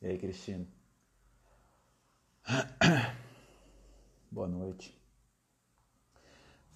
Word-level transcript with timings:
E 0.00 0.06
aí, 0.06 0.18
Cristina? 0.18 0.66
Boa 4.32 4.48
noite. 4.48 4.98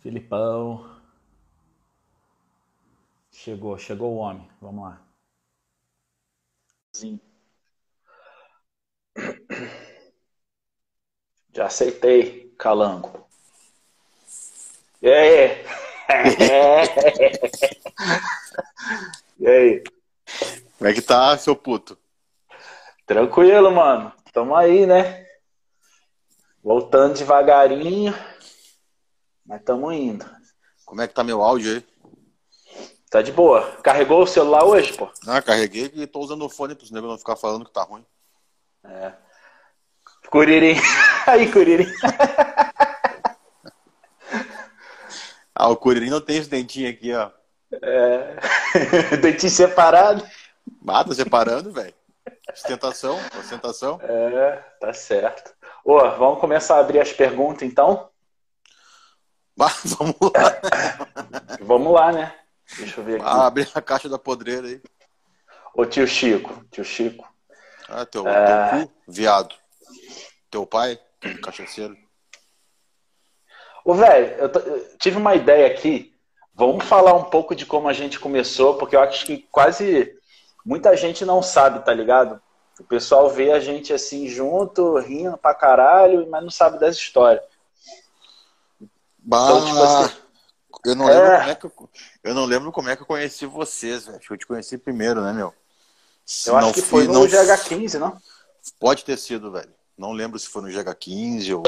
Filipão. 0.02 1.00
Chegou, 3.30 3.78
chegou 3.78 4.12
o 4.12 4.16
homem. 4.16 4.50
Vamos 4.60 4.84
lá. 4.84 5.00
Sim. 6.92 7.20
Já 11.54 11.66
aceitei, 11.66 12.52
calango. 12.58 13.28
E 15.00 15.08
aí? 15.08 15.64
e 19.38 19.46
aí? 19.46 19.84
Como 20.78 20.90
é 20.90 20.94
que 20.94 21.02
tá, 21.02 21.38
seu 21.38 21.54
puto? 21.54 21.96
Tranquilo, 23.06 23.70
mano. 23.70 24.12
Tamo 24.32 24.56
aí, 24.56 24.84
né? 24.84 25.24
Voltando 26.62 27.18
devagarinho, 27.18 28.14
mas 29.44 29.62
tamo 29.62 29.92
indo. 29.92 30.24
Como 30.84 31.00
é 31.00 31.08
que 31.08 31.14
tá 31.14 31.24
meu 31.24 31.42
áudio 31.42 31.76
aí? 31.76 31.86
Tá 33.10 33.20
de 33.20 33.30
boa. 33.30 33.76
Carregou 33.82 34.22
o 34.22 34.26
celular 34.26 34.64
hoje, 34.64 34.94
pô? 34.94 35.10
Ah, 35.26 35.42
carreguei 35.42 35.90
e 35.94 36.06
tô 36.06 36.20
usando 36.20 36.46
o 36.46 36.48
fone 36.48 36.74
pros 36.74 36.90
negros 36.90 37.10
não 37.10 37.18
ficar 37.18 37.36
falando 37.36 37.64
que 37.64 37.72
tá 37.72 37.82
ruim. 37.82 38.04
É. 38.84 39.12
Curirim. 40.30 40.76
Aí, 41.26 41.52
Curirim. 41.52 41.86
ah, 45.54 45.68
o 45.68 45.76
Curirim 45.76 46.08
não 46.08 46.20
tem 46.20 46.38
esse 46.38 46.48
dentinho 46.48 46.88
aqui, 46.88 47.12
ó. 47.14 47.30
É. 47.82 48.36
dentinho 49.20 49.52
separado. 49.52 50.26
Ah, 50.88 51.04
tá 51.04 51.14
separando, 51.14 51.70
velho. 51.70 51.94
Ostentação, 52.50 53.18
ostentação. 53.38 54.00
É, 54.02 54.56
tá 54.80 54.92
certo. 54.92 55.54
Ô, 55.84 55.98
vamos 55.98 56.40
começar 56.40 56.76
a 56.76 56.80
abrir 56.80 57.00
as 57.00 57.12
perguntas, 57.12 57.62
então? 57.62 58.08
vamos 59.84 60.16
lá. 60.20 61.58
vamos 61.60 61.92
lá, 61.92 62.12
né? 62.12 62.34
Deixa 62.76 63.00
eu 63.00 63.04
ver 63.04 63.16
aqui. 63.16 63.24
Ah, 63.26 63.46
abrir 63.46 63.68
a 63.74 63.82
caixa 63.82 64.08
da 64.08 64.18
podreira 64.18 64.66
aí. 64.66 64.80
Ô, 65.74 65.84
tio 65.84 66.06
Chico. 66.06 66.64
Tio 66.70 66.84
Chico. 66.84 67.26
Ah, 67.88 68.06
teu, 68.06 68.26
é... 68.26 68.70
teu 68.70 68.86
cu, 68.86 68.92
viado. 69.08 69.54
Teu 70.50 70.66
pai, 70.66 70.98
cachaceiro. 71.42 71.96
Ô, 73.84 73.94
velho, 73.94 74.26
eu, 74.36 74.48
eu 74.48 74.98
tive 74.98 75.16
uma 75.16 75.34
ideia 75.34 75.66
aqui. 75.66 76.14
Vamos 76.54 76.84
falar 76.84 77.14
um 77.14 77.24
pouco 77.24 77.54
de 77.54 77.64
como 77.64 77.88
a 77.88 77.92
gente 77.92 78.20
começou, 78.20 78.74
porque 78.74 78.94
eu 78.94 79.00
acho 79.00 79.24
que 79.24 79.38
quase 79.50 80.14
muita 80.64 80.96
gente 80.96 81.24
não 81.24 81.42
sabe, 81.42 81.84
tá 81.84 81.92
ligado? 81.92 82.40
O 82.78 82.84
pessoal 82.84 83.28
vê 83.30 83.52
a 83.52 83.60
gente 83.60 83.92
assim 83.92 84.28
junto, 84.28 84.98
rindo 84.98 85.36
pra 85.36 85.54
caralho, 85.54 86.28
mas 86.30 86.42
não 86.42 86.50
sabe 86.50 86.78
das 86.78 86.96
histórias. 86.96 87.42
Bah, 89.24 89.46
então, 89.50 89.66
tipo 89.66 89.78
assim, 89.78 90.16
eu 90.84 90.96
não, 90.96 91.08
é... 91.08 91.14
lembro 91.14 91.30
como 91.30 91.50
é 91.50 91.54
que 91.54 91.66
eu, 91.66 91.90
eu 92.24 92.34
não 92.34 92.44
lembro 92.44 92.72
como 92.72 92.88
é 92.88 92.96
que 92.96 93.02
eu 93.02 93.06
conheci 93.06 93.46
vocês, 93.46 94.06
velho. 94.06 94.18
Acho 94.18 94.26
que 94.26 94.32
eu 94.32 94.38
te 94.38 94.46
conheci 94.46 94.76
primeiro, 94.76 95.22
né, 95.22 95.32
meu? 95.32 95.54
Se 96.24 96.50
eu 96.50 96.56
acho 96.56 96.72
que 96.74 96.82
foi 96.82 97.06
no 97.06 97.12
não... 97.14 97.26
GH15, 97.26 97.98
não? 97.98 98.16
Pode 98.80 99.04
ter 99.04 99.16
sido, 99.16 99.52
velho. 99.52 99.72
Não 99.96 100.12
lembro 100.12 100.38
se 100.38 100.48
foi 100.48 100.62
no 100.62 100.68
GH15 100.68 101.56
ou. 101.56 101.62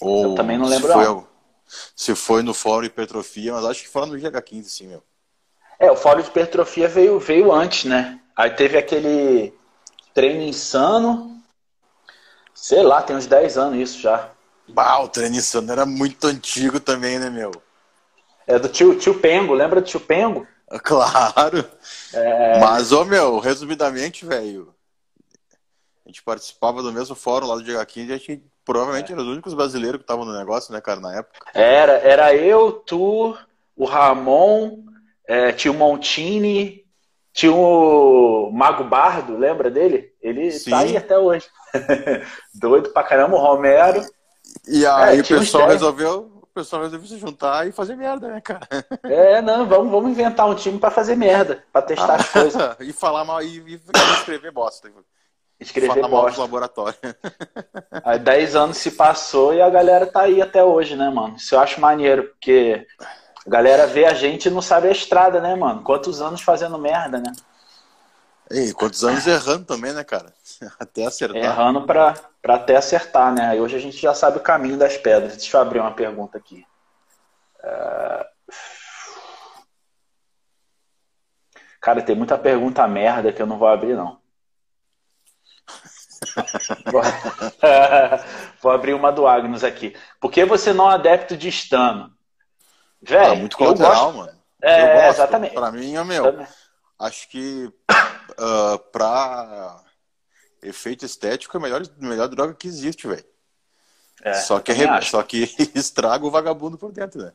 ou 0.00 0.30
eu 0.30 0.34
também 0.34 0.56
não 0.56 0.66
lembro. 0.66 0.88
Se 0.88 0.94
foi, 0.94 1.26
se 1.94 2.14
foi 2.14 2.42
no 2.42 2.54
Fórum 2.54 2.86
Hipertrofia, 2.86 3.52
mas 3.52 3.64
acho 3.64 3.82
que 3.82 3.88
foi 3.88 4.06
no 4.06 4.14
GH15, 4.14 4.64
sim, 4.64 4.86
meu. 4.88 5.02
É, 5.78 5.90
o 5.90 5.96
Fórum 5.96 6.22
de 6.22 6.28
Hipertrofia 6.28 6.88
veio, 6.88 7.18
veio 7.18 7.52
antes, 7.52 7.84
né? 7.84 8.20
Aí 8.34 8.50
teve 8.50 8.78
aquele 8.78 9.54
treino 10.14 10.42
insano. 10.42 11.42
Sei 12.54 12.82
lá, 12.82 13.02
tem 13.02 13.14
uns 13.14 13.26
10 13.26 13.58
anos 13.58 13.78
isso 13.78 14.00
já. 14.00 14.32
Bah, 14.68 15.00
o 15.00 15.08
treino 15.08 15.36
insano 15.36 15.72
era 15.72 15.86
muito 15.86 16.26
antigo 16.26 16.78
também, 16.78 17.18
né, 17.18 17.30
meu? 17.30 17.50
É 18.46 18.58
do 18.58 18.68
tio, 18.68 18.94
tio 18.98 19.18
Pengo, 19.18 19.52
lembra 19.54 19.80
do 19.80 19.86
tio 19.86 20.00
Pengo? 20.00 20.46
Claro. 20.82 21.64
É... 22.12 22.58
Mas, 22.60 22.92
ô 22.92 23.04
meu, 23.04 23.38
resumidamente, 23.38 24.24
velho, 24.24 24.74
a 26.04 26.08
gente 26.08 26.22
participava 26.22 26.82
do 26.82 26.92
mesmo 26.92 27.14
fórum 27.14 27.46
lá 27.46 27.56
do 27.56 27.62
GH15 27.62 28.08
e 28.08 28.12
a 28.12 28.16
gente 28.16 28.42
provavelmente 28.64 29.10
é. 29.10 29.12
era 29.12 29.22
os 29.22 29.28
únicos 29.28 29.54
brasileiros 29.54 29.98
que 29.98 30.04
estavam 30.04 30.24
no 30.24 30.36
negócio, 30.36 30.72
né, 30.72 30.80
cara, 30.80 31.00
na 31.00 31.18
época. 31.18 31.38
Era, 31.54 31.92
era 31.98 32.34
eu, 32.34 32.72
tu, 32.72 33.36
o 33.76 33.84
Ramon, 33.84 34.84
é, 35.26 35.52
tio 35.52 35.72
Montini, 35.72 36.84
tinha 37.32 37.52
o 37.52 38.50
Mago 38.52 38.84
Bardo, 38.84 39.36
lembra 39.36 39.70
dele? 39.70 40.12
Ele 40.20 40.50
Sim. 40.50 40.70
tá 40.70 40.78
aí 40.80 40.96
até 40.96 41.18
hoje. 41.18 41.46
Doido 42.54 42.90
pra 42.90 43.04
caramba, 43.04 43.36
o 43.36 43.40
Romero. 43.40 44.02
E 44.66 44.86
aí 44.86 45.18
é, 45.18 45.20
o 45.20 45.26
pessoal 45.26 45.68
resolveu 45.68 46.38
pessoal 46.58 46.82
resolveu 46.82 47.08
se 47.08 47.18
juntar 47.18 47.68
e 47.68 47.72
fazer 47.72 47.96
merda, 47.96 48.28
né, 48.28 48.40
cara? 48.40 48.66
É, 49.04 49.40
não, 49.40 49.66
vamos, 49.66 49.90
vamos 49.90 50.10
inventar 50.10 50.48
um 50.48 50.54
time 50.54 50.78
para 50.78 50.90
fazer 50.90 51.16
merda, 51.16 51.64
para 51.72 51.82
testar 51.82 52.14
ah, 52.14 52.16
as 52.16 52.28
coisas. 52.28 52.76
e 52.80 52.92
falar 52.92 53.24
mal 53.24 53.42
e, 53.42 53.58
e 53.60 53.80
escrever 54.18 54.50
bosta. 54.50 54.90
Escrever 55.60 55.88
falar 55.88 56.08
bosta. 56.08 56.26
mal 56.26 56.32
no 56.32 56.40
laboratório. 56.40 56.98
Aí 58.04 58.18
10 58.18 58.56
anos 58.56 58.78
se 58.78 58.92
passou 58.92 59.54
e 59.54 59.62
a 59.62 59.70
galera 59.70 60.06
tá 60.06 60.22
aí 60.22 60.42
até 60.42 60.62
hoje, 60.62 60.96
né, 60.96 61.08
mano? 61.10 61.36
Isso 61.36 61.54
eu 61.54 61.60
acho 61.60 61.80
maneiro, 61.80 62.24
porque 62.24 62.86
a 63.46 63.50
galera 63.50 63.86
vê 63.86 64.04
a 64.04 64.14
gente 64.14 64.46
e 64.46 64.50
não 64.50 64.62
sabe 64.62 64.88
a 64.88 64.92
estrada, 64.92 65.40
né, 65.40 65.54
mano? 65.54 65.82
Quantos 65.82 66.20
anos 66.20 66.40
fazendo 66.40 66.78
merda, 66.78 67.18
né? 67.18 67.32
E 68.50 68.72
quantos 68.72 69.04
anos 69.04 69.26
errando 69.26 69.64
também, 69.64 69.92
né, 69.92 70.02
cara? 70.04 70.32
Até 70.80 71.06
acertar. 71.06 71.42
Errando 71.42 71.86
pra, 71.86 72.14
pra 72.40 72.54
até 72.54 72.76
acertar, 72.76 73.32
né? 73.32 73.48
Aí 73.48 73.60
hoje 73.60 73.76
a 73.76 73.80
gente 73.80 73.98
já 73.98 74.14
sabe 74.14 74.38
o 74.38 74.42
caminho 74.42 74.78
das 74.78 74.96
pedras. 74.96 75.36
Deixa 75.36 75.56
eu 75.56 75.60
abrir 75.60 75.80
uma 75.80 75.92
pergunta 75.92 76.38
aqui. 76.38 76.66
Uh... 77.60 78.24
Cara, 81.80 82.02
tem 82.02 82.16
muita 82.16 82.36
pergunta 82.38 82.88
merda 82.88 83.32
que 83.32 83.40
eu 83.40 83.46
não 83.46 83.58
vou 83.58 83.68
abrir, 83.68 83.94
não. 83.94 84.18
vou 88.60 88.72
abrir 88.72 88.94
uma 88.94 89.12
do 89.12 89.26
Agnus 89.26 89.62
aqui. 89.62 89.94
Por 90.20 90.30
que 90.30 90.44
você 90.44 90.72
não 90.72 90.90
é 90.90 90.94
adepto 90.94 91.36
de 91.36 91.48
Stano? 91.52 92.12
Velho, 93.00 93.32
ah, 93.32 93.36
muito 93.36 93.56
colateral, 93.56 94.12
gosto... 94.12 94.16
mano. 94.16 94.38
É, 94.60 95.08
exatamente. 95.08 95.54
Pra 95.54 95.70
mim, 95.70 95.94
é 95.94 96.04
meu. 96.04 96.24
Também. 96.24 96.46
Acho 96.98 97.28
que 97.28 97.72
uh, 98.38 98.78
pra 98.90 99.82
efeito 100.62 101.04
estético 101.04 101.56
é 101.56 101.58
a 101.58 101.62
melhor, 101.62 101.82
melhor 101.98 102.28
droga 102.28 102.54
que 102.54 102.66
existe, 102.66 103.06
velho. 103.06 103.24
É, 104.22 104.34
só, 104.34 104.58
que 104.58 104.72
é, 104.72 105.00
só 105.02 105.22
que 105.22 105.48
estraga 105.74 106.26
o 106.26 106.30
vagabundo 106.30 106.76
por 106.76 106.90
dentro, 106.90 107.22
né? 107.22 107.32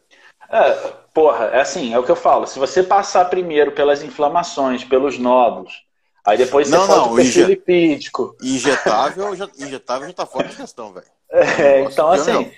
É, 0.50 0.72
porra, 1.14 1.46
é 1.46 1.62
assim, 1.62 1.94
é 1.94 2.00
o 2.00 2.04
que 2.04 2.12
eu 2.12 2.16
falo. 2.16 2.46
Se 2.46 2.60
você 2.60 2.84
passar 2.84 3.26
primeiro 3.26 3.72
pelas 3.72 4.04
inflamações, 4.04 4.84
pelos 4.84 5.18
nódulos, 5.18 5.86
aí 6.26 6.38
depois 6.38 6.68
você 6.68 6.76
não, 6.76 6.86
faz 6.86 7.00
não, 7.00 7.14
o 7.14 7.16
perfil 7.16 7.48
lipídico. 7.48 8.36
Injetável 8.42 9.34
já, 9.36 9.50
injetável 9.58 10.08
já 10.08 10.14
tá 10.14 10.26
fora 10.26 10.50
de 10.50 10.58
questão, 10.58 10.92
velho. 10.94 11.08
É, 11.30 11.82
então 11.82 12.12
assim. 12.12 12.52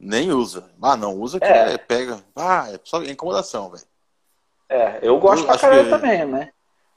nem 0.00 0.32
usa. 0.32 0.70
Ah, 0.80 0.96
não 0.96 1.14
usa 1.14 1.38
que 1.38 1.44
é. 1.44 1.74
é 1.74 1.78
pega. 1.78 2.20
Ah, 2.34 2.68
é 2.72 2.80
só 2.82 3.02
incomodação, 3.02 3.70
velho. 3.70 3.84
É, 4.70 5.00
eu 5.02 5.18
gosto 5.18 5.42
eu 5.42 5.46
pra 5.46 5.58
caralho 5.58 5.84
que... 5.84 5.90
também, 5.90 6.24
né? 6.24 6.50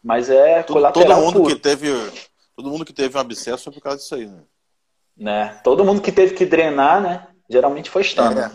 Mas 0.04 0.30
é 0.30 0.64
todo, 0.64 0.78
colateral 0.78 1.08
todo 1.08 1.26
mundo 1.26 1.42
puro. 1.42 1.56
que 1.56 1.62
teve 1.62 1.88
Todo 2.56 2.70
mundo 2.70 2.86
que 2.86 2.94
teve 2.94 3.18
um 3.18 3.22
abscesso 3.22 3.64
foi 3.64 3.74
por 3.74 3.82
causa 3.82 3.98
disso 3.98 4.14
aí, 4.14 4.28
né? 4.28 4.44
né? 5.18 5.60
Todo 5.64 5.84
mundo 5.84 6.02
que 6.02 6.12
teve 6.12 6.36
que 6.36 6.46
drenar, 6.46 7.02
né? 7.02 7.28
Geralmente 7.50 7.90
foi 7.90 8.02
estando. 8.04 8.40
É. 8.40 8.52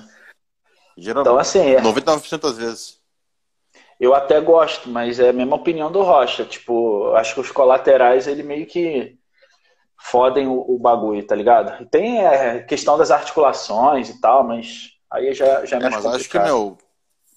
Geralmente. 0.97 1.29
Então, 1.29 1.39
assim, 1.39 1.71
é. 1.71 1.81
99% 1.81 2.41
das 2.41 2.57
vezes. 2.57 2.99
Eu 3.99 4.15
até 4.15 4.41
gosto, 4.41 4.89
mas 4.89 5.19
é 5.19 5.31
a 5.31 5.33
mesma 5.33 5.57
opinião 5.57 5.91
do 5.91 6.03
Rocha. 6.03 6.45
Tipo, 6.45 7.15
acho 7.15 7.35
que 7.35 7.41
os 7.41 7.51
colaterais, 7.51 8.27
ele 8.27 8.43
meio 8.43 8.67
que 8.67 9.19
fodem 9.99 10.47
o, 10.47 10.61
o 10.61 10.79
bagulho, 10.79 11.27
tá 11.27 11.35
ligado? 11.35 11.83
E 11.83 11.87
tem 11.87 12.25
a 12.25 12.33
é, 12.33 12.63
questão 12.63 12.97
das 12.97 13.11
articulações 13.11 14.11
e 14.11 14.21
tal, 14.21 14.45
mas 14.45 14.91
aí 15.11 15.35
já, 15.35 15.65
já 15.65 15.79
é, 15.79 15.81
é 15.81 15.83
mais 15.83 15.95
mas 15.95 16.05
complicado. 16.05 16.15
acho 16.15 16.29
que, 16.29 16.39
meu, 16.39 16.79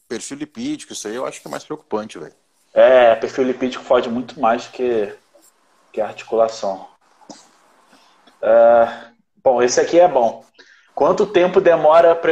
perfil 0.07 0.37
lipídico, 0.37 0.93
isso 0.93 1.07
aí 1.07 1.15
eu 1.15 1.25
acho 1.25 1.41
que 1.41 1.47
é 1.47 1.51
mais 1.51 1.63
preocupante, 1.63 2.19
velho. 2.19 2.35
É, 2.73 3.15
perfil 3.15 3.45
lipídico 3.45 3.83
fode 3.83 4.09
muito 4.09 4.39
mais 4.39 4.65
do 4.65 4.71
que 4.71 5.15
que 5.91 6.01
a 6.01 6.07
articulação. 6.07 6.87
É, 8.41 8.87
bom, 9.43 9.61
esse 9.61 9.79
aqui 9.79 9.99
é 9.99 10.07
bom. 10.07 10.45
Quanto 10.93 11.25
tempo 11.25 11.59
demora 11.61 12.15
para 12.15 12.31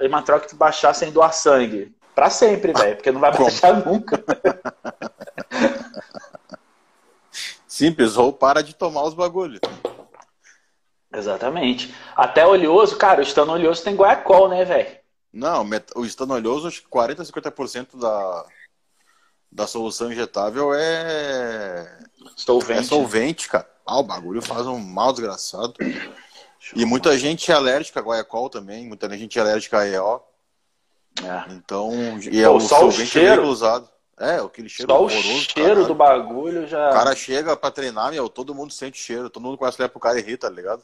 hematrócito 0.00 0.56
baixar 0.56 0.94
sem 0.94 1.12
doar 1.12 1.32
sangue? 1.32 1.94
Para 2.14 2.30
sempre, 2.30 2.72
velho, 2.78 2.96
porque 2.96 3.12
não 3.12 3.20
vai 3.20 3.36
baixar 3.36 3.84
nunca. 3.84 4.22
Simples, 7.66 8.16
ou 8.16 8.32
para 8.32 8.62
de 8.62 8.74
tomar 8.74 9.04
os 9.04 9.14
bagulhos. 9.14 9.60
Exatamente. 11.14 11.94
Até 12.14 12.46
oleoso, 12.46 12.96
cara, 12.96 13.20
o 13.20 13.22
estano 13.22 13.52
oleoso 13.52 13.82
tem 13.82 13.96
guaiacol, 13.96 14.48
né, 14.48 14.64
velho? 14.64 15.02
Não, 15.32 15.64
o 15.96 16.04
estano 16.04 16.34
oleoso, 16.34 16.68
acho 16.68 16.82
que 16.82 16.88
40 16.88 17.22
a 17.22 17.24
50% 17.24 17.98
da, 17.98 18.46
da 19.52 19.66
solução 19.66 20.10
injetável 20.10 20.72
é. 20.74 21.98
Solvente. 22.34 22.80
É 22.80 22.82
solvente, 22.82 23.48
cara. 23.48 23.68
Ah, 23.86 23.98
o 23.98 24.02
bagulho 24.02 24.40
faz 24.40 24.66
um 24.66 24.78
mal 24.78 25.12
desgraçado. 25.12 25.74
E 26.74 26.84
muita 26.86 27.18
gente 27.18 27.50
é 27.50 27.54
alérgica 27.54 28.00
a 28.00 28.02
guaiacol 28.02 28.48
também, 28.48 28.86
muita 28.86 29.08
gente 29.16 29.38
é 29.38 29.42
alérgica 29.42 29.80
a 29.80 29.88
EO. 29.88 30.22
É. 31.22 31.52
Então, 31.52 31.92
e 32.30 32.42
é 32.42 32.48
Pô, 32.48 32.56
o 32.56 32.60
só 32.60 32.86
o 32.86 32.90
cheiro. 32.90 33.42
É 33.42 33.46
usado. 33.46 33.88
É, 34.18 34.36
aquele 34.36 34.68
cheiro 34.68 34.92
Só 34.92 35.04
o 35.04 35.08
cheiro 35.08 35.54
caralho. 35.54 35.86
do 35.86 35.94
bagulho 35.94 36.66
já. 36.66 36.90
O 36.90 36.92
cara 36.92 37.14
chega 37.14 37.56
pra 37.56 37.70
treinar, 37.70 38.12
meu, 38.12 38.28
todo 38.28 38.54
mundo 38.54 38.72
sente 38.72 38.98
cheiro, 38.98 39.28
todo 39.28 39.42
mundo 39.42 39.58
começa 39.58 39.76
a 39.76 39.80
olhar 39.82 39.88
pro 39.88 39.98
cara 39.98 40.18
e 40.18 40.22
irrita, 40.22 40.48
tá 40.48 40.54
ligado? 40.54 40.82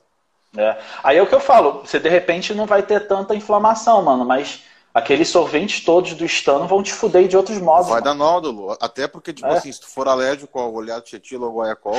É. 0.57 0.77
Aí 1.05 1.17
é 1.19 1.23
o 1.23 1.27
que 1.27 1.35
eu 1.35 1.41
falo, 1.41 1.83
você 1.85 2.01
de 2.01 2.09
repente 2.09 2.53
não 2.53 2.67
vai 2.67 2.83
ter 2.83 3.07
tanta 3.07 3.35
inflamação, 3.35 4.03
mano, 4.03 4.25
mas 4.25 4.65
aqueles 4.99 5.29
sorventes 5.29 5.85
todos 5.85 6.15
do 6.15 6.25
estano 6.25 6.67
vão 6.67 6.83
te 6.83 6.93
fuder 6.93 7.27
de 7.29 7.37
outros 7.37 7.59
modos. 7.59 7.89
Vai 7.89 8.01
mano. 8.01 8.05
dar 8.05 8.15
nódulo. 8.15 8.77
Até 8.81 9.07
porque, 9.07 9.33
tipo 9.33 9.47
é. 9.49 9.57
assim, 9.57 9.73
se 9.73 9.81
tu 9.81 9.87
for 9.87 10.09
alérgico 10.09 10.59
ao 10.59 10.73
olhado 10.73 11.09
cetilo 11.09 11.47
ou 11.47 11.55
guaiacol, 11.55 11.97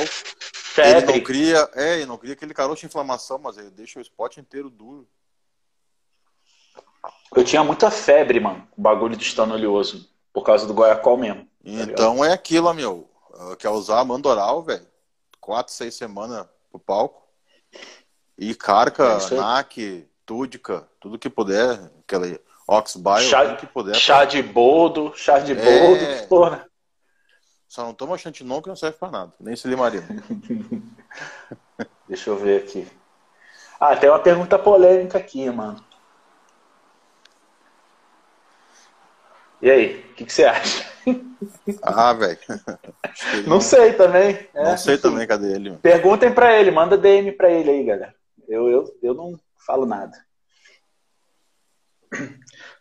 ele 0.78 1.00
não 1.06 1.20
cria. 1.20 1.68
É, 1.74 1.96
ele 1.96 2.06
não 2.06 2.18
cria 2.18 2.34
aquele 2.34 2.54
caroço 2.54 2.80
de 2.80 2.86
inflamação, 2.86 3.38
mas 3.38 3.56
ele 3.56 3.70
deixa 3.70 3.98
o 3.98 4.02
spot 4.02 4.36
inteiro 4.36 4.70
duro. 4.70 5.08
Eu 7.34 7.44
tinha 7.44 7.64
muita 7.64 7.90
febre, 7.90 8.40
mano, 8.40 8.66
o 8.76 8.80
bagulho 8.80 9.16
do 9.16 9.22
estano 9.22 9.54
oleoso. 9.54 10.08
Por 10.32 10.44
causa 10.44 10.66
do 10.66 10.74
Goiacol 10.74 11.16
mesmo. 11.16 11.42
Tá 11.42 11.48
então 11.64 12.24
é 12.24 12.32
aquilo, 12.32 12.72
meu. 12.74 13.08
Quer 13.58 13.70
usar 13.70 14.04
mandoral, 14.04 14.62
velho? 14.62 14.86
Quatro, 15.40 15.72
seis 15.72 15.94
semanas 15.94 16.46
pro 16.70 16.78
palco. 16.78 17.22
E 18.36 18.54
carca, 18.54 19.18
é 19.30 19.34
NAC, 19.34 20.06
túdica, 20.26 20.88
tudo 21.00 21.18
que 21.18 21.30
puder. 21.30 21.90
Aquele 22.00 22.40
Oxbio, 22.70 23.18
chá, 23.18 23.56
que 23.56 23.66
puder. 23.66 23.96
Chá 23.96 24.18
pra... 24.18 24.24
de 24.26 24.42
boldo, 24.44 25.12
chá 25.16 25.40
de 25.40 25.52
é... 25.52 25.54
boldo, 25.56 26.28
porra. 26.28 26.70
Só 27.66 27.84
não 27.84 27.92
toma 27.92 28.16
chantinon 28.16 28.62
que 28.62 28.68
não 28.68 28.76
serve 28.76 28.96
pra 28.96 29.10
nada. 29.10 29.32
Nem 29.40 29.56
silimarina. 29.56 30.06
Deixa 32.06 32.30
eu 32.30 32.36
ver 32.36 32.62
aqui. 32.62 32.86
Ah, 33.80 33.96
tem 33.96 34.08
uma 34.08 34.20
pergunta 34.20 34.56
polêmica 34.56 35.18
aqui, 35.18 35.50
mano. 35.50 35.84
E 39.60 39.68
aí, 39.68 40.00
o 40.12 40.14
que, 40.14 40.24
que, 40.24 40.32
você 40.32 40.44
acha? 40.44 40.88
Ah, 41.82 42.12
velho. 42.12 42.38
Não, 43.48 43.60
sei 43.60 43.94
também. 43.94 44.48
É, 44.54 44.64
não 44.64 44.78
sei 44.78 44.96
também, 44.96 45.26
cadê 45.26 45.54
ele? 45.54 45.70
Mano? 45.70 45.82
Perguntem 45.82 46.32
pra 46.32 46.56
ele, 46.58 46.70
manda 46.70 46.96
DM 46.96 47.32
pra 47.32 47.50
ele 47.50 47.70
aí, 47.70 47.84
galera. 47.84 48.14
Eu, 48.48 48.68
eu, 48.68 48.98
eu 49.02 49.12
não 49.14 49.38
falo 49.66 49.86
nada. 49.86 50.16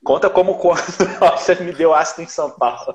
Conta 0.04 0.30
como 0.30 0.58
quando 0.58 0.82
você 1.38 1.56
me 1.62 1.72
deu 1.74 1.94
ácido 1.94 2.22
em 2.22 2.28
São 2.28 2.52
Paulo. 2.52 2.94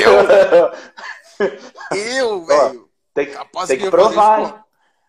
Eu? 0.00 1.96
eu, 1.96 2.44
velho. 2.44 2.90
Tem, 3.14 3.28
tem 3.66 3.78
que 3.78 3.90
provar. 3.90 4.64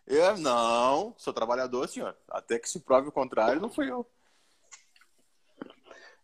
Eu, 0.05 0.37
não, 0.37 1.13
sou 1.17 1.33
trabalhador, 1.33 1.87
senhor. 1.89 2.15
Até 2.29 2.57
que 2.57 2.69
se 2.69 2.79
prove 2.79 3.09
o 3.09 3.11
contrário, 3.11 3.59
não 3.59 3.69
fui 3.69 3.91
eu. 3.91 4.09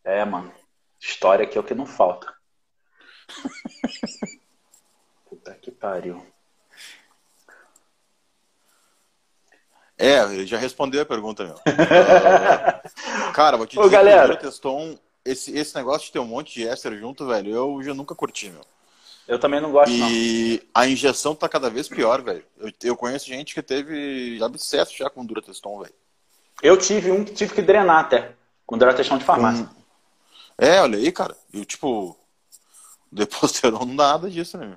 É, 0.03 0.23
mano. 0.23 0.53
História 0.99 1.43
aqui 1.45 1.57
é 1.57 1.61
o 1.61 1.63
que 1.63 1.73
não 1.73 1.85
falta. 1.85 2.33
Puta 5.27 5.53
que 5.55 5.69
pariu. 5.69 6.25
É, 9.97 10.23
ele 10.33 10.45
já 10.45 10.57
respondeu 10.57 11.01
a 11.01 11.05
pergunta, 11.05 11.43
meu. 11.43 11.55
cara, 13.33 13.57
vou 13.57 13.65
te 13.65 13.75
dizer 13.75 13.87
Ô, 13.87 13.89
galera. 13.89 14.35
que 14.35 14.43
testou 14.43 14.79
um, 14.79 14.97
esse, 15.23 15.55
esse 15.57 15.75
negócio 15.75 16.07
de 16.07 16.11
ter 16.11 16.19
um 16.19 16.25
monte 16.25 16.53
de 16.53 16.67
éster 16.67 16.97
junto, 16.97 17.27
velho, 17.27 17.51
eu 17.51 17.83
já 17.83 17.93
nunca 17.93 18.15
curti, 18.15 18.49
meu. 18.49 18.61
Eu 19.27 19.39
também 19.39 19.61
não 19.61 19.71
gosto, 19.71 19.89
e 19.89 20.61
não. 20.61 20.81
a 20.81 20.87
injeção 20.87 21.33
tá 21.33 21.47
cada 21.47 21.69
vez 21.69 21.87
pior, 21.87 22.21
velho. 22.21 22.43
Eu, 22.57 22.71
eu 22.83 22.97
conheço 22.97 23.27
gente 23.27 23.53
que 23.53 23.61
teve 23.61 24.39
abscesso 24.43 24.97
já 24.97 25.09
com 25.09 25.25
Durateston, 25.25 25.79
velho. 25.79 25.93
Eu 26.61 26.77
tive 26.77 27.11
um 27.11 27.23
que 27.23 27.33
tive 27.33 27.53
que 27.53 27.61
drenar 27.61 27.99
até, 27.99 28.31
com 28.65 28.77
Durateston 28.77 29.17
de 29.17 29.23
farmácia. 29.23 29.65
Com... 29.65 29.83
É, 30.57 30.81
olha 30.81 30.97
aí, 30.97 31.11
cara. 31.11 31.35
Eu, 31.53 31.63
tipo, 31.63 32.17
Deposteron 33.13 33.79
não 33.85 33.95
dá 33.95 34.11
nada 34.13 34.29
disso, 34.29 34.57
né? 34.57 34.75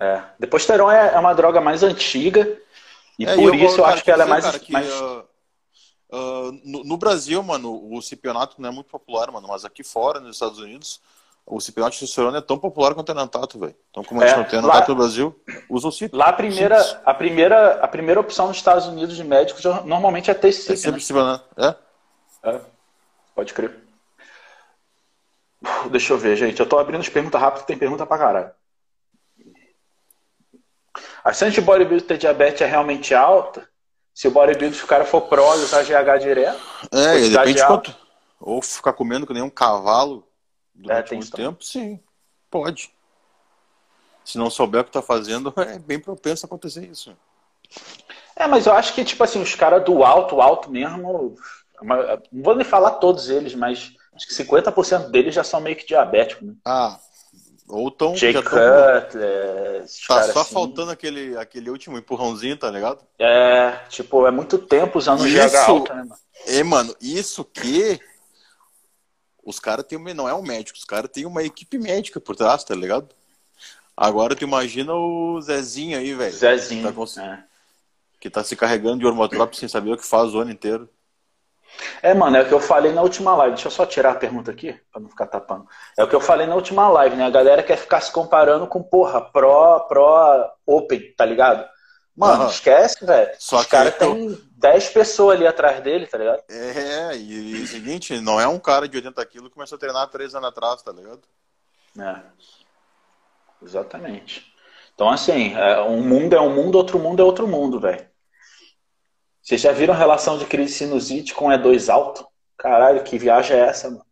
É. 0.00 0.22
Deposteron 0.38 0.90
é, 0.90 1.14
é 1.14 1.18
uma 1.18 1.34
droga 1.34 1.60
mais 1.60 1.82
antiga 1.82 2.56
e 3.18 3.26
é, 3.26 3.34
por 3.34 3.54
isso 3.54 3.80
eu, 3.80 3.84
acho 3.84 4.04
que 4.04 4.10
ela 4.10 4.24
é 4.24 4.26
mais. 4.26 4.44
Cara, 4.44 4.58
que, 4.58 4.72
mais... 4.72 4.88
Uh, 4.88 5.24
uh, 6.12 6.60
no, 6.64 6.84
no, 6.84 6.96
Brasil, 6.96 7.42
mano, 7.42 7.92
o 7.92 8.00
cipionato 8.00 8.60
não 8.60 8.68
é 8.68 8.72
muito 8.72 8.88
popular, 8.88 9.30
mano, 9.32 9.48
mas 9.48 9.64
aqui 9.64 9.82
fora, 9.82 10.20
nos 10.20 10.36
Estados 10.36 10.58
Unidos, 10.58 11.00
o 11.44 11.60
cipionato 11.60 11.94
de 11.94 12.00
testosterona 12.00 12.38
é 12.38 12.42
tão 12.42 12.58
popular 12.58 12.94
quanto 12.94 13.08
o 13.08 13.12
enantato, 13.12 13.58
velho. 13.58 13.74
Então, 13.90 14.04
como 14.04 14.22
a 14.22 14.26
gente 14.26 14.34
é, 14.34 14.38
não 14.38 14.44
tem 14.44 14.58
enantato 14.60 14.88
no 14.90 14.96
Brasil, 14.96 15.40
usa 15.68 15.88
o 15.88 15.92
cip. 15.92 16.14
Lá 16.14 16.26
a 16.26 16.32
primeira, 16.32 17.02
a 17.04 17.14
primeira, 17.14 17.72
a 17.80 17.88
primeira 17.88 18.20
opção 18.20 18.46
nos 18.46 18.56
Estados 18.56 18.86
Unidos 18.86 19.16
de 19.16 19.24
médicos 19.24 19.64
normalmente 19.84 20.30
é 20.30 20.34
ter 20.34 20.52
cip. 20.52 20.74
É 20.74 20.76
sempre 20.76 21.00
né? 21.00 21.06
cipionato, 21.06 21.44
é? 21.56 21.76
É. 22.44 22.60
Pode 23.34 23.52
crer. 23.52 23.76
Deixa 25.90 26.12
eu 26.12 26.18
ver, 26.18 26.36
gente. 26.36 26.60
Eu 26.60 26.68
tô 26.68 26.78
abrindo 26.78 27.00
as 27.00 27.08
perguntas 27.08 27.40
rápidas, 27.40 27.66
tem 27.66 27.76
pergunta 27.76 28.06
pra 28.06 28.18
caralho. 28.18 28.50
A 31.28 31.32
chance 31.34 31.54
de 31.54 31.60
bodybuilder 31.60 32.06
ter 32.06 32.16
diabetes 32.16 32.62
é 32.62 32.64
realmente 32.64 33.14
alta? 33.14 33.68
Se 34.14 34.26
o 34.26 34.30
bodybuilder, 34.30 34.78
se 34.78 34.82
o 34.82 34.86
cara 34.86 35.04
for 35.04 35.20
pro 35.20 35.42
e 35.56 35.62
usar 35.62 35.82
GH 35.82 36.22
direto? 36.22 36.58
É, 36.90 37.28
depende 37.28 37.60
de 37.60 37.66
quanto. 37.66 37.94
Ou 38.40 38.62
ficar 38.62 38.94
comendo 38.94 39.26
que 39.26 39.34
nem 39.34 39.42
um 39.42 39.50
cavalo 39.50 40.26
durante 40.74 41.12
é, 41.12 41.16
muito 41.18 41.30
tempo, 41.30 41.62
sim, 41.62 42.00
pode. 42.50 42.90
Se 44.24 44.38
não 44.38 44.48
souber 44.48 44.80
o 44.80 44.84
que 44.84 44.90
tá 44.90 45.02
fazendo, 45.02 45.52
é 45.60 45.78
bem 45.78 46.00
propenso 46.00 46.46
a 46.46 46.48
acontecer 46.48 46.86
isso. 46.86 47.14
É, 48.34 48.46
mas 48.46 48.64
eu 48.64 48.72
acho 48.72 48.94
que, 48.94 49.04
tipo 49.04 49.22
assim, 49.22 49.42
os 49.42 49.54
caras 49.54 49.84
do 49.84 50.02
alto, 50.02 50.40
alto 50.40 50.70
mesmo, 50.70 51.36
não 51.82 52.42
vou 52.42 52.56
nem 52.56 52.64
falar 52.64 52.92
todos 52.92 53.28
eles, 53.28 53.54
mas 53.54 53.92
Acho 54.18 54.26
que 54.26 54.34
50% 54.34 55.10
deles 55.10 55.32
já 55.32 55.44
são 55.44 55.60
meio 55.60 55.76
que 55.76 55.86
diabéticos, 55.86 56.44
né? 56.44 56.54
Ah, 56.64 56.98
ou 57.68 57.90
tão. 57.90 58.16
Jay 58.16 58.32
Cutler, 58.32 59.08
Tá 60.06 60.22
só 60.32 60.40
assim. 60.40 60.52
faltando 60.52 60.90
aquele, 60.90 61.36
aquele 61.36 61.70
último 61.70 61.98
empurrãozinho, 61.98 62.56
tá 62.56 62.70
ligado? 62.70 63.04
É, 63.18 63.72
tipo, 63.88 64.26
é 64.26 64.30
muito 64.30 64.58
tempo 64.58 64.98
usando 64.98 65.26
isso, 65.26 65.36
GH 65.36 65.56
alta, 65.56 65.94
né, 65.94 66.02
mano? 66.02 66.20
É, 66.46 66.62
mano, 66.62 66.96
isso 67.00 67.44
que. 67.44 68.00
Os 69.44 69.58
caras 69.58 69.86
têm. 69.86 69.98
Não 70.14 70.28
é 70.28 70.34
um 70.34 70.42
médico, 70.42 70.78
os 70.78 70.84
caras 70.84 71.10
têm 71.10 71.24
uma 71.26 71.42
equipe 71.42 71.78
médica 71.78 72.20
por 72.20 72.36
trás, 72.36 72.64
tá 72.64 72.74
ligado? 72.74 73.08
Agora 73.96 74.36
tu 74.36 74.44
imagina 74.44 74.94
o 74.94 75.40
Zezinho 75.40 75.98
aí, 75.98 76.14
velho. 76.14 76.32
Zezinho. 76.32 76.82
Que 76.82 76.88
tá, 76.88 76.94
cons... 76.94 77.18
é. 77.18 77.44
que 78.20 78.30
tá 78.30 78.44
se 78.44 78.54
carregando 78.54 79.00
de 79.00 79.06
hormotrópico 79.06 79.56
sem 79.56 79.68
saber 79.68 79.92
o 79.92 79.96
que 79.96 80.06
faz 80.06 80.34
o 80.34 80.38
ano 80.38 80.50
inteiro. 80.52 80.88
É, 82.02 82.14
mano, 82.14 82.36
é 82.36 82.42
o 82.42 82.46
que 82.46 82.54
eu 82.54 82.60
falei 82.60 82.92
na 82.92 83.02
última 83.02 83.34
live. 83.36 83.54
Deixa 83.54 83.68
eu 83.68 83.72
só 83.72 83.86
tirar 83.86 84.12
a 84.12 84.16
pergunta 84.16 84.50
aqui, 84.50 84.72
pra 84.90 85.00
não 85.00 85.08
ficar 85.08 85.26
tapando. 85.26 85.66
É 85.96 86.02
o 86.02 86.08
que 86.08 86.14
eu 86.14 86.20
falei 86.20 86.46
na 86.46 86.54
última 86.54 86.88
live, 86.88 87.16
né? 87.16 87.26
A 87.26 87.30
galera 87.30 87.62
quer 87.62 87.76
ficar 87.76 88.00
se 88.00 88.10
comparando 88.12 88.66
com, 88.66 88.82
porra, 88.82 89.20
Pro, 89.20 89.86
Pro 89.88 90.50
Open, 90.66 91.12
tá 91.16 91.24
ligado? 91.24 91.68
Mano, 92.16 92.44
uhum. 92.44 92.50
esquece, 92.50 93.04
velho. 93.06 93.30
Só 93.38 93.58
Os 93.58 93.64
que 93.64 93.70
cara 93.70 93.92
tem 93.92 94.36
10 94.56 94.88
pessoas 94.88 95.36
ali 95.36 95.46
atrás 95.46 95.80
dele, 95.80 96.06
tá 96.06 96.18
ligado? 96.18 96.42
É, 96.48 97.16
e, 97.16 97.62
o 97.62 97.66
seguinte, 97.66 98.20
não 98.20 98.40
é 98.40 98.48
um 98.48 98.58
cara 98.58 98.88
de 98.88 98.96
80 98.96 99.24
quilos 99.26 99.48
que 99.48 99.54
começou 99.54 99.76
a 99.76 99.78
treinar 99.78 100.08
3 100.08 100.34
anos 100.34 100.48
atrás, 100.48 100.82
tá 100.82 100.90
ligado? 100.90 101.20
É. 101.96 102.20
Exatamente. 103.62 104.52
Então, 104.94 105.08
assim, 105.08 105.54
é, 105.54 105.80
um 105.82 106.02
mundo 106.02 106.34
é 106.34 106.40
um 106.40 106.52
mundo, 106.52 106.74
outro 106.76 106.98
mundo 106.98 107.22
é 107.22 107.24
outro 107.24 107.46
mundo, 107.46 107.78
velho. 107.78 108.04
Vocês 109.48 109.62
já 109.62 109.72
viram 109.72 109.94
relação 109.94 110.36
de 110.36 110.44
crise 110.44 110.74
sinusite 110.74 111.32
com 111.32 111.46
E2 111.46 111.90
alto? 111.90 112.28
Caralho, 112.54 113.02
que 113.02 113.16
viagem 113.16 113.56
é 113.56 113.60
essa, 113.60 113.88
mano? 113.88 114.04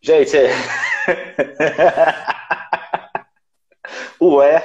Gente, 0.00 0.36
é... 0.36 0.50
Ué. 4.22 4.64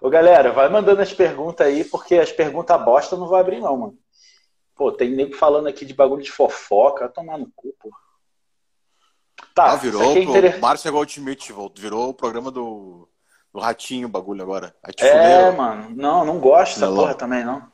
Ô, 0.00 0.10
galera, 0.10 0.50
vai 0.50 0.68
mandando 0.68 1.00
as 1.00 1.14
perguntas 1.14 1.64
aí, 1.64 1.84
porque 1.84 2.16
as 2.16 2.32
perguntas 2.32 2.84
bosta 2.84 3.16
não 3.16 3.28
vou 3.28 3.36
abrir, 3.36 3.60
não, 3.60 3.76
mano. 3.76 3.98
Pô, 4.74 4.90
tem 4.90 5.10
nego 5.10 5.36
falando 5.36 5.68
aqui 5.68 5.84
de 5.84 5.94
bagulho 5.94 6.24
de 6.24 6.32
fofoca, 6.32 7.08
tomar 7.08 7.38
no 7.38 7.48
cu, 7.54 7.72
pô. 7.78 7.92
Tá, 9.54 9.74
ah, 9.74 9.76
virou 9.76 10.02
é 10.02 10.18
inter... 10.18 10.58
Márcia 10.58 10.90
Goldschmidt, 10.90 11.54
virou 11.78 12.08
o 12.08 12.14
programa 12.14 12.50
do 12.50 13.08
o 13.54 13.60
ratinho 13.60 14.08
o 14.08 14.10
bagulho 14.10 14.42
agora. 14.42 14.74
É, 14.98 15.50
mano. 15.52 15.90
Não, 15.94 16.24
não 16.24 16.40
gosto 16.40 16.80
dessa 16.80 16.92
porra 16.92 17.14
também, 17.14 17.44
não. 17.44 17.72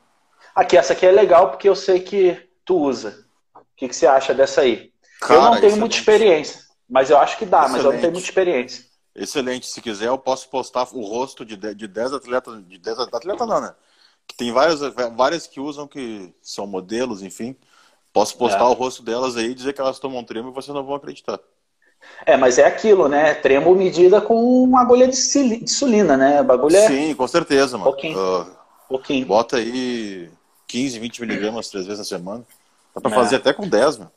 Aqui, 0.53 0.77
essa 0.77 0.93
aqui 0.93 1.05
é 1.05 1.11
legal 1.11 1.49
porque 1.49 1.67
eu 1.67 1.75
sei 1.75 1.99
que 1.99 2.49
tu 2.63 2.77
usa. 2.77 3.25
O 3.55 3.61
que, 3.75 3.87
que 3.87 3.95
você 3.95 4.05
acha 4.05 4.33
dessa 4.33 4.61
aí? 4.61 4.93
Cara, 5.19 5.33
eu 5.33 5.41
não 5.41 5.49
tenho 5.51 5.57
excelente. 5.57 5.79
muita 5.79 5.95
experiência, 5.95 6.61
mas 6.87 7.09
eu 7.09 7.17
acho 7.17 7.37
que 7.37 7.45
dá, 7.45 7.61
excelente. 7.61 7.75
mas 7.77 7.85
eu 7.85 7.91
não 7.93 7.99
tenho 7.99 8.13
muita 8.13 8.27
experiência. 8.27 8.85
Excelente. 9.15 9.67
Se 9.67 9.81
quiser, 9.81 10.07
eu 10.07 10.17
posso 10.19 10.49
postar 10.49 10.87
o 10.93 11.01
rosto 11.01 11.43
de 11.43 11.57
10, 11.57 11.75
de 11.75 11.87
10 11.87 12.13
atletas. 12.13 12.67
De 12.67 12.77
10 12.77 12.99
atletas 12.99 13.47
não, 13.47 13.59
né? 13.59 13.73
Que 14.27 14.35
tem 14.35 14.51
várias, 14.51 14.79
várias 15.15 15.47
que 15.47 15.59
usam 15.59 15.87
que 15.87 16.33
são 16.43 16.67
modelos, 16.67 17.23
enfim. 17.23 17.55
Posso 18.13 18.37
postar 18.37 18.59
é. 18.59 18.63
o 18.63 18.73
rosto 18.73 19.01
delas 19.01 19.35
aí 19.35 19.47
e 19.47 19.55
dizer 19.55 19.73
que 19.73 19.81
elas 19.81 19.97
tomam 19.97 20.23
tremo 20.23 20.49
e 20.49 20.53
vocês 20.53 20.75
não 20.75 20.85
vão 20.85 20.95
acreditar. 20.95 21.39
É, 22.25 22.37
mas 22.37 22.57
é 22.57 22.65
aquilo, 22.65 23.07
né? 23.07 23.33
Tremo 23.33 23.73
medida 23.75 24.21
com 24.21 24.63
uma 24.63 24.81
agulha 24.81 25.07
de 25.07 25.17
insulina, 25.17 26.15
né? 26.15 26.41
O 26.41 26.43
bagulho 26.43 26.75
é... 26.75 26.87
Sim, 26.87 27.15
com 27.15 27.27
certeza, 27.27 27.77
mano. 27.77 27.91
Pouquinho. 27.91 28.17
Uh, 28.17 28.45
pouquinho. 28.87 29.25
Bota 29.25 29.57
aí 29.57 30.29
15, 30.67 30.99
20 30.99 31.21
miligramas 31.21 31.69
três 31.69 31.85
vezes 31.85 31.99
na 31.99 32.05
semana. 32.05 32.45
Dá 32.93 33.01
pra 33.01 33.11
é. 33.11 33.15
fazer 33.15 33.37
até 33.37 33.53
com 33.53 33.67
10, 33.67 33.97
mano. 33.97 34.11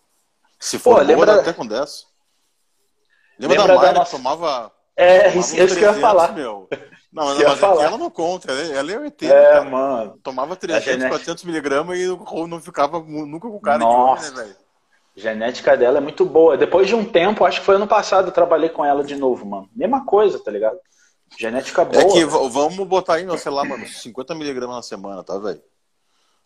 Se 0.59 0.79
for 0.79 0.91
Pô, 0.91 0.97
boa, 0.97 1.03
lembra... 1.03 1.27
dá 1.27 1.41
até 1.41 1.53
com 1.53 1.67
10. 1.67 2.07
Lembra, 3.39 3.59
lembra 3.59 3.75
da 3.75 3.81
Mayra 3.81 3.93
nossa... 3.99 4.11
que 4.11 4.17
tomava. 4.17 4.73
É, 4.97 5.19
tomava 5.19 5.39
isso, 5.39 5.57
300, 5.57 5.77
que 5.77 5.85
eu 5.85 5.93
ia 5.93 6.01
falar. 6.01 6.33
Meu. 6.33 6.69
Não, 7.15 7.27
mas, 7.27 7.39
mas 7.39 7.63
é 7.63 7.85
ela 7.85 7.97
não 7.97 8.11
conta, 8.11 8.51
ela 8.51 8.91
é 8.91 8.99
o 8.99 9.05
ET. 9.05 9.23
É, 9.23 9.61
mano. 9.61 10.19
Tomava 10.21 10.57
300, 10.57 10.85
genética... 10.85 11.11
400 11.11 11.45
miligramas 11.45 11.97
e 11.97 12.09
não 12.49 12.61
ficava 12.61 12.99
nunca 12.99 13.49
com 13.49 13.61
cara 13.61 13.79
Nossa. 13.79 14.33
de 14.33 14.33
homem, 14.33 14.49
né, 14.49 14.53
velho? 14.53 14.64
Genética 15.17 15.77
dela 15.77 15.99
é 15.99 16.01
muito 16.01 16.25
boa. 16.25 16.57
Depois 16.57 16.89
de 16.89 16.95
um 16.95 17.05
tempo, 17.05 17.45
acho 17.45 17.61
que 17.61 17.67
foi 17.67 17.77
ano 17.77 17.87
passado, 17.87 18.29
eu 18.29 18.33
trabalhei 18.33 18.69
com 18.69 18.85
ela 18.85 19.05
de 19.05 19.15
novo, 19.15 19.47
mano. 19.47 19.69
Mesma 19.75 20.05
coisa, 20.05 20.39
tá 20.39 20.51
ligado? 20.51 20.79
Genética 21.39 21.85
boa. 21.85 22.03
É 22.03 22.07
que 22.07 22.25
vamos 22.25 22.87
botar 22.87 23.15
aí, 23.15 23.39
sei 23.39 23.53
lá, 23.53 23.65
mano, 23.65 23.87
50 23.87 24.35
miligramas 24.35 24.77
na 24.77 24.83
semana, 24.83 25.23
tá, 25.23 25.39
velho? 25.39 25.63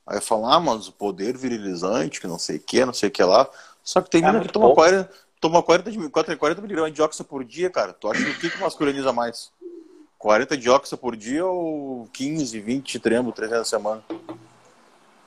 Aí 0.07 0.21
falar, 0.21 0.55
ah, 0.55 0.61
mas 0.61 0.89
o 0.89 0.93
poder 0.93 1.37
virilizante, 1.37 2.21
que 2.21 2.27
não 2.27 2.39
sei 2.39 2.57
o 2.57 2.61
que, 2.61 2.85
não 2.85 2.95
sei 2.95 3.09
o 3.09 3.13
que 3.13 3.23
lá. 3.23 3.49
Só 3.83 4.01
que 4.01 4.11
tem 4.11 4.25
é 4.25 4.41
que 4.41 4.49
toma 4.49 4.75
40, 4.75 5.11
toma 5.41 5.63
40, 5.63 6.37
40 6.37 6.61
miligramas 6.63 6.93
de 6.93 7.03
óxido 7.03 7.25
por 7.25 7.45
dia, 7.45 7.71
cara. 7.71 7.93
Tu 7.93 8.11
acha 8.11 8.23
que 8.23 8.31
o 8.31 8.39
que, 8.39 8.51
que 8.51 8.61
masculiniza 8.61 9.13
mais? 9.13 9.51
40 10.19 10.57
de 10.57 10.69
óxido 10.69 10.99
por 10.99 11.17
dia 11.17 11.47
ou 11.47 12.09
15, 12.13 12.61
20 12.61 12.99
trembo, 12.99 13.33
300 13.33 13.59
na 13.59 13.65
semana? 13.65 14.03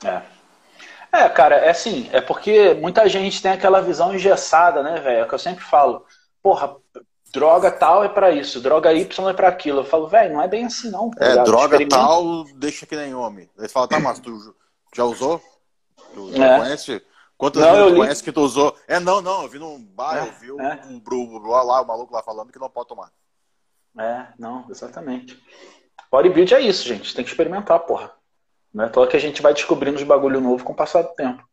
É. 0.04 0.22
É, 1.14 1.28
cara, 1.28 1.56
é 1.56 1.70
assim, 1.70 2.10
é 2.14 2.22
porque 2.22 2.74
muita 2.76 3.08
gente 3.10 3.42
tem 3.42 3.52
aquela 3.52 3.82
visão 3.82 4.14
engessada, 4.14 4.82
né, 4.82 5.00
velho? 5.02 5.24
É 5.24 5.28
que 5.28 5.34
eu 5.34 5.40
sempre 5.40 5.64
falo. 5.64 6.06
Porra, 6.42 6.76
droga 7.34 7.70
tal 7.70 8.04
é 8.04 8.10
para 8.10 8.32
isso, 8.32 8.62
droga 8.62 8.94
Y 8.94 9.30
é 9.30 9.34
para 9.34 9.50
aquilo. 9.50 9.82
Eu 9.82 9.86
falo, 9.86 10.08
velho, 10.08 10.34
não 10.34 10.42
é 10.42 10.48
bem 10.48 10.66
assim 10.66 10.90
não. 10.90 11.12
Tá 11.12 11.26
é, 11.26 11.44
droga 11.44 11.78
tal 11.88 12.46
deixa 12.56 12.86
que 12.86 12.96
nem 12.96 13.14
homem. 13.14 13.50
Ele 13.58 13.68
fala, 13.68 13.88
tá, 13.88 14.00
mas 14.00 14.20
tu 14.20 14.56
já 14.96 15.04
usou? 15.04 15.42
Tu 16.14 16.34
já 16.34 16.46
é. 16.46 16.60
conhece? 16.60 17.02
Quantas 17.38 17.62
não, 17.62 17.72
vezes 17.72 17.92
tu 17.92 17.96
conhece 17.98 18.24
que 18.24 18.32
tu 18.32 18.42
usou? 18.42 18.78
É, 18.88 19.00
não, 19.00 19.22
não, 19.22 19.44
eu 19.44 19.50
vi 19.50 19.60
num 19.60 19.84
bar, 19.84 20.18
é, 20.18 20.28
eu 20.28 20.34
vi 20.34 20.52
um, 20.52 20.62
é. 20.62 20.80
um, 20.86 21.02
um, 21.12 21.48
lá, 21.48 21.82
o 21.82 21.88
maluco 21.88 22.14
lá 22.14 22.22
falando 22.22 22.52
que 22.52 22.60
não 22.60 22.70
pode 22.70 22.88
tomar. 22.88 23.12
É, 23.98 24.28
não, 24.38 24.66
exatamente. 24.70 25.42
Bodybuild 26.12 26.54
é 26.54 26.62
isso, 26.62 26.88
gente. 26.88 27.16
Tem 27.16 27.24
que 27.24 27.32
experimentar, 27.32 27.80
porra. 27.80 28.14
Não 28.74 28.86
é 28.86 28.88
à 28.88 29.08
que 29.08 29.18
a 29.18 29.20
gente 29.20 29.42
vai 29.42 29.54
descobrindo 29.54 29.98
os 29.98 30.04
bagulho 30.04 30.40
novo 30.40 30.64
com 30.64 30.72
o 30.72 30.76
passar 30.76 31.02
do 31.02 31.14
tempo. 31.14 31.48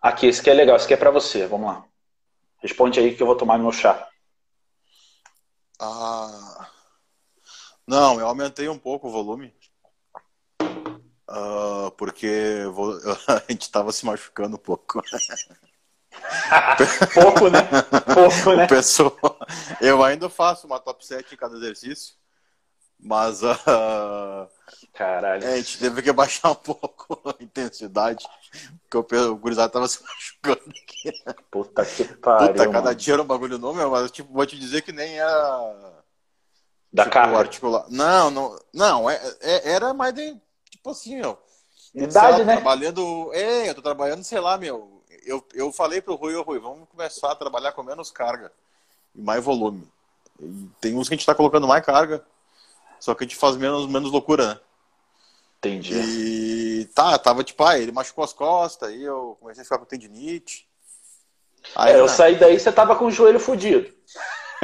Aqui, 0.00 0.26
esse 0.26 0.40
aqui 0.40 0.50
é 0.50 0.54
legal, 0.54 0.76
esse 0.76 0.86
aqui 0.86 0.94
é 0.94 0.96
pra 0.96 1.10
você. 1.10 1.46
Vamos 1.46 1.66
lá. 1.66 1.84
Responde 2.58 2.98
aí 2.98 3.14
que 3.14 3.22
eu 3.22 3.26
vou 3.26 3.36
tomar 3.36 3.58
meu 3.58 3.72
chá. 3.72 4.08
Ah. 5.78 6.70
Não, 7.86 8.18
eu 8.18 8.26
aumentei 8.26 8.68
um 8.68 8.78
pouco 8.78 9.08
o 9.08 9.10
volume. 9.10 9.54
Uh, 11.28 11.90
porque 11.96 12.64
vou... 12.72 12.94
a 13.28 13.42
gente 13.50 13.70
tava 13.70 13.92
se 13.92 14.06
machucando 14.06 14.56
um 14.56 14.58
pouco. 14.58 15.02
Pouco, 17.14 17.48
né? 17.48 17.60
Pouco, 18.14 18.54
né? 18.54 18.66
Pessoa... 18.68 19.16
Eu 19.80 20.04
ainda 20.04 20.28
faço 20.28 20.66
uma 20.66 20.78
top 20.78 21.04
7 21.06 21.34
em 21.34 21.38
cada 21.38 21.56
exercício. 21.56 22.14
Mas 23.02 23.42
uh, 23.42 24.48
Caralho. 24.92 25.44
É, 25.44 25.54
a 25.54 25.56
gente 25.56 25.78
teve 25.78 26.02
que 26.02 26.12
baixar 26.12 26.50
um 26.50 26.54
pouco 26.54 27.18
a 27.28 27.42
intensidade, 27.42 28.26
porque 28.88 29.16
o, 29.16 29.32
o 29.32 29.36
gurizado 29.36 29.72
tava 29.72 29.88
se 29.88 30.00
machucando 30.04 30.70
aqui. 30.70 31.12
Puta 31.50 31.84
que 31.84 32.04
pariu. 32.04 32.48
Puta, 32.48 32.66
cada 32.66 32.82
mano. 32.82 32.94
dia 32.94 33.14
era 33.14 33.22
um 33.22 33.26
bagulho 33.26 33.58
novo, 33.58 33.90
mas 33.90 34.10
tipo, 34.10 34.32
vou 34.32 34.46
te 34.46 34.58
dizer 34.58 34.82
que 34.82 34.92
nem 34.92 35.18
era. 35.18 36.02
Da 36.92 37.04
tipo, 37.04 37.14
carga. 37.14 37.38
Articular. 37.38 37.86
Não, 37.88 38.30
não, 38.30 38.58
não, 38.72 39.10
é, 39.10 39.20
é, 39.40 39.72
era 39.72 39.94
mais 39.94 40.14
de. 40.14 40.36
Tipo 40.70 40.90
assim, 40.90 41.22
ó. 41.22 41.36
Idade, 41.94 42.38
lá, 42.38 42.44
né? 42.44 42.54
Trabalhando. 42.56 43.30
É, 43.32 43.68
eu 43.68 43.74
tô 43.74 43.82
trabalhando, 43.82 44.22
sei 44.24 44.40
lá, 44.40 44.58
meu. 44.58 45.02
Eu, 45.24 45.44
eu 45.54 45.72
falei 45.72 46.02
pro 46.02 46.16
Rui, 46.16 46.34
ô 46.34 46.42
Rui, 46.42 46.58
vamos 46.58 46.88
começar 46.88 47.32
a 47.32 47.36
trabalhar 47.36 47.72
com 47.72 47.82
menos 47.82 48.10
carga 48.10 48.52
e 49.14 49.22
mais 49.22 49.42
volume. 49.42 49.88
E 50.40 50.68
tem 50.80 50.96
uns 50.96 51.08
que 51.08 51.14
a 51.14 51.16
gente 51.16 51.26
tá 51.26 51.34
colocando 51.34 51.66
mais 51.66 51.84
carga, 51.84 52.24
só 53.02 53.16
que 53.16 53.24
a 53.24 53.26
gente 53.26 53.34
faz 53.34 53.56
menos, 53.56 53.88
menos 53.88 54.12
loucura, 54.12 54.46
né? 54.46 54.60
Entendi. 55.58 55.92
E 55.92 56.84
tá, 56.94 57.18
tava 57.18 57.42
tipo, 57.42 57.64
ah, 57.64 57.76
ele 57.76 57.90
machucou 57.90 58.22
as 58.22 58.32
costas, 58.32 58.90
aí 58.90 59.02
eu 59.02 59.36
comecei 59.40 59.62
a 59.62 59.64
ficar 59.64 59.78
com 59.78 59.84
tendinite. 59.84 60.68
Aí, 61.74 61.94
é, 61.94 61.98
eu 61.98 62.08
saí 62.08 62.36
daí 62.36 62.60
você 62.60 62.70
tava 62.70 62.94
com 62.94 63.06
o 63.06 63.10
joelho 63.10 63.40
fudido. 63.40 63.92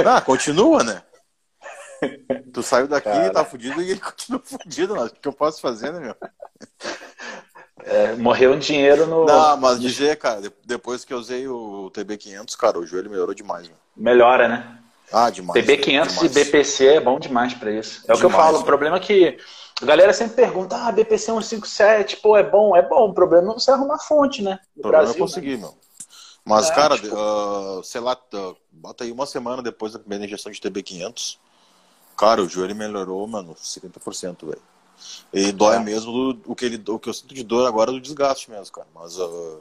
Ah, 0.06 0.20
continua, 0.20 0.84
né? 0.84 1.02
tu 2.54 2.62
saiu 2.62 2.86
daqui, 2.86 3.08
Cara. 3.08 3.32
tá 3.32 3.44
fudido 3.44 3.82
e 3.82 3.90
ele 3.90 4.00
continua 4.00 4.40
fudido, 4.44 4.94
mas 4.94 5.10
o 5.10 5.14
que 5.14 5.26
eu 5.26 5.32
posso 5.32 5.60
fazer, 5.60 5.92
né, 5.92 5.98
meu? 5.98 6.16
É, 7.82 8.14
morreu 8.14 8.52
um 8.52 8.58
dinheiro 8.60 9.04
no. 9.04 9.24
Não, 9.24 9.56
mas 9.56 9.80
dizer, 9.80 10.16
cara, 10.16 10.42
depois 10.64 11.04
que 11.04 11.12
eu 11.12 11.18
usei 11.18 11.48
o 11.48 11.90
TB500, 11.92 12.56
cara, 12.56 12.78
o 12.78 12.86
joelho 12.86 13.10
melhorou 13.10 13.34
demais, 13.34 13.66
meu. 13.66 13.76
Melhora, 13.96 14.46
né? 14.46 14.78
Ah, 15.12 15.30
demais. 15.30 15.64
TB500 15.64 16.24
e 16.24 16.28
BPC 16.28 16.86
é 16.86 17.00
bom 17.00 17.18
demais 17.18 17.54
para 17.54 17.70
isso. 17.70 18.00
É 18.00 18.12
demais, 18.12 18.18
o 18.18 18.20
que 18.20 18.26
eu 18.26 18.30
falo. 18.30 18.58
O 18.58 18.64
problema 18.64 18.96
é 18.96 19.00
que 19.00 19.38
a 19.80 19.84
galera 19.84 20.12
sempre 20.12 20.34
pergunta, 20.34 20.76
ah, 20.76 20.92
BPC 20.92 21.26
157, 21.26 22.16
pô, 22.18 22.36
é 22.36 22.42
bom, 22.42 22.76
é 22.76 22.82
bom. 22.82 23.08
O 23.08 23.14
problema 23.14 23.52
é 23.52 23.54
você 23.54 23.70
arrumar 23.70 23.98
fonte, 23.98 24.42
né? 24.42 24.58
No 24.76 24.80
o 24.80 24.82
problema 24.82 25.04
Brasil, 25.04 25.16
é 25.16 25.26
conseguir, 25.26 25.56
né? 25.56 25.58
meu. 25.58 25.74
Mas, 26.44 26.70
é, 26.70 26.74
cara, 26.74 26.96
tipo... 26.96 27.14
uh, 27.14 27.82
sei 27.84 28.00
lá, 28.00 28.16
uh, 28.34 28.56
bota 28.72 29.04
aí 29.04 29.12
uma 29.12 29.26
semana 29.26 29.62
depois 29.62 29.92
da 29.92 29.98
primeira 29.98 30.24
injeção 30.24 30.50
de 30.50 30.60
TB500. 30.60 31.36
Cara, 32.16 32.42
o 32.42 32.48
joelho 32.48 32.74
melhorou, 32.74 33.26
mano, 33.26 33.54
50%, 33.54 34.46
velho. 34.46 34.62
E 35.32 35.52
dói 35.52 35.76
é. 35.76 35.78
mesmo 35.78 36.40
o 36.44 36.56
que, 36.56 36.64
ele, 36.64 36.82
o 36.88 36.98
que 36.98 37.08
eu 37.08 37.14
sinto 37.14 37.32
de 37.32 37.44
dor 37.44 37.66
agora 37.66 37.90
é 37.90 37.94
do 37.94 38.00
desgaste 38.00 38.50
mesmo, 38.50 38.72
cara. 38.72 38.88
Mas, 38.94 39.16
uh, 39.16 39.60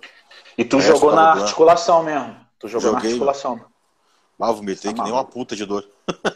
e 0.58 0.66
tu 0.66 0.82
jogou 0.82 1.14
na 1.14 1.34
articulação 1.34 2.02
mesmo? 2.04 2.36
Tu 2.58 2.68
jogou 2.68 2.90
Joguei, 2.90 3.02
na 3.02 3.08
articulação. 3.10 3.62
Ah, 4.40 4.52
vomitei 4.52 4.92
tá 4.92 4.98
que 4.98 5.04
nem 5.04 5.12
uma 5.12 5.26
puta 5.26 5.56
de 5.56 5.66
dor. 5.66 5.88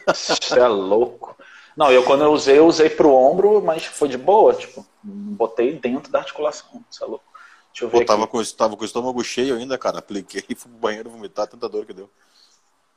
Você 0.08 0.60
é 0.60 0.68
louco. 0.68 1.38
Não, 1.78 1.92
eu 1.92 2.04
quando 2.04 2.24
eu 2.24 2.32
usei, 2.32 2.58
eu 2.58 2.66
usei 2.66 2.90
pro 2.90 3.14
ombro, 3.14 3.62
mas 3.62 3.86
foi 3.86 4.10
de 4.10 4.18
boa, 4.18 4.54
tipo, 4.54 4.86
botei 5.04 5.80
dentro 5.80 6.12
da 6.12 6.20
articulação, 6.20 6.84
você 6.90 7.04
é 7.04 7.08
louco. 7.08 7.24
Deixa 7.72 7.86
eu 7.86 7.90
ver 7.90 8.00
Pô, 8.00 8.06
tava 8.06 8.28
com, 8.28 8.44
tava 8.44 8.76
com 8.76 8.82
o 8.82 8.86
estômago 8.86 9.24
cheio 9.24 9.56
ainda, 9.56 9.78
cara, 9.78 10.00
apliquei 10.00 10.44
e 10.50 10.56
fui 10.56 10.70
pro 10.70 10.80
banheiro 10.80 11.10
vomitar, 11.10 11.48
tanta 11.48 11.70
dor 11.70 11.86
que 11.86 11.94
deu. 11.94 12.10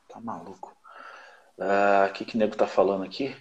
Tá 0.09 0.21
maluco. 0.21 0.77
O 1.57 1.63
ah, 1.63 2.11
que 2.13 2.25
que 2.25 2.37
nego 2.37 2.57
tá 2.57 2.67
falando 2.67 3.05
aqui? 3.05 3.37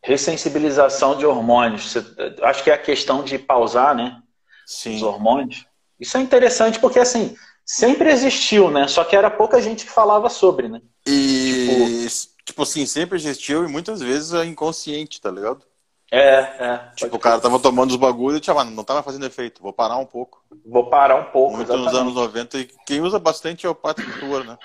Ressensibilização 0.00 1.16
de 1.16 1.26
hormônios. 1.26 1.94
Acho 2.42 2.62
que 2.62 2.70
é 2.70 2.74
a 2.74 2.78
questão 2.78 3.24
de 3.24 3.38
pausar, 3.38 3.94
né? 3.94 4.22
Sim. 4.66 4.96
Os 4.96 5.02
hormônios. 5.02 5.66
Isso 5.98 6.16
é 6.16 6.20
interessante 6.20 6.80
porque, 6.80 6.98
assim, 6.98 7.36
sempre 7.64 8.10
existiu, 8.10 8.70
né? 8.70 8.88
Só 8.88 9.04
que 9.04 9.16
era 9.16 9.30
pouca 9.30 9.60
gente 9.60 9.84
que 9.84 9.90
falava 9.90 10.28
sobre, 10.28 10.68
né? 10.68 10.80
E, 11.06 12.06
tipo, 12.08 12.34
tipo 12.44 12.62
assim, 12.62 12.86
sempre 12.86 13.16
existiu 13.16 13.64
e 13.64 13.68
muitas 13.68 14.00
vezes 14.00 14.32
é 14.34 14.44
inconsciente, 14.44 15.20
tá 15.20 15.30
ligado? 15.30 15.62
É, 16.10 16.40
é. 16.58 16.90
Tipo, 16.94 17.16
o 17.16 17.18
cara 17.18 17.40
tava 17.40 17.58
tomando 17.58 17.90
os 17.90 17.96
bagulhos 17.96 18.38
e 18.38 18.44
tava, 18.44 18.64
não 18.64 18.84
tava 18.84 19.02
fazendo 19.02 19.24
efeito, 19.24 19.62
vou 19.62 19.72
parar 19.72 19.96
um 19.96 20.04
pouco. 20.04 20.44
Vou 20.66 20.90
parar 20.90 21.16
um 21.16 21.24
pouco, 21.24 21.56
Muito 21.56 21.72
exatamente. 21.72 21.90
nos 21.90 22.00
anos 22.00 22.14
90, 22.14 22.58
e 22.58 22.70
quem 22.86 23.00
usa 23.00 23.18
bastante 23.18 23.66
é 23.66 23.70
o 23.70 23.74
Patrick 23.74 24.20
Tour, 24.20 24.44
né? 24.44 24.58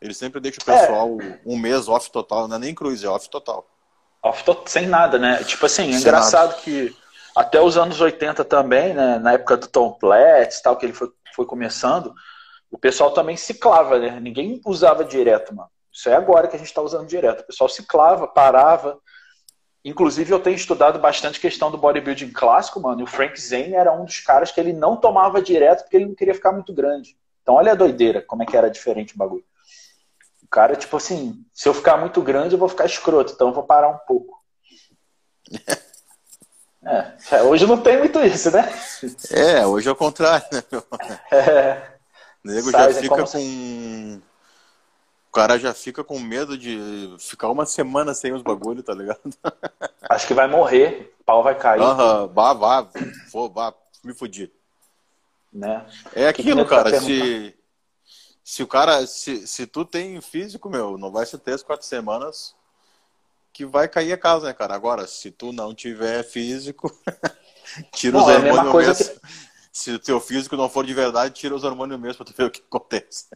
Ele 0.00 0.14
sempre 0.14 0.40
deixa 0.40 0.58
o 0.62 0.64
pessoal 0.64 1.18
é. 1.20 1.40
um 1.44 1.58
mês 1.58 1.88
off 1.88 2.10
total, 2.10 2.48
não 2.48 2.56
é 2.56 2.58
nem 2.58 2.74
cruise, 2.74 3.04
é 3.04 3.08
off 3.08 3.28
total. 3.28 3.68
Off 4.22 4.42
to... 4.42 4.62
sem 4.64 4.86
nada, 4.86 5.18
né? 5.18 5.44
Tipo 5.44 5.66
assim, 5.66 5.92
é 5.92 5.96
engraçado 5.96 6.52
nada. 6.52 6.62
que 6.62 6.96
até 7.40 7.60
os 7.60 7.78
anos 7.78 8.00
80 8.00 8.44
também, 8.44 8.92
né? 8.92 9.18
Na 9.18 9.32
época 9.32 9.56
do 9.56 9.66
Tom 9.66 9.92
Platz 9.92 10.60
tal, 10.60 10.76
que 10.76 10.84
ele 10.84 10.92
foi, 10.92 11.10
foi 11.34 11.46
começando, 11.46 12.14
o 12.70 12.78
pessoal 12.78 13.12
também 13.12 13.36
ciclava, 13.36 13.98
né? 13.98 14.20
Ninguém 14.20 14.60
usava 14.66 15.04
direto, 15.04 15.54
mano. 15.54 15.70
Isso 15.90 16.08
é 16.08 16.14
agora 16.14 16.46
que 16.46 16.54
a 16.54 16.58
gente 16.58 16.68
está 16.68 16.82
usando 16.82 17.06
direto. 17.06 17.40
O 17.40 17.46
pessoal 17.46 17.68
ciclava, 17.68 18.28
parava. 18.28 18.98
Inclusive, 19.82 20.30
eu 20.30 20.38
tenho 20.38 20.54
estudado 20.54 20.98
bastante 20.98 21.40
questão 21.40 21.70
do 21.70 21.78
bodybuilding 21.78 22.30
clássico, 22.30 22.78
mano. 22.78 23.00
E 23.00 23.04
o 23.04 23.06
Frank 23.06 23.40
Zane 23.40 23.74
era 23.74 23.90
um 23.90 24.04
dos 24.04 24.20
caras 24.20 24.52
que 24.52 24.60
ele 24.60 24.74
não 24.74 24.96
tomava 24.96 25.40
direto 25.40 25.82
porque 25.82 25.96
ele 25.96 26.06
não 26.06 26.14
queria 26.14 26.34
ficar 26.34 26.52
muito 26.52 26.74
grande. 26.74 27.16
Então, 27.42 27.54
olha 27.54 27.72
a 27.72 27.74
doideira, 27.74 28.20
como 28.20 28.42
é 28.42 28.46
que 28.46 28.56
era 28.56 28.70
diferente 28.70 29.14
o 29.14 29.18
bagulho. 29.18 29.44
cara, 30.50 30.76
tipo 30.76 30.96
assim, 30.96 31.42
se 31.54 31.66
eu 31.66 31.72
ficar 31.72 31.96
muito 31.96 32.20
grande, 32.20 32.54
eu 32.54 32.58
vou 32.58 32.68
ficar 32.68 32.84
escroto, 32.84 33.32
então 33.32 33.48
eu 33.48 33.54
vou 33.54 33.64
parar 33.64 33.88
um 33.88 33.98
pouco. 34.06 34.38
É, 36.82 37.42
hoje 37.42 37.66
não 37.66 37.80
tem 37.80 37.98
muito 37.98 38.18
isso, 38.20 38.50
né? 38.50 38.72
É, 39.30 39.66
hoje 39.66 39.88
é 39.88 39.92
o 39.92 39.96
contrário, 39.96 40.46
né? 40.52 40.62
É. 41.30 41.90
O 42.42 42.48
nego 42.48 42.70
já 42.70 42.92
fica 42.94 43.26
com. 43.26 44.22
O 45.28 45.32
cara 45.32 45.58
já 45.58 45.74
fica 45.74 46.02
com 46.02 46.18
medo 46.18 46.56
de 46.56 47.14
ficar 47.18 47.50
uma 47.50 47.66
semana 47.66 48.14
sem 48.14 48.32
os 48.32 48.42
bagulho, 48.42 48.82
tá 48.82 48.94
ligado? 48.94 49.20
Acho 50.08 50.26
que 50.26 50.34
vai 50.34 50.48
morrer, 50.48 51.14
o 51.20 51.24
pau 51.24 51.42
vai 51.42 51.54
cair. 51.54 51.82
Aham, 51.82 52.26
vá, 52.28 52.52
vá, 52.54 52.88
vou, 53.30 53.48
vá, 53.50 53.74
me 54.02 54.14
fudi. 54.14 54.50
Né? 55.52 55.86
É 56.14 56.28
aquilo, 56.28 56.64
cara, 56.64 56.98
se, 56.98 57.54
se 58.42 58.62
o 58.62 58.66
cara, 58.66 59.06
se, 59.06 59.46
se 59.46 59.66
tu 59.66 59.84
tem 59.84 60.20
físico, 60.20 60.70
meu, 60.70 60.96
não 60.96 61.12
vai 61.12 61.26
ser 61.26 61.38
três, 61.38 61.62
quatro 61.62 61.86
semanas 61.86 62.54
que 63.52 63.64
vai 63.64 63.88
cair 63.88 64.12
a 64.12 64.18
casa, 64.18 64.46
né, 64.46 64.52
cara? 64.52 64.74
Agora, 64.74 65.06
se 65.06 65.30
tu 65.30 65.52
não 65.52 65.74
tiver 65.74 66.22
físico, 66.22 66.90
tira 67.92 68.18
não, 68.18 68.24
os 68.24 68.32
hormônios 68.32 69.00
é 69.00 69.04
mesmo. 69.04 69.20
Que... 69.20 69.50
Se 69.72 69.92
o 69.92 69.98
teu 69.98 70.20
físico 70.20 70.56
não 70.56 70.68
for 70.68 70.84
de 70.84 70.92
verdade, 70.92 71.34
tira 71.34 71.54
os 71.54 71.62
hormônios 71.62 72.00
mesmo 72.00 72.16
pra 72.16 72.26
tu 72.26 72.36
ver 72.36 72.44
o 72.44 72.50
que 72.50 72.60
acontece. 72.60 73.26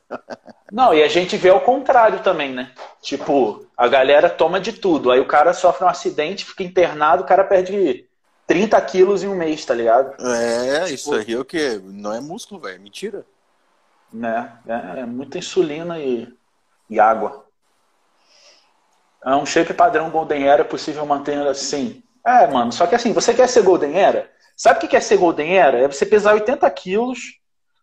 Não, 0.71 0.93
e 0.93 1.03
a 1.03 1.09
gente 1.09 1.37
vê 1.37 1.49
ao 1.49 1.61
contrário 1.61 2.23
também, 2.23 2.53
né? 2.53 2.73
Tipo, 3.01 3.65
a 3.77 3.87
galera 3.87 4.29
toma 4.29 4.61
de 4.61 4.73
tudo. 4.73 5.13
Aí 5.13 5.21
o 5.21 5.29
cara 5.29 5.55
sofre 5.55 5.85
um 5.85 5.89
acidente, 5.89 6.45
fica 6.45 6.65
internado, 6.65 7.23
o 7.23 7.27
cara 7.27 7.45
perde 7.45 8.05
30 8.47 8.81
quilos 8.83 9.23
em 9.23 9.29
um 9.29 9.37
mês, 9.37 9.65
tá 9.65 9.75
ligado? 9.75 10.21
É, 10.27 10.81
tipo... 10.81 10.95
isso 10.95 11.15
aí 11.15 11.33
é 11.33 11.39
o 11.39 11.45
que? 11.45 11.81
Não 11.85 12.13
é 12.13 12.21
músculo, 12.21 12.61
velho, 12.61 12.77
é 12.77 12.79
mentira. 12.79 13.25
Né? 14.13 14.53
É, 14.67 15.01
é 15.01 15.07
muita 15.07 15.39
insulina 15.39 15.99
e, 16.01 16.29
e 16.91 16.99
água. 16.99 17.44
É 19.25 19.35
um 19.35 19.47
shape 19.47 19.73
padrão 19.73 20.11
Golden 20.11 20.47
Era 20.47 20.61
é 20.61 20.65
possível 20.65 21.05
manter 21.07 21.47
assim. 21.47 22.03
É, 22.27 22.47
mano, 22.47 22.73
só 22.73 22.87
que 22.87 22.95
assim, 22.95 23.13
você 23.13 23.33
quer 23.33 23.49
ser 23.49 23.63
Golden 23.63 23.99
Era? 23.99 24.31
Sabe 24.57 24.85
o 24.85 24.89
que 24.89 24.97
é 24.97 25.01
ser 25.01 25.17
Golden 25.17 25.57
Era? 25.57 25.79
É 25.79 25.89
você 25.89 26.07
pesar 26.07 26.35
80 26.35 26.69
quilos, 26.71 27.39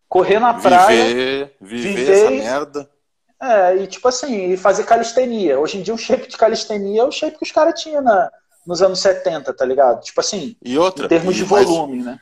correr 0.08 0.40
na 0.40 0.54
praia. 0.54 1.52
Viver, 1.60 1.96
viver, 1.96 2.12
essa 2.12 2.32
merda. 2.32 2.90
É, 3.42 3.76
e 3.78 3.88
tipo 3.88 4.08
assim, 4.08 4.56
fazer 4.56 4.84
calistenia. 4.84 5.60
Hoje 5.60 5.78
em 5.78 5.82
dia 5.82 5.94
o 5.94 5.98
shape 5.98 6.28
de 6.28 6.38
calistenia 6.38 7.02
é 7.02 7.06
o 7.06 7.12
shape 7.12 7.38
que 7.38 7.44
os 7.44 7.52
caras 7.52 7.82
tinham 7.82 8.02
na, 8.02 8.32
nos 8.66 8.82
anos 8.82 9.00
70, 9.00 9.54
tá 9.54 9.66
ligado? 9.66 10.02
Tipo 10.02 10.22
assim, 10.22 10.56
e 10.64 10.78
outra, 10.78 11.06
em 11.06 11.10
termos 11.10 11.36
de 11.36 11.44
volume, 11.44 12.04
né? 12.04 12.20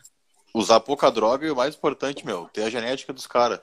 Usar 0.54 0.80
pouca 0.80 1.12
droga 1.12 1.46
e 1.46 1.52
o 1.52 1.56
mais 1.56 1.76
importante, 1.76 2.26
meu, 2.26 2.50
ter 2.54 2.64
a 2.64 2.70
genética 2.70 3.14
dos 3.14 3.28
caras. 3.28 3.60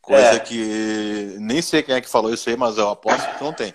Coisa 0.00 0.36
é. 0.36 0.38
que 0.38 1.36
nem 1.38 1.60
sei 1.60 1.82
quem 1.82 1.94
é 1.94 2.00
que 2.00 2.08
falou 2.08 2.32
isso 2.32 2.48
aí, 2.48 2.56
mas 2.56 2.78
eu 2.78 2.88
aposto 2.88 3.28
que 3.36 3.44
não 3.44 3.52
tem. 3.52 3.74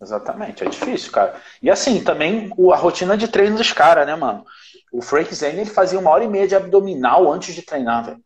Exatamente, 0.00 0.64
é 0.64 0.68
difícil, 0.68 1.12
cara. 1.12 1.40
E 1.62 1.70
assim, 1.70 2.02
também 2.02 2.50
a 2.72 2.76
rotina 2.76 3.16
de 3.18 3.28
treino 3.28 3.56
dos 3.56 3.72
caras, 3.72 4.06
né, 4.06 4.16
mano? 4.16 4.44
O 4.90 5.02
Frank 5.02 5.32
Zane 5.34 5.60
ele 5.60 5.70
fazia 5.70 5.98
uma 5.98 6.10
hora 6.10 6.24
e 6.24 6.28
meia 6.28 6.48
de 6.48 6.56
abdominal 6.56 7.30
antes 7.30 7.54
de 7.54 7.62
treinar, 7.62 8.06
velho. 8.06 8.24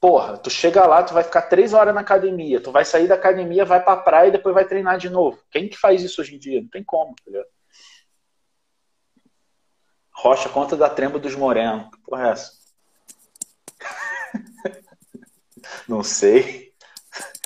Porra, 0.00 0.36
tu 0.36 0.50
chega 0.50 0.84
lá, 0.86 1.02
tu 1.02 1.14
vai 1.14 1.22
ficar 1.22 1.42
três 1.42 1.74
horas 1.74 1.94
na 1.94 2.00
academia, 2.00 2.60
tu 2.60 2.72
vai 2.72 2.84
sair 2.84 3.06
da 3.06 3.14
academia, 3.14 3.64
vai 3.64 3.84
pra 3.84 3.96
praia 3.96 4.28
e 4.28 4.32
depois 4.32 4.54
vai 4.54 4.64
treinar 4.64 4.98
de 4.98 5.08
novo. 5.08 5.38
Quem 5.50 5.68
que 5.68 5.78
faz 5.78 6.02
isso 6.02 6.20
hoje 6.20 6.34
em 6.34 6.38
dia? 6.38 6.60
Não 6.60 6.68
tem 6.68 6.82
como, 6.82 7.14
tá 7.14 7.22
ligado? 7.26 7.46
Rocha, 10.14 10.48
conta 10.48 10.76
da 10.76 10.90
tremba 10.90 11.18
dos 11.18 11.36
morenos. 11.36 11.88
Porra 12.04 12.28
é 12.28 12.30
essa? 12.32 12.52
Não 15.86 16.02
sei. 16.02 16.72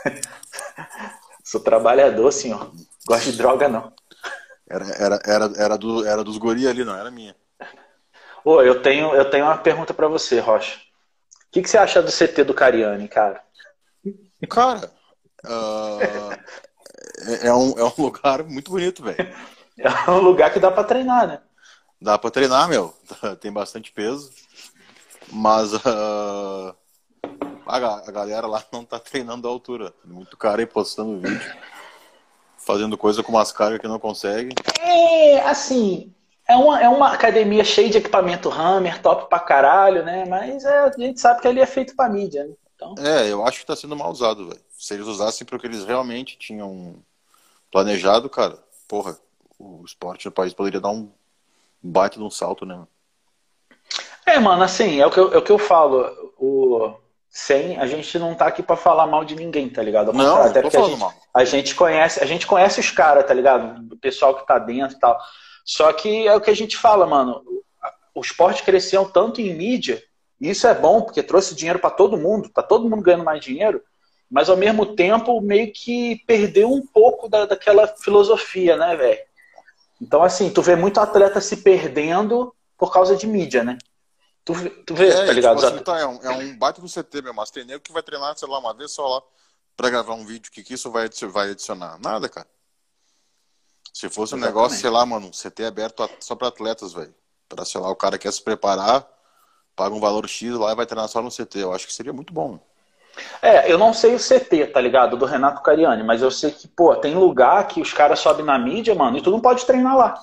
Sou 1.45 1.61
trabalhador, 1.61 2.33
senhor. 2.33 2.73
Gosto 3.07 3.31
de 3.31 3.39
droga, 3.39 3.69
não. 3.69 3.93
Era, 4.69 4.85
era, 4.99 5.21
era, 5.25 5.53
era, 5.57 5.79
do, 5.79 6.05
era 6.05 6.25
dos 6.25 6.39
guri 6.39 6.67
ali, 6.67 6.85
não 6.85 6.97
era 6.97 7.11
minha. 7.11 7.37
Ô, 8.45 8.61
eu 8.61 8.83
tenho, 8.83 9.15
eu 9.15 9.31
tenho 9.31 9.45
uma 9.45 9.57
pergunta 9.57 9.95
para 9.95 10.09
você, 10.09 10.41
Rocha. 10.41 10.79
O 11.47 11.53
que, 11.53 11.63
que 11.63 11.71
você 11.71 11.79
acha 11.79 12.03
do 12.03 12.11
CT 12.11 12.45
do 12.45 12.53
Cariani, 12.53 13.09
cara? 13.09 13.41
Cara, 14.51 14.93
uh, 15.45 16.33
é, 17.29 17.47
é, 17.47 17.55
um, 17.55 17.79
é 17.79 17.85
um 17.85 17.93
lugar 17.97 18.43
muito 18.43 18.71
bonito, 18.71 19.03
velho. 19.03 19.35
É 19.79 20.11
um 20.11 20.21
lugar 20.21 20.53
que 20.53 20.59
dá 20.59 20.71
para 20.71 20.85
treinar, 20.85 21.27
né? 21.27 21.41
Dá 22.01 22.19
para 22.19 22.31
treinar, 22.31 22.69
meu. 22.69 22.95
Tem 23.41 23.53
bastante 23.53 23.93
peso. 23.93 24.33
Mas 25.31 25.73
uh, 25.73 26.75
a, 27.67 27.77
a 27.77 28.11
galera 28.11 28.47
lá 28.47 28.65
não 28.73 28.85
tá 28.85 28.99
treinando 28.99 29.47
a 29.47 29.51
altura. 29.51 29.93
Muito 30.05 30.37
cara 30.37 30.61
aí 30.63 30.67
postando 30.67 31.21
vídeo 31.21 31.57
fazendo 32.67 32.99
coisa 32.99 33.23
com 33.23 33.31
umas 33.31 33.53
cargas 33.53 33.79
que 33.79 33.87
não 33.87 34.01
consegue. 34.01 34.53
É, 34.81 35.41
assim, 35.43 36.13
é 36.49 36.57
uma, 36.57 36.83
é 36.83 36.89
uma 36.89 37.13
academia 37.13 37.63
cheia 37.63 37.89
de 37.89 37.99
equipamento 37.99 38.51
Hammer, 38.51 39.01
top 39.01 39.29
pra 39.29 39.39
caralho, 39.39 40.05
né? 40.05 40.25
Mas 40.25 40.65
é, 40.65 40.81
a 40.81 40.91
gente 40.91 41.21
sabe 41.21 41.41
que 41.41 41.47
ali 41.47 41.61
é 41.61 41.67
feito 41.67 41.95
pra 41.95 42.09
mídia, 42.09 42.45
né? 42.45 42.55
Então... 42.75 42.95
É, 42.99 43.31
eu 43.31 43.47
acho 43.47 43.61
que 43.61 43.67
tá 43.67 43.77
sendo 43.77 43.95
mal 43.95 44.11
usado, 44.11 44.49
velho. 44.49 44.61
Se 44.77 44.95
eles 44.95 45.07
usassem 45.07 45.47
porque 45.47 45.67
eles 45.67 45.85
realmente 45.85 46.37
tinham 46.37 46.97
planejado, 47.71 48.29
cara, 48.29 48.59
porra, 48.89 49.17
o 49.59 49.85
esporte 49.85 50.27
no 50.27 50.33
país 50.33 50.53
poderia 50.53 50.81
dar 50.81 50.91
um 50.91 51.09
bate 51.81 52.19
de 52.19 52.25
um 52.25 52.31
salto, 52.31 52.67
né? 52.67 52.85
É, 54.27 54.41
mano, 54.41 54.65
assim, 54.65 55.01
é 55.01 55.07
o 55.07 55.11
que 55.11 55.21
eu, 55.21 55.33
é 55.33 55.39
o 55.39 55.43
que 55.43 55.53
eu 55.53 55.59
falo. 55.59 56.33
O, 56.37 56.95
sem 57.37 57.77
a 57.77 57.87
gente 57.87 58.19
não 58.19 58.35
tá 58.35 58.47
aqui 58.47 58.63
para 58.63 58.77
falar 58.77 59.07
mal 59.07 59.23
de 59.23 59.37
ninguém, 59.37 59.69
tá 59.69 59.83
ligado? 59.83 60.11
Não, 60.11 60.41
até 60.41 60.63
porque 60.63 60.79
a 60.79 60.81
gente, 60.81 61.05
a 61.35 61.45
gente 61.45 61.75
conhece, 61.75 62.25
a 62.25 62.25
gente 62.25 62.47
conhece 62.47 62.81
os 62.81 62.91
caras, 62.91 63.27
tá 63.27 63.35
ligado? 63.35 63.93
O 63.93 63.99
pessoal 63.99 64.35
que 64.35 64.47
tá 64.47 64.59
dentro 64.59 64.97
e 64.97 64.99
tal. 64.99 65.21
Só 65.63 65.93
que 65.93 66.27
é 66.27 66.35
o 66.35 66.41
que 66.41 66.49
a 66.49 66.57
gente 66.57 66.79
fala, 66.79 67.07
mano. 67.07 67.43
O 68.15 68.23
esporte 68.23 68.63
cresceu 68.63 69.05
tanto 69.05 69.43
em 69.43 69.55
mídia, 69.55 70.03
e 70.41 70.49
isso 70.49 70.67
é 70.67 70.75
bom 70.75 71.03
porque 71.03 71.23
trouxe 71.23 71.55
dinheiro 71.55 71.79
para 71.79 71.91
todo 71.91 72.17
mundo, 72.17 72.49
tá 72.49 72.63
todo 72.63 72.89
mundo 72.89 73.03
ganhando 73.03 73.25
mais 73.25 73.45
dinheiro, 73.45 73.83
mas 74.31 74.49
ao 74.49 74.57
mesmo 74.57 74.97
tempo 74.97 75.39
meio 75.43 75.71
que 75.75 76.23
perdeu 76.27 76.73
um 76.73 76.87
pouco 76.87 77.29
da, 77.29 77.45
daquela 77.45 77.87
filosofia, 77.87 78.79
né, 78.79 78.97
velho? 78.97 79.21
Então, 80.01 80.23
assim, 80.23 80.49
tu 80.49 80.63
vê 80.63 80.75
muito 80.75 80.99
atleta 80.99 81.39
se 81.43 81.59
perdendo 81.59 82.55
por 82.79 82.91
causa 82.91 83.15
de 83.15 83.27
mídia, 83.27 83.63
né? 83.63 83.77
Tu, 84.47 84.71
tu 84.87 84.95
vê, 84.95 85.09
é, 85.09 85.27
tá 85.27 85.33
ligado? 85.33 85.57
Tipo 85.57 85.75
assim, 85.75 85.83
tá, 85.83 85.99
é, 85.99 86.07
um, 86.07 86.23
é 86.23 86.31
um 86.31 86.57
baita 86.57 86.81
do 86.81 86.87
CT 86.87 87.21
mesmo, 87.21 87.35
mas 87.35 87.51
tem 87.51 87.65
nego 87.65 87.81
que 87.81 87.93
vai 87.93 88.01
treinar, 88.01 88.39
sei 88.39 88.49
lá, 88.49 88.61
uma 88.61 88.73
vez 88.73 88.93
só 88.93 89.05
lá 89.17 89.23
pra 89.77 89.91
gravar 89.91 90.15
um 90.15 90.25
vídeo, 90.25 90.53
que, 90.53 90.63
que 90.63 90.75
isso 90.75 90.89
vai, 90.89 91.09
vai 91.33 91.51
adicionar? 91.51 91.99
Nada, 91.99 92.29
cara. 92.29 92.47
Se 93.93 94.09
fosse 94.09 94.37
um 94.37 94.39
negócio, 94.39 94.79
sei 94.79 94.89
lá, 94.89 95.05
mano, 95.05 95.27
um 95.27 95.31
CT 95.33 95.65
aberto 95.65 96.09
só 96.21 96.37
pra 96.37 96.47
atletas, 96.47 96.93
velho. 96.93 97.13
Pra, 97.49 97.65
sei 97.65 97.81
lá, 97.81 97.91
o 97.91 97.97
cara 97.97 98.19
quer 98.19 98.33
se 98.33 98.41
preparar, 98.41 99.05
paga 99.75 99.95
um 99.95 100.01
valor 100.01 100.29
X 100.29 100.53
lá 100.53 100.71
e 100.71 100.77
vai 100.77 100.87
treinar 100.87 101.09
só 101.09 101.21
no 101.21 101.31
CT. 101.31 101.59
Eu 101.59 101.73
acho 101.73 101.87
que 101.87 101.93
seria 101.93 102.13
muito 102.13 102.33
bom. 102.33 102.61
É, 103.43 103.71
eu 103.71 103.77
não 103.77 103.93
sei 103.93 104.15
o 104.15 104.19
CT, 104.19 104.69
tá 104.69 104.81
ligado? 104.81 105.17
Do 105.17 105.25
Renato 105.25 105.61
Cariani, 105.61 106.05
mas 106.05 106.23
eu 106.23 106.31
sei 106.31 106.53
que, 106.53 106.69
pô, 106.69 106.95
tem 106.95 107.17
lugar 107.17 107.67
que 107.67 107.81
os 107.81 107.93
caras 107.93 108.21
sobem 108.21 108.45
na 108.45 108.57
mídia, 108.59 108.95
mano, 108.95 109.19
e 109.19 109.23
tu 109.23 109.31
não 109.31 109.41
pode 109.41 109.67
treinar 109.67 109.97
lá. 109.97 110.23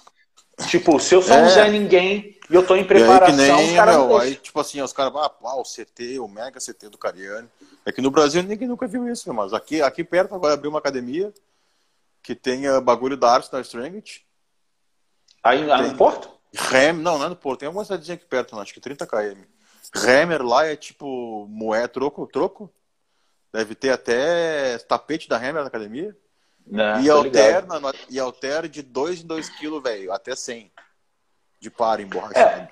Tipo, 0.68 0.98
se 1.00 1.14
eu 1.14 1.22
sou 1.22 1.36
é. 1.36 1.42
um 1.42 1.50
Zé 1.50 1.70
Ninguém 1.70 2.38
e 2.54 2.56
eu 2.56 2.64
tô 2.64 2.76
em 2.76 2.86
preparação, 2.86 3.36
nem, 3.36 3.70
os 3.72 3.76
caras 3.76 3.98
meu, 3.98 4.18
Aí, 4.20 4.36
tipo 4.36 4.60
assim, 4.60 4.80
os 4.80 4.94
caras, 4.94 5.12
ah, 5.16 5.56
o 5.56 5.64
CT, 5.64 6.20
o 6.20 6.28
mega 6.28 6.60
CT 6.60 6.88
do 6.88 7.00
Cariani. 7.00 7.50
É 7.84 7.92
que 7.92 8.00
no 8.00 8.12
Brasil 8.12 8.44
ninguém 8.44 8.68
nunca 8.68 8.86
viu 8.86 9.10
isso, 9.10 9.34
mas 9.34 9.54
aqui, 9.54 9.82
aqui 9.82 10.04
perto 10.04 10.36
agora 10.36 10.54
abriu 10.54 10.70
uma 10.70 10.78
academia 10.78 11.34
que 12.22 12.36
tenha 12.36 12.80
bagulho 12.80 13.18
da 13.18 13.32
Arsenal 13.32 13.62
Strength. 13.62 14.22
Aí 15.42 15.66
tem... 15.66 15.88
no 15.90 15.98
Porto? 15.98 16.30
Rem, 16.54 16.94
não, 16.94 17.18
não 17.18 17.26
é 17.26 17.30
no 17.30 17.36
Porto, 17.36 17.62
tem 17.62 17.70
uma 17.70 17.84
cidadezinha 17.84 18.14
aqui 18.14 18.26
perto, 18.26 18.60
acho 18.60 18.72
que 18.72 18.80
30 18.80 19.08
km. 19.08 19.42
Remer 19.92 20.44
lá 20.44 20.64
é 20.64 20.76
tipo 20.76 21.48
moé, 21.50 21.88
troco, 21.88 22.28
troco. 22.28 22.72
Deve 23.52 23.74
ter 23.74 23.90
até 23.90 24.78
tapete 24.78 25.28
da 25.28 25.40
Remer 25.40 25.64
na 25.64 25.70
academia. 25.70 26.16
Não, 26.68 27.02
e, 27.02 27.10
alterna, 27.10 27.82
e 28.12 28.20
altera 28.20 28.70
de 28.70 28.84
2 28.84 29.22
em 29.22 29.26
2 29.26 29.50
quilos, 29.58 29.82
velho, 29.82 30.14
até 30.14 30.36
100 30.36 30.72
de 31.64 31.72
par 31.72 32.02
emborrachado. 32.02 32.38
É, 32.38 32.70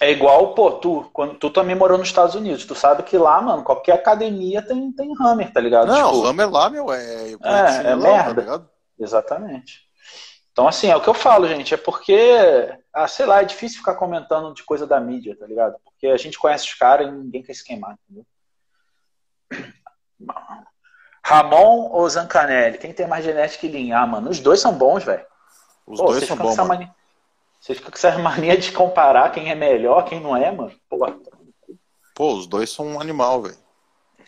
é 0.00 0.12
igual, 0.12 0.54
pô, 0.54 0.72
tu, 0.72 1.08
quando, 1.14 1.34
tu 1.34 1.48
também 1.48 1.74
morou 1.74 1.96
nos 1.96 2.08
Estados 2.08 2.34
Unidos, 2.34 2.66
tu 2.66 2.74
sabe 2.74 3.02
que 3.02 3.16
lá, 3.16 3.40
mano, 3.40 3.64
qualquer 3.64 3.92
academia 3.92 4.60
tem, 4.60 4.92
tem 4.92 5.14
Hammer, 5.18 5.50
tá 5.50 5.60
ligado? 5.60 5.88
Não, 5.88 6.12
tipo, 6.12 6.26
Hammer 6.26 6.50
lá, 6.50 6.68
meu, 6.68 6.92
é. 6.92 7.32
É, 7.32 7.90
é 7.92 7.96
merda. 7.96 8.58
Tá 8.58 8.64
Exatamente. 8.98 9.80
Então, 10.52 10.68
assim, 10.68 10.88
é 10.88 10.96
o 10.96 11.00
que 11.00 11.08
eu 11.08 11.14
falo, 11.14 11.48
gente, 11.48 11.72
é 11.72 11.78
porque, 11.78 12.28
ah, 12.92 13.08
sei 13.08 13.24
lá, 13.24 13.40
é 13.40 13.46
difícil 13.46 13.78
ficar 13.78 13.94
comentando 13.94 14.52
de 14.52 14.62
coisa 14.62 14.86
da 14.86 15.00
mídia, 15.00 15.34
tá 15.34 15.46
ligado? 15.46 15.76
Porque 15.82 16.08
a 16.08 16.18
gente 16.18 16.38
conhece 16.38 16.66
os 16.66 16.74
caras 16.74 17.08
e 17.08 17.10
ninguém 17.10 17.42
quer 17.42 17.54
se 17.54 17.64
queimar, 17.64 17.96
entendeu? 18.04 18.26
Ramon 21.24 21.88
ou 21.90 22.06
Zancanelli? 22.10 22.76
Quem 22.76 22.92
tem 22.92 23.06
mais 23.06 23.24
genética 23.24 23.62
que 23.62 23.68
linhar, 23.68 24.06
mano? 24.06 24.28
Os 24.28 24.40
dois 24.40 24.60
são 24.60 24.74
bons, 24.74 25.02
velho. 25.02 25.24
Os 25.86 25.98
Pô, 25.98 26.06
dois 26.08 26.26
são 26.26 26.36
bons. 26.36 26.54
Você 27.62 27.76
fica 27.76 27.92
com 27.92 27.96
essa 27.96 28.18
mania 28.18 28.56
de 28.56 28.72
comparar 28.72 29.30
quem 29.30 29.48
é 29.50 29.54
melhor, 29.54 30.04
quem 30.04 30.20
não 30.20 30.36
é, 30.36 30.50
mano. 30.50 30.72
Pô, 30.88 30.98
Pô 32.12 32.34
os 32.34 32.46
dois 32.48 32.68
são 32.68 32.86
um 32.86 33.00
animal, 33.00 33.42
velho. 33.42 33.62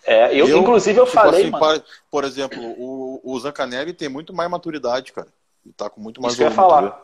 É, 0.07 0.33
eu, 0.33 0.47
eu 0.47 0.59
inclusive, 0.59 0.99
eu 1.01 1.05
tipo 1.05 1.17
falei, 1.17 1.43
assim, 1.43 1.51
mano... 1.51 1.83
Por 2.11 2.25
exemplo, 2.25 2.63
o, 2.63 3.21
o 3.25 3.41
Zancanelli 3.41 3.93
tem 3.93 4.09
muito 4.09 4.33
mais 4.33 4.49
maturidade, 4.49 5.13
cara. 5.13 5.29
Ele 5.65 5.75
tá 5.75 5.91
com 5.91 6.01
muito 6.01 6.23
mais 6.23 6.35
Isso 6.35 6.43
que 6.43 6.45
eu 6.45 6.51
ia 6.51 6.55
falar. 6.55 7.03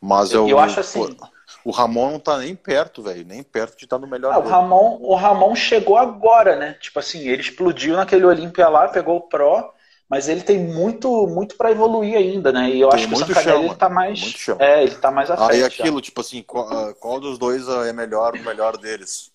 Mas 0.00 0.30
eu, 0.30 0.46
eu 0.46 0.58
acho 0.58 0.78
assim... 0.78 1.16
O 1.64 1.70
Ramon 1.70 2.12
não 2.12 2.20
tá 2.20 2.38
nem 2.38 2.54
perto, 2.54 3.02
velho. 3.02 3.26
Nem 3.26 3.42
perto 3.42 3.76
de 3.76 3.84
estar 3.84 3.96
tá 3.96 4.00
no 4.00 4.06
melhor 4.06 4.32
ah, 4.32 4.38
o 4.38 4.46
Ramon 4.46 4.98
O 5.00 5.14
Ramon 5.14 5.56
chegou 5.56 5.96
agora, 5.96 6.54
né? 6.54 6.74
Tipo 6.74 6.98
assim, 6.98 7.26
ele 7.26 7.40
explodiu 7.40 7.96
naquele 7.96 8.24
Olímpia 8.24 8.68
lá, 8.68 8.86
pegou 8.88 9.16
o 9.16 9.22
Pro, 9.22 9.72
mas 10.08 10.28
ele 10.28 10.42
tem 10.42 10.58
muito 10.58 11.26
muito 11.26 11.56
para 11.56 11.70
evoluir 11.70 12.16
ainda, 12.16 12.50
né? 12.50 12.70
E 12.70 12.80
eu 12.80 12.88
tem 12.88 12.98
acho 12.98 13.08
que 13.08 13.14
o 13.14 13.18
Zancanelli 13.18 13.64
ele 13.66 13.74
tá 13.74 13.88
mais... 13.88 14.48
É, 14.58 14.82
ele 14.82 14.94
tá 14.94 15.10
mais 15.10 15.30
à 15.30 15.36
frente. 15.36 15.52
Aí 15.52 15.64
aquilo, 15.64 15.98
já. 15.98 16.02
tipo 16.02 16.20
assim, 16.20 16.42
qual, 16.42 16.68
ah, 16.68 16.94
qual, 16.94 17.20
dos 17.20 17.38
dois 17.38 17.68
é 17.68 17.92
melhor, 17.92 18.34
o 18.34 18.42
melhor 18.42 18.76
deles? 18.78 19.30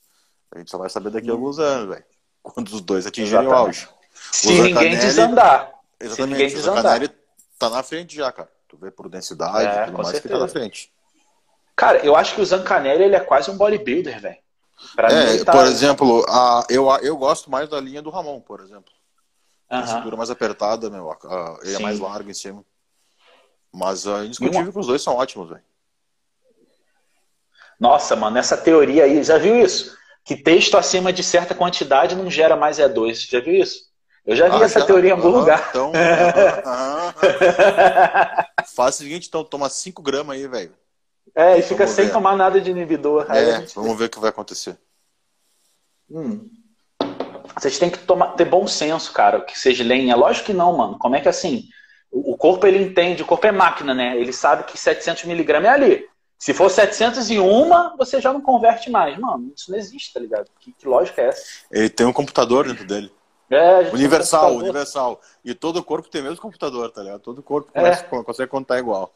A 0.52 0.58
gente 0.58 0.72
só 0.72 0.78
vai 0.78 0.90
saber 0.90 1.12
daqui 1.12 1.30
a 1.30 1.34
alguns 1.34 1.60
anos, 1.60 1.90
velho. 1.90 2.06
Quando 2.42 2.68
os 2.70 2.82
dois 2.82 3.06
atingirem 3.06 3.48
o 3.48 3.54
auge. 3.54 3.88
Se 4.32 4.62
ninguém 4.62 4.98
desandar. 4.98 5.72
Exatamente. 6.00 6.16
Se 6.16 6.26
ninguém 6.26 6.56
desandar. 6.56 7.04
O 7.04 7.10
tá 7.58 7.70
na 7.70 7.84
frente 7.84 8.16
já, 8.16 8.32
cara. 8.32 8.50
Tu 8.68 8.78
vê 8.78 8.92
por 8.92 9.08
densidade 9.08 9.68
é, 9.68 9.86
tudo 9.86 9.98
mais 9.98 10.10
certeza. 10.10 10.22
que 10.22 10.34
tá 10.34 10.40
na 10.40 10.48
frente. 10.48 10.92
Cara, 11.76 12.00
eu 12.00 12.16
acho 12.16 12.36
que 12.36 12.42
o 12.42 12.46
Zancanelli 12.46 13.04
ele 13.04 13.16
é 13.16 13.20
quase 13.20 13.50
um 13.50 13.58
bodybuilder, 13.58 14.20
velho. 14.20 14.38
É, 14.98 15.44
tá... 15.44 15.52
por 15.52 15.66
exemplo, 15.66 16.26
a, 16.28 16.66
eu, 16.70 16.90
eu 17.02 17.16
gosto 17.16 17.50
mais 17.50 17.70
da 17.70 17.80
linha 17.80 18.02
do 18.02 18.10
Ramon, 18.10 18.42
por 18.42 18.60
exemplo. 18.60 18.92
A 19.70 19.88
cintura 19.88 20.16
mais 20.16 20.30
apertada, 20.30 20.90
meu. 20.90 21.12
A, 21.12 21.16
a, 21.16 21.58
ele 21.62 21.72
Sim. 21.72 21.78
é 21.78 21.80
mais 21.80 22.00
largo 22.00 22.30
em 22.30 22.34
cima. 22.34 22.64
Mas 23.72 24.06
é 24.06 24.26
indiscutível 24.26 24.72
que 24.72 24.80
os 24.80 24.88
dois 24.88 25.02
são 25.02 25.16
ótimos, 25.16 25.50
velho. 25.50 25.64
Nossa, 27.80 28.16
mano, 28.16 28.38
essa 28.38 28.56
teoria 28.56 29.04
aí, 29.04 29.24
já 29.24 29.38
viu 29.38 29.60
isso? 29.60 29.98
Que 30.24 30.38
texto 30.38 30.78
acima 30.78 31.12
de 31.12 31.24
certa 31.24 31.56
quantidade 31.56 32.16
não 32.16 32.30
gera 32.30 32.56
mais 32.56 32.78
E2. 32.78 33.30
Já 33.30 33.40
viu 33.40 33.56
isso? 33.56 33.92
Eu 34.26 34.36
já 34.36 34.48
vi 34.48 34.56
ah, 34.56 34.66
essa 34.66 34.80
já? 34.80 34.86
teoria 34.86 35.10
em 35.10 35.14
algum 35.14 35.30
lugar. 35.30 35.68
Então, 35.70 35.92
faz 38.74 38.96
o 38.96 38.98
seguinte, 39.00 39.28
então, 39.28 39.44
toma 39.44 39.70
5 39.70 40.02
gramas 40.02 40.38
aí, 40.38 40.48
velho. 40.48 40.74
É, 41.36 41.58
e 41.58 41.62
fica 41.62 41.84
vamos 41.84 41.96
sem 41.96 42.06
ver. 42.06 42.14
tomar 42.14 42.38
nada 42.38 42.62
de 42.62 42.72
inibidor. 42.72 43.30
É, 43.30 43.66
vamos 43.76 43.98
ver 43.98 44.06
o 44.06 44.10
que 44.10 44.20
vai 44.20 44.30
acontecer. 44.30 44.78
Hum. 46.10 46.50
Vocês 47.58 47.78
têm 47.78 47.90
que 47.90 48.00
tomar, 48.00 48.34
ter 48.34 48.46
bom 48.46 48.68
senso, 48.68 49.12
cara, 49.12 49.42
que 49.42 49.58
vocês 49.58 49.80
leem. 49.80 50.12
É 50.12 50.16
lógico 50.16 50.48
que 50.48 50.54
não, 50.54 50.76
mano. 50.76 50.98
Como 50.98 51.16
é 51.16 51.22
que 51.22 51.30
assim? 51.30 51.68
O 52.12 52.38
corpo 52.38 52.68
ele 52.68 52.84
entende, 52.84 53.24
o 53.24 53.26
corpo 53.26 53.48
é 53.48 53.52
máquina, 53.52 53.94
né? 53.94 54.18
Ele 54.18 54.32
sabe 54.32 54.64
que 54.64 54.78
700 54.78 55.24
miligramas 55.26 55.70
é 55.70 55.74
ali. 55.74 56.08
Se 56.38 56.54
for 56.54 56.70
701, 56.70 57.96
você 57.98 58.20
já 58.20 58.34
não 58.34 58.42
converte 58.42 58.90
mais. 58.90 59.18
Mano, 59.18 59.52
isso 59.56 59.72
não 59.72 59.78
existe, 59.78 60.14
tá 60.14 60.20
ligado? 60.20 60.50
Que, 60.60 60.74
que 60.74 60.88
lógica 60.88 61.22
é 61.22 61.28
essa? 61.30 61.42
Ele 61.72 61.90
tem 61.90 62.06
um 62.06 62.14
computador 62.14 62.68
dentro 62.68 62.86
dele. 62.86 63.12
É, 63.50 63.90
universal, 63.94 64.54
um 64.54 64.58
universal. 64.58 65.22
E 65.46 65.54
todo 65.54 65.84
corpo 65.84 66.10
tem 66.10 66.22
o 66.22 66.24
mesmo 66.24 66.42
computador, 66.42 66.92
tá 66.92 67.02
ligado? 67.02 67.22
Todo 67.22 67.42
corpo 67.42 67.72
é. 67.74 67.96
consegue 68.24 68.50
contar 68.50 68.80
igual. 68.80 69.14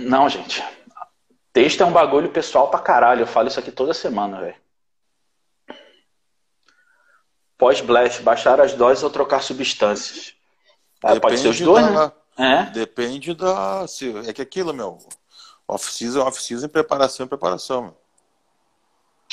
Não, 0.00 0.28
gente. 0.28 0.62
Texto 1.52 1.82
é 1.82 1.86
um 1.86 1.92
bagulho 1.92 2.30
pessoal 2.30 2.68
pra 2.68 2.80
caralho. 2.80 3.22
Eu 3.22 3.26
falo 3.26 3.48
isso 3.48 3.60
aqui 3.60 3.70
toda 3.70 3.94
semana, 3.94 4.40
velho. 4.40 4.56
Pós-blast, 7.58 8.22
baixar 8.22 8.60
as 8.60 8.74
doses 8.74 9.02
ou 9.02 9.10
trocar 9.10 9.42
substâncias. 9.42 10.34
Ah, 11.02 11.18
pode 11.18 11.38
ser 11.38 11.48
os 11.48 11.60
dois, 11.60 11.86
da... 11.86 12.06
né? 12.06 12.12
É? 12.38 12.70
Depende 12.70 13.34
da. 13.34 13.86
É 14.26 14.32
que 14.32 14.42
aquilo, 14.42 14.74
meu. 14.74 14.98
Off-season, 15.66 16.20
off-season, 16.22 16.68
preparação, 16.68 17.26
preparação, 17.26 17.82
meu. 17.82 17.96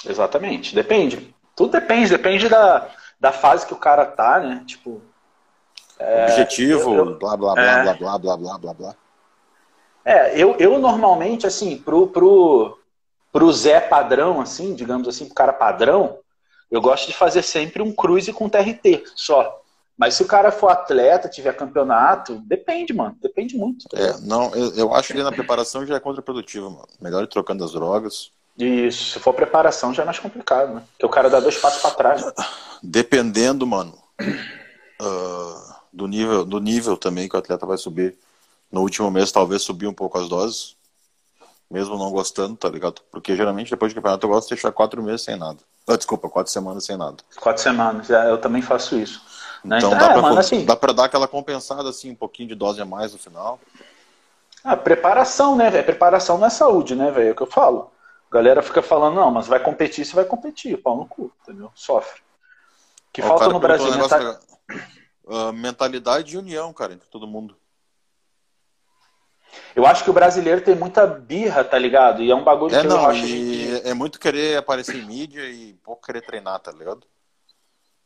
Exatamente. 0.06 0.74
Depende. 0.74 1.36
Tudo 1.56 1.72
depende. 1.72 2.10
Depende 2.10 2.50
da, 2.50 2.90
da 3.20 3.32
fase 3.32 3.66
que 3.66 3.74
o 3.74 3.78
cara 3.78 4.06
tá, 4.06 4.40
né? 4.40 4.64
Tipo. 4.66 5.02
É, 6.00 6.26
Objetivo, 6.26 6.96
eu, 6.96 7.20
blá, 7.20 7.38
blá, 7.38 7.54
é... 7.58 7.84
blá, 7.84 7.94
blá, 7.94 8.18
blá, 8.18 8.38
blá, 8.38 8.58
blá, 8.58 8.74
blá. 8.74 8.96
É, 10.04 10.38
eu, 10.38 10.56
eu 10.58 10.80
normalmente, 10.80 11.48
assim, 11.48 11.78
pro, 11.78 12.08
pro, 12.08 12.78
pro 13.32 13.54
Zé 13.54 13.80
padrão, 13.80 14.42
assim, 14.42 14.74
digamos 14.74 15.08
assim, 15.08 15.26
pro 15.26 15.36
cara 15.36 15.54
padrão, 15.54 16.20
eu 16.74 16.82
gosto 16.82 17.06
de 17.06 17.14
fazer 17.14 17.44
sempre 17.44 17.84
um 17.84 17.94
cruise 17.94 18.34
com 18.34 18.50
TRT 18.50 19.04
só. 19.16 19.62
Mas 19.96 20.16
se 20.16 20.24
o 20.24 20.26
cara 20.26 20.52
for 20.52 20.70
atleta, 20.70 21.30
tiver 21.30 21.56
campeonato, 21.56 22.42
depende, 22.48 22.92
mano. 22.92 23.16
Depende 23.22 23.56
muito. 23.56 23.86
É, 23.94 24.18
não, 24.22 24.54
eu, 24.56 24.76
eu 24.76 24.94
acho 24.96 25.14
que 25.14 25.22
na 25.22 25.32
preparação 25.32 25.86
já 25.86 25.96
é 25.96 26.00
contraprodutivo, 26.00 26.72
mano. 26.72 26.88
Melhor 27.00 27.24
ir 27.24 27.28
trocando 27.28 27.64
as 27.64 27.74
drogas. 27.74 28.32
Isso, 28.58 29.12
se 29.12 29.20
for 29.20 29.36
preparação 29.36 29.94
já 29.94 30.02
é 30.02 30.06
mais 30.06 30.18
complicado, 30.18 30.74
né? 30.74 30.84
Porque 30.94 31.06
o 31.06 31.10
cara 31.10 31.30
dá 31.30 31.40
dois 31.40 31.58
passos 31.58 31.80
para 31.80 31.92
trás. 31.92 32.26
Dependendo, 32.82 33.68
mano, 33.68 33.96
uh, 34.20 35.74
do, 35.92 36.08
nível, 36.08 36.44
do 36.44 36.60
nível 36.60 36.98
também 36.98 37.30
que 37.30 37.36
o 37.36 37.40
atleta 37.40 37.68
vai 37.68 37.78
subir. 37.78 38.18
No 38.72 38.82
último 38.82 39.12
mês, 39.12 39.32
talvez 39.32 39.62
subir 39.62 39.86
um 39.86 39.94
pouco 39.94 40.18
as 40.18 40.28
doses, 40.28 40.76
mesmo 41.70 42.00
não 42.00 42.10
gostando, 42.10 42.56
tá 42.56 42.68
ligado? 42.68 43.04
Porque 43.12 43.36
geralmente 43.36 43.70
depois 43.70 43.94
do 43.94 43.96
campeonato 43.96 44.26
eu 44.26 44.32
gosto 44.32 44.50
de 44.50 44.56
deixar 44.56 44.72
quatro 44.72 45.04
meses 45.04 45.22
sem 45.22 45.38
nada. 45.38 45.60
Ah, 45.88 45.98
desculpa, 45.98 46.30
quatro 46.30 46.52
semanas 46.52 46.86
sem 46.86 46.98
nada. 46.98 47.18
Quatro 47.40 47.62
semanas, 47.62 48.10
é, 48.10 48.30
eu 48.30 48.38
também 48.38 48.62
faço 48.62 48.98
isso. 48.98 49.22
Né? 49.64 49.78
Então, 49.78 49.90
então 49.94 50.00
dá, 50.00 50.12
é, 50.12 50.14
pra, 50.14 50.22
mano, 50.22 50.40
assim, 50.40 50.66
dar 50.66 51.04
aquela 51.06 51.28
compensada, 51.28 51.90
assim, 51.90 52.12
um 52.12 52.16
pouquinho 52.16 52.50
de 52.50 52.56
dose 52.56 52.82
a 52.82 52.86
mais 52.86 53.14
no 53.14 53.20
final. 53.20 53.60
Ah, 54.64 54.78
preparação, 54.78 55.56
né, 55.56 55.70
velho? 55.70 55.86
Preparação 55.86 56.38
não 56.38 56.48
é 56.48 56.50
saúde, 56.50 56.96
né, 56.96 57.12
velho? 57.12 57.30
É 57.30 57.32
o 57.32 57.36
que 57.36 57.44
eu 57.44 57.48
falo. 57.48 57.92
A 58.32 58.34
galera 58.34 58.62
fica 58.62 58.82
falando, 58.82 59.16
não, 59.16 59.30
mas 59.30 59.48
vai 59.48 59.60
competir, 59.60 60.06
você 60.06 60.16
vai 60.16 60.26
competir, 60.26 60.82
pau 60.82 60.98
no 60.98 61.06
cu, 61.06 61.32
entendeu? 61.42 61.70
Sofre. 61.76 62.22
que 63.12 63.22
Ó, 63.22 63.28
falta 63.28 63.50
no 63.50 63.60
Brasil? 63.60 63.92
Mental... 63.92 64.40
uh, 65.26 65.54
mentalidade 65.54 66.34
e 66.34 66.38
união, 66.38 66.74
cara, 66.74 66.94
entre 66.94 67.08
todo 67.10 67.28
mundo. 67.28 67.56
Eu 69.76 69.86
acho 69.86 70.04
que 70.04 70.10
o 70.10 70.14
brasileiro 70.14 70.62
tem 70.62 70.76
muita 70.76 71.06
birra, 71.06 71.64
tá 71.64 71.78
ligado? 71.78 72.22
E 72.22 72.32
é 72.32 72.36
um 72.36 72.44
bagulho 72.44 72.76
é, 72.76 72.82
que 72.82 72.88
não, 72.88 72.98
eu 73.02 73.10
acho. 73.10 73.26
E 73.26 73.82
é 73.84 73.94
muito 73.94 74.20
querer 74.20 74.58
aparecer 74.58 74.96
em 74.96 75.06
mídia 75.06 75.42
e 75.50 75.74
pouco 75.84 76.06
querer 76.06 76.22
treinar, 76.22 76.60
tá 76.60 76.72
ligado? 76.72 77.06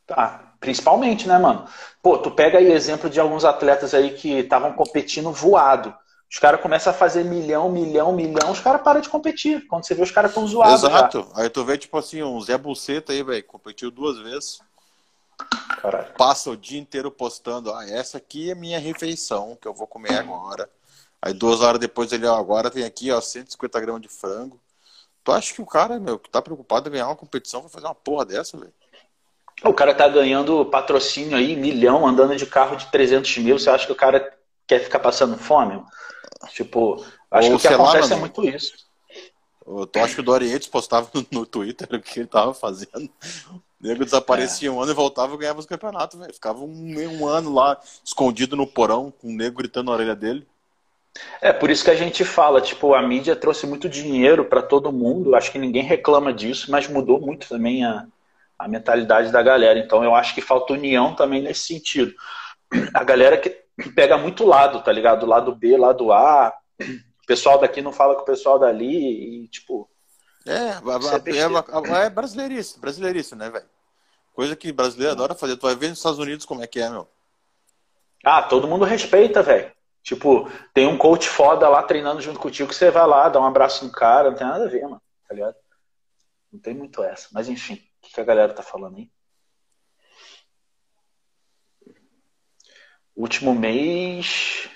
Tá, 0.06 0.54
principalmente, 0.58 1.28
né, 1.28 1.38
mano? 1.38 1.66
Pô, 2.02 2.16
tu 2.16 2.30
pega 2.30 2.58
aí 2.58 2.72
exemplo 2.72 3.10
de 3.10 3.20
alguns 3.20 3.44
atletas 3.44 3.92
aí 3.92 4.14
que 4.14 4.38
estavam 4.38 4.72
competindo 4.72 5.30
voado. 5.30 5.94
Os 6.30 6.38
caras 6.38 6.60
começam 6.60 6.90
a 6.90 6.96
fazer 6.96 7.24
milhão, 7.24 7.70
milhão, 7.70 8.12
milhão, 8.12 8.50
os 8.50 8.60
caras 8.60 8.82
param 8.82 9.00
de 9.00 9.08
competir. 9.08 9.66
Quando 9.66 9.84
você 9.84 9.94
vê, 9.94 10.02
os 10.02 10.10
caras 10.10 10.30
estão 10.30 10.46
zoados. 10.46 10.82
Exato. 10.84 11.26
Já. 11.34 11.42
Aí 11.42 11.50
tu 11.50 11.64
vê, 11.64 11.76
tipo 11.76 11.96
assim, 11.96 12.22
um 12.22 12.40
Zé 12.40 12.56
Buceta 12.56 13.12
aí, 13.12 13.22
velho, 13.22 13.44
competiu 13.44 13.90
duas 13.90 14.18
vezes. 14.18 14.60
Caralho. 15.80 16.12
Passa 16.16 16.50
o 16.50 16.56
dia 16.56 16.80
inteiro 16.80 17.10
postando, 17.10 17.72
ah, 17.72 17.88
essa 17.88 18.18
aqui 18.18 18.50
é 18.50 18.54
minha 18.54 18.78
refeição 18.78 19.56
que 19.60 19.68
eu 19.68 19.72
vou 19.72 19.86
comer 19.86 20.18
agora. 20.18 20.68
Aí 21.20 21.32
duas 21.32 21.60
horas 21.60 21.80
depois 21.80 22.12
ele, 22.12 22.26
ó, 22.26 22.36
agora 22.36 22.70
tem 22.70 22.84
aqui, 22.84 23.10
ó, 23.10 23.20
150 23.20 23.80
gramas 23.80 24.02
de 24.02 24.08
frango. 24.08 24.60
Tu 25.24 25.32
acha 25.32 25.52
que 25.52 25.60
o 25.60 25.66
cara, 25.66 25.98
meu, 25.98 26.18
que 26.18 26.30
tá 26.30 26.40
preocupado 26.40 26.88
em 26.88 26.92
ganhar 26.92 27.06
uma 27.06 27.16
competição 27.16 27.60
vai 27.60 27.70
fazer 27.70 27.86
uma 27.86 27.94
porra 27.94 28.24
dessa, 28.24 28.56
velho? 28.56 28.72
O 29.64 29.74
cara 29.74 29.92
tá 29.92 30.08
ganhando 30.08 30.64
patrocínio 30.66 31.36
aí, 31.36 31.56
milhão, 31.56 32.06
andando 32.06 32.36
de 32.36 32.46
carro 32.46 32.76
de 32.76 32.86
300 32.86 33.38
mil. 33.38 33.58
Você 33.58 33.68
acha 33.68 33.86
que 33.86 33.92
o 33.92 33.96
cara 33.96 34.32
quer 34.66 34.78
ficar 34.78 35.00
passando 35.00 35.36
fome? 35.36 35.82
Tipo, 36.50 37.04
acho 37.30 37.52
Ou, 37.52 37.58
que 37.58 37.66
o 37.66 37.68
que 37.68 37.74
acontece 37.74 38.10
lá, 38.10 38.16
é 38.16 38.20
muito 38.20 38.44
isso. 38.44 38.72
Eu 39.66 40.02
acho 40.02 40.14
que 40.14 40.20
o 40.20 40.24
Dorientes 40.24 40.68
postava 40.68 41.10
no 41.30 41.44
Twitter 41.44 41.88
o 41.92 42.00
que 42.00 42.20
ele 42.20 42.28
tava 42.28 42.54
fazendo. 42.54 43.10
O 43.52 43.86
nego 43.86 44.04
desaparecia 44.04 44.68
é. 44.68 44.72
um 44.72 44.80
ano 44.80 44.92
e 44.92 44.94
voltava 44.94 45.34
e 45.34 45.38
ganhava 45.38 45.60
os 45.60 45.66
campeonatos, 45.66 46.18
velho. 46.18 46.32
Ficava 46.32 46.60
um, 46.60 47.20
um 47.20 47.26
ano 47.26 47.52
lá, 47.52 47.78
escondido 48.04 48.56
no 48.56 48.66
porão, 48.66 49.10
com 49.10 49.28
o 49.28 49.32
nego 49.32 49.58
gritando 49.58 49.86
na 49.86 49.92
orelha 49.92 50.16
dele. 50.16 50.46
É, 51.40 51.52
por 51.52 51.70
isso 51.70 51.84
que 51.84 51.90
a 51.90 51.94
gente 51.94 52.24
fala, 52.24 52.60
tipo, 52.60 52.94
a 52.94 53.02
mídia 53.02 53.36
trouxe 53.36 53.66
muito 53.66 53.88
dinheiro 53.88 54.44
para 54.44 54.62
todo 54.62 54.92
mundo, 54.92 55.34
acho 55.34 55.52
que 55.52 55.58
ninguém 55.58 55.82
reclama 55.82 56.32
disso, 56.32 56.70
mas 56.70 56.88
mudou 56.88 57.20
muito 57.20 57.48
também 57.48 57.84
a, 57.84 58.06
a 58.58 58.66
mentalidade 58.66 59.30
da 59.30 59.42
galera. 59.42 59.78
Então 59.78 60.02
eu 60.02 60.14
acho 60.14 60.34
que 60.34 60.40
falta 60.40 60.72
união 60.72 61.14
também 61.14 61.42
nesse 61.42 61.66
sentido. 61.66 62.12
A 62.92 63.04
galera 63.04 63.38
que 63.38 63.50
pega 63.94 64.18
muito 64.18 64.44
lado, 64.44 64.82
tá 64.82 64.92
ligado? 64.92 65.26
Lado 65.26 65.54
B, 65.54 65.76
lado 65.76 66.12
A. 66.12 66.52
O 66.80 67.26
pessoal 67.26 67.58
daqui 67.58 67.80
não 67.80 67.92
fala 67.92 68.14
com 68.14 68.22
o 68.22 68.26
pessoal 68.26 68.58
dali 68.58 69.44
e, 69.44 69.48
tipo. 69.48 69.88
É, 70.46 70.52
é, 70.52 72.00
é, 72.00 72.06
é 72.06 72.10
brasileirice, 72.10 72.80
brasileirice, 72.80 73.36
né, 73.36 73.50
velho? 73.50 73.66
Coisa 74.32 74.56
que 74.56 74.72
brasileiro 74.72 75.12
adora 75.12 75.34
fazer. 75.34 75.56
Tu 75.56 75.66
vai 75.66 75.74
ver 75.74 75.88
nos 75.88 75.98
Estados 75.98 76.18
Unidos 76.18 76.46
como 76.46 76.62
é 76.62 76.66
que 76.66 76.80
é, 76.80 76.88
meu. 76.88 77.08
Ah, 78.24 78.42
todo 78.42 78.68
mundo 78.68 78.84
respeita, 78.84 79.42
velho. 79.42 79.70
Tipo, 80.08 80.50
tem 80.72 80.86
um 80.86 80.96
coach 80.96 81.28
foda 81.28 81.68
lá 81.68 81.82
treinando 81.82 82.22
junto 82.22 82.40
contigo 82.40 82.70
que 82.70 82.74
você 82.74 82.90
vai 82.90 83.06
lá, 83.06 83.28
dá 83.28 83.38
um 83.38 83.44
abraço 83.44 83.84
no 83.84 83.92
cara, 83.92 84.30
não 84.30 84.38
tem 84.38 84.46
nada 84.46 84.64
a 84.64 84.68
ver, 84.68 84.80
mano, 84.84 85.02
tá 85.28 85.34
ligado? 85.34 85.54
Não 86.50 86.58
tem 86.58 86.72
muito 86.72 87.02
essa. 87.02 87.28
Mas 87.30 87.46
enfim, 87.46 87.74
o 88.02 88.08
que 88.08 88.18
a 88.18 88.24
galera 88.24 88.54
tá 88.54 88.62
falando 88.62 88.96
aí? 88.96 89.10
Último 93.14 93.54
mês. 93.54 94.70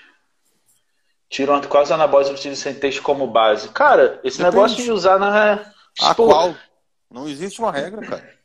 Tiram 1.27 1.59
quais 1.61 1.91
anabólicos 1.91 2.39
utilizam 2.39 2.71
sem 2.71 2.79
texto 2.79 3.01
como 3.01 3.25
base? 3.25 3.69
Cara, 3.69 4.21
esse 4.23 4.37
Depende. 4.37 4.55
negócio 4.55 4.83
de 4.83 4.91
usar 4.91 5.17
na. 5.17 5.73
A 5.99 6.13
qual? 6.13 6.53
Não 7.09 7.27
existe 7.27 7.59
uma 7.59 7.71
regra, 7.71 8.05
cara. 8.05 8.39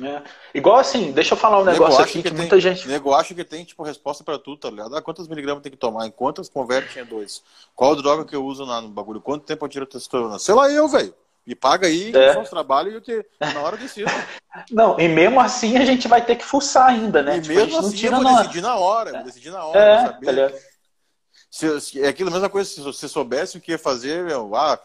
É. 0.00 0.22
Igual 0.54 0.76
assim, 0.76 1.12
deixa 1.12 1.34
eu 1.34 1.38
falar 1.38 1.60
um 1.60 1.64
negócio 1.64 2.00
aqui 2.00 2.14
que, 2.14 2.22
que 2.22 2.30
tem, 2.30 2.38
muita 2.38 2.58
gente. 2.58 2.88
Nego 2.88 3.12
acha 3.12 3.34
que 3.34 3.44
tem, 3.44 3.64
tipo, 3.64 3.82
resposta 3.82 4.24
pra 4.24 4.38
tudo, 4.38 4.58
tá 4.58 4.70
ligado? 4.70 4.96
Ah, 4.96 5.02
quantos 5.02 5.28
miligramas 5.28 5.62
tem 5.62 5.70
que 5.70 5.78
tomar? 5.78 6.06
Em 6.06 6.10
quantas 6.10 6.48
converte 6.48 6.98
em 6.98 7.04
dois? 7.04 7.42
Qual 7.74 7.94
droga 7.94 8.24
que 8.24 8.34
eu 8.34 8.44
uso 8.44 8.64
na, 8.64 8.80
no 8.80 8.88
bagulho? 8.88 9.20
Quanto 9.20 9.44
tempo 9.44 9.64
eu 9.64 9.68
tiro 9.68 9.86
testosterona? 9.86 10.38
Sei 10.38 10.54
lá 10.54 10.70
eu, 10.70 10.88
velho. 10.88 11.14
Me 11.44 11.56
paga 11.56 11.88
aí, 11.88 12.12
é. 12.14 12.38
os 12.38 12.48
trabalhos 12.48 12.92
e 12.92 12.96
eu 12.96 13.00
te, 13.00 13.26
na 13.40 13.60
hora 13.60 13.76
decido. 13.76 14.08
não, 14.70 14.98
e 14.98 15.08
mesmo 15.08 15.40
assim 15.40 15.76
a 15.76 15.84
gente 15.84 16.06
vai 16.06 16.24
ter 16.24 16.36
que 16.36 16.44
fuçar 16.44 16.88
ainda, 16.88 17.20
né? 17.20 17.38
E 17.38 17.40
tipo, 17.40 17.54
mesmo 17.54 17.78
assim 17.78 17.96
tira 17.96 18.16
eu 18.16 18.22
vou 18.22 18.36
decidir 18.36 18.60
na 18.60 18.76
hora, 18.76 19.10
eu 19.10 19.14
vou 19.14 19.24
decidir 19.24 19.50
na 19.50 19.64
hora, 19.64 19.80
é, 19.80 20.06
saber. 20.06 20.50
Tá 20.52 20.58
se, 21.50 21.80
se, 21.80 22.02
é 22.02 22.06
aquilo 22.06 22.30
a 22.30 22.32
mesma 22.32 22.48
coisa, 22.48 22.70
se 22.70 22.80
você 22.80 23.08
soubesse 23.08 23.58
o 23.58 23.60
que 23.60 23.72
ia 23.72 23.78
fazer, 23.78 24.24
meu, 24.24 24.54
ah, 24.54 24.78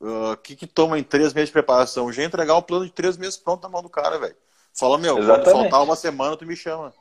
o 0.00 0.32
uh, 0.32 0.36
que, 0.36 0.54
que 0.54 0.66
toma 0.66 0.98
em 0.98 1.02
três 1.02 1.32
meses 1.32 1.48
de 1.48 1.52
preparação? 1.52 2.12
Já 2.12 2.22
entregar 2.24 2.56
um 2.56 2.62
plano 2.62 2.84
de 2.84 2.92
três 2.92 3.16
meses 3.16 3.36
pronto 3.36 3.62
na 3.62 3.68
mão 3.68 3.82
do 3.82 3.88
cara, 3.88 4.18
velho. 4.18 4.36
Fala, 4.72 4.96
meu, 4.96 5.18
Exatamente. 5.18 5.44
quando 5.44 5.60
faltar 5.62 5.82
uma 5.82 5.96
semana, 5.96 6.36
tu 6.36 6.46
me 6.46 6.54
chama. 6.54 6.92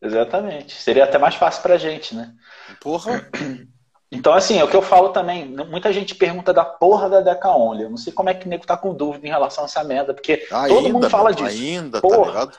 Exatamente. 0.00 0.80
Seria 0.80 1.04
até 1.04 1.18
mais 1.18 1.34
fácil 1.34 1.62
pra 1.62 1.76
gente, 1.76 2.14
né? 2.14 2.32
Porra. 2.80 3.28
Então, 4.12 4.34
assim, 4.34 4.58
é 4.58 4.64
o 4.64 4.68
que 4.68 4.74
eu 4.74 4.82
falo 4.82 5.10
também. 5.10 5.46
Muita 5.46 5.92
gente 5.92 6.16
pergunta 6.16 6.52
da 6.52 6.64
porra 6.64 7.08
da 7.08 7.20
Deca 7.20 7.48
Only. 7.50 7.84
Eu 7.84 7.90
não 7.90 7.96
sei 7.96 8.12
como 8.12 8.28
é 8.28 8.34
que 8.34 8.44
o 8.44 8.48
nego 8.48 8.66
tá 8.66 8.76
com 8.76 8.92
dúvida 8.92 9.24
em 9.24 9.30
relação 9.30 9.62
a 9.62 9.66
essa 9.66 9.84
merda, 9.84 10.12
porque 10.12 10.48
ainda, 10.50 10.68
todo 10.68 10.92
mundo 10.92 11.08
fala 11.08 11.32
disso. 11.32 11.46
Ainda, 11.46 12.00
tá 12.00 12.08
porra. 12.08 12.24
tá 12.24 12.26
ligado? 12.26 12.58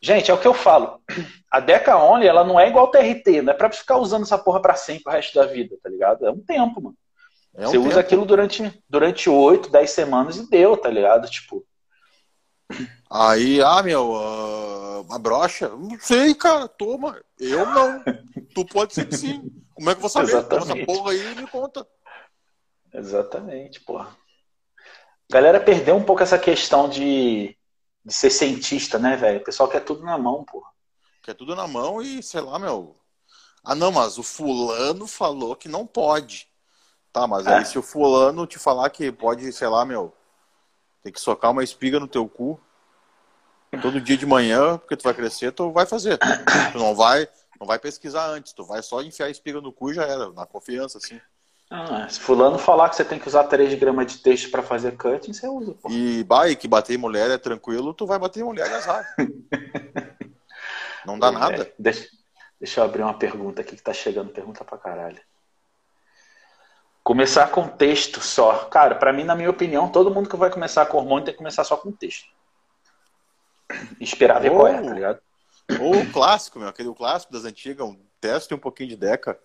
Gente, 0.00 0.28
é 0.28 0.34
o 0.34 0.38
que 0.38 0.48
eu 0.48 0.52
falo. 0.52 1.00
A 1.48 1.60
Deca 1.60 1.96
Only, 1.96 2.26
ela 2.26 2.42
não 2.42 2.58
é 2.58 2.66
igual 2.66 2.90
TRT, 2.90 3.42
não 3.42 3.52
é 3.52 3.56
pra 3.56 3.70
ficar 3.70 3.98
usando 3.98 4.22
essa 4.22 4.36
porra 4.36 4.60
pra 4.60 4.74
sempre 4.74 5.04
o 5.06 5.10
resto 5.12 5.38
da 5.38 5.46
vida, 5.46 5.76
tá 5.80 5.88
ligado? 5.88 6.26
É 6.26 6.30
um 6.32 6.40
tempo, 6.40 6.82
mano. 6.82 6.96
É 7.54 7.66
um 7.66 7.70
Você 7.70 7.78
tempo. 7.78 7.88
usa 7.88 8.00
aquilo 8.00 8.24
durante, 8.24 8.82
durante 8.88 9.28
8, 9.28 9.70
10 9.70 9.90
semanas 9.90 10.36
e 10.36 10.48
deu, 10.48 10.76
tá 10.76 10.88
ligado? 10.88 11.28
Tipo. 11.28 11.64
Aí, 13.10 13.60
ah, 13.60 13.82
meu, 13.82 14.12
uh, 14.12 15.02
uma 15.02 15.18
brocha? 15.18 15.68
Não 15.68 15.98
sei, 16.00 16.34
cara, 16.34 16.66
toma. 16.66 17.20
Eu 17.38 17.66
não. 17.66 18.02
tu 18.54 18.64
pode 18.64 18.94
ser 18.94 19.06
que 19.06 19.16
sim. 19.16 19.50
Como 19.74 19.90
é 19.90 19.94
que 19.94 19.98
eu 19.98 20.02
vou 20.02 20.10
saber? 20.10 20.28
Exatamente. 20.28 20.80
Essa 20.80 20.86
porra 20.86 21.12
aí 21.12 21.34
me 21.34 21.46
conta. 21.46 21.86
Exatamente, 22.92 23.80
porra. 23.80 24.16
A 25.30 25.34
galera 25.34 25.60
perdeu 25.60 25.96
um 25.96 26.04
pouco 26.04 26.22
essa 26.22 26.38
questão 26.38 26.88
de, 26.88 27.56
de 28.04 28.12
ser 28.12 28.30
cientista, 28.30 28.98
né, 28.98 29.16
velho? 29.16 29.40
O 29.40 29.44
pessoal 29.44 29.68
quer 29.68 29.80
tudo 29.80 30.02
na 30.02 30.16
mão, 30.16 30.44
porra. 30.44 30.70
Quer 31.22 31.34
tudo 31.34 31.54
na 31.54 31.66
mão 31.66 32.02
e, 32.02 32.22
sei 32.22 32.40
lá, 32.40 32.58
meu. 32.58 32.96
Ah, 33.64 33.74
não, 33.74 33.92
mas 33.92 34.18
o 34.18 34.22
fulano 34.22 35.06
falou 35.06 35.54
que 35.54 35.68
não 35.68 35.86
pode. 35.86 36.51
Tá, 37.12 37.26
mas 37.26 37.46
é. 37.46 37.58
aí 37.58 37.64
se 37.64 37.78
o 37.78 37.82
fulano 37.82 38.46
te 38.46 38.58
falar 38.58 38.88
que 38.90 39.12
pode, 39.12 39.52
sei 39.52 39.68
lá, 39.68 39.84
meu, 39.84 40.14
tem 41.02 41.12
que 41.12 41.20
socar 41.20 41.50
uma 41.50 41.62
espiga 41.62 42.00
no 42.00 42.08
teu 42.08 42.26
cu 42.28 42.58
todo 43.80 44.00
dia 44.00 44.16
de 44.16 44.26
manhã, 44.26 44.78
porque 44.78 44.96
tu 44.96 45.04
vai 45.04 45.14
crescer, 45.14 45.52
tu 45.52 45.70
vai 45.72 45.86
fazer. 45.86 46.18
Tu 46.72 46.78
não 46.78 46.94
vai, 46.94 47.28
não 47.58 47.66
vai 47.66 47.78
pesquisar 47.78 48.26
antes, 48.26 48.52
tu 48.52 48.64
vai 48.64 48.82
só 48.82 49.02
enfiar 49.02 49.26
a 49.26 49.30
espiga 49.30 49.60
no 49.60 49.72
cu 49.72 49.90
e 49.90 49.94
já 49.94 50.04
era, 50.04 50.30
na 50.32 50.46
confiança, 50.46 50.98
assim. 50.98 51.20
Ah, 51.70 52.06
se 52.06 52.20
fulano 52.20 52.58
falar 52.58 52.90
que 52.90 52.96
você 52.96 53.04
tem 53.04 53.18
que 53.18 53.26
usar 53.26 53.44
3 53.44 53.72
gramas 53.78 54.12
de 54.12 54.18
texto 54.18 54.50
para 54.50 54.62
fazer 54.62 54.96
cutting, 54.96 55.32
você 55.32 55.48
usa. 55.48 55.72
Pô. 55.72 55.88
E, 55.90 56.22
bah, 56.24 56.48
e 56.48 56.56
que 56.56 56.68
bater 56.68 56.94
em 56.94 56.98
mulher 56.98 57.30
é 57.30 57.38
tranquilo, 57.38 57.94
tu 57.94 58.04
vai 58.04 58.18
bater 58.18 58.40
em 58.40 58.44
mulher 58.44 58.70
e 58.70 58.74
azar. 58.74 59.16
não 61.06 61.18
dá 61.18 61.28
é, 61.28 61.30
nada. 61.30 61.72
Deixa, 61.78 62.08
deixa 62.60 62.80
eu 62.80 62.84
abrir 62.84 63.02
uma 63.02 63.14
pergunta 63.14 63.62
aqui 63.62 63.74
que 63.74 63.82
tá 63.82 63.94
chegando, 63.94 64.32
pergunta 64.32 64.64
pra 64.64 64.76
caralho. 64.76 65.20
Começar 67.02 67.50
com 67.50 67.66
texto 67.66 68.20
só. 68.20 68.66
Cara, 68.66 68.94
para 68.94 69.12
mim, 69.12 69.24
na 69.24 69.34
minha 69.34 69.50
opinião, 69.50 69.88
todo 69.88 70.12
mundo 70.12 70.28
que 70.28 70.36
vai 70.36 70.50
começar 70.50 70.86
com 70.86 70.98
hormônio 70.98 71.24
tem 71.24 71.34
que 71.34 71.38
começar 71.38 71.64
só 71.64 71.76
com 71.76 71.90
texto. 71.90 72.26
Esperar 74.00 74.40
ver 74.40 74.50
ou, 74.50 74.58
qual 74.58 74.68
é, 74.68 74.80
tá 74.80 74.92
ligado? 74.92 75.20
Ou 75.80 75.96
o 75.96 76.12
clássico, 76.12 76.58
meu, 76.58 76.68
aquele 76.68 76.94
clássico 76.94 77.32
das 77.32 77.44
antigas, 77.44 77.86
um 77.86 77.98
teste 78.20 78.52
e 78.52 78.56
um 78.56 78.60
pouquinho 78.60 78.90
de 78.90 78.96
deca. 78.96 79.38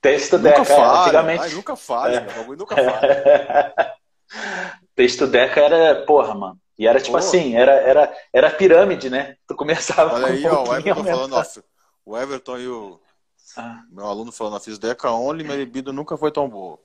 Texto 0.00 0.38
nunca 0.38 0.50
deca, 0.50 0.64
falha, 0.64 1.00
antigamente. 1.00 1.42
Ai, 1.42 1.50
nunca 1.50 1.76
falha, 1.76 2.16
é. 2.18 2.44
meu, 2.44 2.56
nunca 2.56 2.76
falha. 2.76 3.94
Texto 4.94 5.26
deca 5.26 5.60
era, 5.60 6.04
porra, 6.04 6.34
mano. 6.34 6.60
E 6.78 6.86
era 6.86 7.00
tipo 7.00 7.16
porra. 7.16 7.26
assim, 7.26 7.56
era, 7.56 7.72
era, 7.72 8.16
era 8.32 8.50
pirâmide, 8.50 9.10
né? 9.10 9.36
Tu 9.46 9.56
começava 9.56 10.14
Olha 10.14 10.26
aí, 10.26 10.46
um 10.46 10.54
ó, 10.54 10.68
o 10.68 10.76
Everton 10.76 11.04
falando, 11.04 11.32
ó, 11.36 11.44
o 12.04 12.16
Everton 12.16 12.58
e 12.58 12.68
o 12.68 13.00
ah. 13.56 13.82
meu 13.90 14.06
aluno 14.06 14.32
falando, 14.32 14.60
fiz 14.60 14.78
deca 14.78 15.10
only, 15.10 15.44
minha 15.44 15.56
libido 15.56 15.92
nunca 15.92 16.16
foi 16.16 16.30
tão 16.30 16.48
boa. 16.48 16.78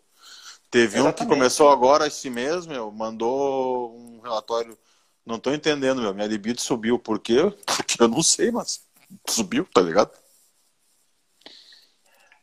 Teve 0.70 0.98
Exatamente. 0.98 1.08
um 1.08 1.26
que 1.26 1.34
começou 1.34 1.70
agora 1.70 2.08
esse 2.08 2.30
mês, 2.30 2.66
meu, 2.66 2.92
mandou 2.92 3.96
um 3.98 4.22
relatório 4.22 4.78
não 5.26 5.40
tô 5.40 5.52
entendendo, 5.52 6.02
meu. 6.02 6.14
Minha 6.14 6.28
libido 6.28 6.60
subiu. 6.60 6.98
Por 6.98 7.20
quê? 7.20 7.38
Porque 7.66 8.02
eu 8.02 8.08
não 8.08 8.24
sei, 8.24 8.52
mas 8.52 8.86
subiu, 9.28 9.68
tá 9.74 9.82
ligado? 9.82 10.12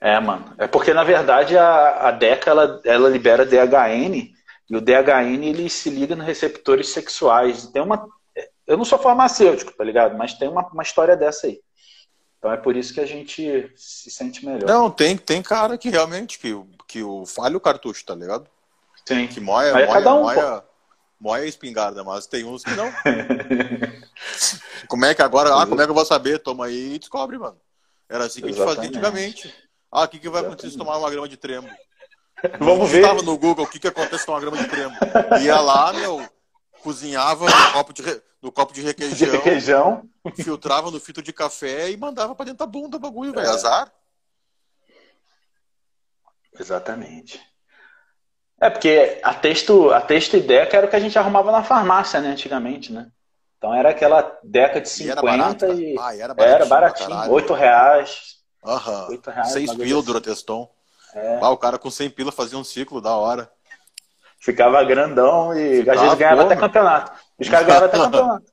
É, 0.00 0.18
mano. 0.20 0.54
É 0.58 0.68
porque, 0.68 0.94
na 0.94 1.02
verdade, 1.02 1.56
a, 1.58 2.08
a 2.08 2.10
DECA, 2.12 2.50
ela, 2.50 2.80
ela 2.84 3.08
libera 3.08 3.44
DHN, 3.44 4.32
e 4.70 4.76
o 4.76 4.80
DHN, 4.80 5.44
ele 5.44 5.68
se 5.68 5.90
liga 5.90 6.14
nos 6.14 6.24
receptores 6.24 6.90
sexuais. 6.90 7.66
Tem 7.66 7.82
uma... 7.82 8.08
Eu 8.64 8.76
não 8.76 8.84
sou 8.84 8.98
farmacêutico, 8.98 9.72
tá 9.72 9.82
ligado? 9.82 10.16
Mas 10.16 10.34
tem 10.34 10.48
uma, 10.48 10.64
uma 10.68 10.82
história 10.84 11.16
dessa 11.16 11.48
aí. 11.48 11.60
Então 12.38 12.52
é 12.52 12.56
por 12.56 12.76
isso 12.76 12.94
que 12.94 13.00
a 13.00 13.06
gente 13.06 13.72
se 13.76 14.10
sente 14.10 14.46
melhor. 14.46 14.66
Não, 14.66 14.90
tem, 14.90 15.16
tem 15.16 15.42
cara 15.42 15.76
que 15.76 15.90
realmente, 15.90 16.38
que, 16.38 16.56
que 16.86 17.02
o 17.02 17.26
falha 17.26 17.56
o 17.56 17.60
cartucho, 17.60 18.04
tá 18.04 18.14
ligado? 18.14 18.48
Sim. 19.04 19.26
Que 19.26 19.40
moia, 19.40 19.72
moia, 19.72 19.86
cada 19.86 20.14
um, 20.14 20.22
moia, 20.22 20.64
moia 21.20 21.42
a 21.42 21.46
espingarda, 21.46 22.04
mas 22.04 22.26
tem 22.26 22.44
uns 22.44 22.62
que 22.62 22.74
não. 22.74 22.92
como 24.86 25.04
é 25.04 25.14
que 25.14 25.22
agora, 25.22 25.54
ah, 25.54 25.66
como 25.66 25.80
é 25.80 25.84
que 25.84 25.90
eu 25.90 25.94
vou 25.94 26.04
saber? 26.04 26.38
Toma 26.38 26.66
aí 26.66 26.94
e 26.94 26.98
descobre, 26.98 27.38
mano. 27.38 27.58
Era 28.08 28.24
assim 28.24 28.40
que 28.40 28.46
a 28.46 28.52
gente 28.52 28.64
fazia 28.64 28.88
antigamente. 28.88 29.54
Ah, 29.90 30.04
o 30.04 30.08
que, 30.08 30.18
que 30.18 30.28
vai 30.28 30.42
acontecer 30.42 30.70
se 30.70 30.78
tomar 30.78 30.96
uma 30.96 31.10
grama 31.10 31.28
de 31.28 31.36
tremo? 31.36 31.68
Vamos 32.60 32.90
ver. 32.90 33.00
Estava 33.00 33.22
no 33.22 33.36
Google 33.36 33.64
o 33.64 33.68
que, 33.68 33.78
que 33.78 33.88
acontece 33.88 34.20
se 34.20 34.26
tomar 34.26 34.38
uma 34.38 34.42
grama 34.42 34.62
de 34.62 34.68
tremo. 34.68 34.94
Ia 35.42 35.60
lá, 35.60 35.92
meu, 35.92 36.24
cozinhava 36.82 37.46
no 37.46 37.72
copo 37.72 37.92
de, 37.92 38.02
no 38.42 38.52
copo 38.52 38.72
de 38.72 38.82
requeijão, 38.82 39.16
de 39.16 39.36
requeijão, 39.36 40.08
filtrava 40.36 40.90
no 40.90 41.00
filtro 41.00 41.22
de 41.22 41.32
café 41.32 41.90
e 41.90 41.96
mandava 41.96 42.34
pra 42.34 42.44
dentro 42.44 42.58
da 42.58 42.66
bunda 42.66 42.96
o 42.96 43.00
bagulho, 43.00 43.32
velho. 43.32 43.46
É. 43.46 43.50
Azar. 43.50 43.92
Exatamente. 46.58 47.40
É, 48.60 48.68
porque 48.68 49.20
a 49.22 49.34
texto, 49.34 49.90
a 49.92 50.00
texto 50.00 50.36
e 50.36 50.40
deca 50.40 50.76
era 50.76 50.86
o 50.86 50.90
que 50.90 50.96
a 50.96 51.00
gente 51.00 51.16
arrumava 51.16 51.52
na 51.52 51.62
farmácia, 51.62 52.20
né, 52.20 52.28
antigamente, 52.28 52.92
né? 52.92 53.10
Então 53.56 53.74
era 53.74 53.90
aquela 53.90 54.38
deca 54.42 54.80
de 54.80 54.88
50 54.88 55.06
e. 55.06 55.10
Era, 55.10 55.22
barato, 55.22 55.66
e... 55.80 55.96
Ah, 55.98 56.16
era 56.16 56.34
baratinho. 56.34 56.54
Era 56.54 56.66
baratinho, 56.66 57.32
8 57.32 57.52
reais. 57.54 58.36
Aham. 58.64 59.08
8 59.10 59.30
reais. 59.30 59.52
6 59.52 59.74
pila 59.74 60.00
do 60.00 60.02
Duroteston. 60.02 60.70
É. 61.14 61.38
Ah, 61.40 61.50
o 61.50 61.56
cara 61.56 61.78
com 61.78 61.90
100 61.90 62.10
pila 62.10 62.32
fazia 62.32 62.58
um 62.58 62.64
ciclo 62.64 63.00
da 63.00 63.16
hora. 63.16 63.50
Ficava 64.40 64.82
grandão 64.84 65.52
e 65.56 65.78
Ficava, 65.78 65.96
às 65.96 66.02
vezes 66.02 66.18
ganhava 66.18 66.42
porra. 66.42 66.54
até 66.54 66.60
campeonato. 66.60 67.12
Os 67.38 67.48
caras 67.48 67.66
ganhavam 67.66 67.88
até 67.88 67.98
campeonato. 67.98 68.52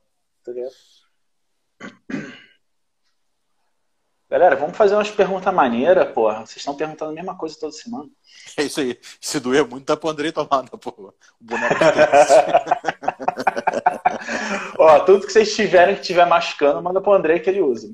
Galera, 4.28 4.56
vamos 4.56 4.76
fazer 4.76 4.94
umas 4.94 5.10
perguntas 5.10 5.54
maneiras, 5.54 6.12
porra. 6.12 6.40
Vocês 6.40 6.56
estão 6.56 6.74
perguntando 6.74 7.12
a 7.12 7.14
mesma 7.14 7.36
coisa 7.36 7.56
toda 7.58 7.72
semana. 7.72 8.10
É 8.56 8.64
isso 8.64 8.80
aí. 8.80 8.98
Se 9.20 9.38
doer 9.38 9.66
muito, 9.66 9.86
dá 9.86 9.96
pro 9.96 10.08
Andrei 10.08 10.32
tomar, 10.32 10.68
porra. 10.68 11.12
O 11.40 11.44
boneco 11.44 11.74
Ó, 14.78 15.00
tudo 15.00 15.26
que 15.26 15.32
vocês 15.32 15.54
tiverem 15.54 15.94
que 15.94 16.02
tiver 16.02 16.26
machucando, 16.26 16.82
manda 16.82 17.00
pro 17.00 17.12
Andrei 17.12 17.38
que 17.38 17.48
ele 17.48 17.60
usa. 17.60 17.88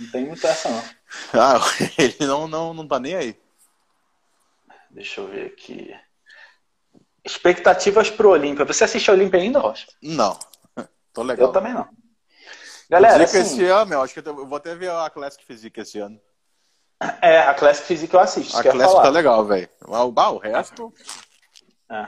Não 0.00 0.10
tem 0.10 0.26
muita 0.26 0.48
essa, 0.48 0.70
não. 0.70 0.82
Ah, 1.34 1.60
ele 1.98 2.16
não, 2.20 2.48
não, 2.48 2.72
não 2.72 2.88
tá 2.88 2.98
nem 2.98 3.14
aí. 3.14 3.36
Deixa 4.90 5.20
eu 5.20 5.28
ver 5.28 5.46
aqui. 5.46 5.94
Expectativas 7.24 8.10
pro 8.10 8.30
Olímpia. 8.30 8.64
Você 8.64 8.84
assiste 8.84 9.10
a 9.10 9.14
Olímpia 9.14 9.40
ainda, 9.40 9.58
Rocha? 9.58 9.86
Não. 10.02 10.38
Tô 11.12 11.22
legal. 11.22 11.46
Eu 11.46 11.52
também 11.52 11.72
não. 11.72 11.88
Galera, 12.90 13.24
assim, 13.24 13.38
esse 13.38 13.64
ano, 13.64 13.94
eu 13.94 14.02
acho 14.02 14.12
que 14.12 14.28
eu 14.28 14.46
vou 14.46 14.56
até 14.56 14.74
ver 14.74 14.90
a 14.90 15.08
Classic 15.08 15.42
Physique 15.44 15.80
esse 15.80 15.98
ano. 15.98 16.20
É, 17.20 17.40
a 17.40 17.54
Classic 17.54 17.86
Physique 17.86 18.14
eu 18.14 18.20
assisto. 18.20 18.56
A 18.56 18.62
Classic 18.62 18.84
falar. 18.84 19.02
tá 19.02 19.08
legal, 19.10 19.44
velho. 19.44 19.68
O 19.86 20.38
resto. 20.38 20.92
É. 21.90 22.06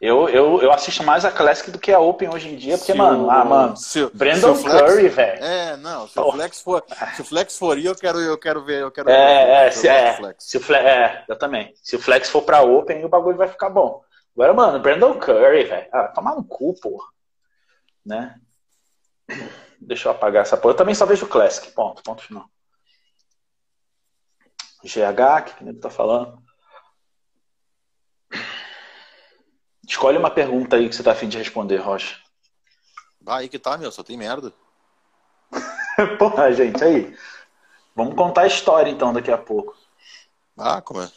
Eu, 0.00 0.28
eu, 0.28 0.60
eu 0.60 0.72
assisto 0.72 1.04
mais 1.04 1.24
a 1.24 1.30
Classic 1.30 1.70
do 1.70 1.78
que 1.78 1.92
a 1.92 2.00
Open 2.00 2.28
hoje 2.28 2.48
em 2.48 2.56
dia, 2.56 2.76
porque, 2.76 2.90
se 2.90 2.98
mano, 2.98 3.26
o... 3.26 3.30
ah, 3.30 3.44
mano, 3.44 3.76
se, 3.76 4.04
Brandon 4.12 4.56
se 4.56 4.64
Curry, 4.64 5.08
velho. 5.08 5.44
É, 5.44 5.76
não, 5.76 6.08
se 6.08 6.18
o 6.18 6.32
Flex 6.32 6.60
for, 6.60 6.84
se 7.14 7.22
o 7.22 7.24
Flex 7.24 7.56
for 7.56 7.78
ir, 7.78 7.86
eu 7.86 7.94
quero, 7.94 8.18
eu 8.18 8.36
quero 8.36 8.64
ver, 8.64 8.82
eu 8.82 8.90
quero 8.90 9.08
é, 9.08 9.14
ver. 9.14 9.50
É, 9.50 9.70
se, 9.70 9.86
é, 9.86 10.16
Flex. 10.16 10.44
se 10.44 10.56
o 10.56 10.60
Flex, 10.60 10.84
é, 10.84 11.24
eu 11.28 11.38
também. 11.38 11.72
Se 11.80 11.94
o 11.94 12.00
Flex 12.00 12.28
for 12.28 12.42
pra 12.42 12.62
Open, 12.62 13.04
o 13.04 13.08
bagulho 13.08 13.36
vai 13.36 13.46
ficar 13.46 13.70
bom. 13.70 14.02
Agora, 14.34 14.54
mano, 14.54 14.80
Brandon 14.80 15.18
Curry, 15.18 15.64
velho, 15.64 15.88
ah, 15.92 16.08
tomar 16.08 16.34
no 16.34 16.44
cu, 16.44 16.74
porra. 16.80 17.06
Né? 18.04 18.40
Deixa 19.80 20.08
eu 20.08 20.12
apagar 20.12 20.42
essa 20.42 20.56
porra. 20.56 20.72
Eu 20.72 20.76
também 20.76 20.94
só 20.94 21.04
vejo 21.04 21.26
o 21.26 21.28
Classic. 21.28 21.70
Ponto, 21.72 22.02
ponto 22.02 22.22
final. 22.22 22.48
GH, 24.82 25.44
que 25.44 25.64
ele 25.64 25.78
tá 25.78 25.90
falando. 25.90 26.42
Escolhe 29.86 30.16
uma 30.16 30.30
pergunta 30.30 30.76
aí 30.76 30.88
que 30.88 30.94
você 30.94 31.02
tá 31.02 31.12
afim 31.12 31.28
de 31.28 31.38
responder, 31.38 31.76
Rocha. 31.76 32.18
Ah, 33.26 33.36
aí 33.36 33.48
que 33.48 33.58
tá, 33.58 33.76
meu, 33.76 33.92
só 33.92 34.02
tem 34.02 34.16
merda. 34.16 34.52
Porra, 36.18 36.52
gente, 36.52 36.82
aí. 36.82 37.16
Vamos 37.94 38.14
contar 38.14 38.42
a 38.42 38.46
história 38.46 38.90
então 38.90 39.12
daqui 39.12 39.30
a 39.30 39.38
pouco. 39.38 39.76
Ah, 40.56 40.80
como 40.80 41.02
é? 41.02 41.10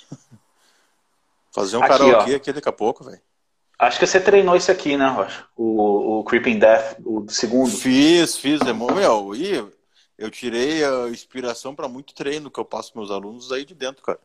Fazer 1.55 1.77
um 1.77 1.83
aqui, 1.83 1.89
karaokê 1.89 2.33
ó. 2.33 2.35
aqui 2.35 2.51
daqui 2.51 2.67
a 2.67 2.73
pouco, 2.73 3.05
velho. 3.05 3.21
Acho 3.79 3.97
que 3.97 4.05
você 4.05 4.19
treinou 4.19 4.57
isso 4.57 4.69
aqui, 4.69 4.97
né, 4.97 5.07
Rocha? 5.07 5.45
O, 5.55 6.19
o 6.19 6.23
Creeping 6.25 6.59
Death, 6.59 6.97
o 7.05 7.25
segundo. 7.29 7.71
Fiz, 7.71 8.35
fiz. 8.35 8.59
É, 8.59 8.73
meu, 8.73 9.33
e 9.33 9.65
eu 10.17 10.29
tirei 10.29 10.83
a 10.83 11.07
inspiração 11.07 11.73
para 11.73 11.87
muito 11.87 12.13
treino 12.13 12.51
que 12.51 12.59
eu 12.59 12.65
passo 12.65 12.91
meus 12.93 13.09
alunos 13.09 13.53
aí 13.53 13.63
de 13.63 13.73
dentro, 13.73 14.03
cara. 14.03 14.19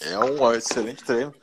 É 0.00 0.18
um 0.18 0.50
excelente 0.54 1.04
treino. 1.04 1.34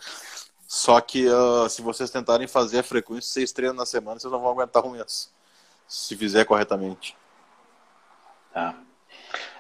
Só 0.68 1.00
que 1.00 1.28
uh, 1.28 1.70
se 1.70 1.84
vocês 1.84 2.10
tentarem 2.10 2.48
fazer 2.48 2.80
a 2.80 2.84
frequência 2.84 3.32
seis 3.32 3.52
treinos 3.52 3.78
na 3.78 3.86
semana, 3.86 4.20
vocês 4.20 4.34
não 4.34 4.42
vão 4.42 4.50
aguentar 4.50 4.84
um 4.84 4.92
mês. 4.92 5.32
Se 5.88 6.18
fizer 6.18 6.44
corretamente. 6.44 7.16
Tá. 8.52 8.76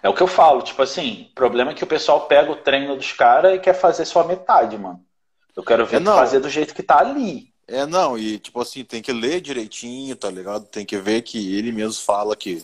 É 0.01 0.09
o 0.09 0.15
que 0.15 0.21
eu 0.21 0.27
falo, 0.27 0.63
tipo 0.63 0.81
assim, 0.81 1.29
o 1.31 1.35
problema 1.35 1.71
é 1.71 1.73
que 1.75 1.83
o 1.83 1.87
pessoal 1.87 2.25
pega 2.25 2.51
o 2.51 2.55
treino 2.55 2.95
dos 2.95 3.11
caras 3.11 3.53
e 3.53 3.59
quer 3.59 3.73
fazer 3.73 4.05
só 4.05 4.23
metade, 4.23 4.75
mano. 4.75 5.05
Eu 5.55 5.63
quero 5.63 5.85
ver 5.85 6.01
é, 6.01 6.05
fazer 6.05 6.39
do 6.39 6.49
jeito 6.49 6.73
que 6.73 6.83
tá 6.83 6.99
ali. 6.99 7.51
É, 7.67 7.85
não, 7.85 8.17
e 8.17 8.39
tipo 8.39 8.59
assim, 8.61 8.83
tem 8.83 9.01
que 9.01 9.11
ler 9.11 9.41
direitinho, 9.41 10.15
tá 10.15 10.29
ligado? 10.29 10.65
Tem 10.65 10.85
que 10.85 10.97
ver 10.97 11.21
que 11.21 11.55
ele 11.55 11.71
mesmo 11.71 12.01
fala 12.01 12.35
que 12.35 12.63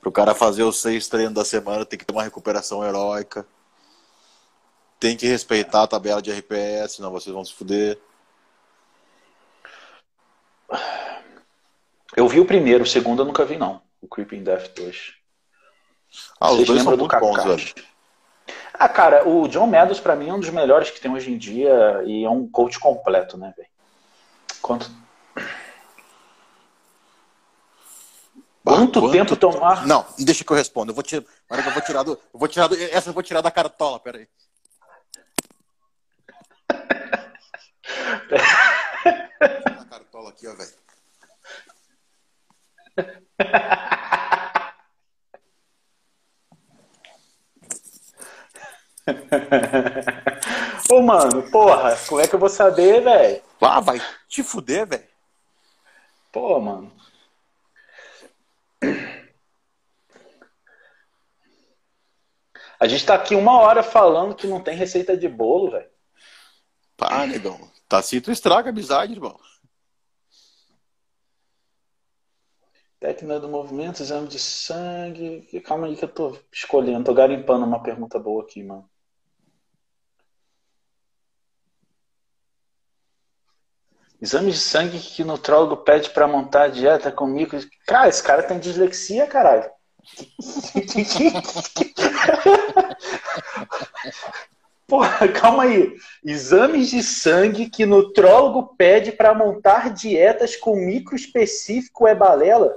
pro 0.00 0.12
cara 0.12 0.34
fazer 0.34 0.62
os 0.62 0.80
seis 0.80 1.08
treinos 1.08 1.34
da 1.34 1.44
semana 1.44 1.86
tem 1.86 1.98
que 1.98 2.04
ter 2.04 2.12
uma 2.12 2.22
recuperação 2.22 2.84
heróica. 2.84 3.46
Tem 4.98 5.16
que 5.16 5.26
respeitar 5.26 5.82
a 5.82 5.86
tabela 5.86 6.20
de 6.20 6.30
RPS, 6.30 6.96
senão 6.96 7.10
vocês 7.10 7.32
vão 7.32 7.44
se 7.44 7.54
fuder. 7.54 7.98
Eu 12.16 12.28
vi 12.28 12.40
o 12.40 12.44
primeiro, 12.44 12.84
o 12.84 12.86
segundo 12.86 13.22
eu 13.22 13.26
nunca 13.26 13.44
vi, 13.44 13.56
não. 13.56 13.80
O 14.02 14.08
Creeping 14.08 14.42
Death 14.42 14.74
2. 14.74 15.14
Ah, 16.40 16.52
os 16.52 16.66
dois 16.66 16.82
são 16.82 16.96
muito 16.96 17.18
bons, 17.18 17.44
velho. 17.44 17.89
Ah, 18.82 18.88
cara, 18.88 19.28
o 19.28 19.46
John 19.46 19.66
Meadows 19.66 20.00
pra 20.00 20.16
mim 20.16 20.30
é 20.30 20.32
um 20.32 20.40
dos 20.40 20.48
melhores 20.48 20.90
que 20.90 20.98
tem 20.98 21.12
hoje 21.12 21.30
em 21.30 21.36
dia 21.36 22.02
e 22.06 22.24
é 22.24 22.30
um 22.30 22.48
coach 22.48 22.80
completo, 22.80 23.36
né, 23.36 23.52
velho? 23.54 23.68
Quanto... 24.62 24.90
Quanto, 28.64 29.00
quanto 29.00 29.12
tempo 29.12 29.36
tomar? 29.36 29.86
Não, 29.86 30.06
deixa 30.18 30.42
que 30.44 30.50
eu 30.50 30.56
respondo. 30.56 30.92
Eu 30.92 30.94
vou 30.94 31.04
tirar, 31.04 31.22
eu 31.50 31.72
vou 31.72 31.82
tirar 31.82 32.02
do, 32.04 32.12
eu 32.12 32.38
vou 32.38 32.48
tirar 32.48 32.68
do, 32.68 32.74
essa 32.74 33.10
eu 33.10 33.12
vou 33.12 33.22
tirar 33.22 33.42
da 33.42 33.50
cartola, 33.50 34.00
peraí. 34.00 34.26
a 39.78 39.84
cartola 39.90 40.30
aqui, 40.30 40.46
ó, 40.46 40.54
velho. 40.54 40.72
Ô, 50.90 51.00
mano, 51.02 51.48
porra, 51.50 51.96
como 52.08 52.20
é 52.20 52.26
que 52.26 52.34
eu 52.34 52.38
vou 52.38 52.48
saber, 52.48 53.02
velho? 53.02 53.42
Ah, 53.60 53.80
vai 53.80 54.00
te 54.28 54.42
fuder, 54.42 54.86
velho. 54.86 55.08
Pô, 56.32 56.60
mano. 56.60 56.92
A 62.80 62.88
gente 62.88 63.04
tá 63.04 63.14
aqui 63.14 63.34
uma 63.34 63.60
hora 63.60 63.82
falando 63.82 64.34
que 64.34 64.46
não 64.46 64.60
tem 64.60 64.74
receita 64.74 65.16
de 65.16 65.28
bolo, 65.28 65.70
velho. 65.70 65.90
Pá, 66.96 67.26
negão. 67.26 67.70
Tacito 67.88 68.30
estraga 68.30 68.68
a 68.68 68.72
amizade, 68.72 69.12
irmão. 69.12 69.38
Técnica 72.98 73.40
do 73.40 73.48
movimento, 73.48 74.02
exame 74.02 74.28
de 74.28 74.38
sangue. 74.38 75.48
Calma 75.64 75.86
aí 75.86 75.96
que 75.96 76.04
eu 76.04 76.08
tô 76.12 76.38
escolhendo, 76.52 77.04
tô 77.04 77.14
garimpando 77.14 77.64
uma 77.64 77.82
pergunta 77.82 78.18
boa 78.18 78.42
aqui, 78.42 78.62
mano. 78.62 78.89
Exame 84.20 84.52
de 84.52 84.58
sangue 84.58 84.98
que 84.98 85.22
o 85.22 85.26
nutrólogo 85.26 85.78
pede 85.78 86.10
para 86.10 86.28
montar 86.28 86.64
a 86.64 86.68
dieta 86.68 87.10
comigo. 87.10 87.56
Cara, 87.86 88.08
esse 88.08 88.22
cara 88.22 88.42
tem 88.42 88.58
dislexia, 88.58 89.26
caralho. 89.26 89.70
Porra, 94.86 95.28
calma 95.28 95.62
aí. 95.62 95.94
Exames 96.24 96.90
de 96.90 97.02
sangue 97.02 97.70
que 97.70 97.86
nutrólogo 97.86 98.74
pede 98.76 99.12
para 99.12 99.32
montar 99.32 99.94
dietas 99.94 100.56
com 100.56 100.74
micro 100.74 101.14
específico 101.14 102.08
é 102.08 102.14
balela? 102.14 102.76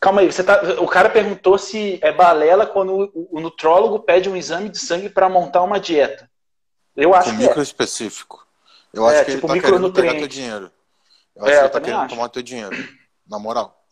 Calma 0.00 0.20
aí, 0.20 0.30
você 0.30 0.44
tá, 0.44 0.60
o 0.80 0.86
cara 0.86 1.10
perguntou 1.10 1.58
se 1.58 1.98
é 2.02 2.12
balela 2.12 2.64
quando 2.66 3.10
o, 3.14 3.38
o 3.38 3.40
nutrólogo 3.40 3.98
pede 4.00 4.28
um 4.28 4.36
exame 4.36 4.68
de 4.68 4.78
sangue 4.78 5.08
para 5.08 5.28
montar 5.28 5.62
uma 5.62 5.80
dieta. 5.80 6.30
Eu 6.96 7.14
acho 7.14 7.30
Com 7.30 7.36
que 7.36 7.42
micro 7.42 7.60
é. 7.60 7.62
específico. 7.62 8.46
Eu 8.92 9.06
acho 9.06 9.20
é, 9.20 9.24
que 9.24 9.32
tipo, 9.32 9.46
ele 9.52 9.60
tá 9.60 9.68
querendo 9.68 9.92
pegar 9.92 10.14
teu 10.14 10.28
dinheiro. 10.28 10.70
Eu 11.34 11.44
acho 11.44 11.52
é, 11.52 11.56
que 11.56 11.62
ele 11.64 11.68
tá 11.68 11.80
querendo 11.80 12.00
acho. 12.00 12.14
tomar 12.14 12.28
teu 12.28 12.42
dinheiro. 12.42 12.76
Na 13.26 13.38
moral. 13.38 13.84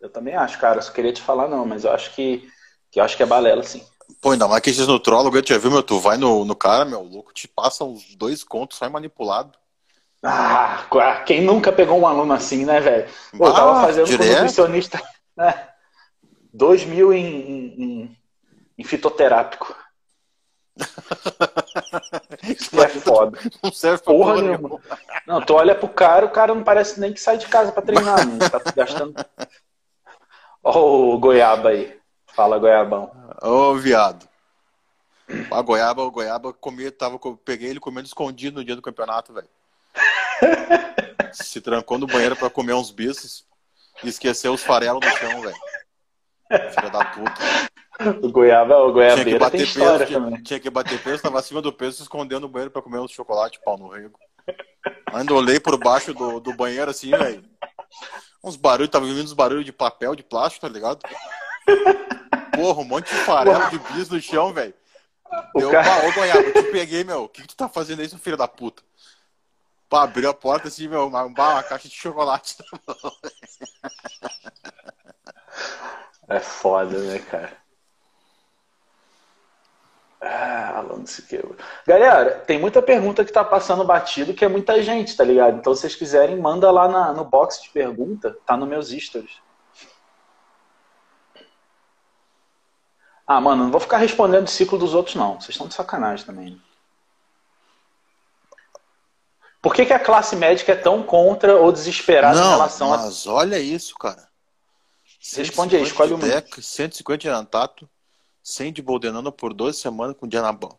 Eu 0.00 0.10
também 0.10 0.34
acho, 0.34 0.58
cara. 0.58 0.78
Eu 0.78 0.82
só 0.82 0.92
queria 0.92 1.12
te 1.12 1.22
falar 1.22 1.48
não, 1.48 1.64
mas 1.64 1.84
eu 1.84 1.92
acho 1.92 2.14
que, 2.14 2.48
que 2.90 3.00
eu 3.00 3.04
acho 3.04 3.16
que 3.16 3.22
é 3.22 3.26
balela, 3.26 3.62
sim. 3.62 3.84
Pô, 4.20 4.32
ainda 4.32 4.48
mais 4.48 4.60
que 4.60 4.70
esses 4.70 4.86
nutrólogos, 4.86 5.40
eu 5.40 5.46
já 5.46 5.58
viu, 5.58 5.70
meu, 5.70 5.82
tu 5.82 5.98
vai 5.98 6.16
no, 6.16 6.44
no 6.44 6.54
cara, 6.54 6.84
meu, 6.84 7.02
louco, 7.02 7.32
te 7.32 7.48
passa 7.48 7.84
uns 7.84 8.14
dois 8.16 8.42
contos, 8.44 8.78
sai 8.78 8.88
manipulado. 8.88 9.56
Ah, 10.22 10.84
quem 11.26 11.42
nunca 11.42 11.72
pegou 11.72 11.98
um 11.98 12.06
aluno 12.06 12.32
assim, 12.32 12.64
né, 12.64 12.80
velho? 12.80 13.08
Eu 13.32 13.52
tava 13.52 13.80
fazendo 13.80 14.06
direto? 14.06 14.28
com 14.28 14.34
nutricionista. 14.34 15.02
Né? 15.36 15.68
Dois 16.52 16.84
mil 16.84 17.12
em, 17.12 17.26
em, 17.26 18.18
em 18.78 18.84
fitoterápico. 18.84 19.74
Isso 22.42 22.80
é 22.80 22.88
foda. 22.88 23.38
Não 23.62 23.72
serve 23.72 24.02
pra 24.02 24.12
porra, 24.12 24.42
nenhuma. 24.42 24.80
Não, 25.26 25.40
tu 25.40 25.54
olha 25.54 25.74
pro 25.74 25.88
cara, 25.88 26.26
o 26.26 26.30
cara 26.30 26.54
não 26.54 26.64
parece 26.64 26.98
nem 26.98 27.12
que 27.12 27.20
sai 27.20 27.38
de 27.38 27.46
casa 27.46 27.72
pra 27.72 27.82
treinar, 27.82 28.26
mano. 28.26 28.38
Tá 28.38 28.60
gastando. 28.74 29.14
Ó 30.62 31.14
o 31.14 31.18
goiaba 31.18 31.70
aí. 31.70 31.98
Fala, 32.26 32.58
goiabão. 32.58 33.10
Ô, 33.42 33.74
viado. 33.74 34.28
A 35.50 35.62
goiaba, 35.62 36.02
o 36.02 36.10
goiaba 36.10 36.52
comia, 36.52 36.92
tava, 36.92 37.18
peguei 37.44 37.70
ele 37.70 37.80
comendo 37.80 38.06
escondido 38.06 38.58
no 38.58 38.64
dia 38.64 38.76
do 38.76 38.82
campeonato, 38.82 39.32
velho. 39.32 39.48
Se 41.32 41.60
trancou 41.60 41.98
no 41.98 42.06
banheiro 42.06 42.36
pra 42.36 42.50
comer 42.50 42.74
uns 42.74 42.90
bichos. 42.90 43.46
Esqueceu 44.04 44.52
os 44.52 44.62
farelos 44.62 45.00
no 45.04 45.16
chão, 45.16 45.40
velho. 45.40 45.56
Filha 46.74 46.90
da 46.90 47.04
puta. 47.04 47.40
O 48.22 48.30
goiaba, 48.30 48.78
o 48.78 48.92
goiabeira 48.92 49.22
tinha 49.22 49.38
que 49.38 49.38
bater 49.38 49.58
peso, 49.58 50.06
tinha, 50.06 50.42
tinha, 50.42 50.60
que 50.60 50.70
bater 50.70 51.02
peso, 51.02 51.22
tava 51.22 51.38
acima 51.38 51.62
do 51.62 51.72
peso, 51.72 51.96
se 51.96 52.02
escondendo 52.02 52.40
no 52.40 52.48
banheiro 52.48 52.70
pra 52.70 52.82
comer 52.82 52.98
uns 52.98 53.12
chocolate 53.12 53.60
pau 53.64 53.78
no 53.78 53.88
rego. 53.88 54.18
Ainda 55.12 55.34
olhei 55.34 55.60
por 55.60 55.78
baixo 55.78 56.12
do, 56.12 56.40
do 56.40 56.52
banheiro 56.54 56.90
assim, 56.90 57.10
velho. 57.10 57.44
Uns 58.42 58.56
barulhos, 58.56 58.90
tava 58.90 59.06
vindo 59.06 59.22
uns 59.22 59.32
barulhos 59.32 59.64
de 59.64 59.72
papel, 59.72 60.16
de 60.16 60.22
plástico, 60.22 60.66
tá 60.66 60.72
ligado? 60.72 61.00
Porra, 62.54 62.80
um 62.80 62.84
monte 62.84 63.08
de 63.08 63.20
farelo 63.20 63.70
de 63.70 63.78
bis 63.78 64.08
no 64.08 64.20
chão, 64.20 64.52
velho. 64.52 64.74
Deu, 65.54 65.70
cara... 65.70 66.08
ô 66.08 66.12
goiaba, 66.12 66.40
eu 66.40 66.52
te 66.52 66.70
peguei, 66.70 67.04
meu. 67.04 67.24
O 67.24 67.28
que, 67.28 67.42
que 67.42 67.48
tu 67.48 67.56
tá 67.56 67.68
fazendo 67.68 68.00
aí, 68.00 68.08
seu 68.08 68.18
filho 68.18 68.36
da 68.36 68.48
puta? 68.48 68.82
Pá, 69.92 70.04
abriu 70.04 70.30
a 70.30 70.32
porta 70.32 70.68
assim, 70.68 70.88
meu, 70.88 71.06
uma, 71.06 71.24
uma 71.24 71.62
caixa 71.68 71.86
de 71.86 71.94
chocolate. 71.94 72.56
É 76.28 76.40
foda, 76.40 76.98
né, 76.98 77.18
cara? 77.18 77.52
Ah, 80.18 80.78
Alan 80.78 81.04
Siqueira. 81.04 81.46
Galera, 81.86 82.38
tem 82.38 82.58
muita 82.58 82.80
pergunta 82.80 83.22
que 83.22 83.30
tá 83.30 83.44
passando 83.44 83.84
batido, 83.84 84.32
que 84.32 84.46
é 84.46 84.48
muita 84.48 84.82
gente, 84.82 85.14
tá 85.14 85.24
ligado? 85.24 85.58
Então, 85.58 85.74
se 85.74 85.82
vocês 85.82 85.94
quiserem, 85.94 86.40
manda 86.40 86.70
lá 86.70 86.88
na, 86.88 87.12
no 87.12 87.26
box 87.26 87.62
de 87.62 87.68
pergunta, 87.68 88.34
tá 88.46 88.56
nos 88.56 88.66
meus 88.66 88.88
stories. 88.88 89.42
Ah, 93.26 93.42
mano, 93.42 93.64
não 93.64 93.70
vou 93.70 93.80
ficar 93.80 93.98
respondendo 93.98 94.46
o 94.46 94.50
ciclo 94.50 94.78
dos 94.78 94.94
outros, 94.94 95.16
não. 95.16 95.34
Vocês 95.34 95.50
estão 95.50 95.68
de 95.68 95.74
sacanagem 95.74 96.24
também. 96.24 96.58
Por 99.62 99.72
que, 99.72 99.86
que 99.86 99.92
a 99.92 99.98
classe 99.98 100.34
médica 100.34 100.72
é 100.72 100.76
tão 100.76 101.04
contra 101.04 101.56
ou 101.56 101.70
desesperada 101.70 102.38
não, 102.38 102.46
em 102.48 102.50
relação 102.50 102.90
mas 102.90 103.00
a. 103.00 103.04
Mas 103.04 103.26
olha 103.28 103.58
isso, 103.60 103.94
cara. 103.94 104.28
Responde 105.36 105.76
aí, 105.76 105.82
escolhe 105.84 106.12
o 106.12 106.18
deck, 106.18 106.60
150 106.60 107.18
de 107.18 107.28
Anantato, 107.28 107.88
100 108.42 108.72
de 108.72 108.82
Boldenano 108.82 109.30
por 109.30 109.54
12 109.54 109.78
semanas 109.78 110.16
com 110.18 110.26
Dianabão. 110.26 110.76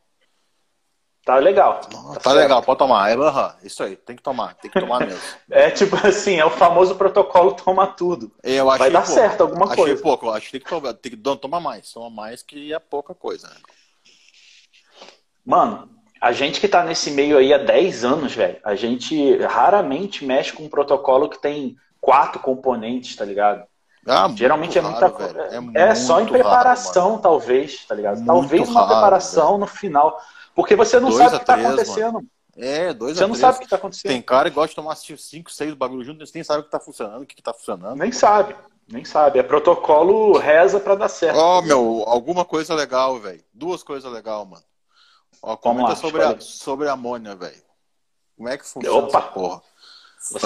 Tá 1.25 1.37
legal. 1.37 1.79
tá, 1.79 2.19
tá 2.19 2.33
legal, 2.33 2.61
pode 2.61 2.79
tomar. 2.79 3.09
É, 3.09 3.15
uhum, 3.15 3.51
isso 3.63 3.81
aí, 3.81 3.95
tem 3.95 4.17
que 4.17 4.21
tomar, 4.21 4.55
tem 4.55 4.69
que 4.69 4.77
tomar 4.77 4.99
mesmo. 5.07 5.21
é 5.49 5.71
tipo 5.71 5.95
assim, 6.05 6.35
é 6.35 6.43
o 6.43 6.49
famoso 6.49 6.95
protocolo 6.95 7.53
toma 7.53 7.87
tudo. 7.87 8.29
Eu 8.43 8.65
Vai 8.65 8.91
dar 8.91 9.05
pouco. 9.05 9.21
certo 9.21 9.41
alguma 9.41 9.65
achei 9.67 9.85
coisa. 9.85 10.01
pouco, 10.01 10.29
acho 10.29 10.47
que 10.47 10.51
tem 10.51 10.61
que 10.61 10.69
tomar, 10.69 10.93
tem 10.93 11.11
que 11.13 11.17
tomar 11.39 11.61
mais, 11.61 11.89
toma 11.93 12.09
mais 12.09 12.43
que 12.43 12.73
é 12.73 12.79
pouca 12.79 13.15
coisa. 13.15 13.47
Né? 13.47 13.55
Mano, 15.45 15.89
a 16.23 16.31
gente 16.31 16.61
que 16.61 16.67
está 16.67 16.85
nesse 16.85 17.11
meio 17.11 17.37
aí 17.37 17.53
há 17.53 17.57
10 17.57 18.05
anos, 18.05 18.33
velho, 18.33 18.55
a 18.63 18.75
gente 18.75 19.35
raramente 19.39 20.23
mexe 20.23 20.53
com 20.53 20.63
um 20.63 20.69
protocolo 20.69 21.27
que 21.27 21.37
tem 21.37 21.75
quatro 21.99 22.39
componentes, 22.39 23.13
tá 23.13 23.25
ligado? 23.25 23.65
Ah, 24.07 24.31
Geralmente 24.33 24.79
é 24.79 24.81
muita 24.81 25.09
coisa. 25.09 25.37
É, 25.75 25.89
é 25.89 25.95
só 25.95 26.21
em 26.21 26.25
preparação, 26.25 27.09
raro, 27.09 27.21
talvez, 27.21 27.83
tá 27.85 27.93
ligado? 27.93 28.15
Muito 28.15 28.27
talvez 28.27 28.69
uma 28.69 28.79
raro, 28.79 28.93
preparação 28.93 29.47
velho. 29.47 29.57
no 29.59 29.67
final. 29.67 30.17
Porque 30.55 30.77
você 30.77 30.97
não 30.97 31.09
dois 31.09 31.23
sabe 31.23 31.35
o 31.35 31.39
que 31.39 31.43
está 31.43 31.55
acontecendo. 31.55 32.13
Mano. 32.13 32.27
É, 32.55 32.93
dois 32.93 33.17
Você 33.17 33.27
não 33.27 33.35
sabe 33.35 33.57
o 33.57 33.59
que 33.59 33.65
está 33.65 33.75
acontecendo. 33.75 34.11
Tem 34.11 34.21
cara 34.21 34.49
que 34.49 34.55
gosta 34.55 34.69
de 34.69 34.75
tomar 34.75 34.95
cinco, 34.95 35.51
seis 35.51 35.73
bagulho 35.73 36.05
junto, 36.05 36.25
você 36.25 36.31
nem 36.35 36.43
sabe 36.45 36.59
o 36.59 36.63
que 36.63 36.69
está 36.69 36.79
funcionando, 36.79 37.21
o 37.21 37.25
que 37.25 37.37
está 37.37 37.53
funcionando. 37.53 37.97
Nem 37.97 38.13
sabe, 38.13 38.55
nem 38.87 39.03
sabe. 39.03 39.39
É 39.39 39.43
protocolo 39.43 40.37
reza 40.37 40.79
para 40.79 40.95
dar 40.95 41.09
certo. 41.09 41.37
Ó, 41.37 41.59
oh, 41.59 41.61
meu, 41.61 42.03
alguma 42.07 42.45
coisa 42.45 42.73
legal, 42.73 43.19
velho. 43.19 43.43
Duas 43.53 43.83
coisas 43.83 44.09
legais, 44.09 44.47
mano. 44.47 44.63
Ó, 45.45 45.57
comenta 45.57 45.89
lá, 45.89 45.95
sobre, 45.97 46.23
a, 46.23 46.39
sobre 46.39 46.87
a 46.87 46.93
amônia, 46.93 47.35
velho. 47.35 47.61
Como 48.37 48.47
é 48.47 48.57
que 48.57 48.65
funciona 48.65 48.97
Opa. 48.97 49.17
essa 49.19 49.27
porra? 49.27 49.61
Você 50.17 50.45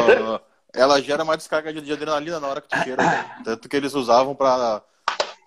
uh, 0.00 0.40
ela 0.72 0.98
gera 1.02 1.22
uma 1.22 1.36
descarga 1.36 1.70
de 1.70 1.92
adrenalina 1.92 2.40
na 2.40 2.48
hora 2.48 2.60
que 2.62 2.68
tu 2.68 2.82
cheira. 2.82 3.02
Tanto 3.44 3.68
que 3.68 3.76
eles 3.76 3.92
usavam 3.92 4.34
para 4.34 4.82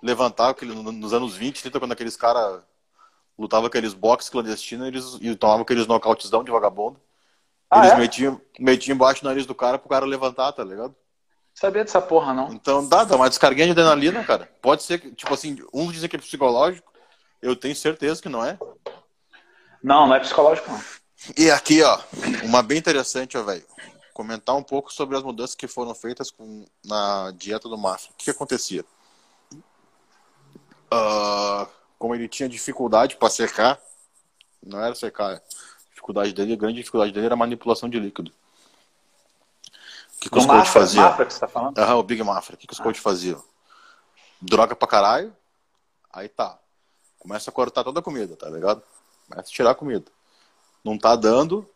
levantar 0.01 0.55
nos 0.61 1.11
anos 1.11 1.35
20, 1.35 1.59
30, 1.63 1.79
quando 1.79 1.91
aqueles 1.91 2.15
caras 2.15 2.61
lutavam 3.37 3.65
aqueles 3.65 3.95
boxes 3.95 4.29
clandestinos 4.29 4.87
eles, 4.87 5.17
e 5.21 5.35
tomavam 5.35 5.63
aqueles 5.63 5.87
nocautezão 5.87 6.43
de 6.43 6.51
vagabundo. 6.51 7.01
Ah, 7.71 7.79
eles 7.79 7.93
é? 7.93 7.97
metiam, 7.97 8.41
metiam 8.59 8.93
embaixo 8.93 9.23
do 9.23 9.27
nariz 9.27 9.47
do 9.47 9.55
cara 9.55 9.79
pro 9.79 9.89
cara 9.89 10.05
levantar, 10.05 10.51
tá 10.51 10.63
ligado? 10.63 10.95
Sabia 11.55 11.83
dessa 11.83 12.01
porra, 12.01 12.31
não. 12.31 12.53
Então 12.53 12.87
dá, 12.87 13.03
dá 13.03 13.15
uma 13.15 13.29
descarguinha 13.29 13.65
de 13.65 13.71
adrenalina, 13.71 14.23
cara. 14.23 14.47
Pode 14.61 14.83
ser, 14.83 14.99
tipo 15.15 15.33
assim, 15.33 15.57
uns 15.73 15.93
dizem 15.93 16.07
que 16.07 16.15
é 16.15 16.19
psicológico, 16.19 16.93
eu 17.41 17.55
tenho 17.55 17.75
certeza 17.75 18.21
que 18.21 18.29
não 18.29 18.43
é. 18.43 18.57
Não, 19.83 20.07
não 20.07 20.15
é 20.15 20.19
psicológico, 20.19 20.71
não. 20.71 20.81
E 21.37 21.51
aqui, 21.51 21.81
ó, 21.83 21.99
uma 22.43 22.63
bem 22.63 22.77
interessante, 22.77 23.37
ó, 23.37 23.43
velho 23.43 23.65
comentar 24.13 24.55
um 24.55 24.63
pouco 24.63 24.93
sobre 24.93 25.17
as 25.17 25.23
mudanças 25.23 25.55
que 25.55 25.67
foram 25.67 25.93
feitas 25.95 26.29
com, 26.29 26.65
na 26.85 27.31
dieta 27.31 27.67
do 27.67 27.77
Mafra. 27.77 28.11
O 28.11 28.13
que, 28.15 28.25
que 28.25 28.29
acontecia? 28.31 28.85
Uh, 30.93 31.67
como 31.97 32.13
ele 32.13 32.29
tinha 32.29 32.47
dificuldade 32.47 33.15
para 33.15 33.29
secar, 33.29 33.81
não 34.61 34.79
era 34.79 34.93
secar, 34.93 35.33
a 35.33 35.41
dificuldade 35.89 36.31
dele, 36.31 36.53
a 36.53 36.57
grande 36.57 36.75
dificuldade 36.75 37.11
dele 37.11 37.25
era 37.25 37.33
a 37.33 37.37
manipulação 37.37 37.89
de 37.89 37.99
líquido. 37.99 38.31
O 40.15 40.19
que, 40.19 40.29
que 40.29 40.37
os 40.37 40.45
coaches 40.45 40.71
faziam? 40.71 41.03
Mafra 41.03 41.25
que 41.25 41.33
você 41.33 41.39
tá 41.39 41.47
falando? 41.47 41.77
Uhum, 41.77 41.97
o 41.97 42.03
Big 42.03 42.23
Mafra. 42.23 42.55
O 42.55 42.57
que, 42.57 42.67
que 42.67 42.73
os 42.73 42.79
ah. 42.79 42.83
coaches 42.83 43.03
faziam? 43.03 43.43
Droga 44.39 44.75
pra 44.75 44.87
caralho, 44.87 45.35
aí 46.11 46.29
tá. 46.29 46.57
Começa 47.19 47.49
a 47.49 47.53
cortar 47.53 47.83
toda 47.83 47.99
a 47.99 48.03
comida, 48.03 48.35
tá 48.37 48.49
ligado? 48.49 48.81
Começa 49.27 49.49
a 49.49 49.53
tirar 49.53 49.71
a 49.71 49.75
comida. 49.75 50.05
Não 50.83 50.97
tá 50.97 51.15
dando, 51.15 51.67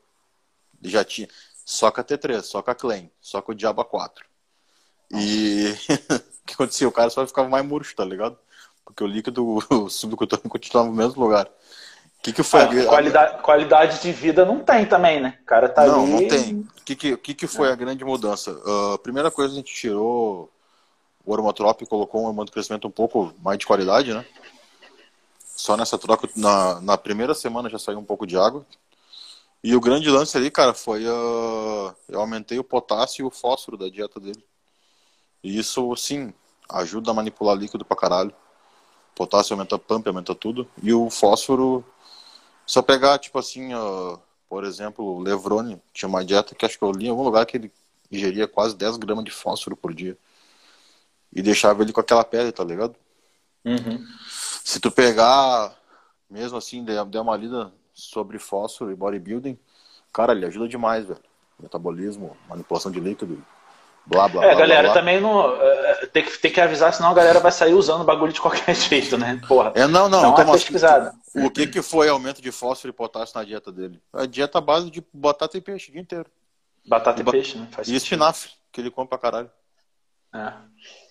já 0.82 1.04
tinha 1.04 1.28
só 1.66 1.92
com 1.92 2.02
a 2.02 2.04
T3, 2.04 2.42
só 2.44 2.62
com 2.62 2.72
a 2.72 2.76
Clean, 2.76 3.10
só 3.22 3.42
com 3.42 3.52
o 3.52 3.56
Diaba 3.56 3.84
4. 3.84 4.26
E 5.12 5.74
o 6.44 6.46
que 6.46 6.54
acontecia? 6.54 6.88
O 6.88 6.92
cara 6.92 7.10
só 7.10 7.26
ficava 7.26 7.50
mais 7.50 7.66
murcho, 7.66 7.96
tá 7.96 8.06
ligado? 8.06 8.38
Porque 8.86 9.04
o 9.04 9.08
líquido 9.08 9.60
o 9.70 9.90
subcutâneo 9.90 10.50
continuava 10.50 10.90
no 10.90 10.96
mesmo 10.96 11.22
lugar. 11.22 11.46
O 11.46 12.22
que, 12.24 12.34
que 12.34 12.44
foi? 12.44 12.62
Ah, 12.62 12.84
a... 12.84 12.86
qualidade, 12.86 13.42
qualidade 13.42 14.02
de 14.02 14.12
vida 14.12 14.46
não 14.46 14.60
tem 14.60 14.86
também, 14.86 15.22
né? 15.22 15.38
O 15.42 15.46
cara 15.46 15.70
tá 15.70 15.86
não, 15.86 16.04
ali... 16.04 16.12
Não, 16.12 16.22
não 16.22 16.28
tem. 16.28 16.56
O 16.56 16.84
que, 16.84 16.96
que, 16.96 17.18
que, 17.18 17.34
que 17.34 17.48
foi 17.48 17.70
é. 17.70 17.72
a 17.72 17.76
grande 17.76 18.04
mudança? 18.04 18.52
Uh, 18.52 18.94
a 18.94 19.00
primeira 19.00 19.30
coisa, 19.30 19.54
a 19.54 19.56
gente 19.56 19.74
tirou 19.74 20.50
o 21.26 21.34
Aromatrop 21.34 21.82
e 21.82 21.86
colocou 21.86 22.22
um 22.22 22.26
hormônio 22.26 22.46
de 22.46 22.52
crescimento 22.54 22.88
um 22.88 22.92
pouco 22.92 23.34
mais 23.42 23.58
de 23.60 23.68
qualidade, 23.68 24.14
né? 24.14 24.26
Só 25.68 25.76
nessa 25.76 25.98
troca, 25.98 26.30
na, 26.34 26.80
na 26.80 26.98
primeira 26.98 27.34
semana 27.34 27.70
já 27.70 27.78
saiu 27.78 28.00
um 28.00 28.04
pouco 28.06 28.26
de 28.26 28.38
água, 28.38 28.66
e 29.62 29.76
o 29.76 29.82
grande 29.82 30.10
lance 30.10 30.38
ali, 30.38 30.50
cara, 30.50 30.74
foi 30.74 31.06
uh, 31.06 31.94
eu 32.08 32.22
aumentei 32.22 32.58
o 32.58 32.64
potássio 32.64 33.24
e 33.24 33.28
o 33.28 33.30
fósforo 33.30 33.76
da 33.76 33.90
dieta 33.90 34.18
dele. 34.18 34.42
E 35.44 35.60
isso, 35.60 35.94
sim, 35.98 36.34
ajuda 36.70 37.12
a 37.12 37.14
manipular 37.14 37.54
líquido 37.54 37.84
pra 37.84 37.98
caralho. 37.98 38.34
Potássio 39.14 39.56
aumenta 39.56 39.78
pump, 39.78 40.08
aumenta 40.08 40.34
tudo. 40.34 40.66
E 40.82 40.94
o 40.94 41.10
fósforo, 41.10 41.84
só 42.66 42.82
pegar, 42.82 43.20
tipo 43.20 43.38
assim, 43.38 43.74
uh, 43.74 44.18
por 44.48 44.64
exemplo, 44.64 45.04
o 45.04 45.20
Levrone 45.20 45.82
tinha 45.94 46.08
uma 46.08 46.24
dieta 46.24 46.56
que 46.56 46.66
acho 46.66 46.80
que 46.80 46.86
eu 46.86 46.94
li 46.94 47.08
em 47.08 47.10
algum 47.10 47.24
lugar 47.24 47.46
que 47.46 47.58
ele 47.58 47.74
ingeria 48.10 48.48
quase 48.48 48.74
10 48.74 48.96
gramas 48.96 49.26
de 49.26 49.32
fósforo 49.32 49.76
por 49.76 49.94
dia. 49.94 50.18
E 51.36 51.42
deixava 51.42 51.84
ele 51.84 51.92
com 51.92 52.00
aquela 52.00 52.24
pele, 52.24 52.54
tá 52.54 52.64
ligado? 52.64 52.96
Uhum. 53.66 54.02
Se 54.68 54.82
tu 54.82 54.92
pegar, 54.92 55.74
mesmo 56.30 56.58
assim, 56.58 56.84
der, 56.84 57.06
der 57.06 57.22
uma 57.22 57.38
lida 57.38 57.72
sobre 57.94 58.38
fósforo 58.38 58.92
e 58.92 58.96
bodybuilding, 58.96 59.58
cara, 60.12 60.34
ele 60.34 60.46
ajuda 60.46 60.68
demais, 60.68 61.06
velho. 61.06 61.22
Metabolismo, 61.58 62.36
manipulação 62.50 62.92
de 62.92 63.00
líquido, 63.00 63.42
blá 64.06 64.28
blá 64.28 64.44
é, 64.44 64.48
blá. 64.48 64.52
É, 64.52 64.60
galera, 64.60 64.84
blá, 64.90 64.94
também 64.94 65.22
não. 65.22 65.56
É, 65.56 66.06
tem, 66.08 66.22
que, 66.22 66.38
tem 66.40 66.52
que 66.52 66.60
avisar, 66.60 66.94
senão 66.94 67.12
a 67.12 67.14
galera 67.14 67.40
vai 67.40 67.54
sair 67.54 67.76
usando 67.76 68.04
bagulho 68.04 68.34
de 68.34 68.42
qualquer 68.42 68.76
jeito, 68.76 69.18
né? 69.18 69.40
Porra. 69.48 69.72
É, 69.74 69.88
não, 69.88 70.10
não, 70.10 70.34
então, 70.34 70.52
pesquisada. 70.52 71.16
O 71.34 71.50
que, 71.50 71.68
que 71.68 71.82
foi 71.82 72.10
aumento 72.10 72.42
de 72.42 72.52
fósforo 72.52 72.90
e 72.90 72.94
potássio 72.94 73.38
na 73.40 73.46
dieta 73.46 73.72
dele? 73.72 74.02
A 74.12 74.26
dieta 74.26 74.60
base 74.60 74.92
de 74.92 75.02
batata 75.14 75.58
e 75.58 75.62
peixe 75.62 75.92
o 75.92 75.94
dia 75.94 76.02
inteiro. 76.02 76.30
Batata 76.86 77.22
e, 77.22 77.26
e 77.26 77.32
peixe, 77.32 77.58
né? 77.58 77.70
Faz 77.72 77.88
e 77.88 77.96
espinafre, 77.96 78.52
que 78.74 78.82
ele 78.82 78.92
come 78.92 79.08
pra 79.08 79.18
caralho. 79.18 79.50
É. 80.36 80.52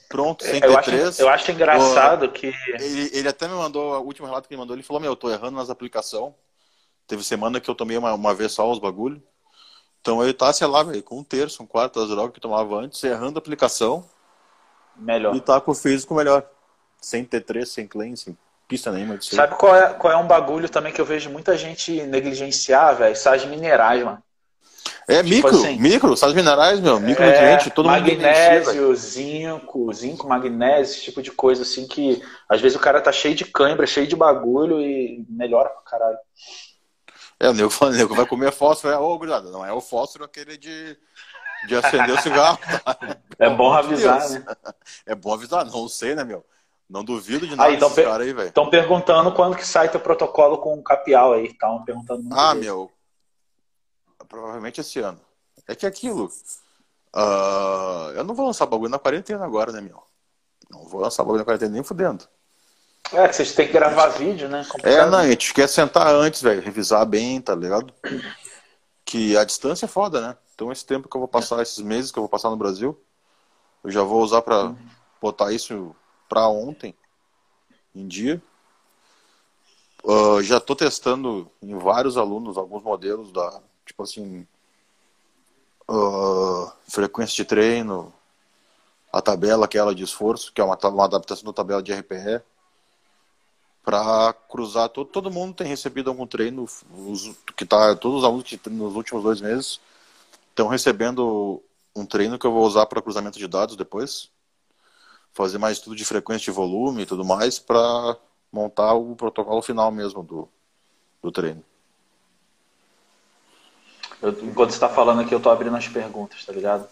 Pronto, 0.09 0.45
sem 0.45 0.61
eu 0.63 0.73
T3. 0.73 1.09
Acho, 1.09 1.23
eu 1.23 1.29
acho 1.29 1.53
engraçado 1.53 2.31
que. 2.31 2.53
Ele, 2.79 3.11
ele 3.13 3.29
até 3.29 3.49
me 3.49 3.55
mandou, 3.55 3.95
o 4.01 4.05
último 4.05 4.27
relato 4.27 4.49
que 4.49 4.55
ele 4.55 4.61
mandou, 4.61 4.77
ele 4.77 4.83
falou: 4.83 5.01
Meu, 5.01 5.13
eu 5.13 5.17
tô 5.17 5.31
errando 5.31 5.57
nas 5.57 5.71
aplicações 5.71 6.33
Teve 7.07 7.23
semana 7.23 7.61
que 7.61 7.71
eu 7.71 7.75
tomei 7.75 7.97
uma, 7.97 8.13
uma 8.15 8.35
vez 8.35 8.53
só 8.53 8.71
os 8.71 8.79
bagulho. 8.79 9.23
Então 10.01 10.23
ele 10.23 10.33
tá, 10.33 10.53
sei 10.53 10.67
lá, 10.67 10.83
véio, 10.83 11.03
com 11.03 11.19
um 11.19 11.25
terço, 11.25 11.63
um 11.63 11.67
quarto 11.67 12.01
das 12.01 12.09
drogas 12.09 12.33
que 12.33 12.41
tomava 12.41 12.77
antes, 12.77 13.03
errando 13.03 13.39
a 13.39 13.41
aplicação. 13.41 14.05
Melhor. 14.97 15.35
E 15.35 15.41
tá 15.41 15.61
com 15.61 15.71
o 15.71 15.75
físico 15.75 16.15
melhor. 16.15 16.45
Sem 17.01 17.25
T3, 17.25 17.65
sem 17.65 17.87
clean, 17.87 18.17
sem 18.17 18.37
pista 18.67 18.91
nenhuma. 18.91 19.21
Sabe 19.21 19.55
qual 19.57 19.75
é, 19.77 19.93
qual 19.95 20.13
é 20.13 20.17
um 20.17 20.27
bagulho 20.27 20.69
também 20.69 20.93
que 20.93 21.01
eu 21.01 21.05
vejo 21.05 21.31
muita 21.31 21.57
gente 21.57 22.03
negligenciar, 22.03 22.97
velho? 22.97 23.17
Sais 23.17 23.45
minerais, 23.45 24.03
mano. 24.03 24.23
É 25.09 25.22
tipo 25.22 25.28
micro, 25.34 25.57
assim, 25.57 25.78
micro, 25.78 26.16
sais 26.16 26.34
minerais, 26.34 26.80
meu, 26.80 26.99
micronutriente, 26.99 27.68
é, 27.68 27.70
todo 27.70 27.87
magnésio, 27.87 28.95
zinco, 28.95 29.93
zinco, 29.93 30.28
magnésio, 30.28 30.95
esse 30.95 31.05
tipo 31.05 31.22
de 31.22 31.30
coisa 31.30 31.62
assim 31.62 31.87
que 31.87 32.22
às 32.49 32.61
vezes 32.61 32.76
o 32.76 32.80
cara 32.80 33.01
tá 33.01 33.12
cheio 33.12 33.34
de 33.34 33.45
cãibra, 33.45 33.87
cheio 33.87 34.07
de 34.07 34.16
bagulho 34.16 34.80
e 34.80 35.24
melhora 35.28 35.68
pra 35.68 35.82
caralho. 35.82 36.18
É, 37.39 37.49
o 37.49 37.53
nego, 37.53 37.70
o 37.80 37.91
nego 37.91 38.14
vai 38.14 38.26
comer 38.26 38.53
fósforo, 38.53 38.93
é, 38.93 38.99
ô, 38.99 39.14
oh, 39.14 39.26
não 39.51 39.64
é 39.64 39.72
o 39.72 39.80
fósforo 39.80 40.24
aquele 40.24 40.57
de, 40.57 40.97
de 41.68 41.76
acender 41.76 42.14
o 42.14 42.20
cigarro. 42.20 42.59
Tá? 42.84 42.97
É 43.39 43.51
bom 43.51 43.70
avisar, 43.70 44.18
Deus. 44.20 44.32
né? 44.32 44.45
É 45.05 45.14
bom 45.14 45.34
avisar, 45.34 45.66
não 45.66 45.87
sei, 45.91 46.14
né, 46.14 46.24
meu? 46.24 46.43
Não 46.89 47.05
duvido 47.05 47.47
de 47.47 47.55
nada 47.55 47.91
per 47.91 48.09
aí, 48.09 48.32
velho. 48.32 48.49
Estão 48.49 48.70
perguntando 48.70 49.32
quando 49.32 49.57
que 49.57 49.66
sai 49.66 49.91
teu 49.91 50.01
protocolo 50.01 50.57
com 50.59 50.74
o 50.78 50.82
capial 50.82 51.34
aí, 51.34 51.47
estavam 51.49 51.84
perguntando. 51.84 52.28
Ah, 52.32 52.55
meu, 52.55 52.91
provavelmente 54.29 54.81
esse 54.81 54.99
ano. 54.99 55.20
É 55.66 55.74
que 55.74 55.87
aquilo, 55.87 56.31
uh, 57.14 58.11
eu 58.14 58.24
não 58.24 58.35
vou 58.35 58.47
lançar 58.47 58.66
bagulho 58.66 58.91
na 58.91 58.99
quarentena 58.99 59.45
agora, 59.45 59.72
né, 59.72 59.81
meu? 59.81 60.03
Não 60.70 60.85
vou 60.85 61.01
lançar 61.01 61.22
bagulho 61.22 61.39
na 61.39 61.45
quarentena 61.45 61.72
nem 61.72 61.83
fudendo. 61.83 62.29
É, 63.12 63.29
que 63.29 63.37
vocês 63.37 63.55
têm 63.55 63.66
que 63.66 63.72
gravar 63.72 64.09
vídeo, 64.09 64.49
né? 64.49 64.64
Complicado. 64.64 64.93
É, 64.93 65.11
não, 65.11 65.18
a 65.18 65.29
gente 65.29 65.55
quer 65.55 65.68
sentar 65.68 66.09
antes, 66.09 66.43
velho, 66.43 66.61
revisar 66.61 67.07
bem, 67.07 67.41
tá 67.41 67.55
ligado? 67.55 67.93
Que 69.05 69.37
a 69.37 69.45
distância 69.45 69.87
é 69.87 69.89
foda, 69.89 70.20
né? 70.20 70.37
Então 70.55 70.72
esse 70.72 70.85
tempo 70.85 71.09
que 71.09 71.16
eu 71.16 71.20
vou 71.20 71.29
passar, 71.29 71.62
esses 71.62 71.79
meses 71.79 72.11
que 72.11 72.18
eu 72.18 72.22
vou 72.22 72.29
passar 72.29 72.51
no 72.51 72.57
Brasil, 72.57 73.01
eu 73.85 73.91
já 73.91 74.03
vou 74.03 74.22
usar 74.22 74.43
pra 74.43 74.74
botar 75.20 75.53
isso 75.53 75.95
pra 76.29 76.49
ontem, 76.49 76.95
em 77.95 78.09
dia. 78.09 78.43
Uh, 80.03 80.43
já 80.43 80.59
tô 80.59 80.74
testando 80.74 81.51
em 81.62 81.77
vários 81.77 82.16
alunos 82.16 82.57
alguns 82.57 82.83
modelos 82.83 83.33
da, 83.33 83.61
tipo 83.87 84.03
assim, 84.03 84.47
uh, 85.89 86.70
frequência 86.89 87.37
de 87.37 87.45
treino, 87.45 88.12
a 89.12 89.22
tabela 89.22 89.64
aquela 89.64 89.95
de 89.95 90.03
esforço, 90.03 90.53
que 90.53 90.61
é 90.61 90.64
uma, 90.64 90.76
uma 90.76 91.05
adaptação 91.05 91.45
da 91.47 91.53
tabela 91.53 91.82
de 91.82 91.93
RPE 91.93 92.43
para 93.82 94.32
cruzar 94.51 94.89
todo, 94.89 95.09
todo 95.09 95.30
mundo 95.30 95.55
tem 95.55 95.68
recebido 95.68 96.11
algum 96.11 96.26
treino 96.26 96.64
os, 96.91 97.37
que 97.57 97.64
tá 97.64 97.95
todos 97.95 98.18
os 98.18 98.24
alunos 98.24 98.43
que 98.43 98.68
nos 98.68 98.97
últimos 98.97 99.22
dois 99.22 99.41
meses 99.41 99.80
estão 100.51 100.66
recebendo 100.66 101.62
um 101.95 102.05
treino 102.05 102.37
que 102.37 102.45
eu 102.45 102.53
vou 102.53 102.66
usar 102.66 102.87
para 102.87 103.01
cruzamento 103.01 103.39
de 103.39 103.47
dados 103.47 103.76
depois 103.76 104.28
fazer 105.32 105.59
mais 105.59 105.78
estudo 105.78 105.95
de 105.95 106.05
frequência 106.05 106.47
de 106.47 106.51
volume 106.51 107.03
e 107.03 107.07
tudo 107.07 107.24
mais 107.24 107.61
para 107.61 108.16
montar 108.51 108.95
o 108.95 109.14
protocolo 109.14 109.62
final 109.62 109.93
mesmo 109.93 110.20
do, 110.20 110.49
do 111.22 111.30
treino 111.30 111.62
eu, 114.23 114.31
enquanto 114.45 114.71
você 114.71 114.77
está 114.77 114.89
falando 114.89 115.21
aqui 115.21 115.33
eu 115.33 115.39
estou 115.39 115.53
abrindo 115.53 115.77
as 115.77 115.89
perguntas 115.89 116.45
tá 116.45 116.53
ligado 116.53 116.89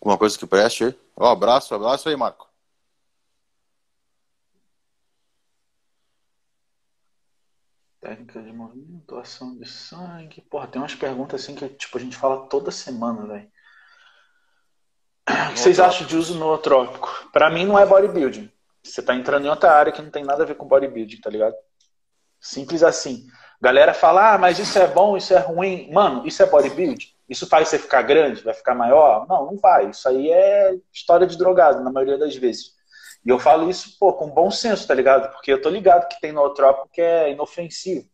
alguma 0.00 0.16
coisa 0.16 0.38
que 0.38 0.46
preste 0.46 0.84
aí? 0.84 0.94
Um 1.18 1.26
abraço, 1.26 1.74
abraço 1.74 2.08
aí 2.08 2.16
Marco 2.16 2.46
Doação 9.06 9.56
de 9.56 9.68
sangue. 9.68 10.40
Porra, 10.42 10.68
tem 10.68 10.80
umas 10.80 10.94
perguntas 10.94 11.42
assim 11.42 11.54
que 11.54 11.68
tipo, 11.70 11.98
a 11.98 12.00
gente 12.00 12.16
fala 12.16 12.48
toda 12.48 12.70
semana, 12.70 13.26
velho. 13.26 13.50
O 15.28 15.52
que 15.54 15.58
vocês 15.58 15.80
acham 15.80 16.06
de 16.06 16.16
uso 16.16 16.38
nootrópico? 16.38 17.28
Para 17.32 17.50
mim 17.50 17.64
não 17.64 17.78
é 17.78 17.84
bodybuilding. 17.84 18.52
Você 18.82 19.02
tá 19.02 19.14
entrando 19.14 19.46
em 19.46 19.50
outra 19.50 19.72
área 19.72 19.92
que 19.92 20.00
não 20.00 20.10
tem 20.10 20.24
nada 20.24 20.44
a 20.44 20.46
ver 20.46 20.54
com 20.54 20.68
bodybuilding, 20.68 21.20
tá 21.20 21.30
ligado? 21.30 21.54
Simples 22.40 22.84
assim. 22.84 23.26
Galera 23.60 23.94
fala, 23.94 24.34
ah, 24.34 24.38
mas 24.38 24.58
isso 24.58 24.78
é 24.78 24.86
bom, 24.86 25.16
isso 25.16 25.32
é 25.34 25.38
ruim. 25.38 25.90
Mano, 25.92 26.26
isso 26.26 26.42
é 26.42 26.46
bodybuilding? 26.46 27.06
Isso 27.28 27.46
faz 27.48 27.68
você 27.68 27.78
ficar 27.78 28.02
grande? 28.02 28.42
Vai 28.42 28.54
ficar 28.54 28.74
maior? 28.74 29.26
Não, 29.28 29.46
não 29.46 29.56
vai. 29.56 29.90
Isso 29.90 30.08
aí 30.08 30.30
é 30.30 30.74
história 30.92 31.26
de 31.26 31.36
drogado, 31.36 31.82
na 31.82 31.90
maioria 31.90 32.18
das 32.18 32.36
vezes. 32.36 32.76
E 33.24 33.28
eu 33.28 33.38
falo 33.38 33.68
isso, 33.68 33.98
pô, 33.98 34.12
com 34.12 34.30
bom 34.30 34.50
senso, 34.50 34.86
tá 34.86 34.94
ligado? 34.94 35.32
Porque 35.32 35.52
eu 35.52 35.60
tô 35.60 35.68
ligado 35.68 36.08
que 36.08 36.20
tem 36.20 36.30
nootrópico 36.30 36.88
que 36.92 37.00
é 37.00 37.32
inofensivo. 37.32 38.06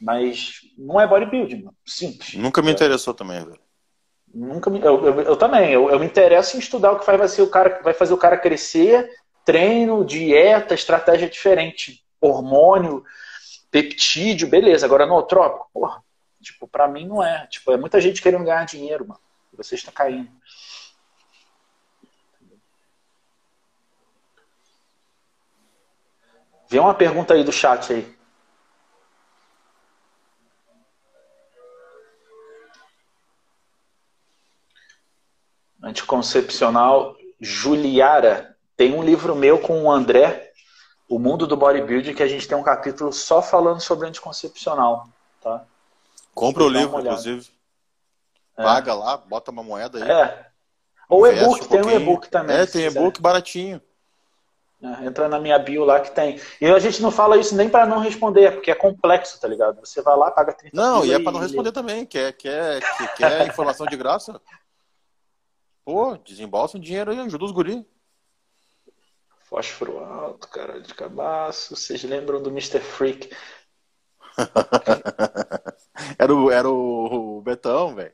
Mas 0.00 0.60
não 0.78 1.00
é 1.00 1.06
bodybuilding, 1.06 1.64
mano. 1.64 1.76
Simples. 1.84 2.34
Nunca 2.34 2.62
me 2.62 2.70
interessou 2.70 3.12
também, 3.12 3.44
velho. 3.44 3.60
Nunca 4.34 4.70
me, 4.70 4.80
eu, 4.80 5.04
eu, 5.04 5.20
eu 5.22 5.36
também. 5.36 5.72
Eu, 5.72 5.90
eu, 5.90 5.98
me 5.98 6.06
interesso 6.06 6.56
em 6.56 6.60
estudar 6.60 6.92
o 6.92 6.98
que 6.98 7.06
vai 7.06 7.18
fazer 7.18 7.42
o 7.42 7.48
cara, 7.48 7.80
vai 7.82 7.94
fazer 7.94 8.14
o 8.14 8.18
cara 8.18 8.36
crescer, 8.36 9.08
treino, 9.44 10.04
dieta, 10.04 10.74
estratégia 10.74 11.28
diferente, 11.28 12.04
hormônio, 12.20 13.02
peptídeo, 13.70 14.48
beleza. 14.48 14.86
Agora 14.86 15.06
nootrópico, 15.06 15.70
porra, 15.72 16.02
tipo, 16.40 16.66
pra 16.66 16.88
mim 16.88 17.06
não 17.06 17.22
é. 17.22 17.46
Tipo, 17.46 17.72
é 17.72 17.76
muita 17.76 18.00
gente 18.00 18.22
querendo 18.22 18.44
ganhar 18.44 18.64
dinheiro, 18.64 19.06
mano. 19.06 19.20
Você 19.52 19.74
está 19.74 19.90
caindo. 19.90 20.30
Vê 26.68 26.78
uma 26.78 26.94
pergunta 26.94 27.34
aí 27.34 27.44
do 27.44 27.52
chat 27.52 27.92
aí. 27.92 28.16
Anticoncepcional 35.82 37.16
Juliara. 37.40 38.56
Tem 38.76 38.92
um 38.92 39.02
livro 39.02 39.34
meu 39.36 39.58
com 39.58 39.84
o 39.84 39.90
André, 39.90 40.52
O 41.08 41.18
Mundo 41.18 41.46
do 41.46 41.56
Bodybuilding, 41.56 42.14
que 42.14 42.22
a 42.22 42.28
gente 42.28 42.48
tem 42.48 42.56
um 42.56 42.62
capítulo 42.62 43.12
só 43.12 43.40
falando 43.40 43.80
sobre 43.80 44.08
anticoncepcional. 44.08 45.08
Tá? 45.40 45.64
Compra 46.34 46.64
o 46.64 46.68
livro, 46.68 47.00
inclusive. 47.00 47.48
É. 48.56 48.62
Paga 48.62 48.94
lá, 48.94 49.16
bota 49.16 49.50
uma 49.50 49.62
moeda 49.62 50.02
aí. 50.02 50.10
É. 50.10 50.46
Ou 51.08 51.26
e-book, 51.26 51.64
um 51.64 51.68
tem 51.68 51.82
um 51.82 51.90
e-book 51.90 52.28
também. 52.28 52.56
É, 52.56 52.66
tem 52.66 52.86
e-book 52.86 53.20
baratinho. 53.20 53.80
É, 54.82 55.06
entra 55.06 55.28
na 55.28 55.40
minha 55.40 55.58
bio 55.58 55.84
lá 55.84 56.00
que 56.00 56.10
tem. 56.10 56.40
E 56.60 56.66
a 56.66 56.78
gente 56.78 57.00
não 57.00 57.10
fala 57.10 57.38
isso 57.38 57.56
nem 57.56 57.68
para 57.68 57.86
não 57.86 57.98
responder, 57.98 58.52
porque 58.52 58.70
é 58.70 58.74
complexo, 58.74 59.40
tá 59.40 59.48
ligado? 59.48 59.80
Você 59.80 60.02
vai 60.02 60.16
lá, 60.16 60.30
paga 60.30 60.52
30 60.52 60.76
Não, 60.76 61.04
e 61.04 61.12
é 61.12 61.18
para 61.18 61.32
não 61.32 61.40
responder 61.40 61.72
também. 61.72 62.04
Quer, 62.04 62.32
quer, 62.32 62.80
quer, 62.80 63.14
quer 63.14 63.46
informação 63.48 63.86
de 63.86 63.96
graça? 63.96 64.40
Pô, 65.84 66.16
desembolsa 66.18 66.76
um 66.76 66.80
dinheiro 66.80 67.10
aí, 67.10 67.20
ajuda 67.20 67.44
os 67.44 67.52
guri. 67.52 67.86
Fósforo 69.48 70.00
alto, 70.00 70.48
cara 70.48 70.80
de 70.80 70.92
cabaço. 70.92 71.76
Vocês 71.76 72.02
lembram 72.02 72.42
do 72.42 72.50
Mr. 72.50 72.80
Freak? 72.80 73.30
era 76.18 76.34
o, 76.34 76.50
era 76.50 76.68
o, 76.68 77.40
Betão, 77.42 77.94
velho. 77.94 78.12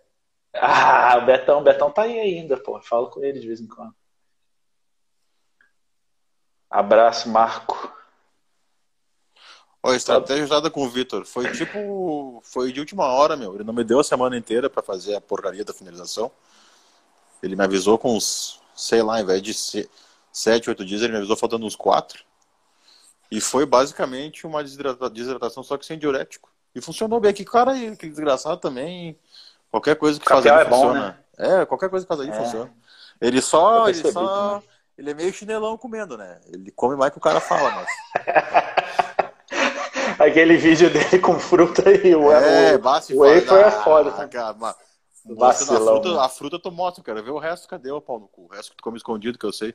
Ah, 0.54 1.18
o 1.22 1.24
Betão, 1.24 1.60
o 1.60 1.64
Betão 1.64 1.90
tá 1.90 2.02
aí 2.02 2.20
ainda, 2.20 2.58
pô. 2.58 2.78
Falo 2.82 3.08
com 3.08 3.24
ele 3.24 3.40
de 3.40 3.46
vez 3.46 3.60
em 3.60 3.66
quando. 3.66 3.94
Abraço, 6.68 7.30
Marco. 7.30 7.90
Ó, 9.82 9.94
estratégia 9.94 10.44
usada 10.44 10.70
com 10.70 10.84
o 10.84 10.88
Vitor. 10.88 11.24
Foi 11.24 11.50
tipo. 11.50 12.42
Foi 12.44 12.70
de 12.72 12.80
última 12.80 13.06
hora, 13.06 13.36
meu. 13.38 13.54
Ele 13.54 13.64
não 13.64 13.72
me 13.72 13.82
deu 13.82 13.98
a 13.98 14.04
semana 14.04 14.36
inteira 14.36 14.68
para 14.68 14.82
fazer 14.82 15.16
a 15.16 15.20
porcaria 15.20 15.64
da 15.64 15.72
finalização. 15.72 16.30
Ele 17.42 17.56
me 17.56 17.64
avisou 17.64 17.98
com 17.98 18.14
uns, 18.14 18.60
sei 18.76 19.02
lá, 19.02 19.16
ao 19.16 19.22
invés 19.22 19.40
de 19.40 19.54
sete, 20.32 20.70
oito 20.70 20.84
dias, 20.84 21.02
ele 21.02 21.12
me 21.12 21.18
avisou 21.18 21.36
faltando 21.36 21.66
uns 21.66 21.76
quatro. 21.76 22.24
E 23.30 23.40
foi 23.40 23.64
basicamente 23.64 24.46
uma 24.46 24.62
desidratação, 24.62 25.62
só 25.62 25.76
que 25.76 25.86
sem 25.86 25.98
diurético. 25.98 26.50
E 26.74 26.80
funcionou 26.80 27.20
bem. 27.20 27.32
Que 27.32 27.44
cara, 27.44 27.74
que 27.96 28.08
desgraçado 28.08 28.60
também. 28.60 29.18
Qualquer 29.70 29.96
coisa 29.96 30.18
que 30.18 30.28
faz 30.28 30.44
ali 30.46 30.60
é 30.60 30.64
funciona. 30.64 31.00
Bom, 31.00 31.44
né? 31.44 31.62
É, 31.62 31.66
qualquer 31.66 31.88
coisa 31.88 32.04
que 32.04 32.08
faz 32.08 32.20
ali 32.20 32.30
é. 32.30 32.34
funciona. 32.34 32.70
Ele 33.20 33.40
só. 33.40 33.88
Ele 33.88 34.12
só. 34.12 34.62
Ele 34.98 35.10
é 35.10 35.14
meio 35.14 35.32
chinelão 35.32 35.78
comendo, 35.78 36.18
né? 36.18 36.40
Ele 36.46 36.70
come 36.72 36.96
mais 36.96 37.10
que 37.10 37.18
o 37.18 37.22
cara 37.22 37.40
fala, 37.40 37.70
mas. 37.70 37.88
Aquele 40.18 40.56
vídeo 40.56 40.90
dele 40.90 41.18
com 41.18 41.40
fruta 41.40 41.90
e 41.90 42.14
o, 42.14 42.30
é, 42.30 42.76
o, 42.76 42.78
o 42.78 43.18
wafer 43.20 43.66
é 43.66 43.70
foda. 43.70 44.12
Tá? 44.12 44.28
Cara, 44.28 44.54
Vacilão, 45.24 45.82
a, 45.82 45.86
fruta, 45.86 46.12
né? 46.12 46.20
a 46.20 46.28
fruta 46.28 46.58
tu 46.58 46.70
mostra, 46.70 47.02
quero 47.02 47.22
ver 47.22 47.30
o 47.30 47.38
resto, 47.38 47.68
cadê 47.68 47.90
o 47.90 48.00
pau 48.00 48.18
no 48.18 48.28
cu? 48.28 48.44
O 48.44 48.48
resto 48.48 48.70
que 48.70 48.76
tu 48.76 48.82
come 48.82 48.96
escondido, 48.96 49.38
que 49.38 49.46
eu 49.46 49.52
sei. 49.52 49.74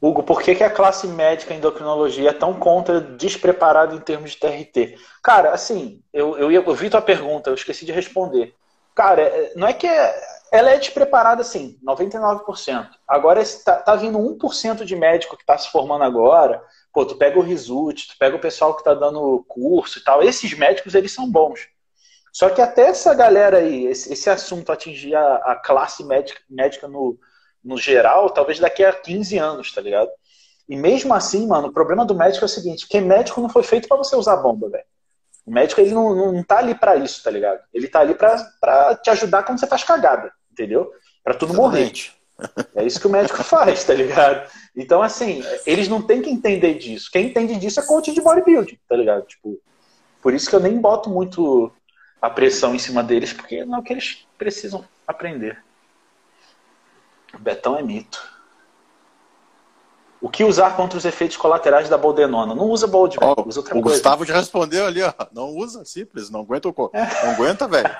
Hugo, 0.00 0.22
por 0.22 0.42
que, 0.42 0.54
que 0.54 0.64
a 0.64 0.70
classe 0.70 1.06
médica 1.06 1.54
em 1.54 1.56
endocrinologia 1.56 2.30
é 2.30 2.32
tão 2.32 2.54
contra 2.54 3.00
despreparada 3.00 3.94
em 3.94 4.00
termos 4.00 4.32
de 4.32 4.38
TRT? 4.38 4.98
Cara, 5.22 5.52
assim, 5.52 6.02
eu, 6.12 6.36
eu, 6.38 6.50
eu 6.50 6.74
vi 6.74 6.90
tua 6.90 7.00
pergunta, 7.00 7.50
eu 7.50 7.54
esqueci 7.54 7.84
de 7.84 7.92
responder. 7.92 8.54
Cara, 8.94 9.22
é, 9.22 9.52
não 9.56 9.66
é 9.66 9.72
que 9.72 9.86
é, 9.86 10.14
ela 10.52 10.70
é 10.70 10.78
despreparada, 10.78 11.42
assim, 11.42 11.78
99%. 11.84 12.88
Agora, 13.08 13.42
tá, 13.64 13.76
tá 13.76 13.96
vindo 13.96 14.18
1% 14.18 14.84
de 14.84 14.96
médico 14.96 15.36
que 15.36 15.42
está 15.42 15.56
se 15.56 15.70
formando 15.70 16.04
agora. 16.04 16.62
Pô, 16.92 17.04
tu 17.04 17.16
pega 17.16 17.38
o 17.38 17.42
Risut, 17.42 18.08
tu 18.08 18.18
pega 18.18 18.36
o 18.36 18.40
pessoal 18.40 18.74
que 18.74 18.80
está 18.80 18.94
dando 18.94 19.44
curso 19.48 19.98
e 19.98 20.04
tal. 20.04 20.22
Esses 20.22 20.52
médicos, 20.56 20.94
eles 20.94 21.12
são 21.12 21.30
bons. 21.30 21.68
Só 22.32 22.50
que 22.50 22.60
até 22.60 22.88
essa 22.88 23.14
galera 23.14 23.58
aí, 23.58 23.86
esse, 23.86 24.12
esse 24.12 24.28
assunto 24.28 24.70
atingir 24.70 25.14
a, 25.14 25.36
a 25.36 25.56
classe 25.56 26.04
médica, 26.04 26.40
médica 26.48 26.86
no, 26.86 27.18
no 27.66 27.76
geral, 27.76 28.30
talvez 28.30 28.60
daqui 28.60 28.84
a 28.84 28.92
15 28.92 29.36
anos, 29.38 29.74
tá 29.74 29.80
ligado? 29.80 30.08
E 30.68 30.76
mesmo 30.76 31.12
assim, 31.12 31.46
mano, 31.46 31.68
o 31.68 31.72
problema 31.72 32.04
do 32.04 32.14
médico 32.14 32.44
é 32.44 32.46
o 32.46 32.48
seguinte, 32.48 32.88
que 32.88 33.00
médico 33.00 33.40
não 33.40 33.48
foi 33.48 33.64
feito 33.64 33.88
para 33.88 33.96
você 33.96 34.14
usar 34.14 34.36
bomba, 34.36 34.68
velho. 34.70 34.84
O 35.44 35.50
médico, 35.50 35.80
ele 35.80 35.92
não, 35.92 36.32
não 36.32 36.42
tá 36.42 36.58
ali 36.58 36.74
para 36.74 36.96
isso, 36.96 37.22
tá 37.22 37.30
ligado? 37.30 37.60
Ele 37.74 37.88
tá 37.88 38.00
ali 38.00 38.14
para 38.14 38.94
te 38.96 39.10
ajudar 39.10 39.42
quando 39.42 39.58
você 39.58 39.66
faz 39.66 39.82
cagada, 39.84 40.32
entendeu? 40.50 40.90
Para 41.22 41.34
tudo 41.34 41.54
morrer. 41.54 41.92
É 42.74 42.84
isso 42.84 43.00
que 43.00 43.06
o 43.06 43.10
médico 43.10 43.42
faz, 43.44 43.84
tá 43.84 43.94
ligado? 43.94 44.48
Então, 44.76 45.02
assim, 45.02 45.42
eles 45.64 45.88
não 45.88 46.02
têm 46.02 46.22
que 46.22 46.30
entender 46.30 46.74
disso. 46.74 47.10
Quem 47.12 47.26
entende 47.26 47.56
disso 47.56 47.80
é 47.80 47.86
coach 47.86 48.12
de 48.12 48.20
bodybuilding, 48.20 48.78
tá 48.88 48.96
ligado? 48.96 49.26
Tipo, 49.26 49.60
por 50.22 50.34
isso 50.34 50.48
que 50.48 50.56
eu 50.56 50.60
nem 50.60 50.80
boto 50.80 51.10
muito 51.10 51.72
a 52.20 52.30
pressão 52.30 52.74
em 52.74 52.78
cima 52.78 53.02
deles, 53.02 53.32
porque 53.32 53.64
não 53.64 53.78
é 53.78 53.80
o 53.80 53.82
que 53.82 53.92
eles 53.92 54.26
precisam 54.36 54.84
aprender. 55.06 55.62
O 57.36 57.42
Betão 57.42 57.78
é 57.78 57.82
mito. 57.82 58.20
O 60.20 60.30
que 60.30 60.42
usar 60.42 60.76
contra 60.76 60.98
os 60.98 61.04
efeitos 61.04 61.36
colaterais 61.36 61.88
da 61.88 61.98
boldenona? 61.98 62.54
Não 62.54 62.64
usa 62.64 62.86
bold, 62.86 63.16
oh, 63.22 63.46
usa 63.46 63.60
outra 63.60 63.76
o 63.76 63.82
coisa. 63.82 63.98
Gustavo 63.98 64.24
já 64.24 64.34
respondeu 64.34 64.86
ali, 64.86 65.02
ó. 65.02 65.12
Não 65.32 65.54
usa, 65.54 65.84
simples. 65.84 66.30
Não 66.30 66.40
aguenta 66.40 66.68
o 66.68 66.72
cocô. 66.72 66.96
É. 66.96 67.04
Não 67.24 67.32
aguenta, 67.32 67.68
velho. 67.68 67.94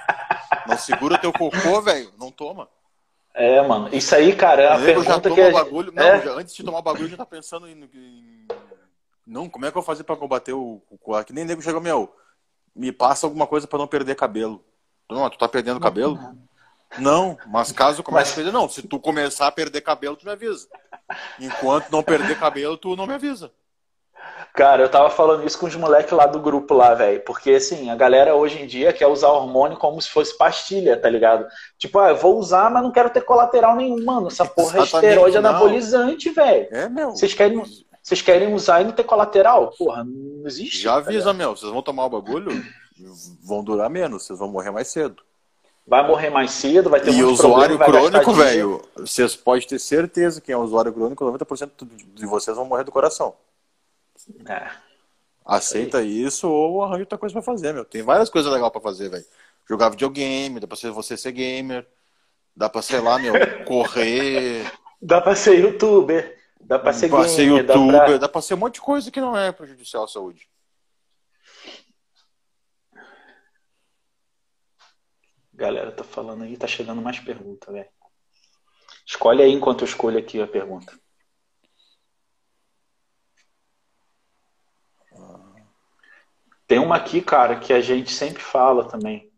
Não 0.66 0.78
segura 0.78 1.18
teu 1.18 1.32
cocô, 1.32 1.82
velho. 1.82 2.10
Não 2.18 2.30
toma. 2.30 2.68
É, 3.34 3.60
mano. 3.60 3.90
Isso 3.92 4.14
aí, 4.14 4.34
cara, 4.34 4.62
é 4.62 4.72
a 4.72 4.78
pergunta 4.78 5.30
que... 5.30 5.50
Bagulho... 5.50 5.92
Não, 5.94 6.02
é. 6.02 6.22
já, 6.22 6.32
antes 6.32 6.54
de 6.54 6.64
tomar 6.64 6.78
o 6.78 6.82
bagulho, 6.82 7.08
já 7.08 7.18
tá 7.18 7.26
pensando 7.26 7.68
em... 7.68 7.88
Não, 9.26 9.48
como 9.48 9.66
é 9.66 9.70
que 9.70 9.76
eu 9.76 9.82
vou 9.82 9.86
fazer 9.86 10.04
pra 10.04 10.16
combater 10.16 10.54
o... 10.54 10.80
o... 10.90 11.24
Que 11.24 11.34
nem 11.34 11.44
nego 11.44 11.60
chegou, 11.60 11.80
meu 11.80 12.10
me 12.76 12.92
passa 12.92 13.26
alguma 13.26 13.46
coisa 13.46 13.66
para 13.66 13.78
não 13.78 13.86
perder 13.86 14.14
cabelo. 14.14 14.62
Não, 15.10 15.28
tu 15.30 15.38
tá 15.38 15.48
perdendo 15.48 15.80
cabelo? 15.80 16.14
Não, 16.14 16.38
mas 17.46 17.72
caso 17.72 18.02
comece 18.02 18.30
mas... 18.30 18.32
a 18.32 18.34
perder, 18.34 18.52
não. 18.52 18.68
Se 18.68 18.82
tu 18.82 18.98
começar 18.98 19.46
a 19.46 19.52
perder 19.52 19.80
cabelo, 19.80 20.16
tu 20.16 20.24
me 20.24 20.32
avisa. 20.32 20.66
Enquanto 21.40 21.90
não 21.90 22.02
perder 22.02 22.38
cabelo, 22.38 22.76
tu 22.76 22.96
não 22.96 23.06
me 23.06 23.14
avisa. 23.14 23.50
Cara, 24.54 24.82
eu 24.82 24.88
tava 24.88 25.10
falando 25.10 25.46
isso 25.46 25.58
com 25.58 25.66
os 25.66 25.76
moleques 25.76 26.12
lá 26.12 26.26
do 26.26 26.40
grupo 26.40 26.74
lá, 26.74 26.94
velho. 26.94 27.20
Porque, 27.20 27.50
assim, 27.50 27.90
a 27.90 27.94
galera 27.94 28.34
hoje 28.34 28.62
em 28.62 28.66
dia 28.66 28.92
quer 28.92 29.06
usar 29.06 29.28
hormônio 29.28 29.76
como 29.76 30.00
se 30.00 30.08
fosse 30.08 30.36
pastilha, 30.36 30.96
tá 30.96 31.08
ligado? 31.08 31.46
Tipo, 31.78 31.98
ah, 31.98 32.10
eu 32.10 32.16
vou 32.16 32.38
usar, 32.38 32.70
mas 32.70 32.82
não 32.82 32.90
quero 32.90 33.10
ter 33.10 33.20
colateral 33.20 33.76
nenhum. 33.76 34.02
Mano, 34.02 34.28
essa 34.28 34.46
porra 34.46 34.80
é 34.80 34.82
esteroide 34.82 35.36
anabolizante, 35.36 36.30
velho. 36.30 36.68
É, 36.70 36.88
meu. 36.88 37.10
Vocês 37.10 37.34
querem, 37.34 37.62
vocês 38.02 38.22
querem 38.22 38.54
usar 38.54 38.80
e 38.80 38.84
não 38.84 38.92
ter 38.92 39.04
colateral? 39.04 39.72
Porra, 39.76 40.04
não 40.04 40.46
existe. 40.46 40.80
Já 40.80 40.94
avisa, 40.94 41.26
tá 41.26 41.34
meu. 41.34 41.54
Vocês 41.54 41.70
vão 41.70 41.82
tomar 41.82 42.06
o 42.06 42.10
bagulho, 42.10 42.50
vão 43.44 43.62
durar 43.62 43.90
menos. 43.90 44.24
Vocês 44.24 44.38
vão 44.38 44.48
morrer 44.48 44.70
mais 44.70 44.88
cedo. 44.88 45.22
Vai 45.86 46.04
morrer 46.04 46.30
mais 46.30 46.50
cedo, 46.50 46.90
vai 46.90 47.00
ter 47.00 47.14
E 47.14 47.22
usuário 47.22 47.78
crônico, 47.78 48.32
velho, 48.32 48.82
vocês 48.96 49.36
podem 49.36 49.68
ter 49.68 49.78
certeza 49.78 50.40
que 50.40 50.50
é 50.50 50.58
um 50.58 50.62
usuário 50.62 50.92
crônico, 50.92 51.24
90% 51.24 51.86
de 52.12 52.26
vocês 52.26 52.56
vão 52.56 52.66
morrer 52.66 52.82
do 52.82 52.90
coração. 52.90 53.34
É. 54.48 54.68
Aceita 55.44 56.02
isso 56.02 56.50
ou 56.50 56.82
arranja 56.82 57.02
outra 57.02 57.16
coisa 57.16 57.32
pra 57.32 57.42
fazer, 57.42 57.72
meu. 57.72 57.84
Tem 57.84 58.02
várias 58.02 58.28
coisas 58.28 58.52
legais 58.52 58.72
pra 58.72 58.80
fazer, 58.80 59.08
velho. 59.08 59.24
Jogar 59.68 59.90
videogame, 59.90 60.58
dá 60.58 60.66
pra 60.66 60.76
ser 60.76 60.90
você 60.90 61.16
ser 61.16 61.30
gamer, 61.30 61.86
dá 62.54 62.68
pra, 62.68 62.82
sei 62.82 63.00
lá, 63.00 63.16
meu, 63.16 63.34
correr. 63.64 64.68
Dá 65.00 65.20
pra 65.20 65.36
ser 65.36 65.60
youtuber. 65.60 66.36
Dá 66.60 66.80
pra 66.80 66.92
ser, 66.92 67.08
pra 67.08 67.28
ser 67.28 67.44
youtuber, 67.44 67.92
dá 67.92 68.04
pra... 68.04 68.18
dá 68.18 68.28
pra 68.28 68.42
ser 68.42 68.54
um 68.54 68.56
monte 68.56 68.74
de 68.74 68.80
coisa 68.80 69.08
que 69.08 69.20
não 69.20 69.36
é 69.36 69.52
prejudicial 69.52 70.02
à 70.02 70.08
saúde. 70.08 70.48
Galera 75.56 75.90
tá 75.90 76.04
falando 76.04 76.44
aí, 76.44 76.54
tá 76.54 76.66
chegando 76.66 77.00
mais 77.00 77.18
pergunta, 77.18 77.72
velho. 77.72 77.88
Escolhe 79.06 79.42
aí 79.42 79.50
enquanto 79.50 79.80
eu 79.80 79.86
escolho 79.86 80.18
aqui 80.18 80.40
a 80.40 80.46
pergunta. 80.46 80.92
Tem 86.66 86.78
uma 86.78 86.96
aqui, 86.96 87.22
cara, 87.22 87.58
que 87.58 87.72
a 87.72 87.80
gente 87.80 88.12
sempre 88.12 88.42
fala 88.42 88.86
também. 88.86 89.32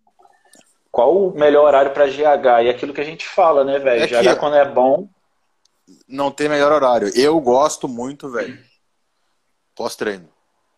Qual 0.91 1.29
o 1.29 1.35
melhor 1.35 1.67
horário 1.67 1.93
para 1.93 2.09
GH? 2.09 2.65
E 2.65 2.69
aquilo 2.69 2.93
que 2.93 3.01
a 3.01 3.05
gente 3.05 3.25
fala, 3.29 3.63
né, 3.63 3.79
velho? 3.79 4.03
É 4.03 4.07
GH 4.07 4.31
que... 4.31 4.37
quando 4.37 4.57
é 4.57 4.69
bom. 4.69 5.09
Não 6.09 6.33
tem 6.33 6.49
melhor 6.49 6.73
horário. 6.73 7.13
Eu 7.15 7.39
gosto 7.41 7.87
muito, 7.87 8.29
velho. 8.29 8.59
Pós-treino. 9.77 10.29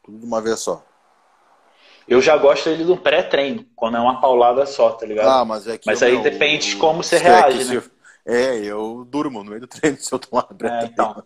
Tudo 0.03 0.19
de 0.19 0.27
uma 0.27 0.43
vez 0.43 0.61
só. 0.61 0.85
Eu 2.11 2.21
já 2.21 2.37
gosto 2.37 2.69
ele 2.69 2.83
do 2.83 2.97
pré-treino, 2.97 3.65
quando 3.77 3.97
é 3.97 4.01
uma 4.01 4.21
paulada 4.21 4.67
só, 4.67 4.91
tá 4.91 5.07
ligado? 5.07 5.29
Ah, 5.29 5.45
mas 5.45 5.69
é 5.69 5.79
que 5.79 5.87
Mas 5.87 6.03
aí 6.03 6.15
meu, 6.15 6.23
depende 6.23 6.71
de 6.71 6.77
como 6.77 7.05
você 7.05 7.17
reage, 7.17 7.59
né? 7.59 7.81
Se... 7.81 7.91
É, 8.27 8.57
eu 8.57 9.07
durmo 9.09 9.45
no 9.45 9.51
meio 9.51 9.61
do 9.61 9.67
treino 9.71 9.97
se 9.97 10.13
eu 10.13 10.19
tomar 10.19 10.43
pré-treino. 10.43 10.83
É, 10.83 10.87
então. 10.87 11.25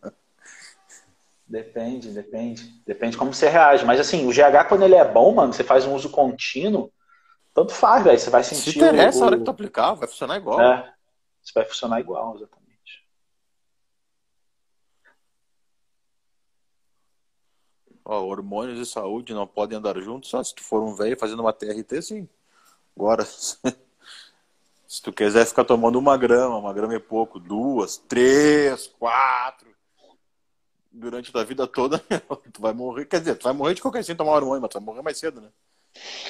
Depende, 1.48 2.10
depende. 2.10 2.82
Depende 2.86 3.16
como 3.16 3.32
você 3.32 3.48
reage. 3.48 3.82
Mas 3.86 3.98
assim, 3.98 4.26
o 4.26 4.30
GH, 4.30 4.68
quando 4.68 4.82
ele 4.82 4.94
é 4.94 5.04
bom, 5.06 5.34
mano, 5.34 5.54
você 5.54 5.64
faz 5.64 5.86
um 5.86 5.94
uso 5.94 6.10
contínuo, 6.10 6.92
tanto 7.54 7.72
faz, 7.72 8.04
velho. 8.04 8.18
Você 8.18 8.28
vai 8.28 8.44
sentir. 8.44 8.72
Se 8.72 8.78
interessa 8.78 9.20
o... 9.20 9.22
a 9.22 9.26
hora 9.26 9.38
que 9.38 9.44
tu 9.44 9.50
aplicar, 9.50 9.94
vai 9.94 10.06
funcionar 10.06 10.36
igual. 10.36 10.60
É. 10.60 10.92
Você 11.42 11.52
vai 11.54 11.64
funcionar 11.64 11.98
igual, 11.98 12.36
exatamente. 12.36 12.63
Ó, 18.04 18.22
hormônios 18.22 18.78
e 18.78 18.90
saúde 18.90 19.32
não 19.32 19.46
podem 19.46 19.78
andar 19.78 19.98
juntos, 19.98 20.28
só 20.28 20.42
se 20.42 20.54
tu 20.54 20.62
for 20.62 20.82
um 20.82 20.94
velho 20.94 21.18
fazendo 21.18 21.40
uma 21.40 21.52
TRT, 21.52 22.02
sim. 22.02 22.28
Agora, 22.94 23.24
se 24.86 25.02
tu 25.02 25.12
quiser 25.12 25.46
ficar 25.46 25.64
tomando 25.64 25.98
uma 25.98 26.16
grama, 26.16 26.58
uma 26.58 26.72
grama 26.72 26.94
e 26.94 27.00
pouco, 27.00 27.40
duas, 27.40 27.96
três, 27.96 28.86
quatro, 28.98 29.74
durante 30.92 31.36
a 31.36 31.44
vida 31.44 31.66
toda, 31.66 31.98
tu 32.52 32.60
vai 32.60 32.72
morrer. 32.72 33.06
Quer 33.06 33.20
dizer, 33.20 33.36
tu 33.36 33.44
vai 33.44 33.52
morrer 33.52 33.74
de 33.74 33.82
qualquer 33.82 34.04
jeito 34.04 34.18
tomar 34.18 34.32
hormônio, 34.32 34.60
mas 34.60 34.70
tu 34.70 34.78
vai 34.78 34.84
morrer 34.84 35.02
mais 35.02 35.18
cedo, 35.18 35.40
né? 35.40 35.48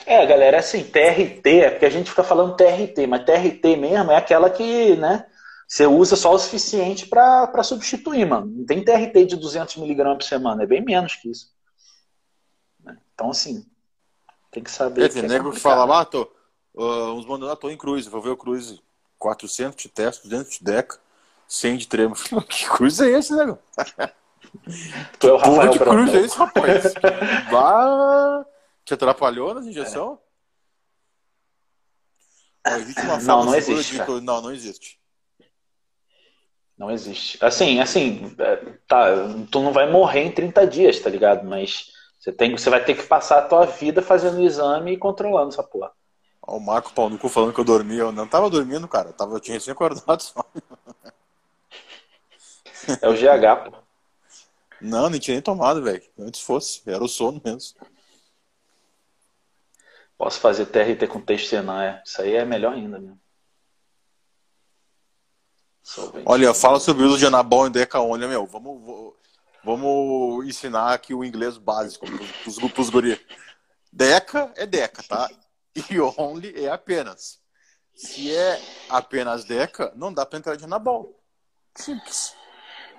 É, 0.06 0.24
galera, 0.26 0.58
assim, 0.58 0.84
TRT, 0.84 1.60
é 1.60 1.70
porque 1.70 1.86
a 1.86 1.90
gente 1.90 2.10
fica 2.10 2.22
falando 2.22 2.56
TRT, 2.56 3.06
mas 3.06 3.24
TRT 3.24 3.76
mesmo 3.76 4.12
é 4.12 4.16
aquela 4.16 4.50
que, 4.50 4.94
né, 4.96 5.26
você 5.66 5.86
usa 5.86 6.16
só 6.16 6.34
o 6.34 6.38
suficiente 6.38 7.06
para 7.06 7.62
substituir, 7.62 8.26
mano. 8.26 8.46
Não 8.46 8.66
tem 8.66 8.84
TRT 8.84 9.24
de 9.24 9.36
200 9.36 9.76
miligramas 9.76 10.18
por 10.18 10.24
semana, 10.24 10.62
é 10.62 10.66
bem 10.66 10.82
menos 10.82 11.16
que 11.16 11.30
isso. 11.30 11.53
Então, 13.14 13.30
assim, 13.30 13.64
tem 14.50 14.62
que 14.62 14.70
saber. 14.70 15.02
Quer 15.02 15.08
dizer, 15.08 15.20
que 15.20 15.26
é 15.26 15.28
nego 15.28 15.52
que 15.52 15.60
fala, 15.60 16.00
ah, 16.00 16.04
tô, 16.04 16.30
uh, 16.74 17.12
uns 17.14 17.26
mandando, 17.26 17.52
ah, 17.52 17.56
tô 17.56 17.70
em 17.70 17.76
cruise, 17.76 18.08
vou 18.08 18.20
ver 18.20 18.30
o 18.30 18.36
cruise. 18.36 18.82
400 19.18 19.82
de 19.82 19.88
teste, 19.88 20.28
200 20.28 20.58
de 20.58 20.64
deca, 20.64 21.00
100 21.48 21.76
de 21.78 21.88
tremo. 21.88 22.14
que 22.48 22.68
cruise 22.68 23.02
é 23.02 23.18
esse, 23.18 23.34
nego? 23.34 23.58
Tu 25.18 25.28
é 25.28 25.32
o 25.32 25.36
Rafael 25.36 25.70
de 25.70 25.78
cruz 25.78 26.14
é 26.14 26.20
esse, 26.20 26.36
rapaz? 26.36 26.94
Vá... 27.50 28.46
Te 28.84 28.94
atrapalhou 28.94 29.54
nas 29.54 29.66
existe 32.78 33.00
uma 33.00 33.18
não, 33.18 33.44
não 33.44 33.54
existe. 33.54 33.92
De... 33.92 34.20
Não, 34.20 34.42
não 34.42 34.52
existe. 34.52 35.00
Não 36.76 36.90
existe. 36.90 37.38
Assim, 37.42 37.80
assim, 37.80 38.34
é, 38.38 38.56
tá, 38.86 39.06
tu 39.50 39.60
não 39.60 39.72
vai 39.72 39.90
morrer 39.90 40.24
em 40.24 40.32
30 40.32 40.66
dias, 40.66 41.00
tá 41.00 41.08
ligado? 41.08 41.46
Mas 41.46 41.92
você, 42.24 42.32
tem, 42.32 42.56
você 42.56 42.70
vai 42.70 42.82
ter 42.82 42.94
que 42.94 43.02
passar 43.02 43.38
a 43.40 43.46
tua 43.46 43.66
vida 43.66 44.00
fazendo 44.00 44.38
o 44.38 44.42
exame 44.42 44.94
e 44.94 44.96
controlando 44.96 45.50
essa 45.50 45.62
porra. 45.62 45.92
Ó, 46.40 46.56
o 46.56 46.60
Marco 46.60 46.90
Pau 46.94 47.10
no 47.10 47.18
cu 47.18 47.28
falando 47.28 47.52
que 47.52 47.60
eu 47.60 47.64
dormia. 47.64 48.00
Eu 48.00 48.12
não 48.12 48.26
tava 48.26 48.48
dormindo, 48.48 48.88
cara. 48.88 49.10
Eu, 49.10 49.12
tava, 49.12 49.34
eu 49.34 49.40
tinha 49.40 49.56
recém 49.56 49.72
acordado 49.72 50.22
só. 50.22 50.42
É 53.02 53.08
o 53.08 53.12
GH, 53.12 53.70
pô. 53.70 53.76
Não, 54.80 55.10
nem 55.10 55.20
tinha 55.20 55.34
nem 55.34 55.42
tomado, 55.42 55.82
velho. 55.82 56.02
Antes 56.18 56.40
fosse, 56.40 56.80
era 56.86 57.04
o 57.04 57.08
sono 57.08 57.42
mesmo. 57.44 57.78
Posso 60.16 60.40
fazer 60.40 60.64
TRT 60.64 61.06
com 61.06 61.20
texto 61.20 61.48
Senan, 61.48 61.82
é. 61.82 62.02
Isso 62.06 62.22
aí 62.22 62.36
é 62.36 62.44
melhor 62.46 62.72
ainda, 62.72 62.98
né? 62.98 63.14
Olha, 66.24 66.54
fala 66.54 66.80
sobre 66.80 67.04
o 67.04 67.06
uso 67.06 67.18
de 67.18 67.26
Anabol 67.26 67.66
e 67.66 67.70
Deca 67.70 68.00
Olha, 68.00 68.26
meu. 68.26 68.46
Vamos, 68.46 69.14
vamos 69.64 70.46
ensinar 70.46 70.92
aqui 70.92 71.14
o 71.14 71.24
inglês 71.24 71.56
básico 71.56 72.06
pros, 72.42 72.58
pros 72.72 72.90
guri. 72.90 73.20
Deca 73.92 74.52
é 74.56 74.66
Deca, 74.66 75.02
tá? 75.02 75.30
E 75.74 76.00
Only 76.00 76.64
é 76.64 76.70
apenas. 76.70 77.40
Se 77.94 78.34
é 78.34 78.60
apenas 78.88 79.44
Deca, 79.44 79.92
não 79.96 80.12
dá 80.12 80.26
pra 80.26 80.38
entrar 80.38 80.56
de 80.56 80.64
Anabol. 80.64 81.20
Simples. 81.74 82.34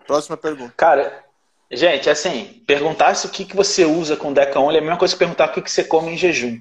Próxima 0.05 0.37
pergunta. 0.37 0.73
Cara, 0.77 1.25
Gente, 1.71 2.09
assim, 2.09 2.63
perguntar 2.67 3.15
se 3.15 3.25
o 3.25 3.29
que, 3.29 3.43
que 3.43 3.55
você 3.55 3.85
usa 3.85 4.15
com 4.15 4.31
Deca 4.31 4.59
Only 4.59 4.77
é 4.77 4.79
a 4.79 4.83
mesma 4.83 4.97
coisa 4.97 5.13
que 5.13 5.19
perguntar 5.19 5.49
o 5.49 5.51
que, 5.51 5.61
que 5.61 5.71
você 5.71 5.83
come 5.83 6.11
em 6.11 6.17
jejum. 6.17 6.59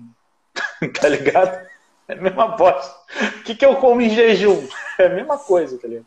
tá 1.00 1.09
ligado? 1.09 1.66
É 2.09 2.14
a 2.14 2.16
mesma 2.16 2.48
bosta. 2.48 2.94
O 3.38 3.42
que, 3.42 3.55
que 3.55 3.64
eu 3.64 3.76
como 3.76 4.00
em 4.00 4.11
jejum? 4.11 4.66
É 4.98 5.07
a 5.07 5.11
mesma 5.11 5.38
coisa, 5.38 5.78
tá 5.78 5.88
ligado? 5.88 6.07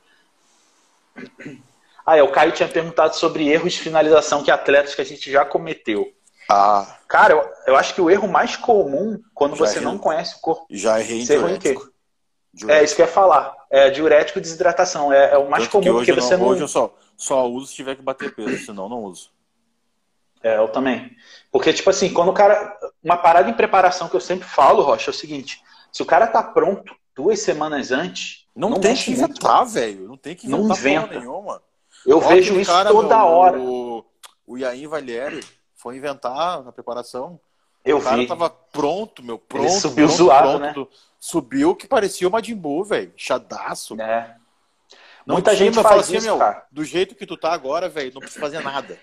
Ah, 2.08 2.16
é, 2.16 2.24
o 2.24 2.32
Caio 2.32 2.54
tinha 2.54 2.70
perguntado 2.70 3.18
sobre 3.18 3.50
erros 3.50 3.74
de 3.74 3.82
finalização 3.82 4.42
que 4.42 4.50
atletas 4.50 4.96
que 4.96 5.02
a 5.02 5.06
gente 5.06 5.30
já 5.30 5.44
cometeu. 5.44 6.10
Ah. 6.50 6.98
Cara, 7.06 7.34
eu, 7.34 7.50
eu 7.68 7.76
acho 7.76 7.94
que 7.94 8.00
o 8.00 8.10
erro 8.10 8.30
mais 8.30 8.56
comum 8.56 9.22
quando 9.34 9.58
já 9.58 9.66
você 9.66 9.80
errei, 9.80 9.84
não 9.84 9.98
conhece 9.98 10.38
o 10.38 10.40
corpo. 10.40 10.66
Já 10.70 11.02
errei 11.02 11.24
em 11.24 11.26
diurético. 11.26 11.92
Diurético. 12.54 12.72
É 12.72 12.82
isso 12.82 12.96
que 12.96 13.02
eu 13.02 13.06
ia 13.06 13.12
falar. 13.12 13.54
É 13.70 13.90
diurético 13.90 14.40
e 14.40 14.42
desidratação. 14.42 15.12
É, 15.12 15.34
é 15.34 15.38
o 15.38 15.50
mais 15.50 15.66
Tanto 15.66 15.84
comum 15.84 15.98
porque 15.98 16.14
você 16.14 16.38
não. 16.38 16.46
não... 16.46 16.52
Hoje 16.54 16.62
eu 16.62 16.68
só, 16.70 16.96
só 17.18 17.46
uso 17.46 17.68
se 17.68 17.76
tiver 17.76 17.98
que 17.98 18.02
bater 18.02 18.34
peso, 18.34 18.66
senão 18.66 18.88
não 18.88 19.04
uso. 19.04 19.30
É, 20.42 20.56
eu 20.56 20.70
também. 20.70 21.12
Porque, 21.52 21.74
tipo 21.74 21.90
assim, 21.90 22.14
quando 22.14 22.30
o 22.30 22.34
cara. 22.34 22.74
Uma 23.04 23.18
parada 23.18 23.50
em 23.50 23.54
preparação 23.54 24.08
que 24.08 24.16
eu 24.16 24.22
sempre 24.22 24.48
falo, 24.48 24.82
Rocha, 24.82 25.10
é 25.10 25.14
o 25.14 25.14
seguinte: 25.14 25.62
se 25.92 26.02
o 26.02 26.06
cara 26.06 26.26
tá 26.26 26.42
pronto 26.42 26.96
duas 27.14 27.42
semanas 27.42 27.92
antes. 27.92 28.48
Não, 28.56 28.70
não 28.70 28.80
tem 28.80 28.96
que 28.96 29.12
inventar, 29.12 29.66
velho. 29.66 30.08
Não 30.08 30.16
tem 30.16 30.36
que 30.38 30.48
inventar 30.48 30.68
não 30.68 30.74
inventa. 30.74 31.20
nenhuma. 31.20 31.62
Eu 32.06 32.20
vejo 32.22 32.60
isso 32.60 32.72
cara, 32.72 32.90
toda 32.90 33.18
meu, 33.18 33.26
hora. 33.26 33.60
O, 33.60 34.06
o 34.46 34.58
Yain 34.58 34.88
Valieri 34.88 35.44
foi 35.76 35.98
inventar 35.98 36.64
na 36.64 36.72
preparação. 36.72 37.40
Eu 37.84 37.98
o 37.98 38.04
cara 38.04 38.18
vi. 38.18 38.28
tava 38.28 38.50
pronto, 38.50 39.24
meu, 39.24 39.38
pronto. 39.38 39.66
Ele 39.66 39.72
subiu 39.72 40.08
pronto, 40.08 40.18
zoado, 40.18 40.60
pronto. 40.60 40.80
né? 40.82 40.98
Subiu 41.20 41.76
que 41.76 41.88
parecia 41.88 42.28
o 42.28 42.32
Majin 42.32 42.56
Buu, 42.56 42.84
velho. 42.84 43.14
Chadaço. 43.16 44.00
É. 44.00 44.36
Não 45.26 45.36
Muita 45.36 45.56
gente 45.56 45.82
faz 45.82 46.02
assim, 46.02 46.18
isso, 46.18 46.26
meu, 46.26 46.38
cara. 46.38 46.66
Do 46.72 46.84
jeito 46.84 47.16
que 47.16 47.26
tu 47.26 47.36
tá 47.36 47.52
agora, 47.52 47.90
velho, 47.90 48.14
não 48.14 48.22
precisa 48.22 48.40
fazer 48.40 48.62
nada. 48.62 48.98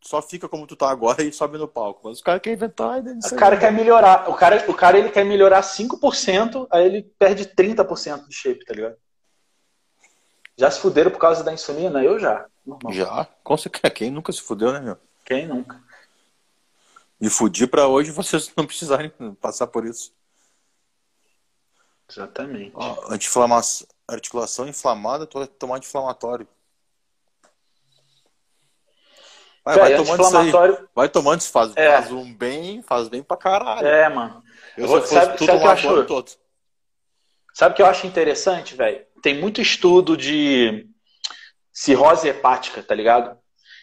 Só 0.00 0.22
fica 0.22 0.48
como 0.48 0.68
tu 0.68 0.76
tá 0.76 0.88
agora 0.88 1.22
e 1.22 1.32
sobe 1.32 1.58
no 1.58 1.66
palco. 1.66 2.02
Mas 2.04 2.18
os 2.18 2.22
caras 2.22 2.40
querem 2.40 2.56
inventar. 2.56 3.00
O 3.00 3.36
cara 3.36 3.56
quer 3.56 3.72
melhorar. 3.72 4.30
O 4.30 4.34
cara, 4.34 4.64
o 4.68 4.74
cara 4.74 4.98
ele 4.98 5.10
quer 5.10 5.24
melhorar 5.24 5.62
5%, 5.62 6.68
aí 6.70 6.86
ele 6.86 7.02
perde 7.18 7.46
30% 7.46 8.28
de 8.28 8.34
shape, 8.34 8.64
tá 8.64 8.72
ligado? 8.72 8.96
Já 10.56 10.70
se 10.70 10.80
fuderam 10.80 11.10
por 11.10 11.18
causa 11.18 11.44
da 11.44 11.52
insulina? 11.52 12.02
Eu 12.02 12.18
já. 12.18 12.46
Normal. 12.64 12.92
Já? 12.92 13.28
Quem 13.94 14.10
nunca 14.10 14.32
se 14.32 14.40
fudeu, 14.40 14.72
né, 14.72 14.80
meu? 14.80 14.98
Quem 15.24 15.46
nunca? 15.46 15.80
E 17.20 17.28
fudir 17.30 17.68
pra 17.68 17.86
hoje 17.86 18.10
vocês 18.10 18.52
não 18.56 18.66
precisarem 18.66 19.10
passar 19.40 19.66
por 19.66 19.84
isso. 19.86 20.12
Exatamente. 22.08 22.72
Ó, 22.74 23.12
anti-inflamação 23.12 23.86
articulação 24.08 24.68
inflamada, 24.68 25.26
tomar 25.26 25.76
anti-inflamatório. 25.76 26.46
Vai, 29.64 29.76
vai 29.78 29.96
tomando 29.96 30.22
isso 30.22 30.36
aí. 30.36 30.78
Vai 30.94 31.08
tomando 31.08 31.40
isso, 31.40 31.50
faz, 31.50 31.72
é. 31.74 31.96
faz 31.96 32.12
um 32.12 32.32
bem, 32.32 32.82
faz 32.82 33.08
bem 33.08 33.20
pra 33.20 33.36
caralho. 33.36 33.84
É, 33.84 34.08
mano. 34.08 34.42
Eu, 34.78 34.86
vou, 34.86 35.04
sabe, 35.04 35.36
tudo 35.36 35.46
sabe 35.46 35.58
que 35.58 35.66
eu 35.66 35.70
acho, 35.70 36.04
todo. 36.04 36.30
Sabe 37.52 37.72
o 37.72 37.76
que 37.76 37.82
eu 37.82 37.86
acho 37.86 38.06
interessante, 38.06 38.76
velho? 38.76 39.04
Tem 39.26 39.34
muito 39.36 39.60
estudo 39.60 40.16
de 40.16 40.88
cirrose 41.72 42.28
hepática, 42.28 42.80
tá 42.80 42.94
ligado? 42.94 43.36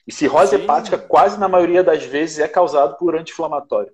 E 0.08 0.14
cirrose 0.14 0.56
Sim. 0.56 0.64
hepática, 0.64 0.98
quase 0.98 1.38
na 1.38 1.50
maioria 1.50 1.84
das 1.84 2.02
vezes, 2.06 2.40
é 2.40 2.48
causado 2.48 2.96
por 2.96 3.14
anti-inflamatório. 3.14 3.94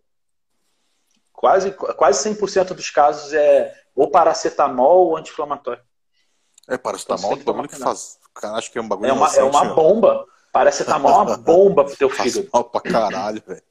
Quase, 1.34 1.72
quase 1.72 2.30
100% 2.30 2.76
dos 2.76 2.92
casos 2.92 3.34
é 3.34 3.76
ou 3.96 4.12
paracetamol 4.12 5.08
ou 5.08 5.18
anti-inflamatório. 5.18 5.82
É, 6.68 6.78
paracetamol 6.78 7.32
é 7.32 7.36
um 7.38 7.44
bagulho 7.44 7.68
que 7.68 7.78
faz. 7.78 8.20
Cara, 8.36 8.54
acho 8.60 8.72
que 8.72 8.78
é 8.78 8.82
um 8.84 8.88
bagulho. 8.88 9.10
É 9.10 9.14
uma, 9.14 9.36
é 9.36 9.44
uma 9.44 9.74
bomba. 9.74 10.28
Paracetamol 10.54 11.12
é 11.12 11.24
uma 11.24 11.38
bomba 11.42 11.84
pro 11.84 11.98
teu 11.98 12.12
fígado. 12.12 12.48
Mal 12.54 12.66
pra 12.66 12.80
caralho, 12.80 13.42
velho. 13.44 13.64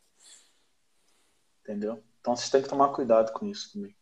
Entendeu? 1.63 2.03
Então 2.21 2.35
vocês 2.35 2.51
têm 2.51 2.61
que 2.61 2.69
tomar 2.69 2.89
cuidado 2.89 3.33
com 3.33 3.47
isso 3.47 3.73
também. 3.73 3.97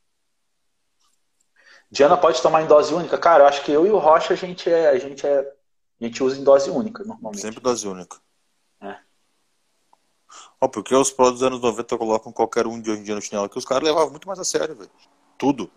Diana 1.96 2.14
pode 2.14 2.42
tomar 2.42 2.60
em 2.60 2.66
dose 2.66 2.92
única? 2.92 3.16
Cara, 3.16 3.44
eu 3.44 3.48
acho 3.48 3.64
que 3.64 3.72
eu 3.72 3.86
e 3.86 3.90
o 3.90 3.96
Rocha 3.96 4.34
a 4.34 4.36
gente 4.36 4.70
é. 4.70 4.90
A 4.90 4.98
gente, 4.98 5.26
é, 5.26 5.38
a 5.98 6.04
gente 6.04 6.22
usa 6.22 6.38
em 6.38 6.44
dose 6.44 6.68
única, 6.68 7.02
normalmente. 7.02 7.40
Sempre 7.40 7.58
dose 7.58 7.88
única. 7.88 8.18
É. 8.82 8.96
Ó, 10.60 10.68
porque 10.68 10.94
os 10.94 11.10
prós 11.10 11.32
dos 11.32 11.42
anos 11.42 11.58
90 11.62 11.96
colocam 11.96 12.30
qualquer 12.30 12.66
um 12.66 12.78
de 12.78 12.90
hoje 12.90 13.00
em 13.00 13.04
dia 13.04 13.14
no 13.14 13.22
chinelo, 13.22 13.48
que 13.48 13.56
os 13.56 13.64
caras 13.64 13.88
levavam 13.88 14.10
muito 14.10 14.28
mais 14.28 14.38
a 14.38 14.44
sério, 14.44 14.76
velho. 14.76 14.90
Tudo. 15.38 15.70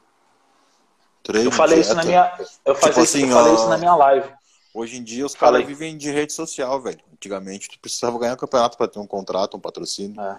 Treino, 1.23 1.47
eu 1.47 1.51
falei 1.53 1.81
dieta. 1.81 1.87
isso 1.87 1.95
na 1.95 2.03
minha. 2.03 2.33
Eu, 2.65 2.75
tipo 2.75 2.99
assim, 2.99 3.23
eu 3.23 3.37
falei 3.37 3.53
isso 3.53 3.69
na 3.69 3.77
minha 3.77 3.95
live. 3.95 4.33
Hoje 4.73 4.97
em 4.97 5.03
dia 5.03 5.25
os 5.25 5.33
caras 5.33 5.65
vivem 5.65 5.97
de 5.97 6.11
rede 6.11 6.33
social, 6.33 6.81
velho. 6.81 6.99
Antigamente 7.13 7.69
tu 7.69 7.79
precisava 7.79 8.19
ganhar 8.19 8.35
campeonato 8.35 8.77
para 8.77 8.89
ter 8.89 8.99
um 8.99 9.07
contrato, 9.07 9.55
um 9.55 9.59
patrocínio. 9.59 10.19
É. 10.19 10.37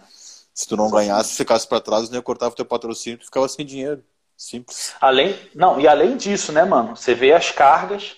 Se 0.52 0.68
tu 0.68 0.76
não 0.76 0.90
ganhasse, 0.90 1.34
ficasse 1.34 1.66
para 1.66 1.80
trás, 1.80 2.10
nem 2.10 2.20
cortava 2.20 2.52
o 2.52 2.56
teu 2.56 2.66
patrocínio, 2.66 3.18
tu 3.18 3.24
ficava 3.24 3.48
sem 3.48 3.64
dinheiro. 3.64 4.04
Simples. 4.40 4.94
Além, 4.98 5.38
não, 5.54 5.78
e 5.78 5.86
além 5.86 6.16
disso, 6.16 6.50
né, 6.50 6.64
mano? 6.64 6.96
Você 6.96 7.14
vê 7.14 7.34
as 7.34 7.50
cargas, 7.50 8.16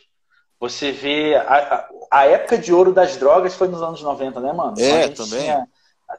você 0.60 0.92
vê 0.92 1.34
a, 1.34 1.42
a, 1.42 1.88
a 2.12 2.26
época 2.26 2.56
de 2.56 2.72
ouro 2.72 2.92
das 2.92 3.16
drogas 3.16 3.56
foi 3.56 3.66
nos 3.66 3.82
anos 3.82 4.00
90, 4.00 4.38
né, 4.38 4.52
mano? 4.52 4.80
É, 4.80 5.08
também. 5.08 5.40
Tinha, 5.40 5.68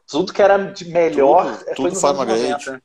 tudo 0.05 0.33
que 0.33 0.41
era 0.41 0.57
de 0.57 0.83
melhor 0.89 1.45
tudo, 1.45 1.63
foi 1.63 1.75
tudo 1.75 1.89
nos 1.91 2.03
anos 2.03 2.27
90. 2.27 2.83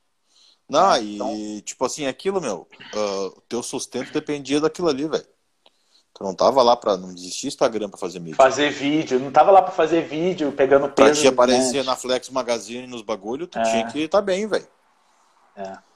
Não, 0.70 0.92
é, 0.92 1.02
e 1.02 1.16
então... 1.16 1.60
tipo 1.64 1.84
assim, 1.84 2.06
aquilo, 2.06 2.40
meu, 2.40 2.68
uh, 2.94 3.26
o 3.36 3.40
teu 3.48 3.64
sustento 3.64 4.12
dependia 4.12 4.60
daquilo 4.60 4.88
ali, 4.88 5.08
velho. 5.08 5.26
Tu 6.14 6.22
não 6.22 6.36
tava 6.36 6.62
lá 6.62 6.76
pra. 6.76 6.96
Não 6.96 7.10
existia 7.10 7.48
Instagram 7.48 7.90
pra 7.90 7.98
fazer 7.98 8.20
mídia. 8.20 8.36
Fazer 8.36 8.70
vídeo, 8.70 9.18
não 9.18 9.32
tava 9.32 9.50
lá 9.50 9.60
pra 9.60 9.72
fazer 9.72 10.02
vídeo, 10.02 10.52
pegando 10.52 10.88
peso. 10.88 10.94
Pra 10.94 11.20
te 11.20 11.26
aparecer 11.26 11.82
na 11.82 11.96
Flex 11.96 12.30
Magazine 12.30 12.86
nos 12.86 13.02
bagulho, 13.02 13.48
tu 13.48 13.58
é. 13.58 13.62
tinha 13.62 13.86
que 13.88 14.02
estar 14.02 14.18
tá 14.18 14.22
bem, 14.22 14.46
velho. 14.46 14.68
É. 15.56 15.87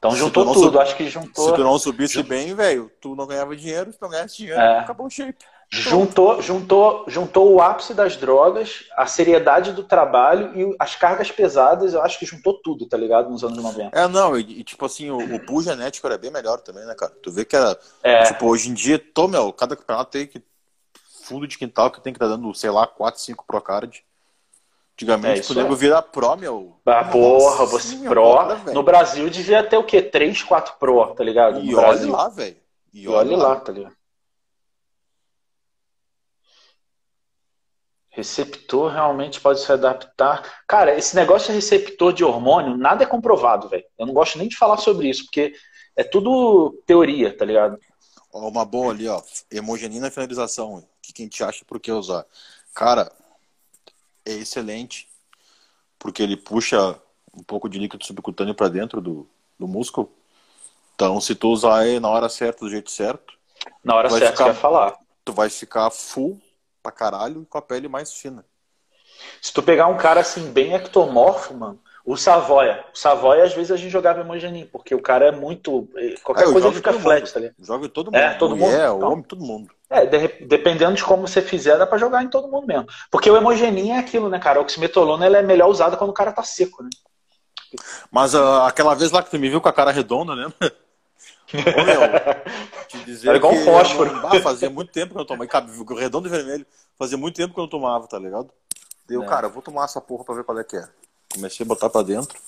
Então 0.00 0.16
juntou 0.16 0.50
tudo, 0.50 0.80
acho 0.80 0.96
que 0.96 1.10
juntou. 1.10 1.44
Se 1.44 1.54
tu 1.54 1.62
não 1.62 1.78
subisse 1.78 2.22
bem, 2.22 2.54
velho, 2.54 2.90
tu 3.02 3.14
não 3.14 3.26
ganhava 3.26 3.54
dinheiro, 3.54 3.92
se 3.92 4.00
não 4.00 4.08
ganhasse 4.08 4.38
dinheiro, 4.38 4.58
é. 4.58 4.78
acabou 4.78 5.06
o 5.06 5.10
shape. 5.10 5.44
Juntou, 5.72 6.40
juntou, 6.40 7.04
juntou 7.06 7.52
o 7.52 7.60
ápice 7.60 7.92
das 7.92 8.16
drogas, 8.16 8.86
a 8.96 9.06
seriedade 9.06 9.72
do 9.72 9.84
trabalho 9.84 10.58
e 10.58 10.74
as 10.80 10.96
cargas 10.96 11.30
pesadas, 11.30 11.92
eu 11.92 12.02
acho 12.02 12.18
que 12.18 12.24
juntou 12.24 12.54
tudo, 12.54 12.86
tá 12.86 12.96
ligado? 12.96 13.28
Nos 13.28 13.44
anos 13.44 13.62
90. 13.62 13.96
É, 13.96 14.08
não, 14.08 14.38
e, 14.38 14.60
e 14.60 14.64
tipo 14.64 14.86
assim, 14.86 15.10
o, 15.10 15.18
o 15.18 15.46
pool 15.46 15.62
genético 15.62 16.06
era 16.06 16.16
bem 16.16 16.30
melhor 16.30 16.60
também, 16.60 16.84
né, 16.86 16.94
cara? 16.94 17.12
Tu 17.22 17.30
vê 17.30 17.44
que 17.44 17.54
era. 17.54 17.78
É. 18.02 18.24
Tipo, 18.24 18.46
hoje 18.46 18.70
em 18.70 18.74
dia, 18.74 18.98
tô, 18.98 19.28
meu, 19.28 19.52
cada 19.52 19.76
campeonato 19.76 20.10
tem 20.10 20.26
que. 20.26 20.42
Fundo 21.22 21.46
de 21.46 21.58
quintal 21.58 21.90
que 21.90 22.00
tem 22.00 22.12
que 22.12 22.16
estar 22.16 22.26
tá 22.26 22.34
dando, 22.34 22.52
sei 22.54 22.70
lá, 22.70 22.86
4, 22.86 23.20
5 23.20 23.44
pro 23.46 23.60
card. 23.60 24.02
Antigamente, 25.00 25.40
é, 25.40 25.54
tu 25.54 25.58
é. 25.58 25.74
virar 25.74 26.02
pro, 26.02 26.36
meu. 26.36 26.76
Ah, 26.84 27.04
porra, 27.04 27.64
você 27.64 27.96
pro. 27.96 28.72
no 28.74 28.82
Brasil 28.82 29.30
devia 29.30 29.62
ter 29.62 29.78
o 29.78 29.84
quê? 29.84 30.02
3, 30.02 30.42
4 30.42 30.74
pro, 30.78 31.14
tá 31.14 31.24
ligado? 31.24 31.58
No 31.58 31.64
e 31.64 31.74
olha 31.74 32.10
lá, 32.10 32.28
velho. 32.28 32.56
E 32.92 33.08
olha 33.08 33.36
lá, 33.36 33.48
lá, 33.48 33.56
tá 33.56 33.72
ligado? 33.72 33.96
Receptor 38.10 38.92
realmente 38.92 39.40
pode 39.40 39.60
se 39.60 39.72
adaptar. 39.72 40.62
Cara, 40.66 40.94
esse 40.94 41.16
negócio 41.16 41.48
de 41.48 41.54
receptor 41.54 42.12
de 42.12 42.22
hormônio, 42.22 42.76
nada 42.76 43.04
é 43.04 43.06
comprovado, 43.06 43.68
velho. 43.68 43.84
Eu 43.98 44.04
não 44.04 44.12
gosto 44.12 44.36
nem 44.36 44.48
de 44.48 44.56
falar 44.56 44.76
sobre 44.76 45.08
isso, 45.08 45.24
porque 45.24 45.54
é 45.96 46.04
tudo 46.04 46.78
teoria, 46.84 47.34
tá 47.34 47.44
ligado? 47.44 47.78
Uma 48.32 48.66
boa 48.66 48.92
ali, 48.92 49.08
ó. 49.08 49.22
Hemogenina 49.50 50.10
finalização. 50.10 50.74
O 50.74 50.82
que 51.00 51.22
a 51.22 51.24
gente 51.24 51.42
acha 51.42 51.64
por 51.64 51.80
que 51.80 51.90
usar? 51.90 52.26
Cara, 52.74 53.10
é 54.24 54.32
excelente, 54.32 55.08
porque 55.98 56.22
ele 56.22 56.36
puxa 56.36 57.00
um 57.34 57.42
pouco 57.42 57.68
de 57.68 57.78
líquido 57.78 58.04
subcutâneo 58.04 58.54
para 58.54 58.68
dentro 58.68 59.00
do, 59.00 59.28
do 59.58 59.68
músculo. 59.68 60.10
Então, 60.94 61.20
se 61.20 61.34
tu 61.34 61.48
usar 61.48 61.86
ele 61.86 62.00
na 62.00 62.08
hora 62.08 62.28
certa, 62.28 62.64
do 62.64 62.70
jeito 62.70 62.90
certo. 62.90 63.34
Na 63.82 63.94
hora 63.94 64.10
certa, 64.10 64.44
ficar, 64.44 64.54
falar. 64.54 64.98
Tu 65.24 65.32
vai 65.32 65.48
ficar 65.48 65.90
full 65.90 66.40
pra 66.82 66.92
caralho 66.92 67.42
e 67.42 67.46
com 67.46 67.58
a 67.58 67.62
pele 67.62 67.88
mais 67.88 68.12
fina. 68.12 68.44
Se 69.40 69.52
tu 69.52 69.62
pegar 69.62 69.86
um 69.86 69.96
cara 69.96 70.20
assim, 70.20 70.50
bem 70.50 70.74
ectomorfo, 70.74 71.54
mano, 71.54 71.80
o 72.04 72.16
Savoia. 72.16 72.84
O 72.92 72.98
Savoia, 72.98 73.44
às 73.44 73.54
vezes, 73.54 73.70
a 73.70 73.76
gente 73.76 73.90
jogava 73.90 74.20
Emojanin, 74.20 74.66
porque 74.66 74.94
o 74.94 75.02
cara 75.02 75.26
é 75.26 75.32
muito. 75.32 75.88
Eh, 75.96 76.14
qualquer 76.22 76.48
é, 76.48 76.52
coisa 76.52 76.72
fica 76.72 76.92
flat, 76.92 77.32
tá 77.32 77.40
ligado? 77.40 77.56
Joga 77.58 77.88
todo 77.88 78.06
mundo. 78.06 78.16
É, 78.16 78.34
todo 78.34 78.56
mundo. 78.56 78.74
É, 78.74 78.90
o 78.90 78.96
então, 78.96 79.12
homem, 79.12 79.22
todo 79.22 79.44
mundo. 79.44 79.70
É, 79.90 80.06
de, 80.06 80.46
dependendo 80.46 80.94
de 80.94 81.02
como 81.02 81.26
você 81.26 81.42
fizer, 81.42 81.76
dá 81.76 81.84
pra 81.84 81.98
jogar 81.98 82.22
em 82.22 82.28
todo 82.28 82.48
mundo 82.48 82.64
mesmo. 82.64 82.86
Porque 83.10 83.28
o 83.28 83.36
Emogenin 83.36 83.90
é 83.90 83.98
aquilo, 83.98 84.28
né, 84.28 84.38
cara? 84.38 84.60
A 84.60 84.62
oximetolona 84.62 85.26
ela 85.26 85.38
é 85.38 85.42
melhor 85.42 85.68
usada 85.68 85.96
quando 85.96 86.10
o 86.10 86.14
cara 86.14 86.30
tá 86.30 86.44
seco, 86.44 86.84
né? 86.84 86.90
Mas 88.10 88.32
uh, 88.32 88.62
aquela 88.62 88.94
vez 88.94 89.10
lá 89.10 89.20
que 89.20 89.30
tu 89.30 89.38
me 89.38 89.48
viu 89.48 89.60
com 89.60 89.68
a 89.68 89.72
cara 89.72 89.90
redonda, 89.90 90.36
né? 90.36 90.46
Ô, 91.52 91.84
meu, 91.84 92.00
te 92.86 93.04
dizer 93.04 93.28
Era 93.28 93.38
igual 93.38 93.52
um 93.52 93.64
fósforo. 93.64 94.12
Não, 94.12 94.28
ah, 94.28 94.40
fazia 94.40 94.70
muito 94.70 94.92
tempo 94.92 95.08
que 95.08 95.16
eu 95.16 95.18
não 95.18 95.26
tomava. 95.26 95.50
Cabe, 95.50 95.72
redondo 95.98 96.28
e 96.28 96.30
vermelho. 96.30 96.64
Fazia 96.96 97.18
muito 97.18 97.34
tempo 97.34 97.52
que 97.52 97.58
eu 97.58 97.62
não 97.62 97.68
tomava, 97.68 98.06
tá 98.06 98.18
ligado? 98.18 98.50
Deu, 99.08 99.24
é. 99.24 99.26
cara, 99.26 99.48
eu 99.48 99.50
vou 99.50 99.60
tomar 99.60 99.84
essa 99.84 100.00
porra 100.00 100.22
pra 100.22 100.36
ver 100.36 100.44
qual 100.44 100.56
é 100.58 100.62
que 100.62 100.76
é. 100.76 100.88
Comecei 101.34 101.64
a 101.64 101.68
botar 101.68 101.90
pra 101.90 102.02
dentro. 102.02 102.38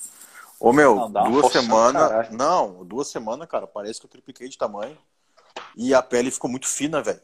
Ô, 0.57 0.71
meu, 0.71 1.09
não, 1.09 1.31
duas 1.31 1.51
semanas. 1.51 2.31
Não, 2.31 2.85
duas 2.85 3.09
semanas, 3.09 3.49
cara, 3.49 3.67
parece 3.67 3.99
que 3.99 4.05
eu 4.05 4.09
tripliquei 4.09 4.47
de 4.47 4.57
tamanho. 4.57 4.97
E 5.75 5.93
a 5.93 6.01
pele 6.01 6.31
ficou 6.31 6.49
muito 6.49 6.67
fina, 6.67 7.01
velho. 7.01 7.19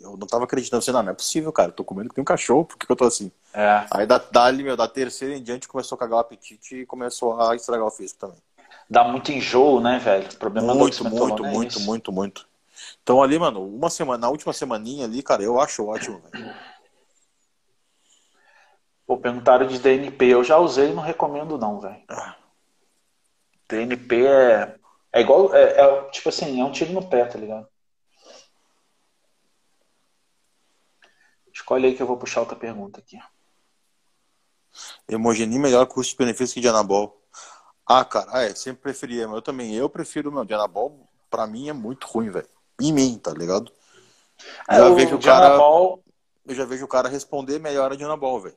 Eu 0.00 0.16
não 0.16 0.26
tava 0.26 0.44
acreditando 0.44 0.78
assim, 0.78 0.92
não, 0.92 1.02
não 1.02 1.12
é 1.12 1.14
possível, 1.14 1.52
cara. 1.52 1.68
Eu 1.68 1.72
tô 1.72 1.84
comendo 1.84 2.08
que 2.08 2.14
tem 2.14 2.22
um 2.22 2.26
cachorro, 2.26 2.64
por 2.64 2.76
que, 2.76 2.86
que 2.86 2.92
eu 2.92 2.96
tô 2.96 3.04
assim? 3.04 3.30
É. 3.54 3.86
Aí 3.90 4.06
da, 4.06 4.18
dali, 4.18 4.62
meu, 4.62 4.76
da 4.76 4.86
terceira 4.86 5.34
em 5.34 5.42
diante 5.42 5.68
começou 5.68 5.96
a 5.96 5.98
cagar 5.98 6.18
o 6.18 6.20
apetite 6.20 6.76
e 6.76 6.86
começou 6.86 7.40
a 7.40 7.56
estragar 7.56 7.86
o 7.86 7.90
físico 7.90 8.20
também. 8.20 8.38
Dá 8.88 9.02
muito 9.04 9.32
enjoo, 9.32 9.80
né, 9.80 9.98
velho? 9.98 10.28
O 10.28 10.36
problema 10.36 10.74
muito, 10.74 11.04
muito, 11.04 11.44
é 11.44 11.50
muito, 11.50 11.80
muito, 11.80 12.12
muito. 12.12 12.48
Então 13.02 13.22
ali, 13.22 13.38
mano, 13.38 13.66
uma 13.66 13.90
semana, 13.90 14.18
na 14.18 14.28
última 14.28 14.52
semaninha 14.52 15.06
ali, 15.06 15.22
cara, 15.22 15.42
eu 15.42 15.60
acho 15.60 15.86
ótimo, 15.86 16.20
velho. 16.30 16.54
Pô, 19.06 19.16
perguntaram 19.16 19.66
de 19.66 19.78
DNP. 19.78 20.26
Eu 20.26 20.42
já 20.42 20.58
usei 20.58 20.90
e 20.90 20.94
não 20.94 21.02
recomendo, 21.02 21.56
não, 21.56 21.80
velho. 21.80 22.02
Ah. 22.08 22.34
DNP 23.68 24.26
é. 24.26 24.74
É 25.12 25.20
igual. 25.20 25.54
É, 25.54 25.80
é, 25.80 26.02
tipo 26.10 26.28
assim, 26.28 26.60
é 26.60 26.64
um 26.64 26.72
tiro 26.72 26.92
no 26.92 27.08
pé, 27.08 27.24
tá 27.24 27.38
ligado? 27.38 27.66
Escolhe 31.66 31.88
aí 31.88 31.96
que 31.96 32.00
eu 32.00 32.06
vou 32.06 32.16
puxar 32.16 32.42
outra 32.42 32.54
pergunta 32.54 33.00
aqui. 33.00 33.18
Hemogenia 35.08 35.58
melhor 35.58 35.84
custo-benefício 35.86 36.54
que 36.54 36.60
de 36.60 36.68
anabol. 36.68 37.20
Ah, 37.84 38.04
cara, 38.04 38.28
ah, 38.30 38.42
é, 38.44 38.54
sempre 38.54 38.82
preferia, 38.82 39.26
mas 39.26 39.34
eu 39.34 39.42
também. 39.42 39.74
Eu 39.74 39.90
prefiro, 39.90 40.30
meu, 40.30 40.44
de 40.44 40.54
anabol, 40.54 41.08
pra 41.28 41.44
mim 41.44 41.68
é 41.68 41.72
muito 41.72 42.06
ruim, 42.06 42.30
velho. 42.30 42.46
Em 42.80 42.92
mim, 42.92 43.18
tá 43.18 43.32
ligado? 43.32 43.72
É, 44.68 44.76
já 44.76 44.90
vejo 44.90 45.16
o 45.16 45.20
cara. 45.20 45.58
Eu 46.46 46.54
já 46.54 46.64
vejo 46.64 46.84
o 46.84 46.88
cara 46.88 47.08
responder 47.08 47.58
melhor 47.58 47.90
a 47.90 47.96
de 47.96 48.04
anabol, 48.04 48.40
velho. 48.40 48.56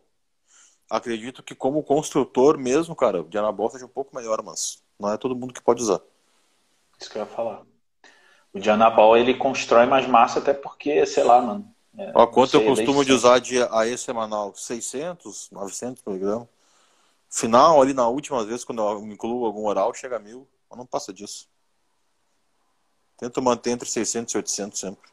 Acredito 0.87 1.41
que 1.41 1.55
como 1.55 1.81
construtor 1.81 2.59
mesmo, 2.59 2.95
cara, 2.95 3.21
o 3.21 3.27
de 3.27 3.39
anabol 3.39 3.71
seja 3.71 3.87
um 3.87 3.89
pouco 3.89 4.15
melhor, 4.15 4.43
mas 4.43 4.83
não 4.99 5.11
é 5.11 5.17
todo 5.17 5.35
mundo 5.35 5.51
que 5.51 5.63
pode 5.63 5.81
usar. 5.81 5.99
Isso 6.99 7.09
que 7.09 7.17
eu 7.17 7.23
ia 7.23 7.27
falar. 7.27 7.63
O 8.53 8.59
de 8.59 8.69
anabol, 8.69 9.17
ele 9.17 9.33
constrói 9.33 9.87
mais 9.87 10.05
massa 10.05 10.37
até 10.37 10.53
porque, 10.53 11.03
sei 11.07 11.23
lá, 11.23 11.41
mano, 11.41 11.73
é, 11.97 12.11
Ó, 12.15 12.27
quanto 12.27 12.55
eu 12.55 12.65
costumo 12.65 13.03
de 13.03 13.11
usar 13.11 13.39
de 13.39 13.61
AE 13.61 13.97
semanal? 13.97 14.53
600, 14.55 15.49
900 15.51 16.03
miligramas. 16.05 16.47
Final, 17.29 17.81
ali 17.81 17.93
na 17.93 18.07
última 18.07 18.43
vez, 18.45 18.63
quando 18.63 18.81
eu 18.81 19.05
incluo 19.07 19.45
algum 19.45 19.65
oral, 19.65 19.93
chega 19.93 20.15
a 20.15 20.19
mil. 20.19 20.47
Mas 20.69 20.77
não 20.77 20.85
passa 20.85 21.13
disso. 21.13 21.47
Tento 23.17 23.41
manter 23.41 23.71
entre 23.71 23.87
600 23.87 24.33
e 24.33 24.37
800 24.37 24.79
sempre. 24.79 25.09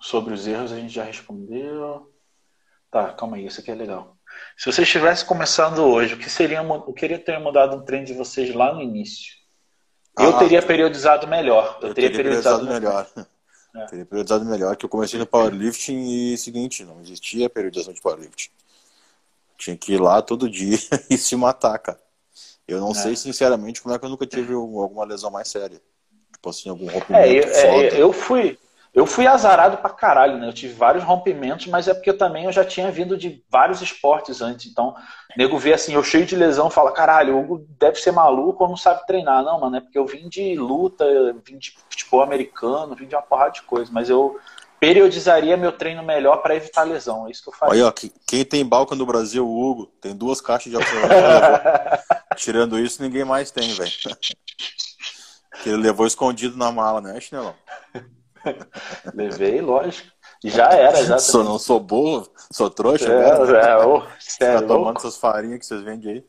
Sobre 0.00 0.32
os 0.32 0.46
erros 0.46 0.72
a 0.72 0.76
gente 0.76 0.92
já 0.92 1.04
respondeu. 1.04 2.12
Tá, 2.90 3.12
calma 3.12 3.36
aí, 3.36 3.46
isso 3.46 3.60
aqui 3.60 3.70
é 3.70 3.74
legal. 3.74 4.16
Se 4.56 4.72
vocês 4.72 4.86
estivessem 4.86 5.26
começando 5.26 5.80
hoje, 5.80 6.14
o 6.14 6.18
que 6.18 6.30
seria 6.30 6.62
o 6.62 6.92
que 6.92 7.00
queria 7.00 7.18
ter 7.18 7.38
mudado 7.38 7.76
um 7.76 7.84
trem 7.84 8.04
de 8.04 8.14
vocês 8.14 8.54
lá 8.54 8.72
no 8.72 8.80
início? 8.80 9.37
Eu 10.18 10.30
ah, 10.30 10.38
teria 10.38 10.62
periodizado 10.62 11.26
melhor. 11.26 11.78
Eu, 11.80 11.88
eu 11.88 11.94
teria, 11.94 12.10
teria, 12.10 12.24
periodizado, 12.24 12.66
periodizado 12.66 13.08
melhor. 13.14 13.26
É. 13.74 13.86
Teria 13.86 14.06
periodizado 14.06 14.44
melhor, 14.44 14.76
que 14.76 14.84
eu 14.84 14.88
comecei 14.88 15.18
no 15.18 15.26
powerlifting 15.26 16.32
e 16.32 16.38
seguinte, 16.38 16.84
não 16.84 17.00
existia 17.00 17.48
periodização 17.48 17.92
de 17.92 18.00
powerlifting. 18.00 18.50
Tinha 19.56 19.76
que 19.76 19.92
ir 19.92 20.00
lá 20.00 20.22
todo 20.22 20.48
dia 20.48 20.78
e 21.10 21.16
se 21.16 21.36
matar, 21.36 21.78
cara. 21.78 22.00
Eu 22.66 22.80
não 22.80 22.90
é. 22.90 22.94
sei, 22.94 23.16
sinceramente, 23.16 23.80
como 23.80 23.94
é 23.94 23.98
que 23.98 24.04
eu 24.04 24.10
nunca 24.10 24.26
tive 24.26 24.52
alguma 24.54 25.04
lesão 25.04 25.30
mais 25.30 25.48
séria. 25.48 25.80
Tipo 26.32 26.50
assim, 26.50 26.68
algum 26.68 26.86
rompimento. 26.86 27.14
É, 27.14 27.38
eu, 27.38 27.42
é, 27.44 28.02
eu 28.02 28.12
fui. 28.12 28.58
Eu 28.94 29.06
fui 29.06 29.26
azarado 29.26 29.76
pra 29.78 29.90
caralho, 29.90 30.38
né? 30.38 30.48
Eu 30.48 30.52
tive 30.52 30.74
vários 30.74 31.04
rompimentos, 31.04 31.66
mas 31.66 31.86
é 31.86 31.94
porque 31.94 32.10
eu 32.10 32.18
também 32.18 32.44
eu 32.44 32.52
já 32.52 32.64
tinha 32.64 32.90
vindo 32.90 33.16
de 33.16 33.44
vários 33.48 33.80
esportes 33.80 34.40
antes. 34.40 34.70
Então, 34.70 34.94
nego 35.36 35.58
vê 35.58 35.72
assim, 35.72 35.94
eu 35.94 36.02
cheio 36.02 36.26
de 36.26 36.34
lesão, 36.34 36.70
fala, 36.70 36.90
caralho, 36.90 37.36
o 37.36 37.40
Hugo 37.40 37.66
deve 37.78 38.00
ser 38.00 38.10
maluco 38.10 38.64
ou 38.64 38.70
não 38.70 38.76
sabe 38.76 39.06
treinar. 39.06 39.44
Não, 39.44 39.60
mano, 39.60 39.76
é 39.76 39.80
porque 39.80 39.98
eu 39.98 40.06
vim 40.06 40.28
de 40.28 40.54
luta, 40.56 41.04
vim 41.44 41.58
de 41.58 41.74
futebol 41.88 42.22
americano, 42.22 42.96
vim 42.96 43.06
de 43.06 43.14
uma 43.14 43.22
porrada 43.22 43.52
de 43.52 43.62
coisa. 43.62 43.90
Mas 43.92 44.10
eu 44.10 44.38
periodizaria 44.80 45.56
meu 45.56 45.72
treino 45.72 46.02
melhor 46.02 46.38
para 46.38 46.56
evitar 46.56 46.84
lesão. 46.84 47.26
É 47.26 47.30
isso 47.30 47.42
que 47.42 47.48
eu 47.48 47.52
faço. 47.52 47.72
Olha, 47.72 47.88
ó, 47.88 47.92
quem 48.26 48.44
tem 48.44 48.64
balca 48.64 48.94
no 48.94 49.06
Brasil, 49.06 49.46
o 49.46 49.70
Hugo, 49.70 49.86
tem 50.00 50.14
duas 50.14 50.40
caixas 50.40 50.70
de 50.70 50.76
oxigênio. 50.76 51.08
Tirando 52.36 52.78
isso, 52.78 53.02
ninguém 53.02 53.24
mais 53.24 53.50
tem, 53.50 53.72
velho. 53.74 53.92
Que 55.60 55.70
ele 55.70 55.78
levou 55.78 56.06
escondido 56.06 56.56
na 56.56 56.70
mala, 56.70 57.00
né, 57.00 57.20
Chinelão? 57.20 57.52
Levei, 59.14 59.60
lógico. 59.60 60.10
Já 60.44 60.70
era, 60.70 61.04
já. 61.04 61.18
Sou, 61.18 61.42
não 61.42 61.58
sou 61.58 61.80
burro, 61.80 62.30
sou 62.50 62.70
trouxa. 62.70 63.12
É, 63.12 63.30
é, 63.30 63.84
oh, 63.84 64.02
tá 64.38 64.62
tomando 64.66 64.98
essas 64.98 65.16
farinhas 65.16 65.58
que 65.58 65.66
vocês 65.66 65.82
vendem 65.82 66.12
aí. 66.12 66.24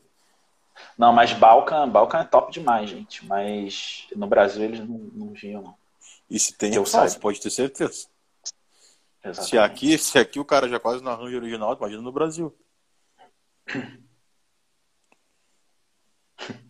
Não, 0.96 1.12
mas 1.12 1.32
Balkan, 1.32 1.88
Balkan 1.88 2.20
é 2.20 2.24
top 2.24 2.52
demais, 2.52 2.90
gente. 2.90 3.24
Mas 3.26 4.06
no 4.14 4.26
Brasil 4.26 4.64
eles 4.64 4.80
não, 4.80 4.98
não 5.12 5.32
viam, 5.32 5.62
não. 5.62 5.74
E 6.28 6.38
se 6.38 6.56
tem, 6.56 6.74
eu 6.74 6.84
você 6.84 7.18
pode 7.18 7.40
ter 7.40 7.50
certeza. 7.50 8.08
Exatamente. 9.22 9.50
Se 9.50 9.58
aqui, 9.58 9.98
se 9.98 10.18
aqui 10.18 10.40
o 10.40 10.44
cara 10.44 10.68
já 10.68 10.80
quase 10.80 11.02
não 11.02 11.12
arranja 11.12 11.36
original, 11.36 11.76
imagina 11.76 12.02
no 12.02 12.12
Brasil. 12.12 12.54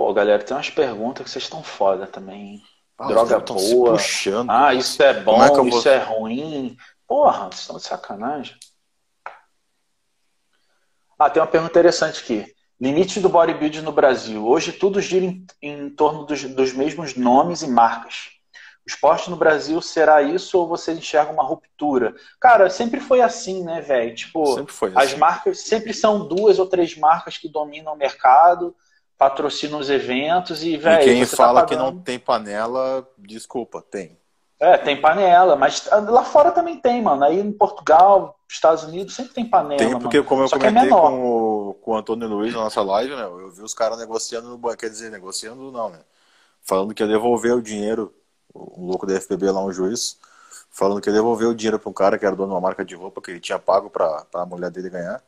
Pô, 0.00 0.14
galera, 0.14 0.42
tem 0.42 0.56
umas 0.56 0.70
perguntas 0.70 1.24
que 1.24 1.30
vocês 1.30 1.44
estão 1.44 1.62
foda 1.62 2.06
também. 2.06 2.62
Ah, 2.98 3.06
Droga 3.08 3.38
boa. 3.38 3.92
Puxando, 3.92 4.48
ah, 4.48 4.72
isso 4.72 5.02
é 5.02 5.12
bom, 5.12 5.42
é 5.42 5.68
isso 5.68 5.82
vou... 5.82 5.92
é 5.92 5.98
ruim. 5.98 6.76
Porra, 7.06 7.50
vocês 7.50 7.60
estão 7.60 7.76
de 7.76 7.82
sacanagem. 7.82 8.56
Ah, 11.18 11.28
tem 11.28 11.42
uma 11.42 11.46
pergunta 11.46 11.72
interessante 11.72 12.22
aqui. 12.22 12.50
Limite 12.80 13.20
do 13.20 13.28
bodybuilding 13.28 13.82
no 13.82 13.92
Brasil. 13.92 14.46
Hoje 14.46 14.72
tudo 14.72 15.02
gira 15.02 15.26
em, 15.26 15.46
em 15.60 15.90
torno 15.90 16.24
dos, 16.24 16.44
dos, 16.44 16.72
mesmos 16.72 17.14
nomes 17.14 17.60
e 17.60 17.68
marcas. 17.68 18.30
O 18.86 18.88
esporte 18.88 19.28
no 19.28 19.36
Brasil 19.36 19.82
será 19.82 20.22
isso 20.22 20.58
ou 20.58 20.66
você 20.66 20.94
enxerga 20.94 21.30
uma 21.30 21.44
ruptura? 21.44 22.14
Cara, 22.40 22.70
sempre 22.70 23.00
foi 23.00 23.20
assim, 23.20 23.62
né, 23.64 23.82
velho? 23.82 24.14
Tipo, 24.14 24.46
sempre 24.54 24.72
foi 24.72 24.88
assim. 24.88 24.98
as 24.98 25.14
marcas 25.14 25.60
sempre 25.60 25.92
são 25.92 26.26
duas 26.26 26.58
ou 26.58 26.64
três 26.64 26.96
marcas 26.96 27.36
que 27.36 27.50
dominam 27.50 27.92
o 27.92 27.98
mercado 27.98 28.74
patrocina 29.20 29.76
os 29.76 29.90
eventos 29.90 30.64
e, 30.64 30.78
velho. 30.78 31.04
Quem 31.04 31.26
tá 31.26 31.36
fala 31.36 31.60
tá 31.60 31.66
que 31.66 31.76
não 31.76 31.94
tem 32.00 32.18
panela, 32.18 33.06
desculpa, 33.18 33.82
tem. 33.82 34.18
É, 34.58 34.78
tem 34.78 34.98
panela, 34.98 35.56
mas 35.56 35.86
lá 36.08 36.24
fora 36.24 36.50
também 36.50 36.80
tem, 36.80 37.02
mano. 37.02 37.24
Aí 37.24 37.38
em 37.38 37.52
Portugal, 37.52 38.38
Estados 38.48 38.82
Unidos, 38.84 39.14
sempre 39.14 39.34
tem 39.34 39.44
panela. 39.44 39.76
Tem, 39.76 39.98
porque 39.98 40.16
mano. 40.16 40.28
como 40.28 40.42
eu 40.42 40.48
Só 40.48 40.56
é 40.56 40.58
comentei 40.58 40.88
é 40.88 40.90
com, 40.90 41.68
o, 41.68 41.74
com 41.74 41.90
o 41.90 41.96
Antônio 41.96 42.26
Luiz 42.28 42.54
na 42.54 42.60
nossa 42.60 42.80
live, 42.80 43.14
né? 43.14 43.24
Eu 43.24 43.50
vi 43.50 43.60
os 43.60 43.74
caras 43.74 43.98
negociando 43.98 44.48
no 44.48 44.56
banco, 44.56 44.78
quer 44.78 44.88
dizer, 44.88 45.10
negociando 45.10 45.70
não, 45.70 45.90
né? 45.90 46.00
Falando 46.62 46.94
que 46.94 47.02
ia 47.02 47.08
devolver 47.08 47.54
o 47.54 47.60
dinheiro, 47.60 48.14
o 48.54 48.86
louco 48.86 49.06
da 49.06 49.20
FPB 49.20 49.50
lá, 49.50 49.62
um 49.62 49.72
juiz, 49.72 50.18
falando 50.70 51.02
que 51.02 51.10
ia 51.10 51.14
devolver 51.14 51.46
o 51.46 51.54
dinheiro 51.54 51.78
para 51.78 51.90
um 51.90 51.94
cara 51.94 52.18
que 52.18 52.24
era 52.24 52.34
dono 52.34 52.48
de 52.48 52.54
uma 52.54 52.60
marca 52.60 52.86
de 52.86 52.94
roupa 52.94 53.20
que 53.20 53.30
ele 53.30 53.40
tinha 53.40 53.58
pago 53.58 53.90
para 53.90 54.24
a 54.32 54.46
mulher 54.46 54.70
dele 54.70 54.88
ganhar. 54.88 55.22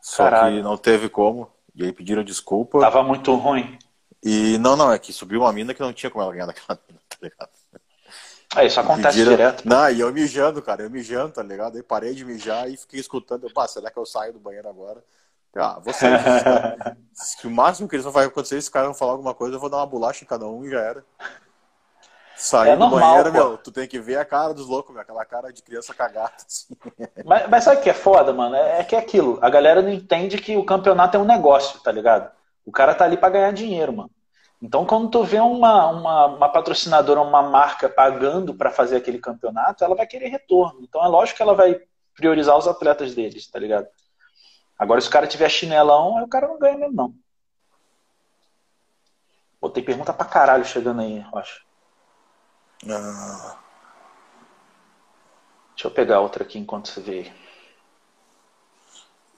Só 0.00 0.24
Caralho. 0.24 0.56
que 0.56 0.62
não 0.62 0.76
teve 0.76 1.08
como. 1.08 1.48
E 1.78 1.84
aí 1.84 1.92
pediram 1.92 2.24
desculpa. 2.24 2.80
Tava 2.80 3.04
muito 3.04 3.32
ruim. 3.36 3.78
E 4.20 4.58
não, 4.58 4.76
não, 4.76 4.92
é 4.92 4.98
que 4.98 5.12
subiu 5.12 5.42
uma 5.42 5.52
mina 5.52 5.72
que 5.72 5.80
não 5.80 5.92
tinha 5.92 6.10
como 6.10 6.24
ela 6.24 6.32
ganhar 6.32 6.46
daquela 6.46 6.76
mina, 6.88 7.00
tá 7.08 7.16
ligado? 7.22 7.50
É, 8.56 8.66
isso 8.66 8.80
acontece 8.80 9.16
pediram... 9.16 9.30
direto. 9.30 9.68
Não, 9.68 9.88
e 9.88 10.00
eu 10.00 10.12
mijando, 10.12 10.60
cara, 10.60 10.82
eu 10.82 10.90
mijando, 10.90 11.34
tá 11.34 11.42
ligado? 11.42 11.76
Aí 11.76 11.82
parei 11.84 12.14
de 12.14 12.24
mijar 12.24 12.68
e 12.68 12.76
fiquei 12.76 12.98
escutando. 12.98 13.44
Eu, 13.44 13.52
pá, 13.52 13.68
será 13.68 13.92
que 13.92 13.98
eu 13.98 14.04
saio 14.04 14.32
do 14.32 14.40
banheiro 14.40 14.68
agora? 14.68 15.04
Ah, 15.54 15.78
você. 15.78 16.06
o 17.46 17.50
máximo 17.50 17.88
que 17.88 17.94
eles 17.94 18.04
vão 18.04 18.12
fazer 18.12 18.26
acontecer, 18.26 18.60
se 18.60 18.66
os 18.66 18.68
caras 18.68 18.88
vão 18.88 18.94
falar 18.94 19.12
alguma 19.12 19.34
coisa, 19.34 19.54
eu 19.54 19.60
vou 19.60 19.70
dar 19.70 19.76
uma 19.76 19.86
bolacha 19.86 20.24
em 20.24 20.26
cada 20.26 20.48
um 20.48 20.64
e 20.64 20.70
já 20.70 20.80
era. 20.80 21.04
Sair 22.38 22.70
é 22.70 22.72
do 22.74 22.78
normal, 22.78 23.00
banheiro, 23.00 23.32
pô. 23.32 23.36
meu, 23.36 23.58
tu 23.58 23.72
tem 23.72 23.88
que 23.88 23.98
ver 23.98 24.16
a 24.16 24.24
cara 24.24 24.54
dos 24.54 24.68
loucos, 24.68 24.92
meu, 24.92 25.02
aquela 25.02 25.24
cara 25.24 25.52
de 25.52 25.60
criança 25.60 25.92
cagada. 25.92 26.34
Assim. 26.46 26.72
Mas, 27.26 27.48
mas 27.48 27.64
sabe 27.64 27.80
o 27.80 27.82
que 27.82 27.90
é 27.90 27.94
foda, 27.94 28.32
mano? 28.32 28.54
É, 28.54 28.78
é 28.78 28.84
que 28.84 28.94
é 28.94 28.98
aquilo. 28.98 29.38
A 29.42 29.50
galera 29.50 29.82
não 29.82 29.90
entende 29.90 30.38
que 30.38 30.56
o 30.56 30.64
campeonato 30.64 31.16
é 31.16 31.20
um 31.20 31.24
negócio, 31.24 31.80
tá 31.80 31.90
ligado? 31.90 32.30
O 32.64 32.70
cara 32.70 32.94
tá 32.94 33.04
ali 33.04 33.16
para 33.16 33.30
ganhar 33.30 33.52
dinheiro, 33.52 33.92
mano. 33.92 34.10
Então, 34.62 34.86
quando 34.86 35.10
tu 35.10 35.24
vê 35.24 35.40
uma, 35.40 35.88
uma, 35.88 36.26
uma 36.26 36.48
patrocinadora, 36.48 37.20
uma 37.20 37.42
marca 37.42 37.88
pagando 37.88 38.54
para 38.54 38.70
fazer 38.70 38.96
aquele 38.96 39.18
campeonato, 39.18 39.82
ela 39.82 39.96
vai 39.96 40.06
querer 40.06 40.28
retorno. 40.28 40.80
Então, 40.82 41.04
é 41.04 41.08
lógico 41.08 41.38
que 41.38 41.42
ela 41.42 41.54
vai 41.54 41.80
priorizar 42.14 42.56
os 42.56 42.68
atletas 42.68 43.14
deles, 43.14 43.48
tá 43.48 43.58
ligado? 43.58 43.88
Agora, 44.78 45.00
se 45.00 45.08
o 45.08 45.10
cara 45.10 45.26
tiver 45.26 45.48
chinelão, 45.48 46.18
aí 46.18 46.24
o 46.24 46.28
cara 46.28 46.46
não 46.46 46.58
ganha 46.58 46.78
mesmo, 46.78 46.94
não. 46.94 47.14
Pô, 49.60 49.68
tem 49.68 49.82
pergunta 49.82 50.12
pra 50.12 50.24
caralho 50.24 50.64
chegando 50.64 51.00
aí, 51.00 51.18
Rocha. 51.18 51.67
Ah. 52.86 53.58
Deixa 55.74 55.86
eu 55.86 55.90
pegar 55.90 56.20
outra 56.20 56.42
aqui 56.42 56.58
enquanto 56.58 56.88
você 56.88 57.00
vê. 57.00 57.32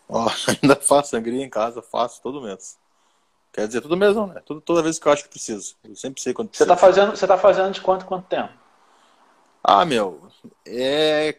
Oh, 0.09 0.27
ainda 0.63 0.77
faço 0.77 1.11
sangria 1.11 1.45
em 1.45 1.51
casa, 1.51 1.81
faço 1.81 2.21
todo 2.21 2.43
mês. 2.43 2.79
Quer 3.53 3.67
dizer, 3.67 3.81
todo 3.81 3.97
mês 3.97 4.15
não, 4.15 4.27
né? 4.27 4.41
Toda, 4.45 4.61
toda 4.61 4.83
vez 4.83 4.99
que 4.99 5.07
eu 5.07 5.13
acho 5.13 5.25
que 5.25 5.31
preciso. 5.31 5.77
Eu 5.85 5.97
sempre 5.97 6.21
sei 6.21 6.33
quando 6.33 6.55
Você 6.55 6.67
tá 6.67 6.77
fazendo, 6.77 7.11
você 7.11 7.27
tá 7.27 7.37
fazendo 7.37 7.73
de 7.73 7.81
quanto 7.81 8.07
quanto 8.07 8.27
tempo? 8.27 8.53
Ah, 9.63 9.85
meu, 9.85 10.31
é. 10.67 11.37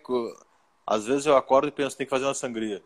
Às 0.86 1.06
vezes 1.06 1.26
eu 1.26 1.36
acordo 1.36 1.68
e 1.68 1.72
penso, 1.72 1.98
tem 1.98 2.06
que 2.06 2.12
fazer 2.12 2.26
uma 2.26 2.34
sangria. 2.34 2.84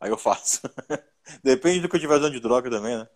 Aí 0.00 0.10
eu 0.10 0.16
faço. 0.18 0.60
Depende 1.42 1.80
do 1.80 1.88
que 1.88 1.96
eu 1.96 1.98
estiver 1.98 2.16
usando 2.16 2.32
de 2.32 2.40
droga 2.40 2.70
também, 2.70 2.96
né? 2.96 3.08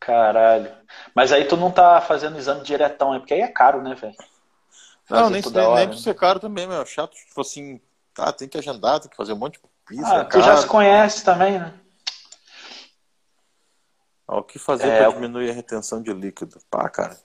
Caralho. 0.00 0.70
Mas 1.14 1.32
aí 1.32 1.46
tu 1.46 1.56
não 1.56 1.70
tá 1.70 2.00
fazendo 2.00 2.38
exame 2.38 2.62
diretão, 2.62 3.12
né? 3.12 3.18
Porque 3.18 3.34
aí 3.34 3.40
é 3.40 3.48
caro, 3.48 3.82
né, 3.82 3.94
velho? 3.94 4.14
Não, 5.08 5.30
nem, 5.30 5.42
nem, 5.42 5.86
nem 5.86 5.98
ser 5.98 6.14
caro 6.14 6.40
também, 6.40 6.66
meu. 6.66 6.84
Chato, 6.86 7.14
tipo 7.14 7.40
assim, 7.40 7.80
tá, 8.14 8.32
tem 8.32 8.48
que 8.48 8.58
agendar, 8.58 9.00
tem 9.00 9.10
que 9.10 9.16
fazer 9.16 9.32
um 9.32 9.38
monte 9.38 9.54
de 9.54 9.60
pizza. 9.86 10.14
Ah, 10.14 10.20
é 10.20 10.24
tu 10.24 10.40
já 10.40 10.56
se 10.56 10.66
conhece 10.66 11.24
também, 11.24 11.58
né? 11.58 11.72
O 14.26 14.42
que 14.42 14.58
fazer 14.58 14.88
é, 14.88 14.98
pra 14.98 15.10
diminuir 15.10 15.50
a 15.50 15.54
retenção 15.54 16.02
de 16.02 16.12
líquido? 16.12 16.58
Pá, 16.70 16.88
cara. 16.88 17.18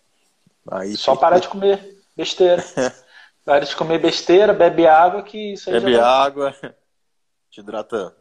Aí 0.71 0.95
Só 0.97 1.13
tem... 1.13 1.21
parar 1.21 1.39
de 1.39 1.47
comer 1.47 1.97
besteira. 2.15 2.63
Para 3.45 3.65
de 3.65 3.75
comer 3.75 3.99
besteira, 3.99 4.53
bebe 4.53 4.85
água 4.85 5.23
que 5.23 5.53
isso 5.53 5.69
aí 5.69 5.79
Bebe 5.79 5.99
água, 5.99 6.53
te 7.49 7.61
hidrata 7.61 8.15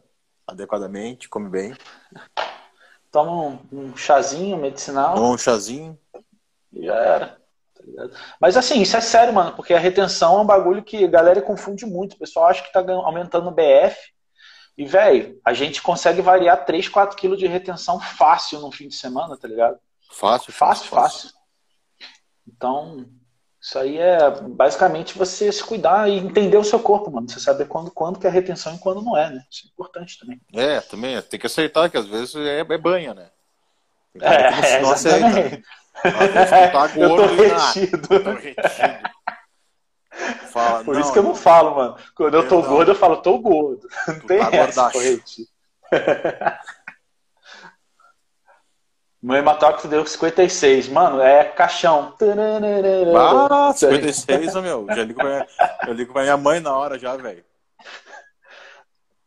adequadamente, 0.47 1.29
come 1.29 1.49
bem 1.49 1.75
toma 3.11 3.31
um, 3.31 3.59
um 3.71 3.97
chazinho 3.97 4.57
medicinal. 4.57 5.19
Um 5.19 5.37
chazinho. 5.37 5.97
E 6.71 6.85
já 6.85 6.95
era. 6.95 7.27
Tá 7.95 8.09
Mas 8.39 8.55
assim, 8.55 8.81
isso 8.81 8.95
é 8.95 9.01
sério, 9.01 9.33
mano, 9.33 9.53
porque 9.55 9.73
a 9.73 9.79
retenção 9.79 10.37
é 10.37 10.41
um 10.41 10.45
bagulho 10.45 10.83
que 10.83 11.03
a 11.03 11.09
galera 11.09 11.41
confunde 11.41 11.85
muito. 11.85 12.13
O 12.13 12.19
pessoal 12.19 12.47
acha 12.47 12.63
que 12.63 12.71
tá 12.71 12.79
aumentando 12.79 13.49
o 13.49 13.51
BF. 13.51 13.97
E, 14.77 14.85
velho, 14.85 15.39
a 15.43 15.53
gente 15.53 15.81
consegue 15.81 16.21
variar 16.21 16.65
3, 16.65 16.87
4 16.87 17.17
quilos 17.17 17.37
de 17.37 17.47
retenção 17.47 17.99
fácil 17.99 18.61
no 18.61 18.71
fim 18.71 18.87
de 18.87 18.95
semana, 18.95 19.35
tá 19.35 19.45
ligado? 19.45 19.77
Fácil, 20.09 20.53
fácil, 20.53 20.87
fácil. 20.87 21.29
fácil. 21.29 21.39
Então, 22.47 23.05
isso 23.61 23.77
aí 23.77 23.97
é 23.97 24.29
basicamente 24.41 25.17
você 25.17 25.51
se 25.51 25.63
cuidar 25.63 26.09
e 26.09 26.17
entender 26.17 26.57
o 26.57 26.63
seu 26.63 26.79
corpo, 26.79 27.11
mano. 27.11 27.29
Você 27.29 27.39
saber 27.39 27.67
quando, 27.67 27.91
quando 27.91 28.17
que 28.17 28.25
é 28.25 28.29
retenção 28.29 28.73
e 28.73 28.79
quando 28.79 29.01
não 29.01 29.17
é, 29.17 29.29
né? 29.29 29.43
Isso 29.51 29.65
é 29.65 29.69
importante 29.69 30.17
também. 30.17 30.39
É, 30.53 30.79
também. 30.79 31.21
Tem 31.23 31.39
que 31.39 31.47
aceitar 31.47 31.89
que 31.89 31.97
às 31.97 32.07
vezes 32.07 32.35
é, 32.35 32.59
é 32.59 32.77
banha, 32.77 33.13
né? 33.13 33.29
É, 34.21 34.81
não 34.81 34.91
aceita. 34.91 35.61
Tá 36.71 36.87
gordo 36.87 36.99
eu 37.01 37.15
tô 37.17 37.25
retido. 37.35 38.07
tô 38.07 38.31
retido. 38.31 39.09
Fala, 40.51 40.83
Por 40.83 40.95
não, 40.95 41.01
isso 41.01 41.13
que 41.13 41.19
eu 41.19 41.23
não 41.23 41.35
falo, 41.35 41.75
mano. 41.75 41.97
Quando 42.15 42.33
eu 42.35 42.47
tô 42.47 42.61
gordo, 42.61 42.91
eu 42.91 42.95
falo, 42.95 43.17
tô 43.17 43.37
gordo. 43.39 43.87
Não 44.07 44.19
tem 44.21 44.39
tá 44.39 44.49
essa, 44.57 44.91
Meu 49.21 49.35
hematócrito 49.35 49.87
deu 49.87 50.05
56. 50.05 50.87
Mano, 50.87 51.21
é 51.21 51.43
caixão. 51.43 52.15
Ah, 53.17 53.73
56, 53.75 54.55
meu. 54.55 54.87
Já 54.87 55.03
ligo 55.03 55.19
pra 55.19 55.29
minha, 55.29 55.47
eu 55.87 55.93
ligo 55.93 56.13
pra 56.13 56.21
minha 56.21 56.37
mãe 56.37 56.59
na 56.61 56.73
hora 56.73 56.97
já, 56.97 57.15
velho. 57.17 57.43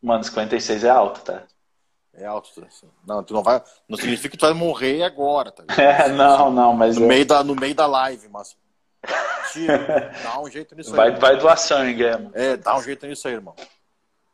Mano, 0.02 0.24
56 0.24 0.84
é 0.84 0.90
alto, 0.90 1.20
tá? 1.20 1.42
É 2.14 2.24
alto, 2.24 2.48
assim. 2.66 2.88
Não, 3.06 3.22
tu 3.22 3.34
não 3.34 3.42
vai. 3.42 3.62
Não 3.86 3.98
significa 3.98 4.30
que 4.30 4.36
tu 4.36 4.46
vai 4.46 4.54
morrer 4.54 5.02
agora, 5.02 5.52
tá? 5.52 5.64
É, 5.80 6.08
não, 6.08 6.50
não, 6.50 6.72
mas. 6.72 6.96
No, 6.96 7.04
é... 7.04 7.08
meio 7.08 7.26
da, 7.26 7.44
no 7.44 7.54
meio 7.54 7.74
da 7.74 7.86
live, 7.86 8.28
mas. 8.28 8.56
Tira, 9.52 10.14
dá 10.22 10.40
um 10.40 10.48
jeito 10.48 10.74
nisso 10.74 10.94
vai, 10.94 11.10
aí. 11.10 11.18
Vai 11.18 11.36
doar 11.36 11.58
sangue, 11.58 12.04
é. 12.04 12.18
É, 12.32 12.56
dá 12.56 12.76
um 12.76 12.82
jeito 12.82 13.06
nisso 13.06 13.28
aí, 13.28 13.34
irmão. 13.34 13.54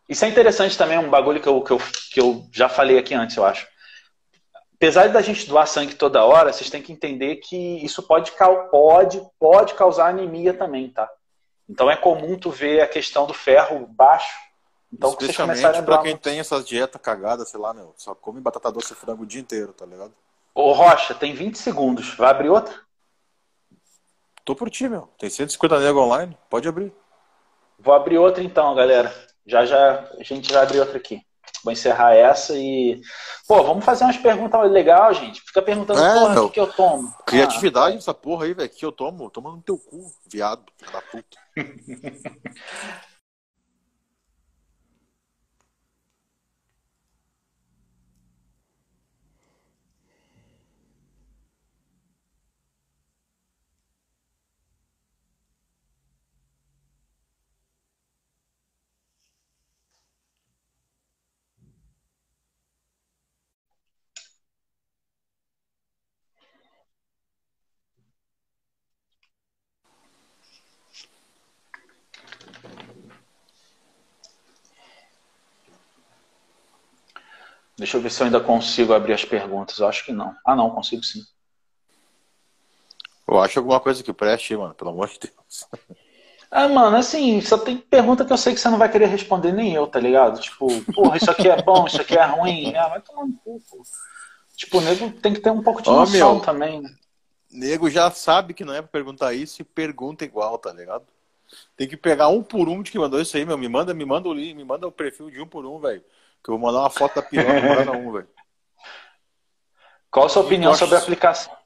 Isso 0.08 0.24
é 0.24 0.28
interessante 0.28 0.78
também, 0.78 0.98
um 0.98 1.10
bagulho 1.10 1.40
que 1.40 1.48
eu, 1.48 1.60
que 1.60 1.72
eu, 1.72 1.78
que 2.12 2.20
eu 2.20 2.46
já 2.52 2.68
falei 2.68 2.98
aqui 2.98 3.14
antes, 3.14 3.36
eu 3.36 3.44
acho 3.44 3.66
apesar 4.78 5.08
da 5.08 5.20
gente 5.20 5.48
doar 5.48 5.66
sangue 5.66 5.96
toda 5.96 6.24
hora, 6.24 6.52
vocês 6.52 6.70
têm 6.70 6.80
que 6.80 6.92
entender 6.92 7.36
que 7.36 7.84
isso 7.84 8.02
pode, 8.02 8.32
pode, 8.70 9.20
pode 9.38 9.74
causar 9.74 10.08
anemia 10.08 10.54
também, 10.54 10.88
tá? 10.88 11.10
Então 11.68 11.90
é 11.90 11.96
comum 11.96 12.38
tu 12.38 12.50
ver 12.50 12.80
a 12.80 12.86
questão 12.86 13.26
do 13.26 13.34
ferro 13.34 13.86
baixo. 13.88 14.38
Então 14.90 15.10
vocês 15.10 15.36
começarem 15.36 15.80
a 15.80 15.82
pra 15.82 15.98
quem 15.98 16.16
tem 16.16 16.38
essas 16.38 16.66
dietas 16.66 17.00
cagadas, 17.02 17.50
sei 17.50 17.60
lá, 17.60 17.74
meu, 17.74 17.92
só 17.96 18.14
come 18.14 18.40
batata 18.40 18.72
doce 18.72 18.92
e 18.92 18.96
frango 18.96 19.24
o 19.24 19.26
dia 19.26 19.40
inteiro, 19.40 19.72
tá 19.72 19.84
ligado? 19.84 20.14
Ô 20.54 20.72
Rocha, 20.72 21.14
tem 21.14 21.34
20 21.34 21.58
segundos. 21.58 22.14
Vai 22.14 22.30
abrir 22.30 22.48
outra? 22.48 22.74
Tô 24.44 24.54
por 24.54 24.70
ti, 24.70 24.88
meu. 24.88 25.10
Tem 25.18 25.28
150 25.28 25.78
nego 25.80 26.00
online, 26.00 26.38
pode 26.48 26.66
abrir. 26.66 26.92
Vou 27.78 27.92
abrir 27.92 28.16
outra 28.16 28.42
então, 28.42 28.74
galera. 28.74 29.12
Já 29.44 29.66
já 29.66 30.08
a 30.18 30.22
gente 30.22 30.52
vai 30.52 30.62
abrir 30.62 30.80
outra 30.80 30.96
aqui. 30.96 31.20
Vou 31.64 31.72
encerrar 31.72 32.14
essa 32.14 32.54
e. 32.56 33.00
Pô, 33.46 33.62
vamos 33.62 33.84
fazer 33.84 34.04
umas 34.04 34.16
perguntas 34.16 34.70
legal, 34.70 35.12
gente. 35.14 35.40
Fica 35.40 35.62
perguntando, 35.62 36.00
é, 36.00 36.14
porra, 36.14 36.42
o 36.42 36.46
que, 36.48 36.54
que 36.54 36.60
eu 36.60 36.72
tomo? 36.72 37.14
Criatividade 37.26 37.96
ah, 37.96 37.98
essa 37.98 38.14
porra 38.14 38.44
aí, 38.44 38.54
velho. 38.54 38.68
que 38.68 38.84
eu 38.84 38.92
tomo? 38.92 39.30
Toma 39.30 39.50
no 39.50 39.62
teu 39.62 39.78
cu, 39.78 40.12
viado, 40.30 40.64
da 40.92 41.02
puta. 41.02 41.38
Deixa 77.78 77.96
eu 77.96 78.00
ver 78.00 78.10
se 78.10 78.20
eu 78.20 78.26
ainda 78.26 78.40
consigo 78.40 78.92
abrir 78.92 79.12
as 79.12 79.24
perguntas. 79.24 79.78
Eu 79.78 79.86
acho 79.86 80.04
que 80.04 80.12
não. 80.12 80.34
Ah, 80.44 80.56
não, 80.56 80.70
consigo 80.70 81.02
sim. 81.04 81.22
Eu 83.26 83.38
acho 83.38 83.58
alguma 83.60 83.78
coisa 83.78 84.02
que 84.02 84.12
preste, 84.12 84.56
mano, 84.56 84.74
pelo 84.74 84.90
amor 84.90 85.08
de 85.08 85.20
Deus. 85.20 85.66
Ah, 86.50 86.66
mano, 86.66 86.96
assim, 86.96 87.42
só 87.42 87.58
tem 87.58 87.76
pergunta 87.76 88.24
que 88.24 88.32
eu 88.32 88.38
sei 88.38 88.54
que 88.54 88.58
você 88.58 88.70
não 88.70 88.78
vai 88.78 88.90
querer 88.90 89.04
responder 89.04 89.52
nem 89.52 89.74
eu, 89.74 89.86
tá 89.86 90.00
ligado? 90.00 90.40
Tipo, 90.40 90.82
porra, 90.94 91.18
isso 91.18 91.30
aqui 91.30 91.46
é 91.46 91.60
bom, 91.60 91.86
isso 91.86 92.00
aqui 92.00 92.16
é 92.16 92.24
ruim. 92.24 92.74
Ah, 92.74 92.88
vai 92.88 93.02
tomar 93.02 93.26
cu, 93.44 93.60
pô. 93.70 93.82
Tipo, 94.56 94.78
o 94.78 94.80
nego 94.80 95.10
tem 95.10 95.34
que 95.34 95.40
ter 95.40 95.50
um 95.50 95.62
pouco 95.62 95.82
de 95.82 95.90
noção 95.90 96.36
meu, 96.36 96.40
também? 96.40 96.82
Nego 97.50 97.90
já 97.90 98.10
sabe 98.10 98.54
que 98.54 98.64
não 98.64 98.72
é 98.72 98.80
pra 98.80 98.90
perguntar 98.90 99.34
isso 99.34 99.60
e 99.60 99.64
pergunta 99.64 100.24
igual, 100.24 100.56
tá 100.56 100.72
ligado? 100.72 101.04
Tem 101.76 101.86
que 101.86 101.98
pegar 101.98 102.28
um 102.28 102.42
por 102.42 102.66
um 102.66 102.82
de 102.82 102.90
que 102.90 102.98
mandou 102.98 103.20
isso 103.20 103.36
aí, 103.36 103.44
meu. 103.44 103.58
Me 103.58 103.68
manda, 103.68 103.92
me 103.92 104.06
manda 104.06 104.26
o 104.26 104.32
link, 104.32 104.54
me 104.54 104.64
manda 104.64 104.86
o 104.86 104.92
perfil 104.92 105.30
de 105.30 105.42
um 105.42 105.46
por 105.46 105.66
um, 105.66 105.78
velho. 105.78 106.02
Que 106.42 106.50
eu 106.50 106.58
vou 106.58 106.66
mandar 106.66 106.80
uma 106.80 106.90
foto 106.90 107.16
da 107.16 107.22
piroca 107.22 107.60
para 107.60 107.92
um, 107.92 108.12
velho. 108.12 108.28
Qual 110.10 110.26
a 110.26 110.28
sua 110.28 110.42
opinião 110.42 110.74
sobre 110.74 110.96
a 110.96 110.98
aplicação? 110.98 111.56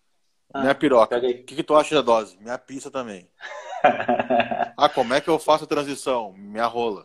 Minha 0.54 0.74
piroca. 0.74 1.16
O 1.16 1.20
que, 1.20 1.42
que 1.56 1.62
tu 1.62 1.74
acha 1.74 1.94
da 1.94 2.02
dose? 2.02 2.36
Minha 2.38 2.58
pizza 2.58 2.90
também. 2.90 3.30
ah, 4.76 4.88
como 4.88 5.14
é 5.14 5.20
que 5.20 5.30
eu 5.30 5.38
faço 5.38 5.64
a 5.64 5.66
transição? 5.66 6.32
Minha 6.32 6.66
rola. 6.66 7.04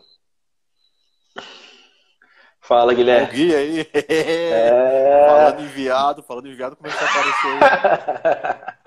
Fala, 2.60 2.92
Guilherme. 2.92 3.28
O 3.28 3.30
Gui 3.30 3.54
aí. 3.54 3.90
É... 3.94 5.24
Falando 5.26 5.62
enviado, 5.62 6.22
falando 6.22 6.48
enviado, 6.48 6.76
começou 6.76 7.00
a 7.00 7.10
aparecer. 7.10 8.78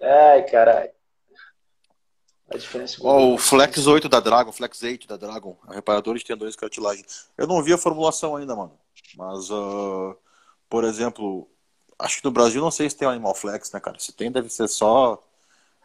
Ai, 0.00 0.42
caralho. 0.44 0.90
A 2.50 2.58
diferença 2.58 2.98
oh, 3.00 3.34
o 3.34 3.38
Flex 3.38 3.86
8 3.86 4.08
da 4.08 4.20
Dragon, 4.20 4.52
Flex 4.52 4.82
8 4.82 5.08
da 5.08 5.16
Dragon, 5.16 5.56
a 5.66 5.74
reparador 5.74 6.16
de 6.16 6.24
tendões 6.24 6.54
e 6.54 6.58
cartilagem. 6.58 7.04
Eu 7.38 7.46
não 7.46 7.62
vi 7.62 7.72
a 7.72 7.78
formulação 7.78 8.36
ainda, 8.36 8.54
mano. 8.54 8.72
Mas, 9.16 9.50
uh, 9.50 10.14
por 10.68 10.84
exemplo, 10.84 11.48
acho 11.98 12.18
que 12.18 12.24
no 12.24 12.30
Brasil 12.30 12.60
não 12.60 12.70
sei 12.70 12.88
se 12.90 12.96
tem 12.96 13.08
o 13.08 13.10
Animal 13.10 13.34
Flex, 13.34 13.72
né, 13.72 13.80
cara? 13.80 13.98
Se 13.98 14.12
tem, 14.12 14.30
deve 14.30 14.50
ser 14.50 14.68
só 14.68 15.22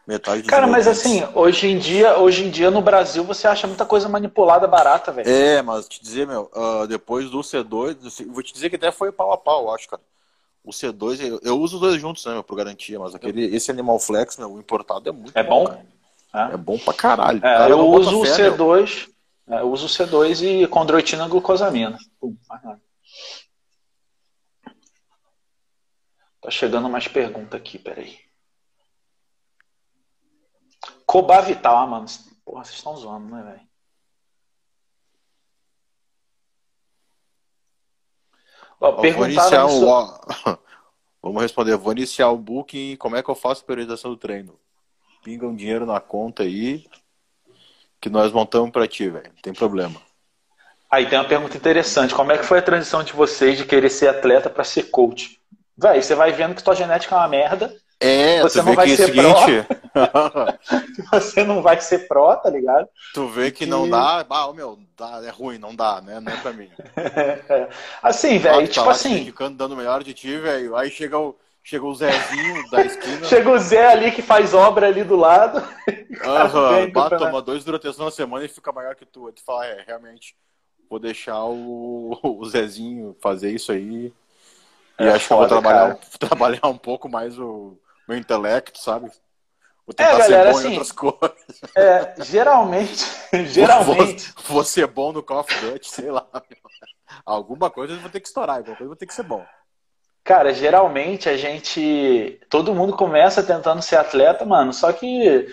metade 0.06 0.42
Cara, 0.42 0.66
mas 0.66 0.86
assim, 0.86 1.22
hoje 1.34 1.68
em 1.68 1.78
dia, 1.78 2.18
hoje 2.18 2.44
em 2.44 2.50
dia 2.50 2.70
no 2.70 2.82
Brasil 2.82 3.24
você 3.24 3.46
acha 3.46 3.66
muita 3.66 3.86
coisa 3.86 4.08
manipulada 4.08 4.66
barata, 4.66 5.12
velho. 5.12 5.28
É, 5.28 5.62
mas 5.62 5.88
te 5.88 6.02
dizer, 6.02 6.26
meu, 6.26 6.50
uh, 6.54 6.86
depois 6.86 7.30
do 7.30 7.40
C2, 7.40 8.26
vou 8.26 8.42
te 8.42 8.52
dizer 8.52 8.68
que 8.68 8.76
até 8.76 8.92
foi 8.92 9.10
pau 9.10 9.32
a 9.32 9.38
pau, 9.38 9.72
acho, 9.74 9.88
cara. 9.88 10.02
O 10.62 10.72
C2, 10.72 11.26
eu, 11.26 11.40
eu 11.42 11.58
uso 11.58 11.76
os 11.76 11.80
dois 11.80 11.98
juntos, 11.98 12.24
né, 12.26 12.32
meu, 12.32 12.44
por 12.44 12.54
garantia, 12.54 12.98
mas 12.98 13.14
aquele, 13.14 13.44
esse 13.56 13.70
Animal 13.70 13.98
Flex, 13.98 14.36
meu, 14.36 14.52
o 14.52 14.58
importado 14.58 15.08
é 15.08 15.12
muito 15.12 15.32
é 15.34 15.42
bom. 15.42 15.64
bom 15.64 15.99
é, 16.34 16.54
é 16.54 16.56
bom 16.56 16.78
pra 16.78 16.94
caralho. 16.94 17.38
É, 17.38 17.40
cara, 17.40 17.70
eu, 17.70 17.88
uso 17.88 18.20
o 18.20 18.22
C2, 18.22 19.08
é, 19.48 19.60
eu 19.60 19.70
uso 19.70 19.86
o 19.86 19.88
C2 19.88 20.42
e 20.42 20.66
condroitina 20.66 21.28
glucosamina. 21.28 21.98
Pum, 22.20 22.36
Tá 26.40 26.50
chegando 26.50 26.88
mais 26.88 27.06
pergunta 27.06 27.56
aqui, 27.56 27.78
peraí. 27.78 28.18
Cobavital, 31.04 31.76
ah, 31.76 31.86
mano. 31.86 32.06
Porra, 32.44 32.64
vocês 32.64 32.76
estão 32.76 32.96
zoando, 32.96 33.34
né, 33.34 33.42
velho? 33.42 33.70
Vou 38.80 39.26
iniciar 39.26 39.66
o... 39.66 40.60
Vamos 41.22 41.42
responder. 41.42 41.76
Vou 41.76 41.92
iniciar 41.92 42.30
o 42.30 42.38
booking. 42.38 42.96
Como 42.96 43.16
é 43.16 43.22
que 43.22 43.28
eu 43.28 43.34
faço 43.34 43.62
a 43.62 43.66
periodização 43.66 44.10
do 44.10 44.16
treino? 44.16 44.58
Pinga 45.22 45.46
um 45.46 45.54
dinheiro 45.54 45.86
na 45.86 46.00
conta 46.00 46.42
aí 46.42 46.84
que 48.00 48.08
nós 48.08 48.32
montamos 48.32 48.70
para 48.70 48.88
ti, 48.88 49.08
velho. 49.08 49.30
Não 49.34 49.42
tem 49.42 49.52
problema. 49.52 50.00
Aí 50.90 51.06
tem 51.06 51.18
uma 51.18 51.28
pergunta 51.28 51.56
interessante. 51.56 52.14
Como 52.14 52.32
é 52.32 52.38
que 52.38 52.44
foi 52.44 52.58
a 52.58 52.62
transição 52.62 53.04
de 53.04 53.12
vocês 53.12 53.58
de 53.58 53.64
querer 53.64 53.90
ser 53.90 54.08
atleta 54.08 54.50
para 54.50 54.64
ser 54.64 54.84
coach? 54.84 55.38
Véi, 55.76 56.02
você 56.02 56.14
vai 56.14 56.32
vendo 56.32 56.54
que 56.54 56.64
tua 56.64 56.74
genética 56.74 57.14
é 57.14 57.18
uma 57.18 57.28
merda. 57.28 57.74
É, 58.02 58.40
você 58.40 58.62
não 58.62 58.74
vai 58.74 58.88
ser 58.88 59.06
seguinte... 59.06 59.66
pró. 59.92 60.46
você 61.12 61.44
não 61.44 61.62
vai 61.62 61.78
ser 61.80 62.08
pró, 62.08 62.34
tá 62.34 62.48
ligado? 62.48 62.88
Tu 63.12 63.28
vê 63.28 63.50
que, 63.50 63.64
que... 63.64 63.66
não 63.66 63.88
dá, 63.88 64.24
ah, 64.28 64.52
meu, 64.54 64.78
dá, 64.96 65.20
é 65.22 65.28
ruim, 65.28 65.58
não 65.58 65.74
dá, 65.74 66.00
né? 66.00 66.18
Não 66.18 66.32
é 66.32 66.36
pra 66.38 66.52
mim. 66.52 66.70
assim, 68.02 68.38
velho, 68.38 68.66
tipo 68.66 68.86
tá 68.86 68.90
assim. 68.90 69.26
Ficando 69.26 69.56
dando 69.58 69.76
melhor 69.76 70.02
de 70.02 70.14
ti, 70.14 70.34
velho. 70.38 70.74
Aí 70.76 70.90
chega 70.90 71.18
o 71.18 71.36
Chegou 71.70 71.92
o 71.92 71.94
Zezinho 71.94 72.68
da 72.68 72.82
esquina. 72.82 73.24
Chegou 73.26 73.54
o 73.54 73.58
Zé 73.60 73.92
ali 73.92 74.10
que 74.10 74.22
faz 74.22 74.52
obra 74.52 74.88
ali 74.88 75.04
do 75.04 75.14
lado. 75.14 75.58
Aham, 76.26 76.80
uhum, 76.80 77.08
toma 77.16 77.40
dois 77.40 77.62
hidratação 77.62 78.06
na 78.06 78.10
semana 78.10 78.44
e 78.44 78.48
fica 78.48 78.72
maior 78.72 78.96
que 78.96 79.06
tu. 79.06 79.30
Tu 79.30 79.40
fala, 79.44 79.66
é, 79.66 79.84
realmente, 79.86 80.34
vou 80.90 80.98
deixar 80.98 81.44
o, 81.44 82.18
o 82.24 82.44
Zezinho 82.44 83.16
fazer 83.22 83.52
isso 83.52 83.70
aí. 83.70 84.12
E 84.98 85.04
é 85.04 85.10
acho 85.10 85.28
foda, 85.28 85.46
que 85.46 85.54
eu 85.54 85.62
vou 85.62 85.62
trabalhar, 85.62 85.94
trabalhar 86.18 86.66
um 86.66 86.76
pouco 86.76 87.08
mais 87.08 87.38
o 87.38 87.78
meu 88.08 88.18
intelecto, 88.18 88.76
sabe? 88.80 89.08
Vou 89.86 89.94
tentar 89.94 90.10
é, 90.10 90.18
galera, 90.18 90.26
ser 90.26 90.52
bom 90.52 90.58
assim, 90.58 90.66
em 90.66 90.70
outras 90.70 90.90
coisas. 90.90 91.76
É, 91.76 92.14
geralmente, 92.24 93.04
geralmente. 93.46 94.32
Vou, 94.32 94.54
vou, 94.54 94.64
ser 94.64 94.88
bom 94.88 95.12
no 95.12 95.22
Call 95.22 95.38
of 95.38 95.54
Duty, 95.60 95.88
sei 95.88 96.10
lá. 96.10 96.26
Alguma 97.24 97.70
coisa 97.70 97.92
eu 97.92 98.00
vou 98.00 98.10
ter 98.10 98.18
que 98.18 98.26
estourar, 98.26 98.56
alguma 98.56 98.74
coisa 98.74 98.86
eu 98.86 98.88
vou 98.88 98.96
ter 98.96 99.06
que 99.06 99.14
ser 99.14 99.22
bom. 99.22 99.46
Cara, 100.30 100.54
geralmente 100.54 101.28
a 101.28 101.36
gente. 101.36 102.38
Todo 102.48 102.72
mundo 102.72 102.96
começa 102.96 103.42
tentando 103.42 103.82
ser 103.82 103.96
atleta, 103.96 104.44
mano. 104.44 104.72
Só 104.72 104.92
que 104.92 105.48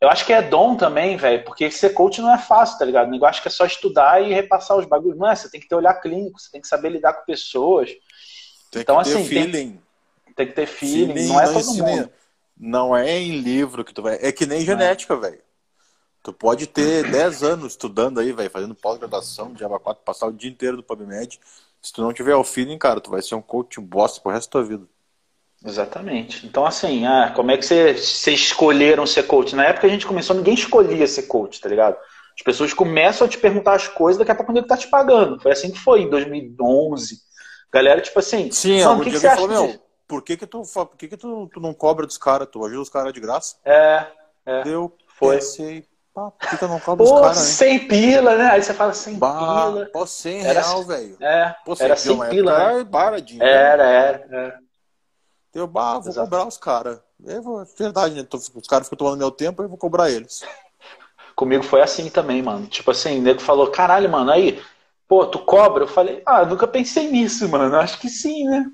eu 0.00 0.08
acho 0.08 0.26
que 0.26 0.32
é 0.32 0.42
dom 0.42 0.74
também, 0.76 1.16
velho. 1.16 1.44
Porque 1.44 1.70
ser 1.70 1.90
coach 1.90 2.20
não 2.20 2.34
é 2.34 2.36
fácil, 2.36 2.76
tá 2.76 2.84
ligado? 2.84 3.06
O 3.06 3.10
negócio 3.12 3.40
que 3.40 3.46
é 3.46 3.52
só 3.52 3.64
estudar 3.64 4.20
e 4.20 4.34
repassar 4.34 4.76
os 4.76 4.84
bagulhos. 4.84 5.16
Não 5.16 5.30
é, 5.30 5.36
você 5.36 5.48
tem 5.48 5.60
que 5.60 5.68
ter 5.68 5.76
olhar 5.76 5.94
clínico, 6.00 6.40
você 6.40 6.50
tem 6.50 6.60
que 6.60 6.66
saber 6.66 6.88
lidar 6.88 7.12
com 7.12 7.24
pessoas. 7.24 7.90
Tem 8.72 8.82
então, 8.82 8.98
que 8.98 9.04
ter 9.04 9.14
assim, 9.14 9.24
feeling. 9.28 9.52
Tem, 9.52 10.34
tem, 10.34 10.46
que 10.48 10.54
ter 10.54 10.66
feeling. 10.66 11.28
não 11.28 11.40
é 11.40 11.52
todo 11.52 11.74
mundo. 11.74 12.10
Não 12.58 12.96
é 12.96 13.16
em 13.16 13.38
livro 13.38 13.84
que 13.84 13.94
tu 13.94 14.02
vai. 14.02 14.18
É 14.20 14.32
que 14.32 14.44
nem 14.44 14.62
genética, 14.62 15.14
é. 15.14 15.18
velho. 15.18 15.42
Tu 16.24 16.32
pode 16.32 16.66
ter 16.66 17.08
10 17.08 17.44
anos 17.44 17.74
estudando 17.74 18.18
aí, 18.18 18.32
velho, 18.32 18.50
fazendo 18.50 18.74
pós-graduação 18.74 19.52
de 19.52 19.60
Java 19.60 19.78
4, 19.78 20.02
passar 20.02 20.26
o 20.26 20.32
dia 20.32 20.50
inteiro 20.50 20.76
do 20.78 20.82
PubMed 20.82 21.38
se 21.86 21.92
tu 21.92 22.02
não 22.02 22.12
tiver 22.12 22.34
o 22.34 22.42
feeling, 22.42 22.76
cara, 22.78 23.00
tu 23.00 23.12
vai 23.12 23.22
ser 23.22 23.36
um 23.36 23.40
coach 23.40 23.80
bosta 23.80 24.20
pro 24.20 24.32
resto 24.32 24.48
da 24.48 24.52
tua 24.52 24.64
vida. 24.64 24.84
Exatamente. 25.64 26.44
Então, 26.44 26.66
assim, 26.66 27.06
ah, 27.06 27.32
como 27.34 27.52
é 27.52 27.56
que 27.56 27.64
vocês 27.64 28.26
escolheram 28.26 29.06
ser 29.06 29.22
coach? 29.22 29.54
Na 29.54 29.66
época 29.66 29.82
que 29.82 29.86
a 29.86 29.90
gente 29.90 30.06
começou, 30.06 30.34
ninguém 30.34 30.54
escolhia 30.54 31.06
ser 31.06 31.22
coach, 31.22 31.60
tá 31.60 31.68
ligado? 31.68 31.96
As 32.36 32.42
pessoas 32.42 32.74
começam 32.74 33.24
a 33.24 33.30
te 33.30 33.38
perguntar 33.38 33.74
as 33.74 33.86
coisas, 33.86 34.18
daqui 34.18 34.32
a 34.32 34.34
pouco 34.34 34.50
ele 34.50 34.66
tá 34.66 34.76
te 34.76 34.88
pagando. 34.88 35.40
Foi 35.40 35.52
assim 35.52 35.70
que 35.70 35.78
foi 35.78 36.02
em 36.02 36.10
2011. 36.10 37.20
Galera, 37.72 38.00
tipo 38.00 38.18
assim, 38.18 38.50
Sim, 38.50 38.84
o 38.84 39.00
que, 39.00 39.10
que 39.12 39.20
você 39.20 39.28
acha 39.28 39.40
falou, 39.40 39.80
por 40.08 40.22
que 40.22 40.36
que 40.36 40.46
tu, 40.46 40.62
por 40.62 40.96
que 40.96 41.06
que 41.06 41.16
tu, 41.16 41.48
tu 41.54 41.60
não 41.60 41.72
cobra 41.72 42.04
dos 42.04 42.18
caras? 42.18 42.48
Tu 42.50 42.64
ajuda 42.64 42.82
os 42.82 42.90
caras 42.90 43.12
de 43.12 43.20
graça? 43.20 43.56
É, 43.64 44.06
é. 44.44 44.64
Deu, 44.64 44.92
foi. 45.06 45.36
Pensei, 45.36 45.86
Pá, 46.16 46.30
por 46.30 46.58
que, 46.58 46.64
eu 46.64 46.68
não 46.68 46.80
cobro 46.80 47.04
Pô, 47.04 47.14
os 47.14 47.20
caras, 47.20 47.36
Sem 47.36 47.86
pila, 47.86 48.36
né? 48.38 48.46
Aí 48.52 48.62
você 48.62 48.72
fala 48.72 48.94
sem 48.94 49.18
bah, 49.18 49.38
pila. 49.38 49.90
Pô, 49.92 50.06
100 50.06 50.46
era, 50.46 50.60
real, 50.62 50.82
velho. 50.82 51.16
É, 51.20 51.54
Pô, 51.62 51.76
era 51.78 51.94
sem 51.94 52.18
pila, 52.30 52.74
né? 52.74 52.84
Baradinho. 52.84 53.42
Era, 53.42 53.84
era, 53.86 54.26
era. 54.30 54.58
Eu, 55.52 55.66
bah, 55.66 55.98
vou 55.98 56.08
Exato. 56.08 56.24
cobrar 56.24 56.48
os 56.48 56.56
caras. 56.56 56.98
Verdade, 57.78 58.14
né? 58.14 58.26
Os 58.32 58.66
caras 58.66 58.86
ficam 58.86 58.96
tomando 58.96 59.18
meu 59.18 59.30
tempo, 59.30 59.62
eu 59.62 59.68
vou 59.68 59.76
cobrar 59.76 60.10
eles. 60.10 60.42
Comigo 61.36 61.62
foi 61.62 61.82
assim 61.82 62.08
também, 62.08 62.40
mano. 62.42 62.66
Tipo 62.66 62.92
assim, 62.92 63.18
o 63.18 63.22
nego 63.22 63.40
falou, 63.40 63.70
caralho, 63.70 64.10
mano, 64.10 64.30
aí, 64.30 64.62
pô, 65.06 65.26
tu 65.26 65.40
cobra? 65.40 65.84
Eu 65.84 65.88
falei, 65.88 66.22
ah, 66.24 66.46
nunca 66.46 66.66
pensei 66.66 67.10
nisso, 67.10 67.46
mano. 67.46 67.76
Acho 67.76 67.98
que 68.00 68.08
sim, 68.08 68.48
né? 68.48 68.64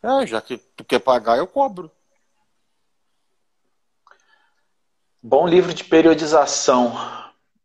É, 0.00 0.24
já 0.28 0.40
que 0.40 0.58
tu 0.76 0.84
quer 0.84 1.00
pagar, 1.00 1.38
eu 1.38 1.46
cobro. 1.48 1.90
Bom 5.22 5.46
livro 5.46 5.74
de 5.74 5.84
periodização 5.84 6.92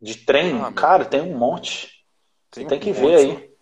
de 0.01 0.15
treino, 0.15 0.65
ah, 0.65 0.73
cara, 0.73 1.05
tem 1.05 1.21
um 1.21 1.37
monte. 1.37 2.03
Tem, 2.51 2.67
tem 2.67 2.77
um 2.77 2.81
que 2.81 2.89
monte. 2.89 3.01
ver 3.01 3.15
aí. 3.15 3.53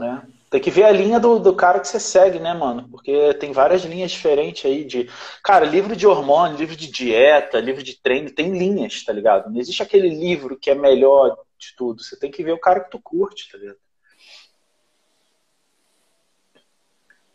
É. 0.00 0.38
Tem 0.50 0.60
que 0.60 0.70
ver 0.70 0.84
a 0.84 0.90
linha 0.90 1.20
do, 1.20 1.38
do 1.38 1.54
cara 1.54 1.78
que 1.78 1.88
você 1.88 2.00
segue, 2.00 2.38
né, 2.38 2.54
mano? 2.54 2.88
Porque 2.88 3.34
tem 3.34 3.52
várias 3.52 3.82
linhas 3.82 4.10
diferentes 4.10 4.64
aí 4.64 4.84
de. 4.84 5.10
Cara, 5.42 5.66
livro 5.66 5.94
de 5.94 6.06
hormônio, 6.06 6.56
livro 6.56 6.74
de 6.74 6.90
dieta, 6.90 7.60
livro 7.60 7.82
de 7.82 8.00
treino, 8.00 8.30
tem 8.30 8.56
linhas, 8.56 9.04
tá 9.04 9.12
ligado? 9.12 9.50
Não 9.50 9.60
existe 9.60 9.82
aquele 9.82 10.08
livro 10.08 10.58
que 10.58 10.70
é 10.70 10.74
melhor 10.74 11.36
de 11.58 11.74
tudo. 11.76 12.02
Você 12.02 12.18
tem 12.18 12.30
que 12.30 12.42
ver 12.42 12.52
o 12.52 12.60
cara 12.60 12.80
que 12.80 12.90
tu 12.90 12.98
curte, 12.98 13.50
tá 13.50 13.58
ligado? 13.58 13.78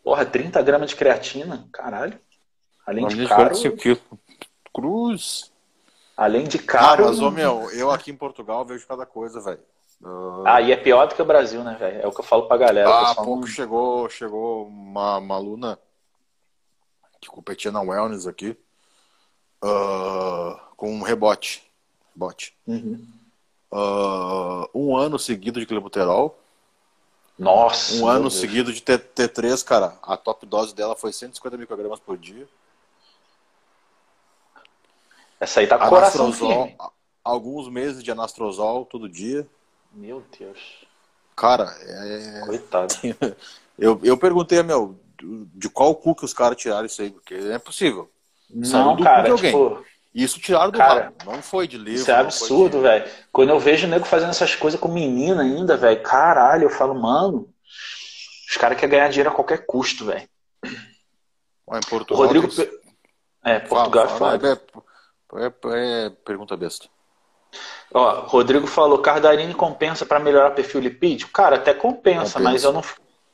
Porra, 0.02 0.26
30 0.26 0.60
gramas 0.62 0.90
de 0.90 0.96
creatina? 0.96 1.68
Caralho. 1.72 2.20
Além 2.86 3.06
de 3.06 3.26
caro. 3.26 3.54
Cruz. 4.72 5.53
Além 6.16 6.44
de 6.44 6.58
caro. 6.58 7.04
Ah, 7.04 7.08
mas, 7.08 7.20
ô, 7.20 7.30
meu, 7.30 7.70
eu 7.72 7.90
aqui 7.90 8.10
em 8.10 8.16
Portugal 8.16 8.64
vejo 8.64 8.86
cada 8.86 9.04
coisa, 9.04 9.40
velho. 9.40 9.60
Uh... 10.00 10.42
Ah, 10.46 10.60
e 10.60 10.70
é 10.70 10.76
pior 10.76 11.06
do 11.06 11.14
que 11.14 11.22
o 11.22 11.26
Brasil, 11.26 11.62
né, 11.64 11.76
velho? 11.78 12.02
É 12.02 12.06
o 12.06 12.12
que 12.12 12.20
eu 12.20 12.24
falo 12.24 12.46
pra 12.46 12.56
galera. 12.56 12.88
Ah, 12.88 13.10
há 13.10 13.14
pouco 13.14 13.40
não... 13.40 13.46
chegou, 13.46 14.08
chegou 14.08 14.66
uma, 14.66 15.18
uma 15.18 15.34
aluna 15.34 15.78
que 17.20 17.28
competia 17.28 17.72
na 17.72 17.80
Wellness 17.80 18.26
aqui 18.26 18.56
uh, 19.64 20.60
com 20.76 20.92
um 20.92 21.02
rebote. 21.02 21.62
rebote. 22.12 22.54
Uhum. 22.66 23.04
Uh, 23.72 24.68
um 24.74 24.96
ano 24.96 25.18
seguido 25.18 25.58
de 25.58 25.66
clenbuterol. 25.66 26.38
Nossa! 27.36 27.96
Um 27.96 28.06
ano 28.06 28.22
Deus. 28.22 28.34
seguido 28.34 28.72
de 28.72 28.80
T 28.80 28.98
T3, 28.98 29.64
cara. 29.64 29.98
A 30.02 30.16
top 30.16 30.46
dose 30.46 30.74
dela 30.74 30.94
foi 30.94 31.12
150 31.12 31.56
microgramas 31.56 31.98
por 31.98 32.16
dia. 32.16 32.46
Essa 35.44 35.60
aí 35.60 35.66
tá 35.66 35.78
com 35.78 35.88
coração 35.88 36.32
Alguns 37.22 37.68
meses 37.68 38.02
de 38.02 38.10
anastrozol 38.10 38.86
todo 38.86 39.08
dia. 39.08 39.46
Meu 39.92 40.22
Deus. 40.38 40.58
Cara, 41.36 41.74
é. 41.82 42.42
Coitado. 42.46 42.94
Eu, 43.76 43.98
eu 44.04 44.16
perguntei, 44.16 44.62
meu, 44.62 44.96
de 45.52 45.68
qual 45.68 45.96
cu 45.96 46.14
que 46.14 46.24
os 46.24 46.32
caras 46.32 46.56
tiraram 46.56 46.86
isso 46.86 47.02
aí, 47.02 47.10
porque 47.10 47.34
não 47.34 47.54
é 47.54 47.58
possível. 47.58 48.08
Não, 48.48 48.96
cara, 49.02 49.32
alguém. 49.32 49.50
Tipo... 49.50 49.84
Isso 50.14 50.38
tiraram 50.38 50.70
do 50.70 50.78
cara, 50.78 51.06
rabo, 51.06 51.16
não 51.24 51.42
foi 51.42 51.66
de 51.66 51.76
livro. 51.76 52.00
Isso 52.00 52.08
é 52.08 52.14
absurdo, 52.14 52.76
de... 52.76 52.84
velho. 52.84 53.10
Quando 53.32 53.48
eu 53.48 53.58
vejo 53.58 53.88
o 53.88 53.90
nego 53.90 54.04
fazendo 54.04 54.30
essas 54.30 54.54
coisas 54.54 54.78
com 54.78 54.86
menina 54.86 55.42
ainda, 55.42 55.76
velho, 55.76 56.00
caralho, 56.04 56.62
eu 56.62 56.70
falo, 56.70 56.94
mano, 56.94 57.52
os 58.48 58.56
caras 58.56 58.78
querem 58.78 58.92
ganhar 58.92 59.08
dinheiro 59.08 59.30
a 59.30 59.34
qualquer 59.34 59.66
custo, 59.66 60.04
velho. 60.04 60.28
Em 60.64 61.80
Portugal. 61.90 62.22
O 62.22 62.26
Rodrigo. 62.26 62.46
É, 63.44 63.58
Portugal 63.58 64.08
fala, 64.08 64.34
é, 64.40 64.52
é, 64.52 64.60
é, 65.34 65.52
é 66.06 66.10
pergunta 66.24 66.56
besta. 66.56 66.86
Ó, 67.92 68.26
Rodrigo 68.26 68.66
falou, 68.66 68.98
Cardarine 68.98 69.54
compensa 69.54 70.04
para 70.04 70.18
melhorar 70.18 70.50
perfil 70.50 70.80
lipídico? 70.80 71.30
Cara, 71.32 71.56
até 71.56 71.72
compensa, 71.72 72.38
compensa, 72.38 72.40
mas 72.40 72.64
eu 72.64 72.72
não, 72.72 72.82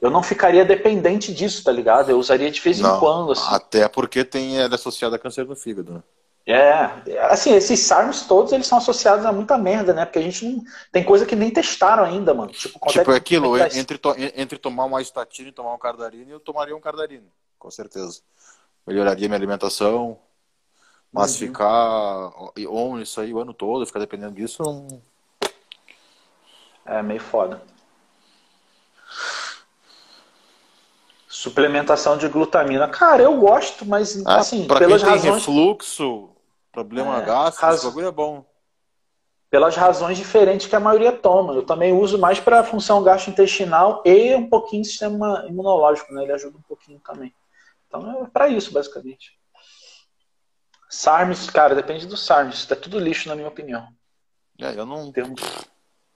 eu 0.00 0.10
não 0.10 0.22
ficaria 0.22 0.64
dependente 0.64 1.32
disso, 1.32 1.64
tá 1.64 1.72
ligado? 1.72 2.10
Eu 2.10 2.18
usaria 2.18 2.50
de 2.50 2.60
vez 2.60 2.78
não, 2.80 2.96
em 2.96 3.00
quando. 3.00 3.32
Assim. 3.32 3.54
Até 3.54 3.88
porque 3.88 4.24
tem 4.24 4.58
ela 4.58 4.72
é 4.72 4.74
associada 4.74 5.16
a 5.16 5.18
câncer 5.18 5.44
do 5.44 5.56
fígado, 5.56 5.92
né? 5.94 6.02
É, 6.46 7.18
assim, 7.30 7.54
esses 7.54 7.78
SARMs 7.80 8.26
todos, 8.26 8.52
eles 8.52 8.66
são 8.66 8.78
associados 8.78 9.24
a 9.24 9.32
muita 9.32 9.56
merda, 9.56 9.92
né? 9.92 10.04
Porque 10.04 10.18
a 10.18 10.22
gente 10.22 10.44
não. 10.44 10.64
Tem 10.90 11.04
coisa 11.04 11.24
que 11.24 11.36
nem 11.36 11.50
testaram 11.50 12.02
ainda, 12.02 12.34
mano. 12.34 12.50
Tipo, 12.50 12.80
tipo 12.88 13.12
é, 13.12 13.16
aquilo, 13.16 13.56
é 13.56 13.68
entre, 13.78 13.98
to, 13.98 14.14
entre 14.34 14.58
tomar 14.58 14.86
uma 14.86 15.00
estatina 15.00 15.50
e 15.50 15.52
tomar 15.52 15.74
um 15.74 15.78
cardarine, 15.78 16.30
eu 16.30 16.40
tomaria 16.40 16.74
um 16.74 16.80
cardarine, 16.80 17.28
com 17.58 17.70
certeza. 17.70 18.20
Melhoraria 18.86 19.28
minha 19.28 19.38
alimentação, 19.38 20.18
mas 21.12 21.32
uhum. 21.32 21.46
ficar 21.46 22.32
on 22.68 23.00
isso 23.00 23.20
aí 23.20 23.32
o 23.32 23.40
ano 23.40 23.52
todo, 23.52 23.86
ficar 23.86 23.98
dependendo 23.98 24.34
disso, 24.34 24.62
não... 24.62 24.86
É 26.86 27.02
meio 27.02 27.20
foda. 27.20 27.62
Suplementação 31.28 32.18
de 32.18 32.28
glutamina. 32.28 32.88
Cara, 32.88 33.22
eu 33.22 33.36
gosto, 33.38 33.86
mas 33.86 34.24
ah, 34.26 34.40
assim, 34.40 34.66
pra 34.66 34.78
pelas 34.78 35.02
quem 35.02 35.12
razões. 35.12 35.34
refluxo, 35.36 36.30
problema 36.72 37.18
é, 37.18 37.24
gástrico, 37.24 37.66
raz... 37.66 37.84
bagulho 37.84 38.06
é 38.08 38.10
bom. 38.10 38.44
Pelas 39.48 39.74
razões 39.74 40.18
diferentes 40.18 40.66
que 40.66 40.76
a 40.76 40.80
maioria 40.80 41.12
toma. 41.12 41.54
Eu 41.54 41.64
também 41.64 41.92
uso 41.92 42.18
mais 42.18 42.38
para 42.38 42.62
função 42.62 43.02
gastrointestinal 43.02 44.02
e 44.04 44.34
um 44.34 44.48
pouquinho 44.48 44.84
sistema 44.84 45.44
imunológico, 45.48 46.12
né? 46.12 46.22
Ele 46.22 46.32
ajuda 46.32 46.58
um 46.58 46.62
pouquinho 46.62 47.00
também. 47.00 47.34
Então 47.88 48.22
é 48.22 48.28
para 48.28 48.48
isso, 48.48 48.72
basicamente. 48.72 49.39
SARMs, 50.90 51.48
cara, 51.48 51.74
depende 51.74 52.04
do 52.06 52.16
SARMs. 52.16 52.66
Tá 52.66 52.74
tudo 52.74 52.98
lixo, 52.98 53.28
na 53.28 53.36
minha 53.36 53.46
opinião. 53.46 53.88
É, 54.58 54.72
eu 54.72 54.84
não. 54.84 55.12
Termos, 55.12 55.40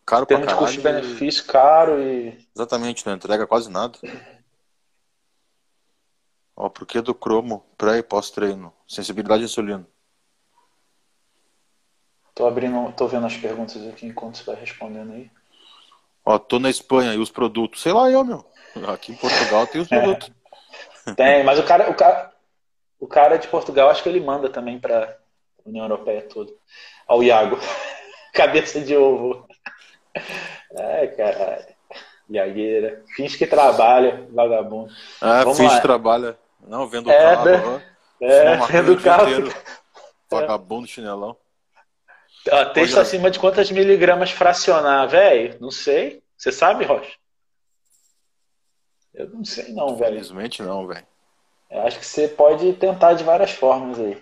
caro 0.05 0.27
termos 0.27 0.49
de 0.49 0.55
custo-benefício, 0.55 1.47
caro 1.47 2.03
e. 2.03 2.37
Exatamente, 2.55 3.07
não 3.07 3.15
entrega 3.15 3.47
quase 3.47 3.71
nada. 3.71 3.97
Ó, 6.57 6.69
por 6.69 6.87
que 6.87 7.01
do 7.01 7.15
cromo 7.15 7.65
pré 7.79 7.99
e 7.99 8.03
pós-treino? 8.03 8.73
Sensibilidade 8.87 9.43
à 9.43 9.45
insulina. 9.47 9.87
Tô 12.35 12.47
abrindo, 12.47 12.93
tô 12.93 13.07
vendo 13.07 13.27
as 13.27 13.37
perguntas 13.37 13.87
aqui 13.89 14.07
enquanto 14.07 14.39
você 14.39 14.45
vai 14.45 14.57
respondendo 14.57 15.13
aí. 15.13 15.31
Ó, 16.25 16.37
tô 16.37 16.59
na 16.59 16.69
Espanha 16.69 17.15
e 17.15 17.19
os 17.19 17.31
produtos. 17.31 17.81
Sei 17.81 17.93
lá 17.93 18.11
eu, 18.11 18.25
meu. 18.25 18.45
Aqui 18.89 19.13
em 19.13 19.17
Portugal 19.17 19.67
tem 19.69 19.81
os 19.81 19.87
produtos. 19.89 20.33
É, 21.07 21.15
tem, 21.15 21.45
mas 21.45 21.61
o 21.61 21.63
cara, 21.63 21.91
o 21.91 21.95
cara, 21.95 22.34
o 23.05 23.07
cara 23.07 23.37
de 23.37 23.47
Portugal, 23.49 23.91
acho 23.91 24.03
que 24.03 24.09
ele 24.09 24.19
manda 24.19 24.49
também 24.49 24.79
para 24.79 25.19
a 25.63 25.69
União 25.69 25.85
Europeia 25.85 26.23
toda. 26.23 26.51
Ao 27.07 27.23
Iago. 27.23 27.59
Cabeça 28.33 28.81
de 28.81 28.97
ovo. 28.97 29.47
Ai, 30.75 31.09
caralho. 31.09 31.67
Iagueira. 32.31 33.05
Finge 33.15 33.37
que 33.37 33.47
trabalha, 33.47 34.27
vagabundo. 34.33 34.91
Ah, 35.21 35.45
Vamos 35.45 35.59
finge 35.59 35.69
lá. 35.69 35.77
que 35.77 35.83
trabalha. 35.83 36.39
Não, 36.67 36.89
vendo 36.89 37.11
é, 37.11 37.23
carro. 37.23 37.45
Né? 37.45 37.95
É, 38.23 38.57
vendo 38.57 39.03
carro. 39.03 39.29
Inteiro, 39.29 39.55
vagabundo, 40.31 40.89
chinelão. 40.89 41.37
Ó, 42.51 42.65
texto 42.67 42.99
acima 42.99 43.31
de 43.31 43.39
quantas 43.39 43.71
miligramas 43.71 44.31
fracionar, 44.31 45.07
velho? 45.09 45.59
Não 45.61 45.71
sei. 45.71 46.23
Você 46.39 46.51
sabe, 46.51 46.87
Rocha? 46.87 47.13
Eu 49.13 49.29
não 49.29 49.45
sei 49.45 49.75
não, 49.75 49.95
velho. 49.95 50.15
Infelizmente 50.15 50.63
não, 50.63 50.87
velho. 50.87 51.07
Eu 51.75 51.83
acho 51.83 51.99
que 51.99 52.07
você 52.07 52.29
pode 52.29 52.73
tentar 52.75 53.15
de 53.15 53.25
várias 53.25 53.51
formas 53.51 53.99
aí. 53.99 54.17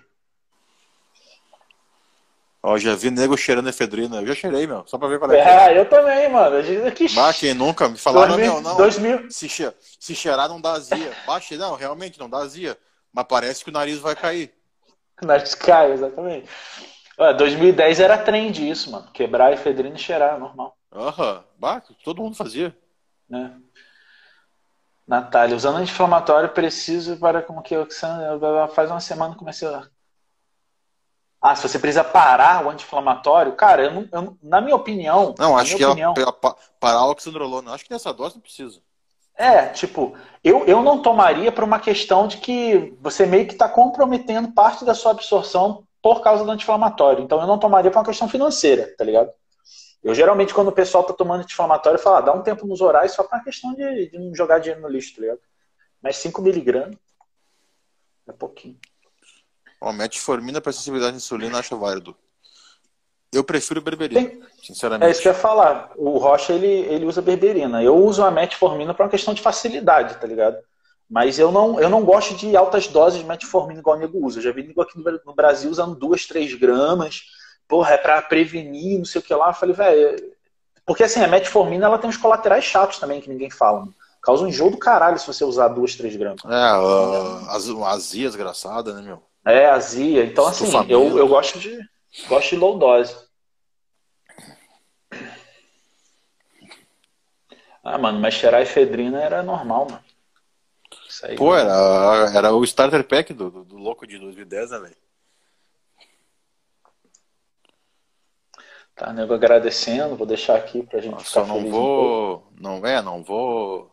Ó, 2.63 2.79
já 2.79 2.95
vi 2.95 3.11
nego 3.11 3.37
cheirando 3.37 3.69
efedrina. 3.69 4.21
Eu 4.21 4.25
já 4.25 4.33
cheirei, 4.33 4.65
meu. 4.65 4.83
Só 4.87 4.97
pra 4.97 5.07
ver 5.07 5.19
qual 5.19 5.31
é. 5.31 5.39
Ah, 5.39 5.71
é. 5.71 5.77
eu 5.77 5.87
também, 5.87 6.27
mano. 6.29 6.55
Que... 6.93 7.13
Bah, 7.13 7.31
quem 7.31 7.53
nunca 7.53 7.87
me 7.87 7.97
falaram, 7.97 8.37
meu, 8.37 8.59
não. 8.59 8.75
2000... 8.75 9.29
Se, 9.29 9.47
che... 9.47 9.71
se 9.99 10.15
cheirar 10.15 10.49
não 10.49 10.59
dá 10.59 10.71
azia. 10.71 11.11
Baixe, 11.27 11.55
não, 11.55 11.75
realmente 11.75 12.17
não 12.17 12.27
dá 12.27 12.39
azia. 12.39 12.75
Mas 13.13 13.25
parece 13.29 13.63
que 13.63 13.69
o 13.69 13.73
nariz 13.73 13.99
vai 13.99 14.15
cair. 14.15 14.51
O 15.21 15.25
nariz 15.25 15.53
cai, 15.53 15.91
exatamente. 15.91 16.49
Ué, 17.19 17.33
2010 17.35 17.99
era 17.99 18.17
trend 18.17 18.67
isso, 18.67 18.89
mano. 18.89 19.11
Quebrar 19.13 19.53
efedrina 19.53 19.95
e 19.95 19.99
cheirar, 19.99 20.39
normal. 20.39 20.75
Aham. 20.91 21.43
Bah, 21.59 21.83
todo 22.03 22.23
mundo 22.23 22.35
fazia. 22.35 22.75
É. 23.31 23.49
Natália, 25.07 25.55
usando 25.55 25.77
anti-inflamatório 25.77 26.49
preciso 26.49 27.17
para 27.17 27.41
como 27.41 27.61
que 27.61 27.75
eu 27.75 27.87
faz 28.73 28.89
uma 28.89 28.99
semana 28.99 29.35
comecei 29.35 29.67
a. 29.67 29.87
Ah, 31.41 31.55
se 31.55 31.67
você 31.67 31.77
precisa 31.77 32.05
parar 32.05 32.65
o 32.65 32.69
anti-inflamatório, 32.69 33.51
cara, 33.53 33.83
eu 33.83 33.91
não, 33.91 34.09
eu, 34.11 34.37
na 34.41 34.61
minha 34.61 34.75
opinião. 34.75 35.35
Não, 35.37 35.57
acho 35.57 35.75
que 35.75 35.83
opinião, 35.83 36.13
é 36.17 36.49
parar 36.79 36.99
a 36.99 37.07
oxandrolona. 37.07 37.71
Acho 37.71 37.83
que 37.83 37.91
nessa 37.91 38.13
dose 38.13 38.35
não 38.35 38.41
precisa. 38.41 38.79
É, 39.35 39.65
tipo, 39.67 40.15
eu, 40.43 40.63
eu 40.65 40.81
não 40.81 41.01
tomaria 41.01 41.51
por 41.51 41.63
uma 41.63 41.79
questão 41.79 42.27
de 42.27 42.37
que 42.37 42.95
você 43.01 43.25
meio 43.25 43.45
que 43.45 43.53
está 43.53 43.67
comprometendo 43.67 44.53
parte 44.53 44.85
da 44.85 44.93
sua 44.93 45.11
absorção 45.11 45.85
por 46.01 46.21
causa 46.21 46.45
do 46.45 46.51
anti-inflamatório. 46.51 47.23
Então 47.23 47.41
eu 47.41 47.47
não 47.47 47.57
tomaria 47.57 47.91
por 47.91 47.97
uma 47.97 48.05
questão 48.05 48.29
financeira, 48.29 48.93
tá 48.97 49.03
ligado? 49.03 49.31
Eu 50.03 50.13
geralmente, 50.13 50.53
quando 50.53 50.67
o 50.67 50.73
pessoal 50.73 51.03
tá 51.03 51.13
tomando 51.13 51.41
anti-inflamatório, 51.41 51.97
eu 51.97 52.01
falo, 52.03 52.17
ah, 52.17 52.21
dá 52.21 52.33
um 52.33 52.41
tempo 52.41 52.67
nos 52.67 52.81
horários 52.81 53.13
só 53.13 53.23
pra 53.23 53.39
questão 53.39 53.73
de, 53.73 54.09
de 54.09 54.19
não 54.19 54.35
jogar 54.35 54.59
dinheiro 54.59 54.81
no 54.81 54.89
lixo, 54.89 55.15
tá 55.15 55.21
ligado? 55.21 55.39
Mas 56.01 56.17
5 56.17 56.41
miligramas 56.41 56.97
é 58.27 58.33
pouquinho. 58.33 58.77
Ó, 59.79 59.93
metformina 59.93 60.59
para 60.59 60.73
sensibilidade 60.73 61.13
à 61.13 61.17
insulina, 61.17 61.59
acho 61.59 61.77
válido. 61.77 62.15
Eu 63.31 63.43
prefiro 63.43 63.81
berberina, 63.81 64.29
Tem... 64.29 64.43
sinceramente. 64.61 65.07
É 65.07 65.11
isso 65.11 65.21
que 65.21 65.27
eu 65.27 65.33
ia 65.33 65.37
falar. 65.37 65.91
O 65.95 66.17
Rocha, 66.17 66.53
ele, 66.53 66.67
ele 66.67 67.05
usa 67.05 67.21
berberina. 67.21 67.81
Eu 67.81 67.95
uso 67.95 68.23
a 68.23 68.29
metformina 68.29 68.93
para 68.93 69.05
uma 69.05 69.11
questão 69.11 69.33
de 69.33 69.41
facilidade, 69.41 70.19
tá 70.19 70.27
ligado? 70.27 70.57
Mas 71.09 71.39
eu 71.39 71.51
não, 71.51 71.79
eu 71.79 71.89
não 71.89 72.03
gosto 72.03 72.35
de 72.35 72.55
altas 72.55 72.87
doses 72.87 73.19
de 73.19 73.25
metformina 73.25 73.79
igual 73.79 73.97
o 73.97 73.99
nego 73.99 74.25
usa. 74.25 74.39
Eu 74.39 74.43
já 74.43 74.51
vi 74.51 74.63
nego 74.63 74.81
aqui 74.81 74.97
no 75.25 75.33
Brasil 75.33 75.69
usando 75.71 75.95
2, 75.95 76.27
3 76.27 76.53
gramas 76.55 77.23
porra, 77.67 77.91
é 77.91 77.97
pra 77.97 78.21
prevenir, 78.21 78.97
não 78.97 79.05
sei 79.05 79.19
o 79.19 79.23
que 79.23 79.33
lá. 79.33 79.49
Eu 79.49 79.53
falei, 79.53 79.75
velho. 79.75 80.33
Porque 80.85 81.03
assim, 81.03 81.21
a 81.21 81.27
metformina 81.27 81.85
ela 81.85 81.97
tem 81.97 82.09
uns 82.09 82.17
colaterais 82.17 82.63
chatos 82.63 82.99
também 82.99 83.21
que 83.21 83.29
ninguém 83.29 83.49
fala. 83.49 83.87
Causa 84.21 84.43
um 84.43 84.47
enjoo 84.47 84.71
do 84.71 84.77
caralho 84.77 85.19
se 85.19 85.27
você 85.27 85.43
usar 85.43 85.67
duas, 85.69 85.95
três 85.95 86.15
gramas. 86.15 86.39
É, 86.45 86.77
uh, 86.77 87.49
az, 87.49 87.69
azia 87.69 88.27
desgraçada, 88.27 88.93
né, 88.93 89.01
meu? 89.01 89.21
É, 89.45 89.65
azia. 89.65 90.25
Então, 90.25 90.47
assim, 90.47 90.71
eu, 90.89 91.17
eu 91.17 91.27
gosto 91.27 91.59
de 91.59 91.77
gosto 92.27 92.49
de 92.49 92.55
low 92.55 92.77
dose. 92.77 93.15
Ah, 97.83 97.97
mano, 97.97 98.19
mas 98.19 98.33
cheirar 98.33 98.61
efedrina 98.61 99.21
era 99.21 99.43
normal, 99.43 99.87
mano. 99.89 100.03
Aí, 101.23 101.35
Pô, 101.35 101.55
era, 101.55 102.31
era 102.33 102.53
o 102.53 102.63
starter 102.63 103.03
pack 103.03 103.33
do, 103.33 103.51
do, 103.51 103.65
do 103.65 103.77
louco 103.77 104.07
de 104.07 104.17
2010, 104.17 104.71
né, 104.71 104.79
velho? 104.79 104.95
Tá, 108.95 109.11
nego 109.11 109.33
agradecendo, 109.33 110.15
vou 110.15 110.27
deixar 110.27 110.55
aqui 110.55 110.83
pra 110.83 111.01
gente 111.01 111.27
Só 111.27 111.45
não 111.45 111.69
vou. 111.69 112.47
Um 112.55 112.61
não 112.61 112.85
é, 112.85 113.01
não 113.01 113.23
vou 113.23 113.91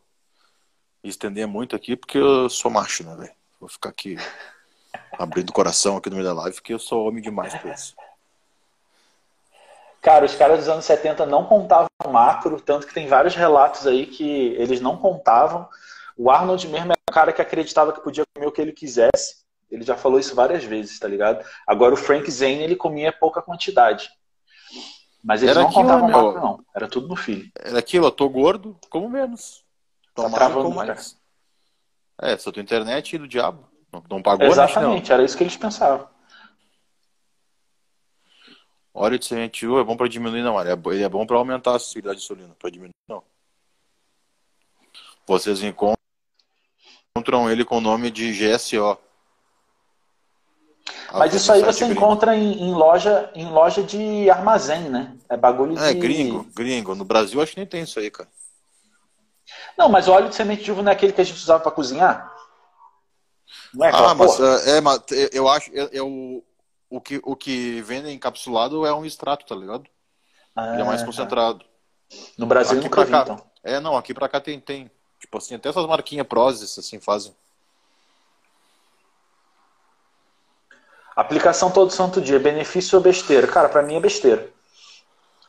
estender 1.03 1.47
muito 1.47 1.75
aqui 1.75 1.97
porque 1.97 2.19
eu 2.19 2.51
sou 2.51 2.71
macho, 2.71 3.05
né, 3.05 3.17
velho? 3.17 3.33
Vou 3.59 3.69
ficar 3.69 3.89
aqui 3.89 4.17
abrindo 5.19 5.51
o 5.51 5.55
coração 5.55 5.97
aqui 5.97 6.11
no 6.11 6.17
meio 6.17 6.29
da 6.29 6.35
live, 6.35 6.57
porque 6.57 6.75
eu 6.75 6.79
sou 6.79 7.07
homem 7.07 7.23
demais 7.23 7.55
pra 7.55 7.73
isso. 7.73 7.95
Cara, 10.03 10.25
os 10.25 10.35
caras 10.35 10.61
dos 10.61 10.69
anos 10.69 10.85
70 10.85 11.27
não 11.27 11.45
contavam 11.45 11.89
macro, 12.11 12.61
tanto 12.61 12.87
que 12.87 12.95
tem 12.95 13.07
vários 13.07 13.35
relatos 13.35 13.87
aí 13.87 14.07
que 14.07 14.55
eles 14.59 14.81
não 14.81 14.97
contavam. 14.97 15.69
O 16.17 16.31
Arnold 16.31 16.67
mesmo 16.69 16.93
é 16.93 16.97
o 17.09 17.13
cara 17.13 17.33
que 17.33 17.43
acreditava 17.43 17.93
que 17.93 18.01
podia 18.01 18.25
comer 18.35 18.47
o 18.47 18.53
que 18.53 18.61
ele 18.61 18.73
quisesse. 18.73 19.45
Ele 19.71 19.85
já 19.85 19.97
falou 19.97 20.19
isso 20.19 20.35
várias 20.35 20.65
vezes, 20.65 20.99
tá 20.99 21.07
ligado? 21.07 21.45
Agora 21.67 21.95
o 21.95 21.99
Frank 21.99 22.31
Zane, 22.31 22.63
ele 22.63 22.77
comia 22.77 23.13
pouca 23.13 23.41
quantidade. 23.41 24.11
Mas 25.23 25.43
eles 25.43 25.55
Era 25.55 25.63
não 25.63 25.69
aquilo, 25.69 25.83
contavam 25.83 26.09
meu... 26.09 26.25
macro, 26.25 26.41
não. 26.41 26.65
Era 26.75 26.89
tudo 26.89 27.09
no 27.09 27.17
filho. 27.17 27.51
Era 27.59 27.79
aquilo, 27.79 28.07
eu 28.07 28.11
tô 28.11 28.29
gordo, 28.29 28.77
como 28.89 29.09
menos. 29.09 29.65
Tô 30.15 30.23
tá 30.25 30.31
travando 30.31 30.71
mais. 30.71 31.19
É, 32.21 32.37
só 32.37 32.51
tua 32.51 32.63
internet 32.63 33.15
e 33.15 33.19
do 33.19 33.29
diabo. 33.29 33.69
Não, 33.93 34.03
não 34.09 34.23
pagou, 34.23 34.47
né, 34.47 34.53
Exatamente, 34.53 35.09
né, 35.09 35.15
era 35.15 35.25
isso 35.25 35.37
que 35.37 35.43
eles 35.43 35.57
pensavam. 35.57 36.09
Óleo 38.93 39.19
de 39.19 39.27
semente 39.27 39.65
é 39.65 39.85
bom 39.85 39.97
para 39.97 40.09
diminuir, 40.09 40.43
não. 40.43 40.61
Ele 40.61 41.03
é 41.03 41.09
bom 41.09 41.25
para 41.25 41.37
aumentar 41.37 41.77
a 41.77 41.79
sensibilidade 41.79 42.19
de 42.19 42.25
insulina. 42.25 42.55
Para 42.59 42.71
diminuir, 42.71 42.95
não. 43.09 43.23
Vocês 45.27 45.63
encontram 45.63 45.97
ele 47.51 47.65
com 47.65 47.79
o 47.79 47.81
nome 47.81 48.11
de 48.11 48.33
GSO. 48.33 48.99
Mas 51.13 51.35
isso 51.35 51.53
aí 51.53 51.63
você 51.63 51.85
gringo. 51.85 52.01
encontra 52.01 52.37
em, 52.37 52.63
em, 52.63 52.73
loja, 52.73 53.31
em 53.35 53.49
loja 53.49 53.83
de 53.83 54.31
armazém, 54.31 54.89
né? 54.89 55.17
É 55.29 55.37
bagulho 55.37 55.79
é, 55.79 55.93
de. 55.93 55.99
É, 55.99 56.01
gringo, 56.01 56.47
gringo. 56.55 56.95
No 56.95 57.05
Brasil 57.05 57.41
acho 57.41 57.53
que 57.53 57.59
nem 57.59 57.67
tem 57.67 57.83
isso 57.83 57.99
aí, 57.99 58.11
cara. 58.11 58.29
Não, 59.77 59.89
mas 59.89 60.09
o 60.09 60.13
óleo 60.13 60.29
de 60.29 60.35
semente 60.35 60.63
de 60.63 60.71
uva 60.71 60.83
não 60.83 60.93
é 60.93 60.95
aquele 60.95 61.13
que 61.13 61.21
a 61.21 61.25
gente 61.25 61.37
usava 61.37 61.61
para 61.61 61.73
cozinhar? 61.73 62.33
Não 63.75 63.87
é 63.87 63.91
ah, 63.93 64.15
mas, 64.15 64.41
é, 64.41 64.77
é, 64.77 64.81
mas 64.81 65.01
eu 65.33 65.49
acho. 65.49 65.71
Eu, 65.73 65.89
eu, 65.93 66.45
o, 66.89 67.01
que, 67.01 67.21
o 67.25 67.37
que 67.37 67.81
vende 67.83 68.11
encapsulado 68.11 68.87
é 68.87 68.95
um 68.95 69.05
extrato, 69.05 69.47
tá 69.47 69.55
ligado? 69.55 69.85
Ah, 70.55 70.73
Ele 70.73 70.83
é 70.83 70.85
mais 70.85 71.03
ah. 71.03 71.07
concentrado. 71.07 71.65
No 72.37 72.47
Brasil 72.47 72.79
aqui 72.79 72.89
nunca 72.89 73.05
vi, 73.05 73.11
cá, 73.11 73.23
então. 73.23 73.43
É, 73.63 73.79
não, 73.81 73.97
aqui 73.97 74.13
pra 74.13 74.29
cá 74.29 74.41
tem, 74.41 74.59
tem. 74.61 74.91
Tipo 75.19 75.39
assim, 75.39 75.55
até 75.55 75.69
essas 75.69 75.87
marquinhas 75.87 76.27
Prozis, 76.27 76.79
assim, 76.79 76.99
fazem. 76.99 77.35
Aplicação 81.21 81.71
todo 81.71 81.91
santo 81.91 82.19
dia, 82.19 82.39
benefício 82.39 82.97
ou 82.97 83.05
besteira? 83.05 83.47
Cara, 83.47 83.69
para 83.69 83.83
mim 83.83 83.95
é 83.95 84.01
besteira. 84.01 84.49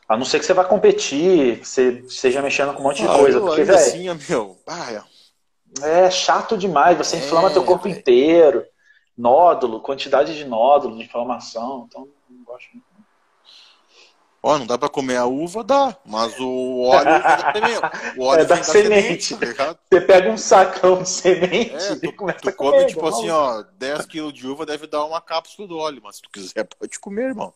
A 0.06 0.18
não 0.18 0.24
ser 0.26 0.38
que 0.38 0.44
você 0.44 0.52
vá 0.52 0.66
competir, 0.66 1.60
que 1.60 1.66
você 1.66 1.92
esteja 2.06 2.42
mexendo 2.42 2.74
com 2.74 2.80
um 2.80 2.82
monte 2.82 3.00
de 3.00 3.08
ah, 3.08 3.16
coisa. 3.16 3.40
porque, 3.40 3.64
velho. 3.64 3.78
Assim, 3.78 4.06
meu. 4.28 4.58
Ah, 4.66 5.02
é. 5.82 6.04
é 6.04 6.10
chato 6.10 6.58
demais, 6.58 6.98
você 6.98 7.16
é, 7.16 7.20
inflama 7.20 7.50
teu 7.50 7.64
corpo 7.64 7.84
véio. 7.84 7.96
inteiro. 7.96 8.66
Nódulo, 9.16 9.80
quantidade 9.80 10.36
de 10.36 10.44
nódulo, 10.44 10.94
de 10.98 11.04
inflamação. 11.04 11.86
Então, 11.88 12.06
não 12.28 12.44
gosto 12.44 12.68
muito. 12.74 12.91
Ó, 14.44 14.58
não 14.58 14.66
dá 14.66 14.76
pra 14.76 14.88
comer 14.88 15.16
a 15.16 15.24
uva, 15.24 15.62
dá, 15.62 15.96
mas 16.04 16.34
o 16.40 16.80
óleo 16.80 17.10
o 18.16 18.24
óleo 18.26 18.40
é 18.40 18.44
da 18.44 18.60
semente. 18.60 19.36
semente 19.36 19.54
tá 19.54 19.78
Você 19.88 20.00
pega 20.00 20.28
um 20.30 20.36
sacão 20.36 21.00
de 21.00 21.08
semente 21.08 21.76
é, 21.76 21.94
tu, 21.94 22.06
e 22.06 22.12
começa 22.12 22.40
tu 22.40 22.48
a 22.48 22.52
comer. 22.52 22.70
come, 22.72 22.86
tipo 22.86 23.06
assim, 23.06 23.30
ó, 23.30 23.62
10 23.78 24.06
kg 24.06 24.32
de 24.32 24.48
uva 24.48 24.66
deve 24.66 24.88
dar 24.88 25.04
uma 25.04 25.20
cápsula 25.20 25.68
do 25.68 25.78
óleo, 25.78 26.00
mas 26.02 26.16
se 26.16 26.22
tu 26.22 26.30
quiser, 26.30 26.64
pode 26.64 26.98
comer, 26.98 27.28
irmão. 27.28 27.54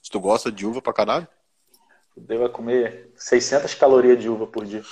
Se 0.00 0.08
tu 0.08 0.20
gosta 0.20 0.52
de 0.52 0.64
uva 0.64 0.80
pra 0.80 0.92
caralho. 0.92 1.26
Deva 2.16 2.48
comer 2.48 3.12
600 3.16 3.74
calorias 3.74 4.20
de 4.20 4.28
uva 4.28 4.46
por 4.46 4.64
dia. 4.64 4.84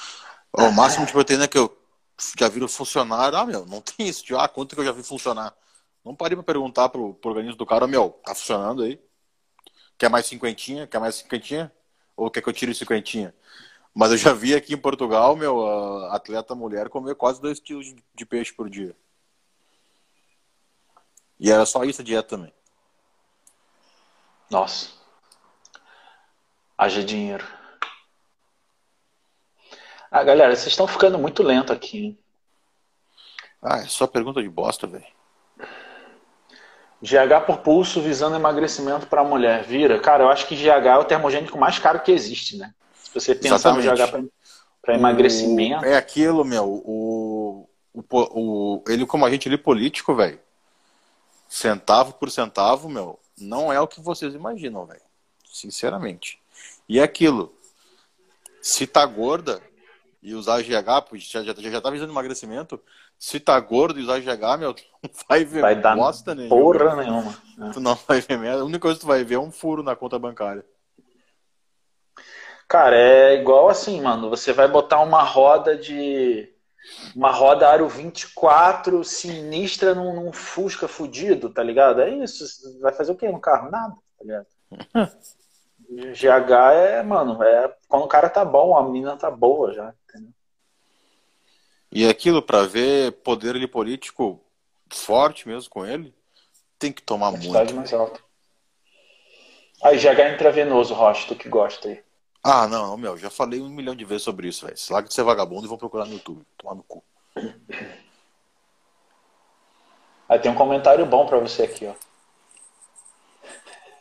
Ó, 0.53 0.65
o 0.69 0.73
máximo 0.73 1.07
de 1.07 1.13
proteína 1.13 1.47
que 1.47 1.57
eu 1.57 1.73
já 2.37 2.49
vi 2.49 2.67
funcionar, 2.67 3.33
ah, 3.33 3.47
meu, 3.47 3.65
não 3.65 3.81
tem 3.81 4.09
isso 4.09 4.27
de, 4.27 4.35
ah, 4.35 4.49
quanto 4.49 4.75
que 4.75 4.81
eu 4.81 4.85
já 4.85 4.93
vi 4.93 5.05
funcionar. 5.05 5.55
Não 6.05 6.17
parei 6.17 6.35
pra 6.35 6.43
perguntar 6.43 6.89
pro, 6.89 7.15
pro 7.15 7.31
organismo 7.31 7.57
do 7.57 7.65
cara, 7.65 7.87
meu, 7.87 8.11
tá 8.25 8.35
funcionando 8.35 8.83
aí? 8.83 9.01
Quer 9.99 10.09
mais 10.09 10.27
cinquentinha? 10.27 10.87
Quer 10.87 10.99
mais 10.99 11.17
cinquentinha? 11.17 11.73
Ou 12.17 12.31
quer 12.31 12.43
que 12.43 12.49
eu 12.49 12.53
tire 12.53 12.75
cinquentinha? 12.75 13.35
Mas 13.95 14.11
eu 14.11 14.17
já 14.17 14.33
vi 14.33 14.55
aqui 14.55 14.75
em 14.75 14.79
Portugal, 14.79 15.37
meu, 15.37 15.67
atleta 16.11 16.55
mulher 16.55 16.89
comer 16.89 17.15
quase 17.15 17.41
dois 17.41 17.61
quilos 17.61 17.95
de 18.15 18.27
peixe 18.27 18.53
por 18.53 18.71
dia. 18.71 18.97
E 21.39 21.51
era 21.51 21.67
só 21.67 21.85
isso 21.85 22.01
a 22.01 22.05
dieta 22.05 22.37
também. 22.37 22.53
Nossa. 24.51 24.91
Haja 26.79 27.05
dinheiro. 27.05 27.47
Ah, 30.11 30.23
galera, 30.23 30.55
vocês 30.55 30.69
estão 30.69 30.87
ficando 30.87 31.19
muito 31.19 31.43
lento 31.43 31.73
aqui. 31.73 31.99
Hein? 31.99 32.19
Ah, 33.63 33.79
é 33.79 33.87
só 33.87 34.07
pergunta 34.07 34.43
de 34.43 34.49
bosta, 34.49 34.87
velho. 34.87 35.07
GH 37.03 37.47
por 37.47 37.59
pulso 37.59 38.01
visando 38.01 38.37
emagrecimento 38.37 39.09
para 39.09 39.23
a 39.23 39.25
mulher. 39.25 39.65
Vira? 39.65 39.99
Cara, 39.99 40.23
eu 40.23 40.29
acho 40.29 40.47
que 40.47 40.55
GH 40.55 40.87
é 40.87 40.97
o 40.99 41.05
termogênico 41.05 41.59
mais 41.59 41.79
caro 41.79 42.01
que 42.01 42.13
existe, 42.13 42.57
né? 42.57 42.73
Se 43.03 43.13
você 43.13 43.35
pensar 43.35 43.77
Exatamente. 43.77 43.89
no 43.89 44.23
GH 44.27 44.31
para 44.81 44.95
emagrecimento. 44.95 45.85
É 45.85 45.97
aquilo, 45.97 46.45
meu. 46.45 46.65
O, 46.65 47.69
o, 47.93 48.03
o, 48.11 48.85
ele, 48.87 49.05
como 49.05 49.27
agente 49.27 49.49
ali 49.49 49.59
político, 49.59 50.15
velho, 50.15 50.39
centavo 51.49 52.13
por 52.15 52.31
centavo, 52.31 52.89
meu, 52.89 53.19
não 53.37 53.73
é 53.73 53.81
o 53.81 53.89
que 53.89 54.01
vocês 54.01 54.35
imaginam, 54.35 54.87
velho. 54.87 55.03
Sinceramente. 55.45 56.41
E 56.89 57.01
é 57.01 57.03
aquilo. 57.03 57.53
Se 58.61 58.87
tá 58.87 59.05
gorda 59.05 59.61
e 60.23 60.35
usar 60.35 60.63
GH, 60.63 61.09
já, 61.15 61.43
já, 61.43 61.53
já 61.53 61.81
tá 61.81 61.91
visando 61.91 62.13
emagrecimento, 62.13 62.81
se 63.19 63.41
tá 63.41 63.59
gordo 63.59 63.99
e 63.99 64.03
usar 64.03 64.21
GH, 64.21 64.59
meu, 64.59 64.73
tu 64.73 64.85
não 65.03 65.11
vai 65.29 65.45
ver 65.45 65.61
vai 65.61 65.75
dar 65.75 65.97
bosta 65.97 66.35
nenhuma. 66.35 66.57
Porra 66.57 66.97
nenhuma. 66.97 67.37
Tu 67.73 67.81
não 67.81 67.95
vai 68.07 68.21
ver 68.21 68.39
merda. 68.39 68.63
A 68.63 68.65
única 68.65 68.81
coisa 68.81 68.97
que 68.97 69.05
tu 69.05 69.09
vai 69.09 69.25
ver 69.25 69.35
é 69.35 69.41
um 69.41 69.51
furo 69.51 69.83
na 69.83 69.97
conta 69.97 70.19
bancária. 70.19 70.65
Cara, 72.69 72.97
é 72.97 73.35
igual 73.35 73.69
assim, 73.69 74.01
mano. 74.01 74.31
Você 74.31 74.53
vai 74.53 74.69
botar 74.69 75.01
uma 75.01 75.23
roda 75.23 75.77
de. 75.77 76.49
Uma 77.15 77.31
roda 77.31 77.69
aro 77.69 77.89
24 77.89 79.05
sinistra 79.05 79.95
num, 79.95 80.15
num 80.15 80.33
Fusca 80.33 80.89
fudido, 80.89 81.51
tá 81.51 81.63
ligado? 81.63 82.01
É 82.01 82.11
isso. 82.11 82.45
Vai 82.81 82.93
fazer 82.93 83.13
o 83.13 83.17
quê 83.17 83.31
no 83.31 83.41
carro? 83.41 83.71
Nada, 83.71 83.95
tá 84.19 84.25
ligado? 84.25 84.47
GH 86.15 86.73
é, 86.75 87.03
mano, 87.03 87.43
é 87.43 87.73
quando 87.87 88.05
o 88.05 88.09
cara 88.09 88.31
tá 88.31 88.45
bom, 88.45 88.77
a 88.77 88.83
menina 88.83 89.17
tá 89.17 89.31
boa 89.31 89.73
já? 89.73 89.95
E 91.93 92.09
aquilo, 92.09 92.41
para 92.41 92.67
ver 92.67 93.13
poder 93.23 93.55
ali 93.55 93.67
político 93.67 94.41
forte 94.91 95.47
mesmo 95.47 95.69
com 95.69 95.85
ele, 95.85 96.15
tem 96.79 96.91
que 96.91 97.03
tomar 97.03 97.31
muito. 97.31 97.75
mais 97.75 97.93
alta. 97.93 98.19
Aí, 99.83 99.99
GH 99.99 100.35
intravenoso, 100.35 100.95
Rocha, 100.95 101.29
tu 101.29 101.37
que 101.37 101.51
gosta 101.51 101.89
aí. 101.89 102.03
Ah, 102.43 102.67
não, 102.67 102.97
meu, 102.97 103.19
já 103.19 103.29
falei 103.29 103.61
um 103.61 103.69
milhão 103.69 103.95
de 103.95 104.07
vezes 104.07 104.23
sobre 104.23 104.49
isso, 104.49 104.65
velho. 104.65 104.77
Larga 104.91 105.09
de 105.09 105.15
ser 105.15 105.23
vagabundo 105.23 105.67
e 105.67 105.69
vão 105.69 105.77
procurar 105.77 106.07
no 106.07 106.15
YouTube. 106.15 106.43
Tomar 106.57 106.75
no 106.75 106.83
cu. 106.83 107.05
Aí 110.29 110.39
tem 110.39 110.51
um 110.51 110.57
comentário 110.57 111.05
bom 111.05 111.27
para 111.27 111.39
você 111.39 111.65
aqui, 111.65 111.87
ó. 111.87 111.95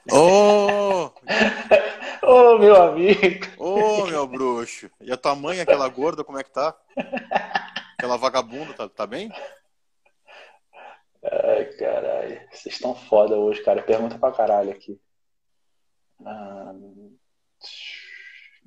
Ô! 0.10 1.06
Oh! 1.06 1.12
Ô, 2.24 2.56
oh, 2.56 2.58
meu 2.58 2.82
amigo! 2.82 3.48
Ô, 3.58 4.04
oh, 4.04 4.06
meu 4.06 4.28
bruxo! 4.28 4.90
E 5.02 5.12
a 5.12 5.18
tua 5.18 5.36
mãe, 5.36 5.60
aquela 5.60 5.88
gorda, 5.90 6.24
como 6.24 6.40
é 6.40 6.44
que 6.44 6.52
tá? 6.52 6.76
Aquela 8.02 8.18
vagabunda, 8.18 8.74
tá, 8.74 8.90
tá 8.90 9.06
bem? 9.06 9.32
Ai, 11.24 11.66
caralho. 11.78 12.42
Vocês 12.52 12.74
estão 12.74 12.96
foda 12.96 13.38
hoje, 13.38 13.62
cara. 13.62 13.84
Pergunta 13.84 14.18
pra 14.18 14.32
caralho 14.32 14.72
aqui. 14.72 15.00
Ah, 16.26 16.74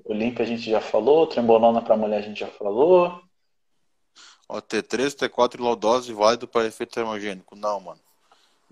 Olímpia 0.05 0.44
a 0.44 0.47
gente 0.47 0.70
já 0.70 0.81
falou. 0.81 1.27
Trembolona 1.27 1.82
pra 1.82 1.97
mulher 1.97 2.19
a 2.19 2.23
gente 2.23 2.39
já 2.39 2.47
falou. 2.47 3.20
Ó, 4.48 4.61
T3, 4.61 5.16
T4 5.16 5.56
e 5.56 5.62
lordose 5.62 6.12
válido 6.12 6.47
para 6.47 6.69
efeito 6.69 6.94
termogênico. 6.94 7.56
Não, 7.56 7.81
mano. 7.81 8.01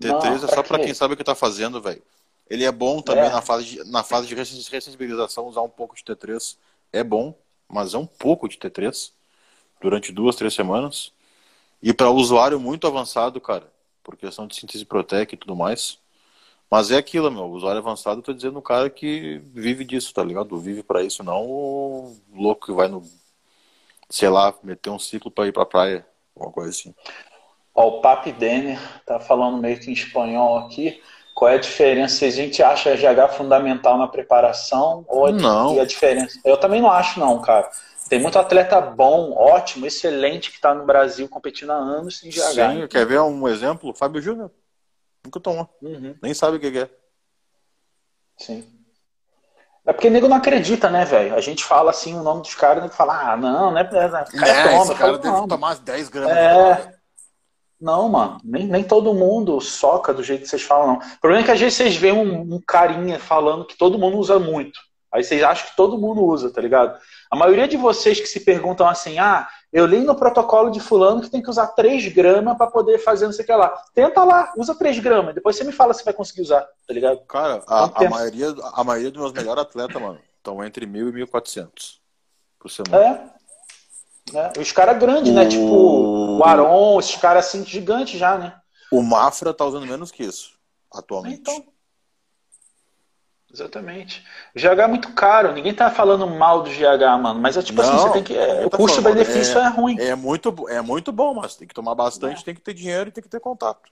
T3 0.01 0.21
Não, 0.21 0.33
é 0.33 0.47
só 0.47 0.63
para 0.63 0.79
quem 0.79 0.93
sabe 0.93 1.15
o 1.15 1.17
que 1.17 1.25
tá 1.25 1.35
fazendo, 1.35 1.81
velho. 1.81 2.01
Ele 2.49 2.63
é 2.63 2.71
bom 2.71 3.01
também 3.01 3.25
é. 3.25 3.29
na 3.29 3.41
fase 3.41 3.65
de, 3.65 3.91
na 3.91 4.01
fase 4.01 4.27
de 4.27 4.33
ressensibilização, 4.33 5.45
usar 5.45 5.61
um 5.61 5.69
pouco 5.69 5.93
de 5.93 6.03
T3 6.03 6.55
é 6.93 7.03
bom, 7.03 7.37
mas 7.67 7.93
é 7.93 7.97
um 7.97 8.05
pouco 8.05 8.47
de 8.47 8.57
T3 8.57 9.11
durante 9.83 10.11
duas, 10.11 10.35
três 10.35 10.53
semanas. 10.55 11.11
E 11.81 11.93
para 11.93 12.09
usuário 12.09 12.59
muito 12.59 12.87
avançado, 12.87 13.39
cara, 13.41 13.71
por 14.03 14.17
questão 14.17 14.47
de 14.47 14.55
síntese 14.55 14.85
proteica 14.85 15.35
e 15.35 15.37
tudo 15.37 15.55
mais. 15.55 15.99
Mas 16.71 16.89
é 16.89 16.97
aquilo, 16.97 17.29
meu, 17.29 17.45
usuário 17.51 17.79
avançado, 17.79 18.19
eu 18.19 18.23
tô 18.23 18.33
dizendo 18.33 18.57
o 18.57 18.61
cara 18.61 18.89
que 18.89 19.39
vive 19.53 19.85
disso, 19.85 20.13
tá 20.13 20.23
ligado? 20.23 20.57
Vive 20.57 20.81
para 20.81 21.03
isso, 21.03 21.21
não 21.23 21.45
o 21.45 22.17
louco 22.33 22.65
que 22.65 22.71
vai 22.71 22.87
no 22.87 23.03
sei 24.09 24.29
lá, 24.29 24.53
meter 24.63 24.91
um 24.91 24.99
ciclo 24.99 25.31
para 25.31 25.47
ir 25.47 25.51
pra 25.51 25.65
praia, 25.65 26.05
alguma 26.35 26.53
coisa 26.53 26.69
assim. 26.69 26.93
Ó, 27.73 27.87
o 27.87 28.01
Papi 28.01 28.31
Denner 28.31 28.79
tá 29.05 29.19
falando 29.19 29.57
meio 29.57 29.79
que 29.79 29.89
em 29.89 29.93
espanhol 29.93 30.59
aqui. 30.59 31.01
Qual 31.33 31.49
é 31.49 31.55
a 31.55 31.59
diferença? 31.59 32.17
Se 32.17 32.25
a 32.25 32.29
gente 32.29 32.61
acha 32.61 32.95
GH 32.95 33.33
fundamental 33.35 33.97
na 33.97 34.07
preparação 34.07 35.03
ou 35.07 35.31
não. 35.31 35.79
a 35.79 35.85
diferença? 35.85 36.39
Eu 36.45 36.57
também 36.57 36.79
não 36.79 36.91
acho, 36.91 37.19
não, 37.19 37.41
cara. 37.41 37.71
Tem 38.09 38.19
muito 38.19 38.37
atleta 38.37 38.79
bom, 38.81 39.33
ótimo, 39.33 39.85
excelente, 39.85 40.49
que 40.49 40.57
está 40.57 40.73
no 40.73 40.85
Brasil 40.85 41.27
competindo 41.27 41.71
há 41.71 41.75
anos 41.75 42.23
em 42.23 42.29
GH. 42.29 42.41
Sim, 42.41 42.87
quer 42.89 43.05
ver 43.05 43.21
um 43.21 43.47
exemplo? 43.47 43.93
Fábio 43.93 44.21
Júnior. 44.21 44.51
Nunca 45.23 45.39
tomou. 45.39 45.69
Uhum. 45.81 46.15
Nem 46.21 46.33
sabe 46.33 46.57
o 46.57 46.59
que 46.59 46.77
é. 46.77 46.89
Sim. 48.37 48.67
É 49.85 49.91
porque 49.91 50.09
nego 50.09 50.27
não 50.27 50.37
acredita, 50.37 50.89
né, 50.89 51.03
velho? 51.03 51.35
A 51.35 51.41
gente 51.41 51.63
fala 51.63 51.91
assim 51.91 52.15
o 52.17 52.23
nome 52.23 52.41
dos 52.41 52.55
caras 52.55 52.85
e 52.85 52.95
fala, 52.95 53.33
ah, 53.33 53.37
não, 53.37 53.71
né? 53.71 53.81
O 53.81 53.89
cara 53.89 54.27
é, 54.49 54.69
toma. 54.69 54.83
Esse 54.83 54.95
cara 54.95 55.17
deve 55.17 55.47
tomar 55.47 55.75
10 55.75 56.09
gramas. 56.09 56.37
É. 56.37 56.93
Não, 57.79 58.07
mano, 58.07 58.37
nem, 58.45 58.65
nem 58.65 58.81
todo 58.81 59.13
mundo 59.13 59.59
soca 59.59 60.13
do 60.13 60.23
jeito 60.23 60.43
que 60.43 60.47
vocês 60.47 60.61
falam, 60.61 60.87
não. 60.87 60.95
O 60.95 61.19
problema 61.19 61.43
é 61.43 61.45
que 61.45 61.51
às 61.51 61.59
vezes 61.59 61.75
vocês 61.75 61.95
veem 61.97 62.13
um, 62.13 62.55
um 62.55 62.61
carinha 62.65 63.19
falando 63.19 63.65
que 63.65 63.77
todo 63.77 63.99
mundo 63.99 64.17
usa 64.17 64.39
muito. 64.39 64.79
Aí 65.11 65.21
vocês 65.21 65.43
acham 65.43 65.69
que 65.69 65.75
todo 65.75 65.97
mundo 65.97 66.23
usa, 66.23 66.49
tá 66.49 66.61
ligado? 66.61 66.97
A 67.33 67.35
maioria 67.35 67.67
de 67.67 67.75
vocês 67.75 68.19
que 68.19 68.27
se 68.27 68.41
perguntam 68.41 68.87
assim, 68.87 69.17
ah, 69.17 69.49
eu 69.71 69.87
li 69.87 70.01
no 70.01 70.13
protocolo 70.13 70.69
de 70.69 70.79
fulano 70.79 71.19
que 71.19 71.31
tem 71.31 71.41
que 71.41 71.49
usar 71.49 71.65
3 71.65 72.13
gramas 72.13 72.55
para 72.55 72.69
poder 72.69 72.99
fazer 72.99 73.25
não 73.25 73.33
sei 73.33 73.43
o 73.43 73.47
que 73.47 73.55
lá. 73.55 73.69
Tenta 73.91 74.23
lá, 74.23 74.53
usa 74.55 74.75
3 74.75 74.99
gramas. 74.99 75.33
Depois 75.33 75.55
você 75.55 75.63
me 75.63 75.71
fala 75.71 75.95
se 75.95 76.05
vai 76.05 76.13
conseguir 76.13 76.43
usar, 76.43 76.61
tá 76.61 76.93
ligado? 76.93 77.17
Cara, 77.21 77.63
a, 77.65 78.05
a 78.05 78.07
maioria, 78.07 78.53
a 78.73 78.83
maioria 78.83 79.09
dos 79.09 79.19
meus 79.19 79.33
melhores 79.33 79.63
atletas, 79.63 79.99
mano, 79.99 80.19
estão 80.37 80.63
entre 80.63 80.85
1.000 80.85 81.17
e 81.17 81.25
1.400 81.25 81.95
por 82.59 82.69
semana. 82.69 83.03
É. 83.03 84.31
Né? 84.31 84.53
Os 84.59 84.71
caras 84.71 84.99
grandes, 84.99 85.31
o... 85.31 85.35
né? 85.35 85.47
Tipo 85.47 86.37
o 86.37 86.43
Aron, 86.43 86.99
esses 86.99 87.15
caras 87.15 87.47
assim 87.47 87.65
gigantes 87.65 88.19
já, 88.19 88.37
né? 88.37 88.55
O 88.91 89.01
Mafra 89.01 89.55
tá 89.55 89.65
usando 89.65 89.87
menos 89.87 90.11
que 90.11 90.23
isso, 90.23 90.51
atualmente. 90.91 91.41
Então. 91.41 91.72
Exatamente. 93.53 94.25
O 94.55 94.59
GH 94.59 94.79
é 94.79 94.87
muito 94.87 95.13
caro, 95.13 95.53
ninguém 95.53 95.75
tá 95.75 95.91
falando 95.91 96.25
mal 96.25 96.63
do 96.63 96.71
GH, 96.71 97.21
mano. 97.21 97.39
Mas 97.39 97.55
é 97.55 97.61
tipo 97.61 97.83
Não, 97.83 97.87
assim, 97.87 97.97
você 97.99 98.13
tem 98.13 98.23
que. 98.23 98.35
É, 98.35 98.65
o 98.65 98.69
custo-benefício 98.69 99.59
é, 99.59 99.65
é, 99.65 99.67
ruim. 99.67 99.99
É 99.99 100.15
muito, 100.15 100.67
é 100.67 100.81
muito 100.81 101.11
bom, 101.11 101.35
mas 101.35 101.55
tem 101.55 101.67
que 101.67 101.73
tomar 101.73 101.93
bastante, 101.93 102.41
é. 102.41 102.45
tem 102.45 102.55
que 102.55 102.61
ter 102.61 102.73
dinheiro 102.73 103.09
e 103.09 103.11
tem 103.11 103.21
que 103.21 103.29
ter 103.29 103.39
contato. 103.39 103.91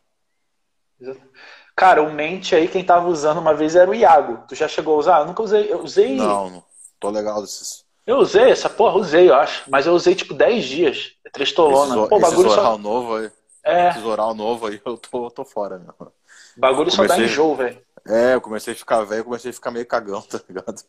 Cara, 1.75 2.01
o 2.01 2.11
mente 2.11 2.55
aí, 2.55 2.67
quem 2.67 2.83
tava 2.83 3.07
usando 3.07 3.37
uma 3.37 3.53
vez 3.53 3.75
era 3.75 3.89
o 3.89 3.93
Iago. 3.93 4.43
Tu 4.47 4.55
já 4.55 4.67
chegou 4.67 4.95
a 4.95 4.97
usar? 4.97 5.19
Eu 5.19 5.27
nunca 5.27 5.43
usei. 5.43 5.71
Eu 5.71 5.83
usei. 5.83 6.15
Não, 6.15 6.49
não. 6.49 6.63
Tô 6.99 7.11
legal 7.11 7.41
desses. 7.41 7.85
Eu 8.05 8.17
usei 8.17 8.49
essa 8.49 8.69
porra, 8.69 8.97
usei, 8.97 9.29
eu 9.29 9.35
acho. 9.35 9.69
Mas 9.69 9.85
eu 9.85 9.93
usei 9.93 10.15
tipo 10.15 10.33
10 10.33 10.65
dias. 10.65 11.11
É 11.23 11.29
tristolona. 11.29 11.95
Esse, 11.95 12.09
Pô, 12.09 12.19
bagulho 12.19 12.47
esse 12.47 12.55
só... 12.55 12.77
novo 12.77 13.15
aí. 13.15 13.31
É. 13.63 13.89
Esse 13.89 13.99
oral 13.99 14.33
novo 14.33 14.67
aí, 14.67 14.81
eu 14.83 14.97
tô, 14.97 15.29
tô 15.29 15.45
fora, 15.45 15.77
meu. 15.77 16.11
Bagulho 16.57 16.89
comecei... 16.89 17.07
só 17.07 17.15
dá 17.15 17.23
enjoo, 17.23 17.55
velho. 17.55 17.79
É, 18.11 18.35
eu 18.35 18.41
comecei 18.41 18.73
a 18.73 18.75
ficar 18.75 19.03
velho, 19.05 19.23
comecei 19.23 19.51
a 19.51 19.53
ficar 19.53 19.71
meio 19.71 19.85
cagão, 19.85 20.21
tá 20.27 20.41
ligado? 20.47 20.83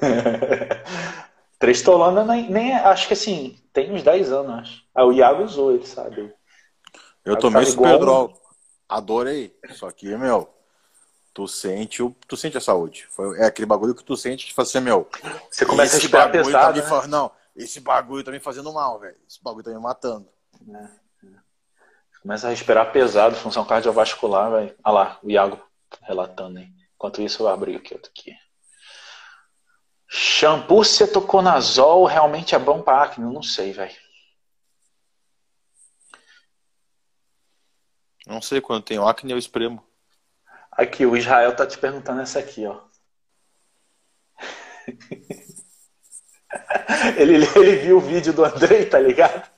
Tristolona 1.58 2.24
nem, 2.24 2.50
nem, 2.50 2.74
acho 2.74 3.06
que 3.06 3.12
assim, 3.12 3.60
tem 3.70 3.92
uns 3.92 4.02
10 4.02 4.32
anos, 4.32 4.60
acho. 4.60 4.84
Ah, 4.94 5.04
o 5.04 5.12
Iago 5.12 5.44
usou, 5.44 5.74
ele 5.74 5.86
sabe. 5.86 6.34
Eu 7.22 7.38
tomei 7.38 7.66
Superdrol. 7.66 8.30
Igual... 8.30 8.42
Adorei. 8.88 9.54
Só 9.74 9.90
que, 9.90 10.16
meu, 10.16 10.48
tu 11.32 11.46
sente, 11.46 12.02
o, 12.02 12.14
tu 12.26 12.36
sente 12.36 12.56
a 12.56 12.60
saúde. 12.60 13.06
Foi, 13.10 13.38
é 13.40 13.46
aquele 13.46 13.66
bagulho 13.66 13.94
que 13.94 14.04
tu 14.04 14.16
sente 14.16 14.46
que 14.46 14.54
faz 14.54 14.68
assim, 14.68 14.80
meu. 14.80 15.08
Você 15.50 15.66
começa 15.66 15.96
a 15.96 16.00
respirar 16.00 16.26
tá 16.26 16.32
pesado. 16.32 16.82
Tá 16.82 17.02
né? 17.02 17.06
Não, 17.08 17.30
esse 17.54 17.80
bagulho 17.80 18.24
tá 18.24 18.30
me 18.30 18.40
fazendo 18.40 18.72
mal, 18.72 18.98
velho. 18.98 19.16
Esse 19.28 19.42
bagulho 19.42 19.64
tá 19.64 19.70
me 19.70 19.80
matando. 19.80 20.28
É, 20.68 20.78
é. 21.26 21.28
Começa 22.22 22.46
a 22.46 22.50
respirar 22.50 22.92
pesado, 22.92 23.36
função 23.36 23.64
cardiovascular, 23.64 24.50
velho. 24.50 24.74
Olha 24.84 24.94
lá, 24.94 25.18
o 25.22 25.30
Iago 25.30 25.60
relatando 26.02 26.58
aí. 26.58 26.70
Enquanto 26.94 27.22
isso, 27.22 27.42
eu 27.42 27.48
abri 27.48 27.76
aqui 27.76 27.94
outro 27.94 28.10
aqui. 28.10 28.36
Shampoo 30.08 30.84
cetoconazol 30.84 32.04
realmente 32.04 32.54
é 32.54 32.58
bom 32.58 32.82
para 32.82 33.02
acne? 33.02 33.32
Não 33.32 33.42
sei, 33.42 33.72
velho. 33.72 33.96
Não 38.26 38.40
sei, 38.40 38.60
quando 38.60 38.84
tenho 38.84 39.06
acne 39.06 39.32
eu 39.32 39.38
espremo. 39.38 39.84
Aqui, 40.72 41.04
o 41.04 41.16
Israel 41.16 41.54
tá 41.54 41.66
te 41.66 41.78
perguntando 41.78 42.20
essa 42.20 42.38
aqui, 42.38 42.66
ó. 42.66 42.82
ele, 47.18 47.44
ele 47.56 47.76
viu 47.76 47.98
o 47.98 48.00
vídeo 48.00 48.32
do 48.32 48.44
Andrei, 48.44 48.86
tá 48.86 48.98
ligado? 48.98 49.53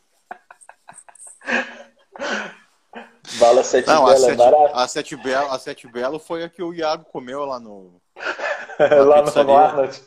Bala 3.47 3.63
Sete 3.63 3.87
Não, 3.87 4.05
Belo 4.05 4.09
a 4.09 4.13
é 4.13 4.17
sete, 4.17 4.37
barato. 4.37 4.77
A 4.77 4.89
Sete, 4.89 5.17
Belo, 5.17 5.51
a 5.53 5.59
Sete 5.59 5.87
Belo 5.87 6.19
foi 6.19 6.43
a 6.43 6.49
que 6.49 6.63
o 6.63 6.75
Iago 6.75 7.05
comeu 7.05 7.45
lá 7.45 7.61
no. 7.61 8.01
lá 9.07 9.23
no 9.23 9.57
Arnold. 9.57 10.03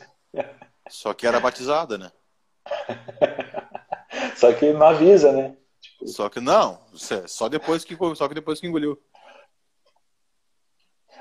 Só 0.90 1.14
que 1.14 1.26
era 1.26 1.40
batizada, 1.40 1.96
né? 1.96 2.12
Só 4.36 4.52
que 4.52 4.72
não 4.72 4.86
avisa, 4.86 5.32
né? 5.32 5.56
Tipo... 5.80 6.08
Só 6.08 6.28
que 6.28 6.40
não, 6.40 6.80
só 7.26 7.48
depois 7.48 7.84
que 7.84 7.96
só 8.14 8.28
que 8.28 8.34
depois 8.34 8.60
que 8.60 8.66
engoliu. 8.66 9.00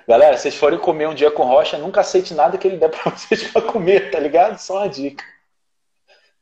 Galera, 0.08 0.38
vocês 0.38 0.56
forem 0.56 0.80
comer 0.80 1.08
um 1.08 1.14
dia 1.14 1.32
com 1.32 1.44
rocha, 1.44 1.78
nunca 1.78 2.02
aceite 2.02 2.34
nada 2.34 2.58
que 2.58 2.68
ele 2.68 2.78
der 2.78 2.90
pra 2.90 3.12
vocês 3.16 3.50
pra 3.52 3.62
comer, 3.62 4.12
tá 4.12 4.20
ligado? 4.20 4.58
Só 4.58 4.78
uma 4.80 4.90
dica. 4.90 5.24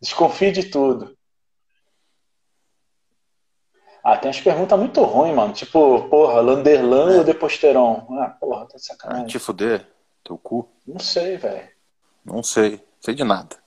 Desconfie 0.01 0.51
de 0.51 0.69
tudo. 0.69 1.16
Ah, 4.07 4.15
tem 4.15 4.29
umas 4.29 4.39
perguntas 4.39 4.79
muito 4.79 5.03
ruins, 5.03 5.35
mano. 5.35 5.51
Tipo, 5.51 6.07
porra, 6.07 6.39
Landerlan 6.39 7.15
é. 7.15 7.17
ou 7.17 7.23
Deposteron? 7.25 8.07
Ah, 8.21 8.29
porra, 8.39 8.65
tá 8.65 8.77
de 8.77 8.85
sacanagem. 8.85 9.25
Ah, 9.25 9.27
te 9.27 9.37
fuder, 9.37 9.85
teu 10.23 10.37
cu. 10.37 10.65
Não 10.87 10.97
sei, 10.97 11.35
velho. 11.35 11.67
Não 12.23 12.41
sei, 12.41 12.81
sei 13.01 13.13
de 13.13 13.25
nada. 13.25 13.57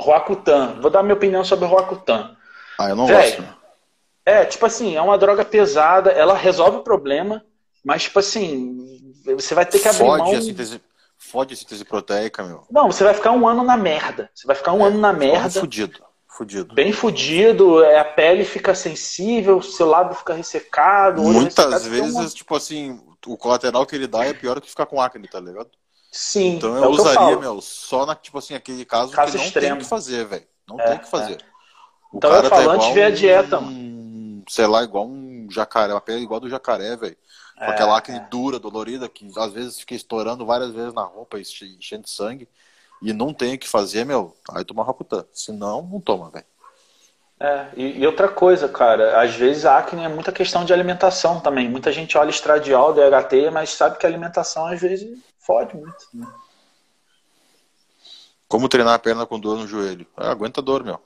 Roacutan. 0.00 0.80
Vou 0.80 0.90
dar 0.90 1.02
minha 1.02 1.14
opinião 1.14 1.44
sobre 1.44 1.66
Roacutan. 1.66 2.34
Ah, 2.78 2.88
eu 2.88 2.96
não 2.96 3.04
véio, 3.04 3.42
gosto. 3.42 3.58
É, 4.24 4.46
tipo 4.46 4.64
assim, 4.64 4.96
é 4.96 5.02
uma 5.02 5.18
droga 5.18 5.44
pesada, 5.44 6.10
ela 6.10 6.32
resolve 6.32 6.78
o 6.78 6.82
problema, 6.82 7.44
mas, 7.84 8.04
tipo 8.04 8.20
assim, 8.20 9.12
você 9.22 9.54
vai 9.54 9.66
ter 9.66 9.80
que 9.80 9.88
abrir 9.88 9.98
Fode 9.98 10.22
mão... 10.22 10.32
A 10.32 10.40
síntese, 10.40 10.80
fode 11.18 11.52
a 11.52 11.56
síntese 11.58 11.84
proteica, 11.84 12.42
meu. 12.42 12.64
Não, 12.70 12.90
você 12.90 13.04
vai 13.04 13.12
ficar 13.12 13.32
um 13.32 13.46
ano 13.46 13.62
na 13.62 13.76
merda. 13.76 14.30
Você 14.34 14.46
vai 14.46 14.56
ficar 14.56 14.72
um 14.72 14.82
é, 14.82 14.88
ano 14.88 14.98
na 14.98 15.12
merda. 15.12 15.60
Fudido. 15.60 16.02
Fudido. 16.32 16.74
Bem 16.74 16.92
fudido, 16.92 17.84
é, 17.84 17.98
a 17.98 18.04
pele 18.06 18.42
fica 18.42 18.74
sensível, 18.74 19.60
seu 19.60 19.86
lábio 19.86 20.16
fica 20.16 20.32
ressecado. 20.32 21.20
Muitas 21.20 21.72
ressecado, 21.72 21.90
vezes, 21.90 22.14
uma... 22.14 22.28
tipo 22.30 22.56
assim, 22.56 22.98
o 23.26 23.36
colateral 23.36 23.84
que 23.84 23.94
ele 23.94 24.06
dá 24.06 24.24
é 24.24 24.32
pior 24.32 24.54
do 24.54 24.62
que 24.62 24.70
ficar 24.70 24.86
com 24.86 24.98
acne, 24.98 25.28
tá 25.28 25.38
ligado? 25.38 25.70
Sim. 26.10 26.56
Então 26.56 26.74
eu 26.74 26.84
é 26.84 26.88
usaria, 26.88 27.34
eu 27.34 27.40
meu, 27.40 27.60
só 27.60 28.06
na, 28.06 28.14
tipo 28.14 28.38
assim, 28.38 28.54
aquele 28.54 28.82
caso, 28.86 29.12
caso 29.12 29.32
que 29.32 29.38
não 29.38 29.44
extremo. 29.44 29.66
tem 29.66 29.76
o 29.76 29.78
que 29.80 29.84
fazer, 29.84 30.24
velho. 30.24 30.46
Não 30.66 30.80
é, 30.80 30.84
tem 30.84 30.96
o 30.96 31.00
que 31.00 31.10
fazer. 31.10 31.34
É. 31.34 31.38
O 32.10 32.16
então 32.16 32.32
eu 32.32 32.44
falo, 32.44 32.64
tá 32.64 32.72
antes 32.72 32.94
ver 32.94 33.02
a 33.04 33.10
dieta, 33.10 33.58
um, 33.58 33.62
mano. 33.62 34.44
Sei 34.48 34.66
lá, 34.66 34.82
igual 34.82 35.06
um 35.06 35.46
jacaré, 35.50 35.92
uma 35.92 36.00
pele 36.00 36.22
igual 36.22 36.40
do 36.40 36.48
jacaré, 36.48 36.96
velho. 36.96 37.16
Com 37.58 37.64
é, 37.64 37.70
aquela 37.70 37.98
acne 37.98 38.16
é. 38.16 38.26
dura, 38.30 38.58
dolorida, 38.58 39.06
que 39.06 39.28
às 39.36 39.52
vezes 39.52 39.80
fica 39.80 39.94
estourando 39.94 40.46
várias 40.46 40.70
vezes 40.72 40.94
na 40.94 41.02
roupa, 41.02 41.38
enchendo 41.38 42.04
de 42.04 42.10
sangue. 42.10 42.48
E 43.02 43.12
não 43.12 43.34
tem 43.34 43.54
o 43.54 43.58
que 43.58 43.68
fazer, 43.68 44.04
meu. 44.04 44.36
Aí 44.50 44.64
toma 44.64 44.84
Rakutan. 44.84 45.24
Se 45.32 45.52
não, 45.52 45.82
não 45.82 46.00
toma, 46.00 46.30
velho. 46.30 46.46
É, 47.40 47.66
e, 47.76 47.98
e, 47.98 48.06
outra 48.06 48.28
coisa, 48.28 48.68
cara, 48.68 49.20
às 49.20 49.34
vezes 49.34 49.64
a 49.64 49.76
acne 49.76 50.04
é 50.04 50.08
muita 50.08 50.30
questão 50.30 50.64
de 50.64 50.72
alimentação 50.72 51.40
também. 51.40 51.68
Muita 51.68 51.90
gente 51.90 52.16
olha 52.16 52.30
estradiol, 52.30 52.94
DHT, 52.94 53.50
mas 53.52 53.70
sabe 53.70 53.98
que 53.98 54.06
a 54.06 54.08
alimentação 54.08 54.66
às 54.66 54.80
vezes 54.80 55.18
fode 55.40 55.76
muito. 55.76 56.06
Né? 56.14 56.24
Como 58.46 58.68
treinar 58.68 58.94
a 58.94 58.98
perna 58.98 59.26
com 59.26 59.40
dor 59.40 59.58
no 59.58 59.66
joelho? 59.66 60.06
É, 60.20 60.28
aguenta 60.28 60.62
dor, 60.62 60.84
meu. 60.84 61.00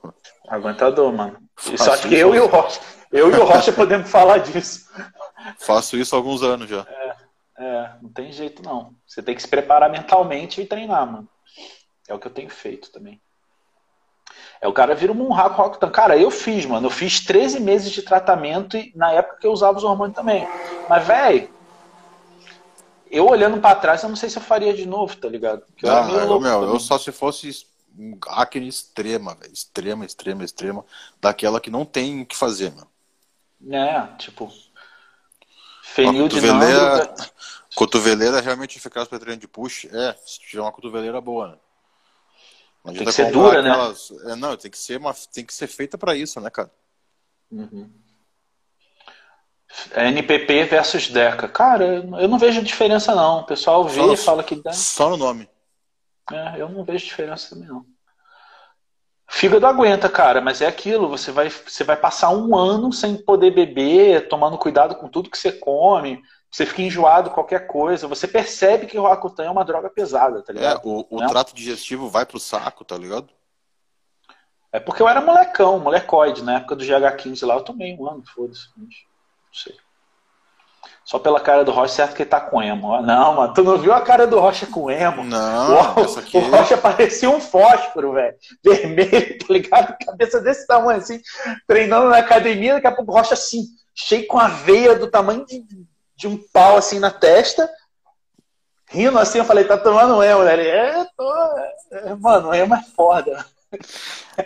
Aguenta 0.47 0.91
dor, 0.91 1.11
mano. 1.11 1.37
Só 1.57 1.93
acho 1.93 2.07
que 2.07 2.13
eu 2.13 2.35
e 2.35 2.39
o 2.39 2.45
Rocha, 2.45 2.81
eu 3.11 3.31
e 3.31 3.35
o 3.35 3.43
Rocha 3.43 3.71
podemos 3.73 4.07
falar 4.07 4.37
disso. 4.37 4.87
Faço 5.57 5.97
isso 5.97 6.13
há 6.13 6.19
alguns 6.19 6.43
anos 6.43 6.69
já. 6.69 6.85
É, 6.87 7.15
é, 7.57 7.91
não 7.99 8.09
tem 8.09 8.31
jeito 8.31 8.61
não. 8.61 8.93
Você 9.07 9.23
tem 9.23 9.33
que 9.33 9.41
se 9.41 9.47
preparar 9.47 9.89
mentalmente 9.89 10.61
e 10.61 10.67
treinar, 10.67 11.11
mano. 11.11 11.27
É 12.07 12.13
o 12.13 12.19
que 12.19 12.27
eu 12.27 12.31
tenho 12.31 12.49
feito 12.49 12.91
também. 12.91 13.21
É 14.59 14.67
o 14.67 14.73
cara 14.73 14.95
vira 14.95 15.11
um 15.11 15.15
Munhaku 15.15 15.61
Rocktan. 15.61 15.89
Cara, 15.89 16.17
eu 16.17 16.31
fiz, 16.31 16.65
mano. 16.65 16.87
Eu 16.87 16.91
fiz 16.91 17.19
13 17.21 17.59
meses 17.59 17.91
de 17.91 18.01
tratamento 18.01 18.77
e 18.77 18.91
na 18.95 19.11
época 19.11 19.37
que 19.39 19.47
eu 19.47 19.51
usava 19.51 19.77
os 19.77 19.83
hormônios 19.83 20.15
também. 20.15 20.47
Mas, 20.89 21.05
velho, 21.05 21.49
eu 23.09 23.27
olhando 23.27 23.59
para 23.59 23.79
trás, 23.79 24.03
eu 24.03 24.09
não 24.09 24.15
sei 24.15 24.29
se 24.29 24.37
eu 24.37 24.41
faria 24.41 24.73
de 24.73 24.85
novo, 24.85 25.15
tá 25.15 25.27
ligado? 25.27 25.63
eu, 25.81 25.89
ah, 25.89 26.09
eu, 26.11 26.39
meu, 26.39 26.63
eu 26.63 26.79
só 26.79 26.97
se 26.97 27.11
fosse 27.11 27.67
acne 28.27 28.67
extrema, 28.67 29.35
velho. 29.35 29.53
Extrema, 29.53 30.05
extrema, 30.05 30.43
extrema. 30.43 30.85
Daquela 31.21 31.61
que 31.61 31.69
não 31.69 31.85
tem 31.85 32.21
o 32.21 32.25
que 32.25 32.35
fazer, 32.35 32.71
mano. 32.71 32.89
É, 33.71 34.07
tipo. 34.17 34.51
Fenil 35.83 36.27
de 36.27 36.35
cotoveleira, 36.35 37.15
cotoveleira 37.75 38.41
realmente 38.41 38.77
eficaz 38.77 39.07
para 39.07 39.19
treino 39.19 39.39
de 39.39 39.47
push. 39.47 39.85
É, 39.85 40.15
se 40.25 40.39
tiver 40.39 40.61
uma 40.61 40.71
cotoveleira 40.71 41.19
boa, 41.21 41.49
né? 41.49 41.57
Tem 42.93 43.05
que 43.05 43.11
ser 43.11 43.31
dura, 43.31 43.61
né? 43.61 43.71
aquelas... 43.71 44.09
né? 44.09 44.33
É, 44.33 44.35
não, 44.35 44.57
tem 44.57 44.71
que 44.71 44.77
ser, 44.77 44.97
uma... 44.97 45.13
tem 45.33 45.45
que 45.45 45.53
ser 45.53 45.67
feita 45.67 45.97
para 45.97 46.15
isso, 46.15 46.39
né, 46.39 46.49
cara? 46.49 46.71
Uhum. 47.51 47.89
NPP 49.95 50.63
versus 50.65 51.09
Deca. 51.09 51.47
Cara, 51.47 51.85
eu 51.85 52.27
não 52.27 52.39
vejo 52.39 52.61
diferença 52.63 53.13
não. 53.13 53.41
O 53.41 53.45
pessoal 53.45 53.83
vê 53.85 54.13
e 54.13 54.17
fala 54.17 54.43
que 54.43 54.55
dá. 54.55 54.71
Só 54.71 55.09
no 55.09 55.17
nome. 55.17 55.49
É, 56.31 56.61
eu 56.61 56.69
não 56.69 56.83
vejo 56.83 57.05
diferença 57.05 57.49
também 57.49 57.67
não. 57.67 57.85
Fígado 59.29 59.67
aguenta, 59.67 60.07
cara, 60.07 60.39
mas 60.39 60.61
é 60.61 60.67
aquilo, 60.67 61.09
você 61.09 61.31
vai, 61.31 61.49
você 61.49 61.83
vai 61.83 61.97
passar 61.97 62.29
um 62.29 62.55
ano 62.55 62.93
sem 62.93 63.17
poder 63.17 63.51
beber, 63.51 64.29
tomando 64.29 64.57
cuidado 64.57 64.95
com 64.95 65.09
tudo 65.09 65.29
que 65.29 65.37
você 65.37 65.51
come, 65.51 66.21
você 66.49 66.65
fica 66.65 66.81
enjoado 66.81 67.31
qualquer 67.31 67.67
coisa, 67.67 68.07
você 68.07 68.27
percebe 68.27 68.87
que 68.87 68.97
o 68.97 69.03
Rakutan 69.03 69.45
é 69.45 69.49
uma 69.49 69.65
droga 69.65 69.89
pesada, 69.89 70.41
tá 70.41 70.53
ligado? 70.53 70.77
É, 70.77 70.81
o, 70.83 71.05
o 71.09 71.19
né? 71.19 71.27
trato 71.27 71.53
digestivo 71.53 72.09
vai 72.09 72.25
pro 72.25 72.39
saco, 72.39 72.85
tá 72.85 72.97
ligado? 72.97 73.29
É 74.71 74.79
porque 74.79 75.01
eu 75.01 75.07
era 75.07 75.21
molecão, 75.21 75.79
molecoide, 75.79 76.43
na 76.43 76.57
época 76.57 76.75
do 76.75 76.83
GH15 76.83 77.45
lá, 77.45 77.55
eu 77.55 77.61
tomei 77.61 77.95
um 77.95 78.07
ano, 78.07 78.23
foda-se, 78.33 78.67
não 78.77 78.87
sei. 79.53 79.75
Só 81.03 81.17
pela 81.17 81.39
cara 81.39 81.63
do 81.63 81.71
Rocha, 81.71 81.93
certo 81.93 82.15
que 82.15 82.23
ele 82.23 82.29
tá 82.29 82.41
com 82.41 82.61
emo. 82.61 83.01
Não, 83.01 83.33
mano, 83.33 83.53
tu 83.53 83.63
não 83.63 83.77
viu 83.77 83.93
a 83.93 84.01
cara 84.01 84.27
do 84.27 84.41
Rocha 84.41 84.67
com 84.67 84.91
emo? 84.91 85.23
Não, 85.23 85.95
o, 85.95 86.19
aqui... 86.19 86.37
o 86.37 86.41
Rocha 86.41 86.77
parecia 86.77 87.29
um 87.29 87.39
fósforo, 87.39 88.11
velho. 88.11 88.35
Vermelho, 88.61 89.37
tá 89.39 89.45
ligado? 89.49 89.97
Cabeça 90.05 90.41
desse 90.41 90.67
tamanho, 90.67 90.99
assim, 90.99 91.21
treinando 91.65 92.09
na 92.09 92.17
academia, 92.17 92.73
daqui 92.73 92.87
a 92.87 92.91
pouco 92.91 93.11
o 93.11 93.15
Rocha 93.15 93.35
assim, 93.35 93.67
cheio 93.95 94.27
com 94.27 94.37
a 94.37 94.49
veia 94.49 94.99
do 94.99 95.09
tamanho 95.09 95.45
de, 95.45 95.65
de 96.17 96.27
um 96.27 96.37
pau 96.51 96.75
assim 96.77 96.99
na 96.99 97.11
testa. 97.11 97.69
Rindo 98.89 99.19
assim, 99.19 99.37
eu 99.37 99.45
falei, 99.45 99.65
tá 99.65 99.77
tomando 99.77 100.23
emo, 100.23 100.43
né? 100.43 100.53
Ele, 100.53 100.67
é, 100.67 101.05
tô. 101.15 101.33
É, 101.91 102.15
mano, 102.15 102.53
emo 102.53 102.73
é 102.73 102.81
foda. 102.95 103.45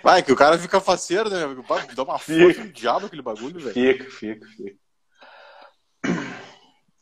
Vai, 0.03 0.23
que 0.23 0.31
o 0.31 0.35
cara 0.35 0.57
fica 0.57 0.81
faceiro, 0.81 1.29
né? 1.29 1.39
Dá 1.95 2.03
uma 2.03 2.17
força 2.17 2.63
no 2.63 2.71
diabo 2.71 3.05
aquele 3.05 3.21
bagulho, 3.21 3.59
velho. 3.59 3.73
Fica, 3.73 4.09
fica, 4.09 4.45
fica. 4.47 4.75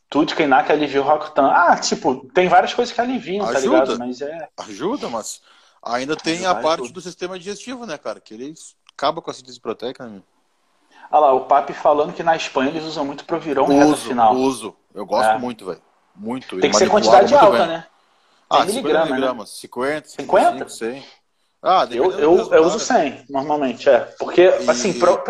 Tudo 0.08 0.34
que 0.34 0.42
Inak 0.42 0.70
alivia 0.70 1.00
o 1.00 1.04
Rokutan. 1.04 1.48
Ah, 1.50 1.76
tipo, 1.78 2.28
tem 2.34 2.48
várias 2.48 2.74
coisas 2.74 2.92
que 2.92 3.00
aliviam, 3.00 3.46
tá 3.46 3.58
Ajuda. 3.58 3.78
tá 3.78 3.84
ligado? 3.84 3.98
Mas 3.98 4.20
é. 4.20 4.48
Ajuda, 4.56 5.08
mas 5.08 5.40
ainda 5.82 6.16
tem 6.16 6.44
a 6.46 6.54
parte 6.54 6.82
tudo. 6.82 6.94
do 6.94 7.00
sistema 7.00 7.38
digestivo, 7.38 7.86
né, 7.86 7.96
cara? 7.96 8.20
Que 8.20 8.34
ele 8.34 8.52
acaba 8.92 9.22
com 9.22 9.30
a 9.30 9.34
síntese 9.34 9.60
proteica, 9.60 10.06
né? 10.06 10.20
Olha 11.10 11.20
lá, 11.20 11.32
o 11.32 11.40
Papi 11.46 11.72
falando 11.72 12.12
que 12.12 12.22
na 12.22 12.36
Espanha 12.36 12.70
eles 12.70 12.84
usam 12.84 13.04
muito 13.04 13.24
Proviron 13.24 13.66
uso, 13.66 14.08
final. 14.08 14.34
Uso, 14.34 14.76
eu 14.94 15.04
gosto 15.04 15.30
é. 15.30 15.38
muito, 15.38 15.66
velho. 15.66 15.82
Muito. 16.14 16.60
Tem 16.60 16.70
que 16.70 16.76
ser 16.76 16.88
quantidade 16.88 17.34
alta, 17.34 17.58
bem. 17.58 17.66
né? 17.66 17.86
Ah, 18.48 18.66
50 18.66 19.04
miligramas, 19.06 19.50
né? 19.50 19.56
50, 19.60 20.08
50? 20.08 20.68
100. 20.68 21.04
Ah, 21.62 21.86
eu, 21.90 22.10
eu, 22.12 22.52
eu 22.52 22.62
uso 22.64 22.78
100, 22.78 23.26
normalmente, 23.28 23.88
é. 23.88 24.00
Porque, 24.18 24.42
e... 24.42 24.70
assim, 24.70 24.98
pro... 24.98 25.22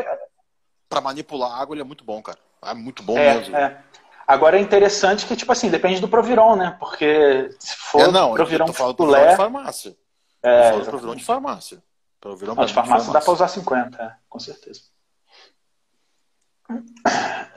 pra 0.89 1.01
manipular 1.01 1.51
a 1.51 1.61
água 1.61 1.75
ele 1.75 1.83
é 1.83 1.85
muito 1.85 2.05
bom, 2.05 2.23
cara. 2.23 2.39
É 2.63 2.75
muito 2.75 3.03
bom 3.03 3.19
é, 3.19 3.35
mesmo. 3.35 3.57
É. 3.57 3.83
Agora 4.27 4.59
é 4.59 4.61
interessante 4.61 5.27
que, 5.27 5.35
tipo 5.35 5.51
assim, 5.51 5.71
depende 5.71 6.01
do 6.01 6.09
Proviron, 6.09 6.57
né? 6.57 6.77
Porque 6.79 7.51
se 7.59 7.75
for 7.77 8.03
é, 8.03 8.11
não, 8.11 8.35
Proviron 8.35 8.67
eu 8.67 8.73
tô 8.73 8.95
Proviron 8.95 9.29
de 9.31 9.37
farmácia. 9.37 9.97
É, 10.43 10.71
eu 10.73 10.85
Proviron 10.85 11.17
de 11.17 11.25
farmácia. 11.25 11.83
Proviron 12.21 12.55
não, 12.55 12.65
de 12.65 12.73
farmácia, 12.73 13.13
dá 13.13 13.21
pra 13.21 13.33
usar 13.33 13.49
50, 13.49 14.01
é, 14.01 14.15
com 14.29 14.39
certeza. 14.39 14.83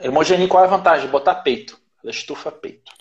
Hemogenia, 0.00 0.48
qual 0.48 0.64
é 0.64 0.66
a 0.66 0.70
vantagem? 0.70 1.10
Botar 1.10 1.36
peito. 1.36 1.80
Ela 2.02 2.10
estufa 2.10 2.50
peito. 2.52 2.92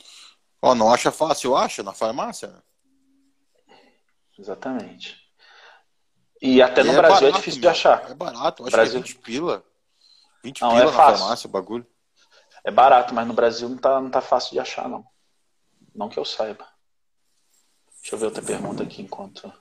Ó, 0.61 0.71
oh, 0.71 0.75
não 0.75 0.93
acha 0.93 1.11
fácil, 1.11 1.55
acha 1.55 1.83
na 1.83 1.93
farmácia? 1.93 2.63
Exatamente. 4.37 5.21
E 6.41 6.61
até 6.61 6.81
e 6.81 6.83
no 6.83 6.91
é 6.91 6.95
Brasil 6.95 7.15
é 7.15 7.19
barato, 7.19 7.25
é 7.25 7.31
difícil 7.31 7.61
meu. 7.61 7.69
de 7.69 7.77
achar. 7.77 8.11
É 8.11 8.13
barato, 8.13 8.63
acho 8.63 8.71
Brasil... 8.71 9.01
que 9.01 9.09
é 9.09 9.13
20 9.13 9.21
pila. 9.21 9.63
20 10.43 10.61
não, 10.61 10.69
pila 10.69 10.81
é 10.81 10.85
na 10.85 10.91
fácil. 10.91 11.17
farmácia, 11.19 11.47
o 11.47 11.51
bagulho. 11.51 11.87
É 12.63 12.71
barato, 12.71 13.13
mas 13.13 13.27
no 13.27 13.33
Brasil 13.33 13.67
não 13.67 13.77
tá, 13.77 14.01
não 14.01 14.09
tá 14.09 14.21
fácil 14.21 14.51
de 14.51 14.59
achar, 14.59 14.87
não. 14.87 15.05
Não 15.93 16.09
que 16.09 16.17
eu 16.17 16.25
saiba. 16.25 16.67
Deixa 18.01 18.15
eu 18.15 18.19
ver 18.19 18.25
outra 18.25 18.41
pergunta 18.41 18.83
aqui 18.83 19.01
enquanto. 19.01 19.51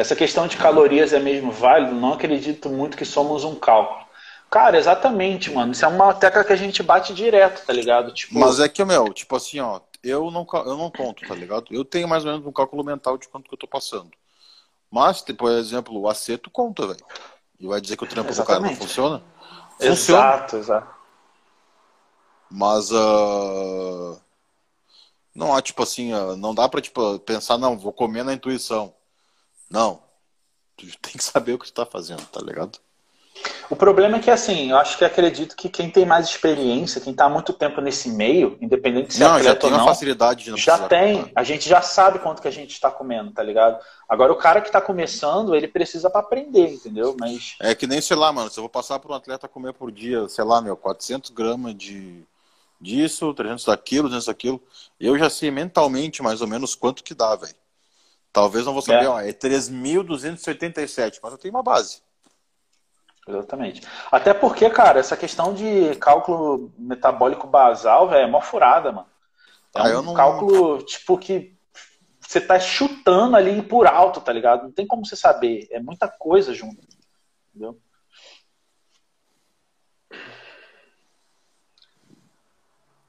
Essa 0.00 0.16
questão 0.16 0.46
de 0.46 0.56
calorias 0.56 1.12
é 1.12 1.20
mesmo 1.20 1.52
válido? 1.52 1.94
Não 1.94 2.14
acredito 2.14 2.70
muito 2.70 2.96
que 2.96 3.04
somos 3.04 3.44
um 3.44 3.54
cálculo. 3.54 4.00
Cara, 4.50 4.78
exatamente, 4.78 5.50
mano. 5.50 5.72
Isso 5.72 5.84
é 5.84 5.88
uma 5.88 6.14
tecla 6.14 6.42
que 6.42 6.54
a 6.54 6.56
gente 6.56 6.82
bate 6.82 7.12
direto, 7.12 7.66
tá 7.66 7.70
ligado? 7.70 8.10
Tipo... 8.14 8.38
Mas 8.38 8.58
é 8.60 8.66
que, 8.66 8.82
meu, 8.82 9.12
tipo 9.12 9.36
assim, 9.36 9.60
ó, 9.60 9.78
eu 10.02 10.30
não, 10.30 10.46
eu 10.64 10.78
não 10.78 10.90
conto, 10.90 11.28
tá 11.28 11.34
ligado? 11.34 11.66
Eu 11.70 11.84
tenho 11.84 12.08
mais 12.08 12.24
ou 12.24 12.32
menos 12.32 12.46
um 12.46 12.50
cálculo 12.50 12.82
mental 12.82 13.18
de 13.18 13.28
quanto 13.28 13.46
que 13.46 13.52
eu 13.52 13.58
tô 13.58 13.66
passando. 13.66 14.08
Mas, 14.90 15.20
por 15.20 15.50
exemplo, 15.50 16.00
o 16.00 16.08
aceto 16.08 16.48
conta, 16.48 16.86
velho. 16.86 17.04
E 17.60 17.66
vai 17.66 17.78
dizer 17.78 17.98
que 17.98 18.04
o 18.04 18.08
trampo 18.08 18.32
do 18.32 18.44
cara 18.44 18.58
não 18.58 18.74
funciona? 18.74 19.22
Funciona. 19.78 19.92
Exato, 19.92 20.56
exato. 20.56 20.94
Mas 22.50 22.90
uh... 22.90 24.18
não 25.34 25.54
há, 25.54 25.60
tipo 25.60 25.82
assim, 25.82 26.14
uh... 26.14 26.38
não 26.38 26.54
dá 26.54 26.66
pra 26.70 26.80
tipo, 26.80 27.18
pensar, 27.18 27.58
não, 27.58 27.76
vou 27.76 27.92
comer 27.92 28.24
na 28.24 28.32
intuição. 28.32 28.94
Não. 29.70 30.02
Tu 30.76 30.86
tem 30.98 31.12
que 31.12 31.24
saber 31.24 31.52
o 31.52 31.58
que 31.58 31.66
tu 31.66 31.72
tá 31.72 31.86
fazendo, 31.86 32.24
tá 32.26 32.40
ligado? 32.40 32.78
O 33.70 33.76
problema 33.76 34.16
é 34.16 34.20
que, 34.20 34.30
assim, 34.30 34.70
eu 34.70 34.76
acho 34.76 34.98
que 34.98 35.04
acredito 35.04 35.54
que 35.54 35.68
quem 35.68 35.88
tem 35.88 36.04
mais 36.04 36.28
experiência, 36.28 37.00
quem 37.00 37.12
está 37.12 37.26
há 37.26 37.28
muito 37.28 37.52
tempo 37.52 37.80
nesse 37.80 38.08
meio, 38.08 38.58
independente 38.60 39.08
de 39.08 39.14
ser 39.14 39.24
não, 39.24 39.40
já 39.40 39.54
tem 39.54 39.70
ou 39.70 39.78
não, 39.78 39.84
facilidade 39.84 40.44
de 40.44 40.50
não 40.50 40.58
já 40.58 40.88
tem. 40.88 41.30
A 41.36 41.44
gente 41.44 41.68
já 41.68 41.80
sabe 41.80 42.18
quanto 42.18 42.42
que 42.42 42.48
a 42.48 42.50
gente 42.50 42.72
está 42.72 42.90
comendo, 42.90 43.30
tá 43.30 43.42
ligado? 43.42 43.80
Agora, 44.08 44.32
o 44.32 44.36
cara 44.36 44.60
que 44.60 44.68
está 44.68 44.80
começando, 44.80 45.54
ele 45.54 45.68
precisa 45.68 46.10
para 46.10 46.20
aprender, 46.20 46.74
entendeu? 46.74 47.16
Mas... 47.18 47.54
É 47.60 47.74
que 47.74 47.86
nem, 47.86 48.00
sei 48.00 48.16
lá, 48.16 48.32
mano, 48.32 48.50
se 48.50 48.58
eu 48.58 48.62
vou 48.62 48.70
passar 48.70 48.98
para 48.98 49.12
um 49.12 49.14
atleta 49.14 49.46
comer 49.46 49.72
por 49.72 49.92
dia, 49.92 50.28
sei 50.28 50.44
lá, 50.44 50.60
meu, 50.60 50.76
400 50.76 51.30
gramas 51.30 51.74
de 51.76 52.24
disso, 52.80 53.32
300 53.32 53.66
daquilo, 53.66 54.08
200 54.08 54.26
daquilo, 54.26 54.60
eu 54.98 55.16
já 55.16 55.30
sei 55.30 55.50
mentalmente 55.50 56.22
mais 56.22 56.40
ou 56.40 56.48
menos 56.48 56.74
quanto 56.74 57.04
que 57.04 57.14
dá, 57.14 57.36
velho. 57.36 57.54
Talvez 58.32 58.64
não 58.64 58.72
vou 58.72 58.82
saber, 58.82 59.04
é. 59.04 59.08
ó, 59.08 59.20
é 59.20 59.32
3.287, 59.32 61.18
mas 61.22 61.32
eu 61.32 61.38
tenho 61.38 61.54
uma 61.54 61.62
base. 61.62 62.00
Exatamente. 63.26 63.82
Até 64.10 64.32
porque, 64.32 64.68
cara, 64.70 65.00
essa 65.00 65.16
questão 65.16 65.52
de 65.52 65.94
cálculo 65.96 66.72
metabólico 66.78 67.46
basal, 67.46 68.08
velho, 68.08 68.24
é 68.24 68.30
mó 68.30 68.40
furada, 68.40 68.92
mano. 68.92 69.08
É 69.74 69.92
ah, 69.92 70.00
um 70.00 70.02
não... 70.02 70.14
cálculo, 70.14 70.82
tipo, 70.82 71.18
que 71.18 71.56
você 72.20 72.40
tá 72.40 72.58
chutando 72.58 73.36
ali 73.36 73.62
por 73.62 73.86
alto, 73.86 74.20
tá 74.20 74.32
ligado? 74.32 74.64
Não 74.64 74.72
tem 74.72 74.86
como 74.86 75.04
você 75.04 75.16
saber. 75.16 75.68
É 75.70 75.80
muita 75.80 76.08
coisa 76.08 76.54
junto. 76.54 76.80
Entendeu? 77.48 77.78
O 80.12 80.16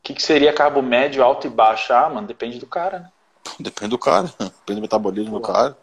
que, 0.03 0.15
que 0.15 0.23
seria 0.23 0.53
carbo 0.53 0.81
médio, 0.81 1.23
alto 1.23 1.45
e 1.45 1.49
baixo? 1.49 1.93
Ah, 1.93 2.09
mano, 2.09 2.27
depende 2.27 2.59
do 2.59 2.65
cara, 2.65 2.99
né? 2.99 3.11
Depende 3.59 3.89
do 3.89 3.97
cara. 3.97 4.27
Depende 4.39 4.75
do 4.75 4.81
metabolismo 4.81 5.33
Pô. 5.33 5.39
do 5.39 5.53
cara. 5.53 5.77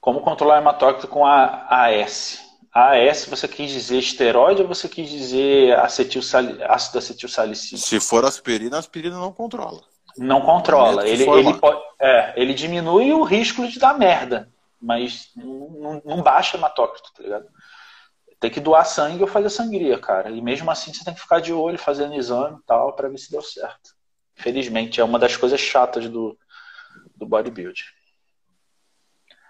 Como 0.00 0.20
controlar 0.20 0.58
hematócrito 0.58 1.08
com 1.08 1.26
a 1.26 1.66
AS? 1.68 2.40
A 2.72 2.94
AS 2.94 3.26
você 3.26 3.48
quis 3.48 3.70
dizer 3.70 3.98
esteroide 3.98 4.62
ou 4.62 4.68
você 4.68 4.88
quis 4.88 5.08
dizer 5.08 5.76
acetil 5.78 6.22
ácido 6.22 6.98
acetil 6.98 7.28
salicílico? 7.28 7.86
Se 7.86 7.98
for 8.00 8.24
aspirina, 8.24 8.76
a 8.76 8.78
aspirina 8.78 9.18
não 9.18 9.32
controla. 9.32 9.82
Não 10.16 10.40
controla. 10.40 11.06
Ele, 11.06 11.28
ele, 11.28 11.54
pode, 11.54 11.80
é, 12.00 12.32
ele 12.40 12.54
diminui 12.54 13.12
o 13.12 13.22
risco 13.22 13.66
de 13.66 13.78
dar 13.78 13.98
merda, 13.98 14.48
mas 14.80 15.30
não, 15.36 16.02
não 16.04 16.22
baixa 16.22 16.56
hematócrito, 16.56 17.12
tá 17.16 17.22
ligado? 17.22 17.46
Tem 18.40 18.50
que 18.50 18.60
doar 18.60 18.84
sangue 18.84 19.22
ou 19.22 19.28
fazer 19.28 19.50
sangria, 19.50 19.98
cara. 19.98 20.30
E 20.30 20.40
mesmo 20.40 20.70
assim 20.70 20.92
você 20.92 21.04
tem 21.04 21.14
que 21.14 21.20
ficar 21.20 21.40
de 21.40 21.52
olho, 21.52 21.78
fazendo 21.78 22.14
exame 22.14 22.58
e 22.58 22.66
tal, 22.66 22.94
para 22.94 23.08
ver 23.08 23.18
se 23.18 23.30
deu 23.30 23.42
certo. 23.42 23.96
Felizmente, 24.34 25.00
é 25.00 25.04
uma 25.04 25.18
das 25.18 25.36
coisas 25.36 25.60
chatas 25.60 26.08
do, 26.08 26.38
do 27.16 27.26
bodybuilding. 27.26 27.82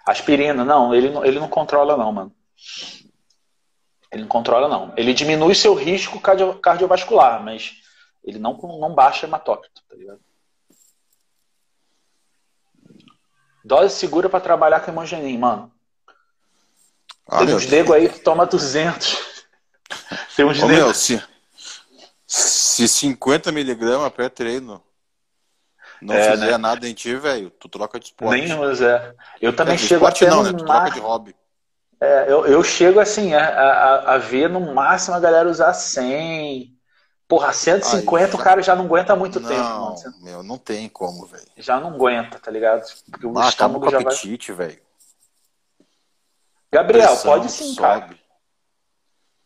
Aspirina, 0.06 0.65
não, 0.65 0.94
ele, 0.94 1.09
ele 1.27 1.39
não 1.39 1.48
controla 1.48 1.97
não, 1.97 2.10
mano. 2.10 2.35
Ele 4.10 4.23
não 4.23 4.28
controla 4.28 4.66
não. 4.66 4.94
Ele 4.97 5.12
diminui 5.12 5.55
seu 5.55 5.74
risco 5.74 6.19
cardio, 6.19 6.59
cardiovascular, 6.59 7.43
mas 7.44 7.74
ele 8.24 8.39
não, 8.39 8.55
não 8.55 8.94
baixa 8.94 9.27
hematócrito, 9.27 9.82
tá 9.86 9.94
ligado? 9.94 10.20
Dose 13.62 13.94
segura 13.97 14.31
para 14.31 14.40
trabalhar 14.40 14.81
com 14.81 14.90
hemogenin, 14.90 15.36
mano. 15.36 15.70
Ah, 17.28 17.44
Tem 17.44 17.55
uns 17.55 17.66
nego 17.66 17.92
aí 17.92 18.09
que 18.09 18.20
toma 18.20 18.46
200. 18.46 19.18
Tem 20.34 20.46
uns 20.46 20.59
nego... 20.59 20.68
Meu, 20.68 20.94
se, 20.94 21.22
se 22.26 22.88
50 22.88 23.52
miligramas 23.52 24.10
pré-treino 24.12 24.82
não 26.00 26.14
é, 26.14 26.30
fizer 26.30 26.52
né? 26.52 26.59
nada 26.59 26.88
em 26.88 26.94
ti, 26.94 27.14
velho, 27.16 27.50
tu 27.50 27.68
troca 27.68 27.98
de 27.98 28.06
esporte. 28.06 28.40
Nem 28.40 28.59
usa. 28.59 28.86
É. 29.40 29.46
Eu 29.46 29.55
também 29.55 29.74
é, 29.74 29.78
chego 29.78 30.06
esporte, 30.06 30.26
não, 30.26 30.42
né? 30.42 30.52
Tu 30.52 30.64
troca 30.64 30.90
de 30.90 31.00
hobby. 31.00 31.36
É, 32.00 32.26
eu, 32.28 32.46
eu 32.46 32.62
chego 32.62 33.00
assim, 33.00 33.34
a, 33.34 33.48
a, 33.48 34.14
a, 34.14 34.18
ver 34.18 34.48
no 34.48 34.72
máximo 34.72 35.16
a 35.16 35.20
galera 35.20 35.48
usar 35.48 35.74
100. 35.74 36.76
Porra, 37.26 37.52
150 37.52 38.24
Ai, 38.24 38.30
já... 38.30 38.38
o 38.38 38.42
cara 38.42 38.62
já 38.62 38.76
não 38.76 38.84
aguenta 38.84 39.14
muito 39.16 39.40
não, 39.40 39.48
tempo. 39.48 39.62
Não, 39.62 40.22
meu, 40.22 40.42
não 40.42 40.56
tem 40.56 40.88
como, 40.88 41.26
velho. 41.26 41.44
Já 41.56 41.78
não 41.78 41.90
aguenta, 41.90 42.38
tá 42.38 42.50
ligado? 42.50 42.82
Porque 43.10 43.26
o 43.26 43.38
ah, 43.38 43.48
estômago 43.48 43.90
já 43.90 43.98
apetite, 43.98 44.52
vai... 44.52 44.68
velho. 44.68 44.80
Gabriel, 46.72 47.08
Pressão, 47.08 47.30
pode 47.30 47.50
sim, 47.50 47.74
sobe. 47.74 47.80
cara. 47.80 48.18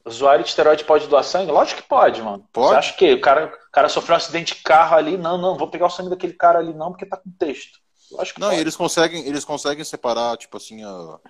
Usuário 0.04 0.42
de 0.42 0.50
esteroide 0.50 0.84
pode 0.84 1.06
doar 1.06 1.22
sangue? 1.22 1.52
Lógico 1.52 1.82
que 1.82 1.88
pode, 1.88 2.20
mano. 2.20 2.46
Pode? 2.52 2.70
Você 2.70 2.74
acha 2.74 2.96
que 2.96 3.12
o 3.12 3.20
cara, 3.20 3.46
o 3.46 3.70
cara 3.70 3.88
sofreu 3.88 4.14
um 4.14 4.16
acidente 4.16 4.56
de 4.56 4.62
carro 4.62 4.96
ali? 4.96 5.16
Não, 5.16 5.38
não, 5.38 5.56
vou 5.56 5.68
pegar 5.70 5.86
o 5.86 5.90
sangue 5.90 6.10
daquele 6.10 6.32
cara 6.32 6.58
ali, 6.58 6.74
não, 6.74 6.90
porque 6.90 7.06
tá 7.06 7.16
com 7.16 7.30
texto. 7.30 7.78
Lógico 8.10 8.34
que 8.34 8.40
não, 8.40 8.48
pode. 8.48 8.60
eles 8.60 8.74
conseguem, 8.74 9.26
eles 9.26 9.44
conseguem 9.44 9.84
separar, 9.84 10.36
tipo 10.36 10.56
assim, 10.56 10.82
a... 10.82 11.20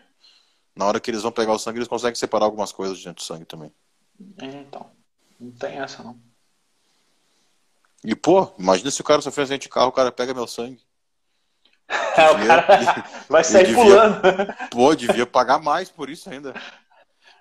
na 0.74 0.86
hora 0.86 0.98
que 0.98 1.10
eles 1.10 1.22
vão 1.22 1.30
pegar 1.30 1.52
o 1.52 1.58
sangue, 1.58 1.78
eles 1.78 1.88
conseguem 1.88 2.14
separar 2.14 2.46
algumas 2.46 2.72
coisas 2.72 2.96
dentro 2.98 3.22
do 3.22 3.26
sangue 3.26 3.44
também. 3.44 3.70
É, 4.40 4.46
então. 4.46 4.90
Não 5.38 5.50
tem 5.52 5.78
essa, 5.78 6.02
não. 6.02 6.18
E, 8.04 8.14
pô, 8.14 8.50
imagina 8.58 8.90
se 8.90 9.00
o 9.00 9.04
cara 9.04 9.20
sofreu 9.20 9.42
um 9.42 9.44
acidente 9.44 9.62
de 9.62 9.68
carro, 9.68 9.88
o 9.88 9.92
cara 9.92 10.10
pega 10.10 10.32
meu 10.32 10.46
sangue. 10.46 10.80
É, 12.14 12.30
o 12.30 12.46
cara 12.46 13.04
vai 13.28 13.42
sair 13.42 13.74
pulando. 13.74 14.20
Pô, 14.70 14.94
devia 14.94 15.26
pagar 15.26 15.58
mais 15.58 15.88
por 15.88 16.10
isso 16.10 16.28
ainda. 16.28 16.52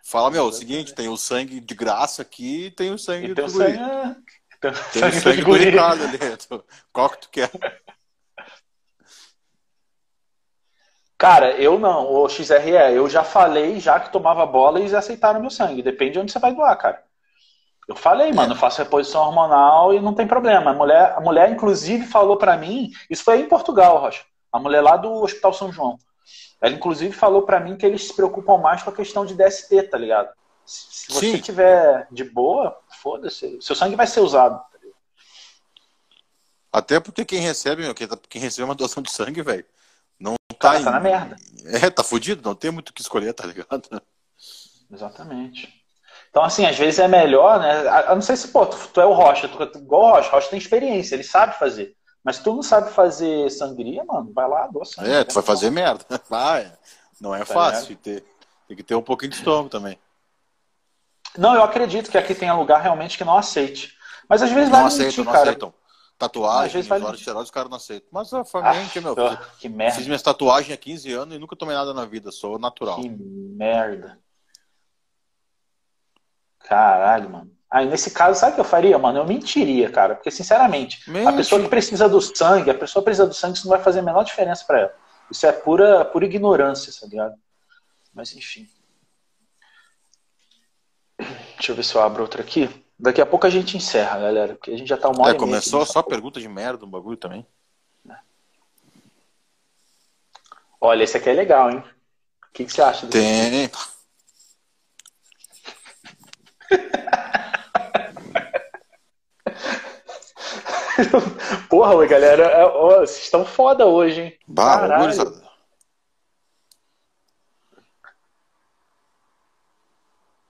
Fala, 0.03 0.31
meu, 0.31 0.45
é 0.45 0.47
o 0.47 0.51
seguinte, 0.51 0.93
tem 0.93 1.09
o 1.09 1.17
sangue 1.17 1.59
de 1.59 1.75
graça 1.75 2.21
aqui 2.21 2.67
e 2.67 2.71
tem 2.71 2.91
o 2.91 2.97
sangue 2.97 3.33
do 3.33 3.41
guri. 3.41 3.51
Sangue... 3.51 4.15
Tem, 4.61 4.71
tem 4.93 5.09
o 5.09 5.21
sangue 5.21 5.41
do 5.43 5.53
ali. 5.53 6.63
Qual 6.93 7.09
que 7.09 7.17
tu 7.17 7.29
quer? 7.29 7.51
Cara, 11.17 11.51
eu 11.51 11.77
não, 11.77 12.11
o 12.11 12.27
XRE, 12.27 12.71
eu 12.95 13.07
já 13.07 13.23
falei 13.23 13.79
já 13.79 13.99
que 13.99 14.11
tomava 14.11 14.45
bola 14.45 14.79
e 14.79 14.83
eles 14.83 14.93
aceitaram 14.93 15.39
meu 15.39 15.51
sangue. 15.51 15.83
Depende 15.83 16.13
de 16.13 16.19
onde 16.19 16.31
você 16.31 16.39
vai 16.39 16.53
doar, 16.53 16.75
cara. 16.77 17.03
Eu 17.87 17.95
falei, 17.95 18.31
mano, 18.31 18.53
eu 18.53 18.57
faço 18.57 18.81
reposição 18.81 19.21
hormonal 19.21 19.93
e 19.93 19.99
não 19.99 20.13
tem 20.13 20.25
problema. 20.25 20.71
A 20.71 20.73
mulher, 20.73 21.13
a 21.15 21.21
mulher 21.21 21.51
inclusive, 21.51 22.07
falou 22.07 22.37
para 22.37 22.57
mim, 22.57 22.89
isso 23.09 23.23
foi 23.23 23.39
em 23.39 23.47
Portugal, 23.47 23.99
Rocha. 23.99 24.23
A 24.51 24.59
mulher 24.59 24.81
lá 24.81 24.97
do 24.97 25.11
Hospital 25.11 25.53
São 25.53 25.71
João. 25.71 25.97
Ela, 26.61 26.75
inclusive, 26.75 27.13
falou 27.13 27.43
para 27.43 27.59
mim 27.59 27.75
que 27.75 27.85
eles 27.85 28.07
se 28.07 28.13
preocupam 28.13 28.57
mais 28.57 28.83
com 28.83 28.89
a 28.89 28.95
questão 28.95 29.25
de 29.25 29.33
DST, 29.33 29.83
tá 29.83 29.97
ligado? 29.97 30.29
Se 30.65 31.11
você 31.11 31.31
Sim. 31.31 31.39
tiver 31.39 32.07
de 32.11 32.23
boa, 32.23 32.79
foda-se. 33.01 33.59
Seu 33.61 33.75
sangue 33.75 33.95
vai 33.95 34.07
ser 34.07 34.19
usado. 34.19 34.59
Tá 34.59 34.79
Até 36.71 36.99
porque 36.99 37.25
quem 37.25 37.39
recebe, 37.39 37.81
meu, 37.81 37.95
quem, 37.95 38.07
tá, 38.07 38.17
quem 38.29 38.41
recebe 38.41 38.65
uma 38.65 38.75
doação 38.75 39.01
de 39.01 39.11
sangue, 39.11 39.41
velho, 39.41 39.65
não 40.19 40.35
tá, 40.59 40.79
em... 40.79 40.83
tá 40.83 40.91
na 40.91 40.99
merda. 40.99 41.35
É, 41.65 41.89
tá 41.89 42.03
fudido, 42.03 42.47
não 42.47 42.55
tem 42.55 42.71
muito 42.71 42.89
o 42.89 42.93
que 42.93 43.01
escolher, 43.01 43.33
tá 43.33 43.45
ligado? 43.45 44.01
Exatamente. 44.91 45.81
Então, 46.29 46.43
assim, 46.43 46.65
às 46.65 46.77
vezes 46.77 46.99
é 46.99 47.07
melhor, 47.07 47.59
né? 47.59 47.85
Eu 48.07 48.15
não 48.15 48.21
sei 48.21 48.37
se, 48.37 48.47
pô, 48.47 48.65
tu, 48.65 48.77
tu 48.93 49.01
é 49.01 49.05
o 49.05 49.13
Rocha, 49.13 49.49
tu, 49.49 49.61
igual 49.77 50.03
o 50.03 50.11
Rocha, 50.11 50.29
o 50.29 50.31
Rocha 50.31 50.49
tem 50.49 50.59
experiência, 50.59 51.15
ele 51.15 51.23
sabe 51.23 51.57
fazer. 51.57 51.95
Mas 52.23 52.39
tu 52.39 52.53
não 52.53 52.61
sabe 52.61 52.91
fazer 52.91 53.49
sangria, 53.49 54.03
mano, 54.05 54.31
vai 54.33 54.47
lá, 54.47 54.67
doa 54.67 54.85
sangue. 54.85 55.09
É, 55.09 55.23
tu 55.23 55.33
vai 55.33 55.43
fazer 55.43 55.71
merda. 55.71 56.05
Vai. 56.29 56.71
Não 57.19 57.35
é 57.35 57.39
tá 57.39 57.45
fácil. 57.45 57.95
Ter, 57.97 58.23
tem 58.67 58.77
que 58.77 58.83
ter 58.83 58.95
um 58.95 59.01
pouquinho 59.01 59.31
de 59.31 59.37
estômago 59.37 59.69
também. 59.69 59.97
Não, 61.37 61.53
eu 61.53 61.63
acredito 61.63 62.09
que 62.09 62.17
aqui 62.17 62.35
tem 62.35 62.51
lugar 62.51 62.81
realmente 62.81 63.17
que 63.17 63.23
não 63.23 63.37
aceite. 63.37 63.95
Mas 64.27 64.41
às 64.41 64.51
vezes 64.51 64.69
não 64.69 64.77
vai 64.79 64.87
aceitam, 64.87 65.05
mentir, 65.05 65.25
não 65.25 65.31
cara. 65.31 65.43
aceitam. 65.43 65.73
Tatuagem, 66.17 66.81
vários 66.83 67.19
esteroides, 67.19 67.49
os 67.49 67.51
caras 67.51 67.69
não 67.69 67.77
aceitam. 67.77 68.09
Mas 68.11 68.31
a 68.31 68.45
família, 68.45 68.81
ah, 68.95 69.01
meu, 69.01 69.15
que 69.59 69.67
merda. 69.67 69.95
Fiz 69.95 70.05
minhas 70.05 70.21
tatuagens 70.21 70.73
há 70.73 70.77
15 70.77 71.13
anos 71.13 71.35
e 71.35 71.39
nunca 71.39 71.55
tomei 71.55 71.75
nada 71.75 71.93
na 71.93 72.05
vida, 72.05 72.31
sou 72.31 72.59
natural. 72.59 73.01
Que 73.01 73.09
merda. 73.09 74.19
Caralho, 76.59 77.29
mano. 77.29 77.51
Aí, 77.71 77.87
nesse 77.87 78.11
caso, 78.11 78.37
sabe 78.37 78.51
o 78.51 78.55
que 78.55 78.61
eu 78.61 78.65
faria, 78.65 78.99
mano? 78.99 79.19
Eu 79.19 79.25
mentiria, 79.25 79.89
cara. 79.89 80.15
Porque, 80.15 80.29
sinceramente, 80.29 81.09
Mente. 81.09 81.27
a 81.27 81.31
pessoa 81.31 81.61
que 81.61 81.69
precisa 81.69 82.09
do 82.09 82.19
sangue, 82.19 82.69
a 82.69 82.75
pessoa 82.75 83.01
que 83.01 83.05
precisa 83.05 83.25
do 83.25 83.33
sangue, 83.33 83.57
isso 83.57 83.65
não 83.65 83.75
vai 83.75 83.81
fazer 83.81 83.99
a 83.99 84.03
menor 84.03 84.23
diferença 84.23 84.65
para 84.65 84.79
ela. 84.81 84.95
Isso 85.31 85.47
é 85.47 85.53
pura, 85.53 86.03
pura 86.03 86.25
ignorância, 86.25 86.91
tá 86.99 87.07
ligado? 87.07 87.35
Mas, 88.13 88.35
enfim. 88.35 88.67
Deixa 91.17 91.71
eu 91.71 91.75
ver 91.75 91.83
se 91.83 91.95
eu 91.95 92.01
abro 92.01 92.23
outra 92.23 92.41
aqui. 92.41 92.69
Daqui 92.99 93.21
a 93.21 93.25
pouco 93.25 93.47
a 93.47 93.49
gente 93.49 93.77
encerra, 93.77 94.19
galera. 94.19 94.55
Porque 94.55 94.71
a 94.71 94.77
gente 94.77 94.89
já 94.89 94.97
tá 94.97 95.07
uma 95.07 95.23
hora 95.23 95.35
É, 95.35 95.39
começou 95.39 95.85
só 95.85 96.03
pergunta 96.03 96.41
de 96.41 96.49
merda, 96.49 96.85
um 96.85 96.89
bagulho 96.89 97.15
também. 97.15 97.47
Olha, 100.83 101.03
esse 101.03 101.15
aqui 101.15 101.29
é 101.29 101.33
legal, 101.33 101.69
hein? 101.71 101.77
O 101.77 102.53
que, 102.53 102.65
que 102.65 102.73
você 102.73 102.81
acha? 102.81 103.07
Tem. 103.07 103.69
Porra, 111.69 112.05
galera, 112.05 112.43
é, 112.43 112.65
ó, 112.65 112.99
vocês 112.99 113.23
estão 113.23 113.45
foda 113.45 113.85
hoje, 113.85 114.21
hein? 114.21 114.39
Bah, 114.47 114.87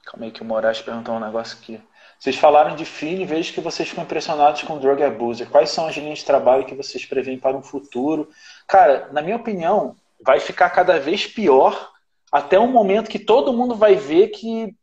Calma 0.05 0.25
aí 0.25 0.31
que 0.31 0.41
o 0.41 0.45
Moraes 0.45 0.81
perguntou 0.81 1.15
um 1.15 1.19
negócio 1.19 1.57
aqui. 1.57 1.81
Vocês 2.19 2.35
falaram 2.35 2.75
de 2.75 2.85
Fini 2.85 3.23
e 3.23 3.25
vejo 3.25 3.53
que 3.53 3.61
vocês 3.61 3.89
ficam 3.89 4.03
impressionados 4.03 4.61
com 4.61 4.77
drug 4.77 5.01
abuser. 5.01 5.49
Quais 5.49 5.71
são 5.71 5.87
as 5.87 5.95
linhas 5.95 6.19
de 6.19 6.25
trabalho 6.25 6.65
que 6.65 6.75
vocês 6.75 7.05
preveem 7.05 7.39
para 7.39 7.57
um 7.57 7.63
futuro? 7.63 8.29
Cara, 8.67 9.09
na 9.11 9.21
minha 9.21 9.37
opinião, 9.37 9.95
vai 10.23 10.39
ficar 10.39 10.69
cada 10.69 10.99
vez 10.99 11.25
pior 11.25 11.91
até 12.31 12.59
um 12.59 12.67
momento 12.67 13.09
que 13.09 13.17
todo 13.17 13.53
mundo 13.53 13.73
vai 13.73 13.95
ver 13.95 14.27
que 14.27 14.75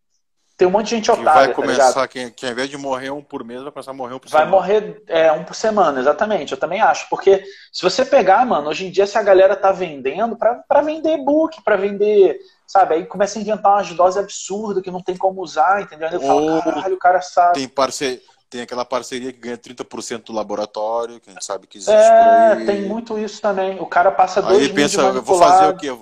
tem 0.58 0.66
um 0.66 0.72
monte 0.72 0.86
de 0.86 0.96
gente 0.96 1.08
otária. 1.08 1.32
vai 1.32 1.48
tá 1.48 1.54
começar, 1.54 1.92
tá 1.92 2.08
que, 2.08 2.32
que 2.32 2.44
ao 2.44 2.50
invés 2.50 2.68
de 2.68 2.76
morrer 2.76 3.10
um 3.10 3.22
por 3.22 3.44
mês, 3.44 3.62
vai 3.62 3.70
começar 3.70 3.92
a 3.92 3.94
morrer 3.94 4.14
um 4.14 4.18
por 4.18 4.28
vai 4.28 4.42
semana. 4.42 4.60
Vai 4.60 4.70
morrer 4.80 5.02
é, 5.06 5.30
um 5.30 5.44
por 5.44 5.54
semana, 5.54 6.00
exatamente. 6.00 6.50
Eu 6.50 6.58
também 6.58 6.80
acho. 6.80 7.08
Porque 7.08 7.44
se 7.72 7.80
você 7.80 8.04
pegar, 8.04 8.44
mano, 8.44 8.68
hoje 8.68 8.84
em 8.84 8.90
dia, 8.90 9.06
se 9.06 9.16
a 9.16 9.22
galera 9.22 9.54
tá 9.54 9.70
vendendo 9.70 10.36
para 10.36 10.82
vender 10.82 11.14
e-book, 11.14 11.62
para 11.62 11.76
vender. 11.76 12.40
Sabe? 12.66 12.96
Aí 12.96 13.06
começa 13.06 13.38
a 13.38 13.42
inventar 13.42 13.74
umas 13.74 13.88
doses 13.92 14.16
absurdas 14.16 14.82
que 14.82 14.90
não 14.90 15.00
tem 15.00 15.16
como 15.16 15.40
usar, 15.40 15.80
entendeu? 15.80 16.08
Eu 16.08 16.20
falo, 16.20 16.60
caralho, 16.60 16.94
o 16.96 16.98
cara 16.98 17.22
sabe. 17.22 17.54
Tem, 17.54 17.68
parce... 17.68 18.20
tem 18.50 18.60
aquela 18.60 18.84
parceria 18.84 19.32
que 19.32 19.38
ganha 19.38 19.56
30% 19.56 20.24
do 20.24 20.32
laboratório, 20.32 21.20
que 21.20 21.30
a 21.30 21.32
gente 21.34 21.44
sabe 21.44 21.68
que 21.68 21.78
existe. 21.78 21.94
É, 21.94 22.64
tem 22.66 22.82
muito 22.82 23.16
isso 23.16 23.40
também. 23.40 23.78
O 23.78 23.86
cara 23.86 24.10
passa 24.10 24.42
dois 24.42 24.66
Aí 24.66 24.72
pensa, 24.72 25.02
eu 25.02 25.22
vou 25.22 25.38
fazer 25.38 25.68
o 25.68 25.76
quê? 25.76 25.96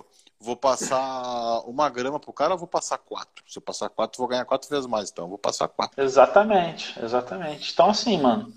Vou 0.47 0.57
passar 0.57 1.61
uma 1.67 1.91
grama 1.91 2.21
pro 2.21 2.33
cara, 2.33 2.55
eu 2.55 2.59
vou 2.59 2.69
passar 2.69 2.99
quatro. 2.99 3.43
Se 3.49 3.59
eu 3.59 3.63
passar 3.63 3.89
quatro, 3.89 4.19
vou 4.19 4.29
ganhar 4.29 4.45
quatro 4.45 4.71
vezes 4.71 4.87
mais, 4.87 5.11
então 5.11 5.25
eu 5.25 5.29
vou 5.29 5.39
passar 5.39 5.67
quatro. 5.67 6.01
Exatamente, 6.01 6.99
exatamente. 7.03 7.73
Então, 7.73 7.91
assim, 7.91 8.17
mano, 8.17 8.53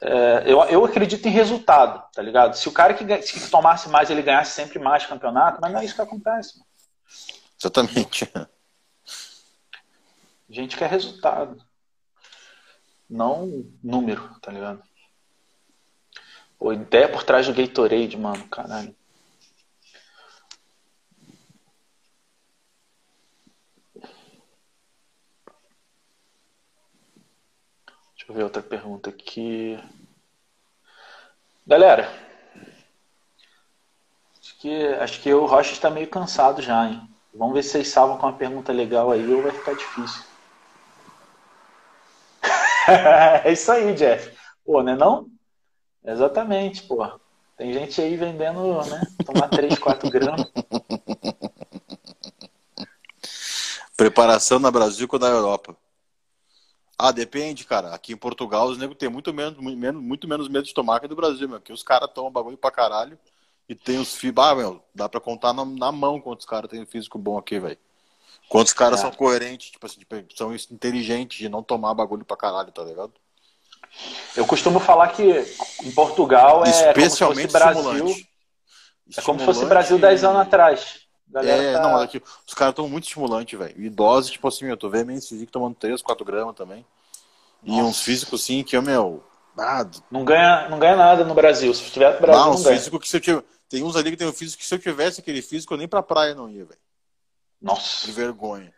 é, 0.00 0.44
eu, 0.46 0.62
eu 0.64 0.84
acredito 0.84 1.26
em 1.26 1.32
resultado, 1.32 2.08
tá 2.12 2.22
ligado? 2.22 2.54
Se 2.54 2.68
o 2.68 2.72
cara 2.72 2.94
que, 2.94 3.04
que 3.04 3.50
tomasse 3.50 3.88
mais, 3.88 4.08
ele 4.08 4.22
ganhasse 4.22 4.52
sempre 4.52 4.78
mais 4.78 5.04
campeonato, 5.04 5.58
mas 5.60 5.72
não 5.72 5.80
é 5.80 5.84
isso 5.84 5.96
que 5.96 6.02
acontece. 6.02 6.56
Mano. 6.56 6.68
Exatamente. 7.58 8.30
A 8.36 8.46
gente 10.48 10.76
quer 10.76 10.88
resultado. 10.88 11.60
Não 13.10 13.66
número, 13.82 14.22
tá 14.40 14.52
ligado? 14.52 14.82
A 16.60 16.74
ideia 16.74 17.08
por 17.08 17.24
trás 17.24 17.46
do 17.46 17.54
Gatorade, 17.54 18.16
mano, 18.16 18.46
caralho. 18.48 18.94
Eu 28.28 28.34
ver 28.34 28.44
outra 28.44 28.62
pergunta 28.62 29.08
aqui. 29.08 29.78
Galera, 31.66 32.12
acho 34.38 34.58
que, 34.58 34.86
acho 34.86 35.20
que 35.22 35.32
o 35.32 35.46
Rocha 35.46 35.72
está 35.72 35.88
meio 35.88 36.08
cansado 36.08 36.60
já, 36.60 36.86
hein? 36.86 37.08
Vamos 37.32 37.54
ver 37.54 37.62
se 37.62 37.70
vocês 37.70 37.88
salvam 37.88 38.18
com 38.18 38.26
uma 38.26 38.36
pergunta 38.36 38.72
legal 38.72 39.10
aí 39.10 39.32
ou 39.32 39.42
vai 39.42 39.52
ficar 39.52 39.74
difícil. 39.74 40.22
é 43.44 43.52
isso 43.52 43.70
aí, 43.72 43.94
Jeff. 43.94 44.36
Pô, 44.64 44.82
né 44.82 44.94
não? 44.94 45.26
Exatamente, 46.04 46.82
pô. 46.82 47.06
Tem 47.56 47.72
gente 47.72 48.00
aí 48.00 48.16
vendendo, 48.16 48.78
né? 48.84 49.02
Tomar 49.24 49.48
3, 49.48 49.78
4 49.78 50.10
gramas. 50.10 50.50
Preparação 53.96 54.58
na 54.58 54.70
Brasil 54.70 55.08
com 55.08 55.18
na 55.18 55.28
Europa. 55.28 55.76
Ah, 56.98 57.12
depende, 57.12 57.64
cara. 57.64 57.94
Aqui 57.94 58.12
em 58.12 58.16
Portugal 58.16 58.66
os 58.66 58.76
negros 58.76 58.98
têm 58.98 59.08
muito 59.08 59.32
menos, 59.32 59.56
menos, 59.58 60.02
muito 60.02 60.26
menos 60.26 60.48
medo 60.48 60.64
de 60.64 60.74
tomar 60.74 60.98
que 60.98 61.06
do 61.06 61.14
Brasil, 61.14 61.48
meu. 61.48 61.60
Porque 61.60 61.72
os 61.72 61.84
caras 61.84 62.10
tomam 62.12 62.30
bagulho 62.30 62.56
pra 62.56 62.72
caralho 62.72 63.16
e 63.68 63.74
tem 63.74 63.98
os 63.98 64.16
fibros. 64.16 64.44
Ah, 64.44 64.54
meu, 64.54 64.82
dá 64.92 65.08
pra 65.08 65.20
contar 65.20 65.52
na, 65.52 65.64
na 65.64 65.92
mão 65.92 66.20
quantos 66.20 66.44
caras 66.44 66.68
têm 66.68 66.84
físico 66.84 67.16
bom 67.16 67.38
aqui, 67.38 67.60
velho. 67.60 67.78
Quantos 68.48 68.72
caras 68.72 68.98
é. 68.98 69.02
são 69.02 69.12
coerentes, 69.12 69.70
tipo 69.70 69.86
assim, 69.86 70.00
tipo, 70.00 70.16
são 70.34 70.52
inteligentes 70.54 71.38
de 71.38 71.48
não 71.48 71.62
tomar 71.62 71.94
bagulho 71.94 72.24
pra 72.24 72.36
caralho, 72.36 72.72
tá 72.72 72.82
ligado? 72.82 73.12
Eu 74.36 74.46
costumo 74.46 74.80
falar 74.80 75.08
que 75.08 75.22
em 75.84 75.90
Portugal 75.92 76.64
é 76.64 76.70
Especialmente 76.70 77.52
como 77.52 77.74
se 77.74 77.74
fosse 77.74 77.94
Brasil. 77.94 78.26
É 79.16 79.22
como 79.22 79.38
se 79.38 79.44
fosse 79.46 79.64
Brasil 79.66 79.98
10 79.98 80.24
anos 80.24 80.40
atrás. 80.40 81.07
É, 81.34 81.72
tá... 81.74 81.82
não, 81.82 81.96
aqui, 81.96 82.22
os 82.46 82.54
caras 82.54 82.72
estão 82.72 82.88
muito 82.88 83.04
estimulantes, 83.04 83.58
velho. 83.58 83.80
Idosos, 83.80 84.30
tipo 84.30 84.48
assim, 84.48 84.66
eu 84.66 84.76
tô 84.76 84.88
vendo 84.88 85.12
esse 85.12 85.28
físico 85.28 85.52
tomando 85.52 85.74
3, 85.74 86.00
4 86.02 86.24
gramas 86.24 86.54
também. 86.54 86.84
Nossa. 87.62 87.80
E 87.80 87.82
uns 87.82 88.00
físicos, 88.02 88.42
assim, 88.42 88.62
que, 88.62 88.78
meu. 88.80 89.22
Ah, 89.58 89.84
não, 90.10 90.24
ganha, 90.24 90.68
não 90.68 90.78
ganha 90.78 90.96
nada 90.96 91.24
no 91.24 91.34
Brasil. 91.34 91.74
Se 91.74 91.90
tiver 91.90 92.14
no 92.14 92.20
Brasil, 92.20 92.44
não, 92.44 92.54
não 92.54 92.62
ganha. 92.62 92.76
Físico 92.76 93.00
que 93.00 93.08
se 93.08 93.16
eu 93.16 93.20
tiver, 93.20 93.44
tem 93.68 93.82
uns 93.82 93.96
ali 93.96 94.10
que 94.10 94.16
tem 94.16 94.26
um 94.28 94.32
físico 94.32 94.60
que 94.60 94.66
se 94.66 94.74
eu 94.74 94.78
tivesse 94.78 95.20
aquele 95.20 95.42
físico, 95.42 95.74
eu 95.74 95.78
nem 95.78 95.88
pra 95.88 96.02
praia 96.02 96.34
não 96.34 96.48
ia, 96.48 96.64
velho. 96.64 96.80
Nossa. 97.60 98.06
Que 98.06 98.12
vergonha. 98.12 98.72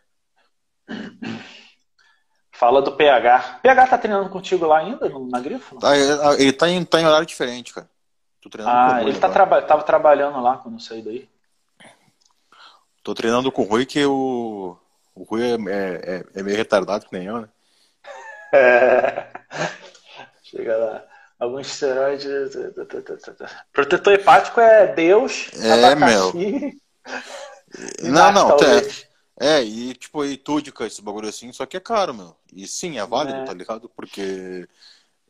Fala 2.52 2.82
do 2.82 2.92
PH. 2.92 3.60
PH 3.62 3.86
tá 3.86 3.98
treinando 3.98 4.28
contigo 4.28 4.66
lá 4.66 4.78
ainda, 4.78 5.08
na 5.08 5.40
Grifo? 5.40 5.78
Tá, 5.78 5.96
ele 6.38 6.52
tá 6.52 6.68
em, 6.68 6.84
tá 6.84 7.00
em 7.00 7.06
horário 7.06 7.26
diferente, 7.26 7.72
cara. 7.72 7.88
Tô 8.42 8.48
treinando 8.48 8.76
ah, 8.76 9.02
ele 9.02 9.18
tá 9.18 9.28
traba 9.28 9.62
tava 9.62 9.82
trabalhando 9.82 10.40
lá 10.40 10.56
quando 10.56 10.74
eu 10.74 10.80
saí 10.80 11.02
daí. 11.02 11.28
Tô 13.02 13.14
treinando 13.14 13.50
com 13.50 13.62
o 13.62 13.64
Rui, 13.64 13.86
que 13.86 14.04
o, 14.04 14.76
o 15.14 15.22
Rui 15.22 15.42
é, 15.42 15.54
é, 15.54 16.24
é 16.34 16.42
meio 16.42 16.56
retardado 16.56 17.06
que 17.06 17.16
nem 17.16 17.26
eu, 17.26 17.40
né? 17.40 17.48
É. 18.52 19.26
Chega 20.42 20.76
lá. 20.76 21.04
Alguns 21.38 21.68
esteroides. 21.68 22.54
Protetor 23.72 24.12
hepático 24.12 24.60
é 24.60 24.88
Deus. 24.88 25.48
É, 25.54 25.94
meu. 25.94 26.32
Não, 28.02 28.32
não. 28.32 28.56
É, 29.38 29.62
e 29.62 29.94
tipo, 29.94 30.24
e 30.24 30.36
túdica, 30.36 30.84
esse 30.86 31.00
bagulho 31.00 31.28
assim, 31.28 31.52
só 31.52 31.64
que 31.64 31.76
é 31.76 31.80
caro, 31.80 32.12
meu. 32.12 32.36
E 32.52 32.66
sim, 32.66 32.98
é 32.98 33.06
válido, 33.06 33.38
é. 33.38 33.44
tá 33.44 33.54
ligado? 33.54 33.88
Porque 33.88 34.68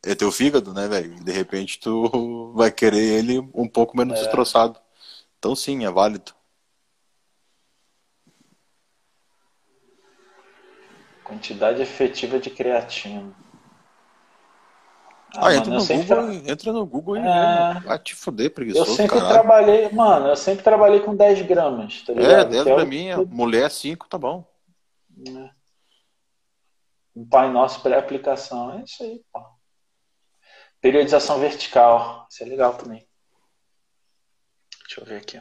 é 0.03 0.15
teu 0.15 0.33
fígado, 0.33 0.73
né, 0.73 0.89
velho? 0.89 1.23
De 1.23 1.31
repente 1.31 1.79
tu 1.79 2.53
vai 2.57 2.73
querer 2.73 3.19
ele 3.19 3.39
um 3.55 3.69
pouco 3.69 3.97
menos 3.97 4.19
é. 4.19 4.23
destroçado. 4.23 4.81
Então 5.39 5.55
sim, 5.55 5.85
é 5.85 5.91
válido. 5.91 6.33
Quantidade 11.31 11.81
efetiva 11.81 12.41
de 12.41 12.51
creatina. 12.51 13.33
Ah, 15.37 15.47
ah 15.47 15.55
entra, 15.55 15.71
mano, 15.71 15.81
no 15.81 15.87
Google, 15.87 16.07
tra... 16.07 16.51
entra 16.53 16.73
no 16.73 16.87
Google 16.87 17.17
e 17.19 17.21
é... 17.21 17.81
vai 17.85 17.99
te 18.01 18.17
fuder, 18.17 18.53
preguiçoso. 18.53 18.91
Eu 18.91 18.97
sempre 18.97 19.21
caralho. 19.21 19.33
trabalhei, 19.33 19.89
mano, 19.91 20.27
eu 20.27 20.37
sempre 20.37 20.65
trabalhei 20.65 20.99
com 20.99 21.15
10 21.15 21.43
gramas, 21.43 22.03
tá 22.03 22.13
é, 22.13 22.17
ligado? 22.17 22.33
É, 22.33 22.45
10 22.47 22.65
graminha, 22.65 23.15
eu... 23.15 23.27
mulher 23.29 23.71
5, 23.71 24.09
tá 24.09 24.19
bom. 24.19 24.45
É. 25.25 25.51
Um 27.15 27.25
Pai 27.25 27.49
Nosso 27.49 27.81
pré-aplicação, 27.81 28.77
é 28.77 28.83
isso 28.83 29.05
aí, 29.05 29.23
pô. 29.33 29.41
Periodização 30.81 31.39
vertical, 31.39 32.27
isso 32.29 32.43
é 32.43 32.47
legal 32.47 32.75
também. 32.75 33.07
Deixa 34.85 35.01
eu 35.01 35.05
ver 35.05 35.19
aqui. 35.19 35.41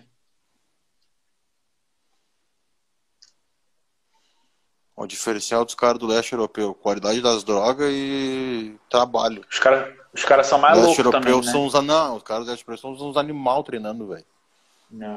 O 5.00 5.08
diferencial 5.08 5.64
dos 5.64 5.76
caras 5.76 5.98
do 5.98 6.06
leste 6.06 6.34
europeu, 6.34 6.74
qualidade 6.74 7.22
das 7.22 7.42
drogas 7.42 7.90
e 7.90 8.78
trabalho. 8.90 9.46
Os 9.50 9.58
caras 9.58 9.98
os 10.14 10.26
cara 10.26 10.44
são 10.44 10.60
mais 10.60 10.78
loucos 10.78 10.98
europeu 10.98 11.22
também, 11.22 11.44
são 11.44 11.62
né? 11.62 11.68
uns, 11.68 11.74
Não, 11.86 12.18
os 12.18 12.24
caras 12.24 12.44
do 12.44 12.50
leste 12.50 12.68
europeu 12.68 12.98
são 12.98 13.10
uns 13.10 13.16
animal 13.16 13.64
treinando, 13.64 14.08
velho. 14.08 14.26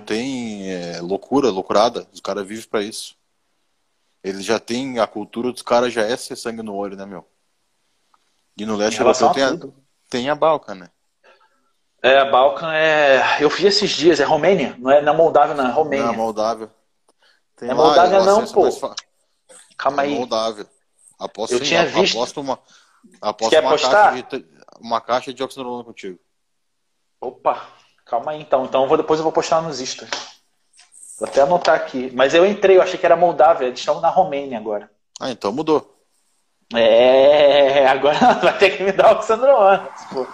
Tem 0.07 0.71
é, 0.71 1.01
loucura, 1.01 1.51
loucurada. 1.51 2.07
Os 2.13 2.21
caras 2.21 2.47
vivem 2.47 2.65
para 2.69 2.81
isso. 2.83 3.17
Eles 4.23 4.45
já 4.45 4.61
têm, 4.61 5.01
a 5.01 5.07
cultura 5.07 5.51
dos 5.51 5.63
caras 5.63 5.93
já 5.93 6.03
é 6.03 6.17
ser 6.17 6.37
sangue 6.37 6.63
no 6.63 6.77
olho, 6.77 6.97
né, 6.97 7.05
meu? 7.05 7.27
E 8.57 8.65
no 8.65 8.77
leste 8.77 9.01
europeu 9.01 9.31
tem 9.31 9.43
a, 9.43 9.59
tem 10.09 10.31
a 10.31 10.35
Balkan, 10.37 10.77
né? 10.77 10.91
É, 12.01 12.19
a 12.19 12.27
Balkan 12.27 12.73
é. 12.73 13.39
Eu 13.41 13.49
vi 13.49 13.67
esses 13.67 13.91
dias, 13.91 14.21
é 14.21 14.25
Romênia, 14.25 14.77
não 14.79 14.93
é 14.93 15.01
na 15.01 15.13
Moldávia, 15.13 15.57
não, 15.57 15.67
é 15.67 15.73
Romênia. 15.73 16.07
Não, 16.07 16.15
Moldávia. 16.15 16.71
Tem 17.57 17.69
é 17.69 17.75
Moldávia 17.75 18.21
não, 18.23 18.47
pô. 18.47 18.71
Calma 19.77 20.03
aí. 20.03 20.15
Moldável. 20.15 20.67
Aposto, 21.19 21.53
eu 21.53 21.59
sim, 21.59 21.67
tinha 21.67 21.87
visto. 21.87 22.17
Aposto 22.17 22.41
uma, 22.41 22.59
aposto 23.21 23.59
uma 23.59 23.79
caixa, 23.79 24.23
de, 24.23 24.47
uma 24.81 25.01
caixa 25.01 25.33
de 25.33 25.43
oxidrolona 25.43 25.85
contigo. 25.85 26.19
Opa, 27.21 27.69
calma 28.05 28.33
aí 28.33 28.41
então. 28.41 28.65
Então 28.65 28.89
vou, 28.89 28.97
depois 28.97 29.21
eu 29.21 29.25
vou 29.25 29.33
postar 29.33 29.61
nos 29.63 29.81
Insta. 29.81 30.09
Vou 31.19 31.29
até 31.29 31.43
anotar 31.43 31.77
aqui. 31.77 32.11
Mas 32.13 32.35
eu 32.35 32.45
entrei, 32.45 32.77
eu 32.77 32.83
achei 32.83 32.99
que 32.99 33.07
era 33.07 33.15
Moldávia. 33.15 33.67
Eles 33.67 33.79
estão 33.79 34.01
na 34.01 34.09
Romênia 34.09 34.59
agora. 34.59 34.91
Ah, 35.21 35.31
então 35.31 35.53
mudou. 35.53 35.89
É, 36.75 37.87
agora 37.87 38.19
vai 38.43 38.59
ter 38.59 38.77
que 38.77 38.83
me 38.83 38.93
dar 38.93 39.13
oxidrolona. 39.13 39.89
Tipo. 39.99 40.29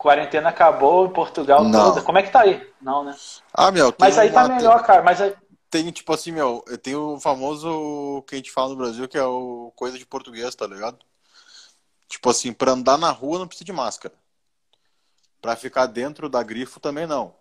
Quarentena 0.00 0.48
acabou 0.48 1.04
em 1.04 1.12
Portugal 1.12 1.62
não. 1.62 1.90
toda. 1.90 2.00
Como 2.00 2.16
é 2.16 2.22
que 2.22 2.30
tá 2.30 2.40
aí? 2.40 2.66
Não, 2.80 3.04
né? 3.04 3.14
Ah, 3.52 3.70
meu. 3.70 3.94
Mas 3.98 4.16
aí 4.16 4.32
tá 4.32 4.48
melhor, 4.48 4.82
cara. 4.82 5.02
Mas 5.02 5.20
aí... 5.20 5.34
Tem, 5.68 5.90
tipo 5.90 6.10
assim, 6.14 6.32
meu, 6.32 6.64
tem 6.82 6.96
o 6.96 7.20
famoso 7.20 8.24
que 8.26 8.34
a 8.34 8.38
gente 8.38 8.50
fala 8.50 8.70
no 8.70 8.76
Brasil, 8.76 9.06
que 9.06 9.18
é 9.18 9.22
o 9.22 9.70
coisa 9.76 9.98
de 9.98 10.06
português, 10.06 10.54
tá 10.54 10.66
ligado? 10.66 10.98
Tipo 12.08 12.30
assim, 12.30 12.50
pra 12.50 12.72
andar 12.72 12.96
na 12.96 13.10
rua 13.10 13.40
não 13.40 13.46
precisa 13.46 13.66
de 13.66 13.74
máscara. 13.74 14.14
Pra 15.38 15.54
ficar 15.54 15.84
dentro 15.84 16.30
da 16.30 16.42
grifo 16.42 16.80
também 16.80 17.06
não. 17.06 17.34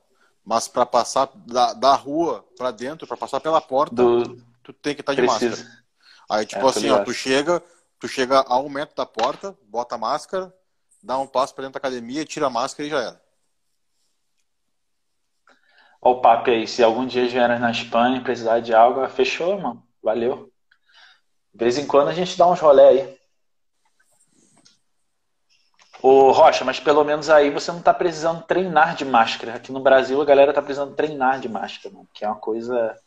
Mas 0.43 0.67
pra 0.67 0.85
passar 0.85 1.29
da, 1.33 1.71
da 1.71 1.95
rua 1.95 2.45
pra 2.57 2.71
dentro, 2.71 3.07
pra 3.07 3.15
passar 3.15 3.39
pela 3.39 3.61
porta, 3.61 3.95
Do... 3.95 4.35
tu 4.63 4.73
tem 4.73 4.93
que 4.93 4.99
estar 4.99 5.15
tá 5.15 5.21
de 5.21 5.25
Precisa. 5.25 5.55
máscara. 5.55 5.83
Aí, 6.29 6.45
tipo 6.45 6.65
é, 6.65 6.69
assim, 6.69 6.89
ó, 6.89 7.05
tu 7.05 7.13
chega, 7.13 7.63
tu 7.97 8.07
chega 8.09 8.43
a 8.45 8.59
um 8.59 8.67
metro 8.67 8.97
da 8.97 9.05
porta, 9.05 9.57
bota 9.63 9.95
a 9.95 9.97
máscara, 9.97 10.53
dá 11.01 11.17
um 11.17 11.27
passo 11.27 11.53
para 11.53 11.63
dentro 11.63 11.79
da 11.79 11.87
academia, 11.87 12.25
tira 12.25 12.47
a 12.47 12.49
máscara 12.49 12.87
e 12.87 12.89
já 12.89 12.99
era. 12.99 13.21
Olha 16.01 16.15
o 16.15 16.21
papo 16.21 16.49
aí, 16.49 16.65
se 16.67 16.81
algum 16.81 17.05
dia 17.05 17.27
vieram 17.27 17.59
na 17.59 17.71
Espanha 17.71 18.17
e 18.17 18.23
precisar 18.23 18.61
de 18.61 18.73
algo, 18.73 19.07
fechou, 19.09 19.59
mano. 19.59 19.85
Valeu. 20.01 20.51
De 21.53 21.65
vez 21.65 21.77
em 21.77 21.85
quando 21.85 22.07
a 22.07 22.13
gente 22.13 22.37
dá 22.37 22.47
uns 22.47 22.59
rolé 22.59 22.87
aí. 22.87 23.19
Ô 26.01 26.31
Rocha, 26.31 26.63
mas 26.63 26.79
pelo 26.79 27.03
menos 27.03 27.29
aí 27.29 27.49
você 27.49 27.71
não 27.71 27.81
tá 27.81 27.93
precisando 27.93 28.43
treinar 28.43 28.95
de 28.95 29.03
máscara. 29.03 29.55
Aqui 29.55 29.71
no 29.71 29.81
Brasil 29.81 30.21
a 30.21 30.25
galera 30.25 30.53
tá 30.53 30.61
precisando 30.61 30.95
treinar 30.95 31.41
de 31.41 31.49
máscara, 31.49 31.93
mano, 31.93 32.07
que 32.13 32.23
é 32.23 32.27
uma 32.27 32.39
coisa 32.39 32.97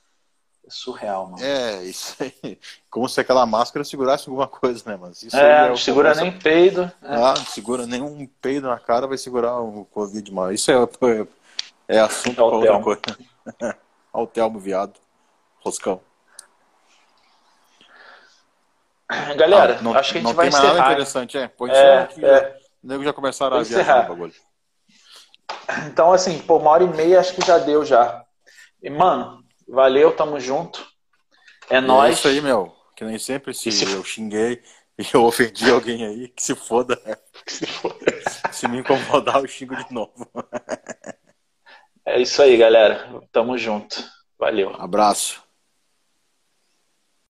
surreal, 0.69 1.27
mano. 1.27 1.45
É, 1.45 1.83
isso 1.85 2.17
aí. 2.21 2.59
Como 2.91 3.09
se 3.09 3.21
aquela 3.21 3.45
máscara 3.45 3.85
segurasse 3.85 4.29
alguma 4.29 4.47
coisa, 4.47 4.83
né, 4.87 4.99
mas 5.01 5.23
isso 5.23 5.37
é, 5.37 5.67
é 5.67 5.69
não 5.69 5.77
segura 5.77 6.15
nem 6.15 6.33
peido. 6.33 6.91
É. 7.03 7.15
Ah, 7.15 7.35
não 7.37 7.47
segura 7.47 7.87
nenhum 7.87 8.27
peido 8.41 8.69
na 8.69 8.79
cara, 8.79 9.07
vai 9.07 9.19
segurar 9.19 9.61
o 9.61 9.85
Covid, 9.87 10.33
mas 10.33 10.61
isso 10.61 10.71
é, 10.71 11.27
é 11.89 11.99
assunto 12.01 12.41
é 12.41 12.45
outra 12.45 12.81
coisa. 12.81 13.01
Olha 13.61 13.77
o 14.25 14.27
Telmo, 14.27 14.59
viado. 14.59 14.99
Roscão. 15.61 16.01
Galera, 19.37 19.77
ah, 19.79 19.83
não, 19.83 19.95
acho 19.95 20.13
que 20.13 20.19
a 20.19 20.21
gente 20.21 20.29
não 20.29 20.35
vai 20.35 20.49
tem 20.49 20.59
encerrar. 20.59 20.75
nada 20.75 20.93
interessante, 20.93 21.37
é. 21.37 21.49
Pode 21.49 21.75
é, 21.75 22.07
que 22.07 22.25
é. 22.25 22.57
o 22.83 22.87
nego 22.87 23.05
já 23.05 23.13
começaram 23.13 23.59
a 23.59 23.63
viajar 23.63 24.03
no 24.03 24.09
bagulho. 24.09 24.35
Então, 25.87 26.13
assim, 26.13 26.39
por 26.39 26.61
uma 26.61 26.71
hora 26.71 26.85
e 26.85 26.89
meia 26.89 27.21
acho 27.21 27.35
que 27.35 27.47
já 27.47 27.59
deu 27.59 27.85
já. 27.85 28.25
E, 28.83 28.89
mano, 28.89 29.42
Valeu, 29.69 30.15
tamo 30.15 30.39
junto. 30.39 30.87
É, 31.71 31.77
é 31.77 31.81
nóis. 31.81 32.19
isso 32.19 32.29
aí, 32.29 32.41
meu. 32.41 32.75
Que 32.97 33.05
nem 33.05 33.19
sempre 33.19 33.55
se, 33.55 33.73
se... 33.73 33.91
eu 33.91 34.05
xinguei 34.05 34.63
e 34.99 35.05
eu 35.13 35.25
ofendi 35.25 35.71
alguém 35.71 36.07
aí, 36.07 36.29
que 36.29 36.43
se 36.43 36.55
foda. 36.55 37.01
se, 37.47 37.67
foda. 37.67 37.97
se 38.53 38.69
me 38.69 38.79
incomodar, 38.79 39.37
eu 39.37 39.49
xingo 39.49 39.75
de 39.77 39.93
novo. 39.93 40.29
é 42.07 42.21
isso 42.21 42.43
aí, 42.43 42.57
galera. 42.57 43.23
Tamo 43.33 43.57
junto. 43.57 44.05
Valeu. 44.39 44.75
Abraço. 44.79 45.42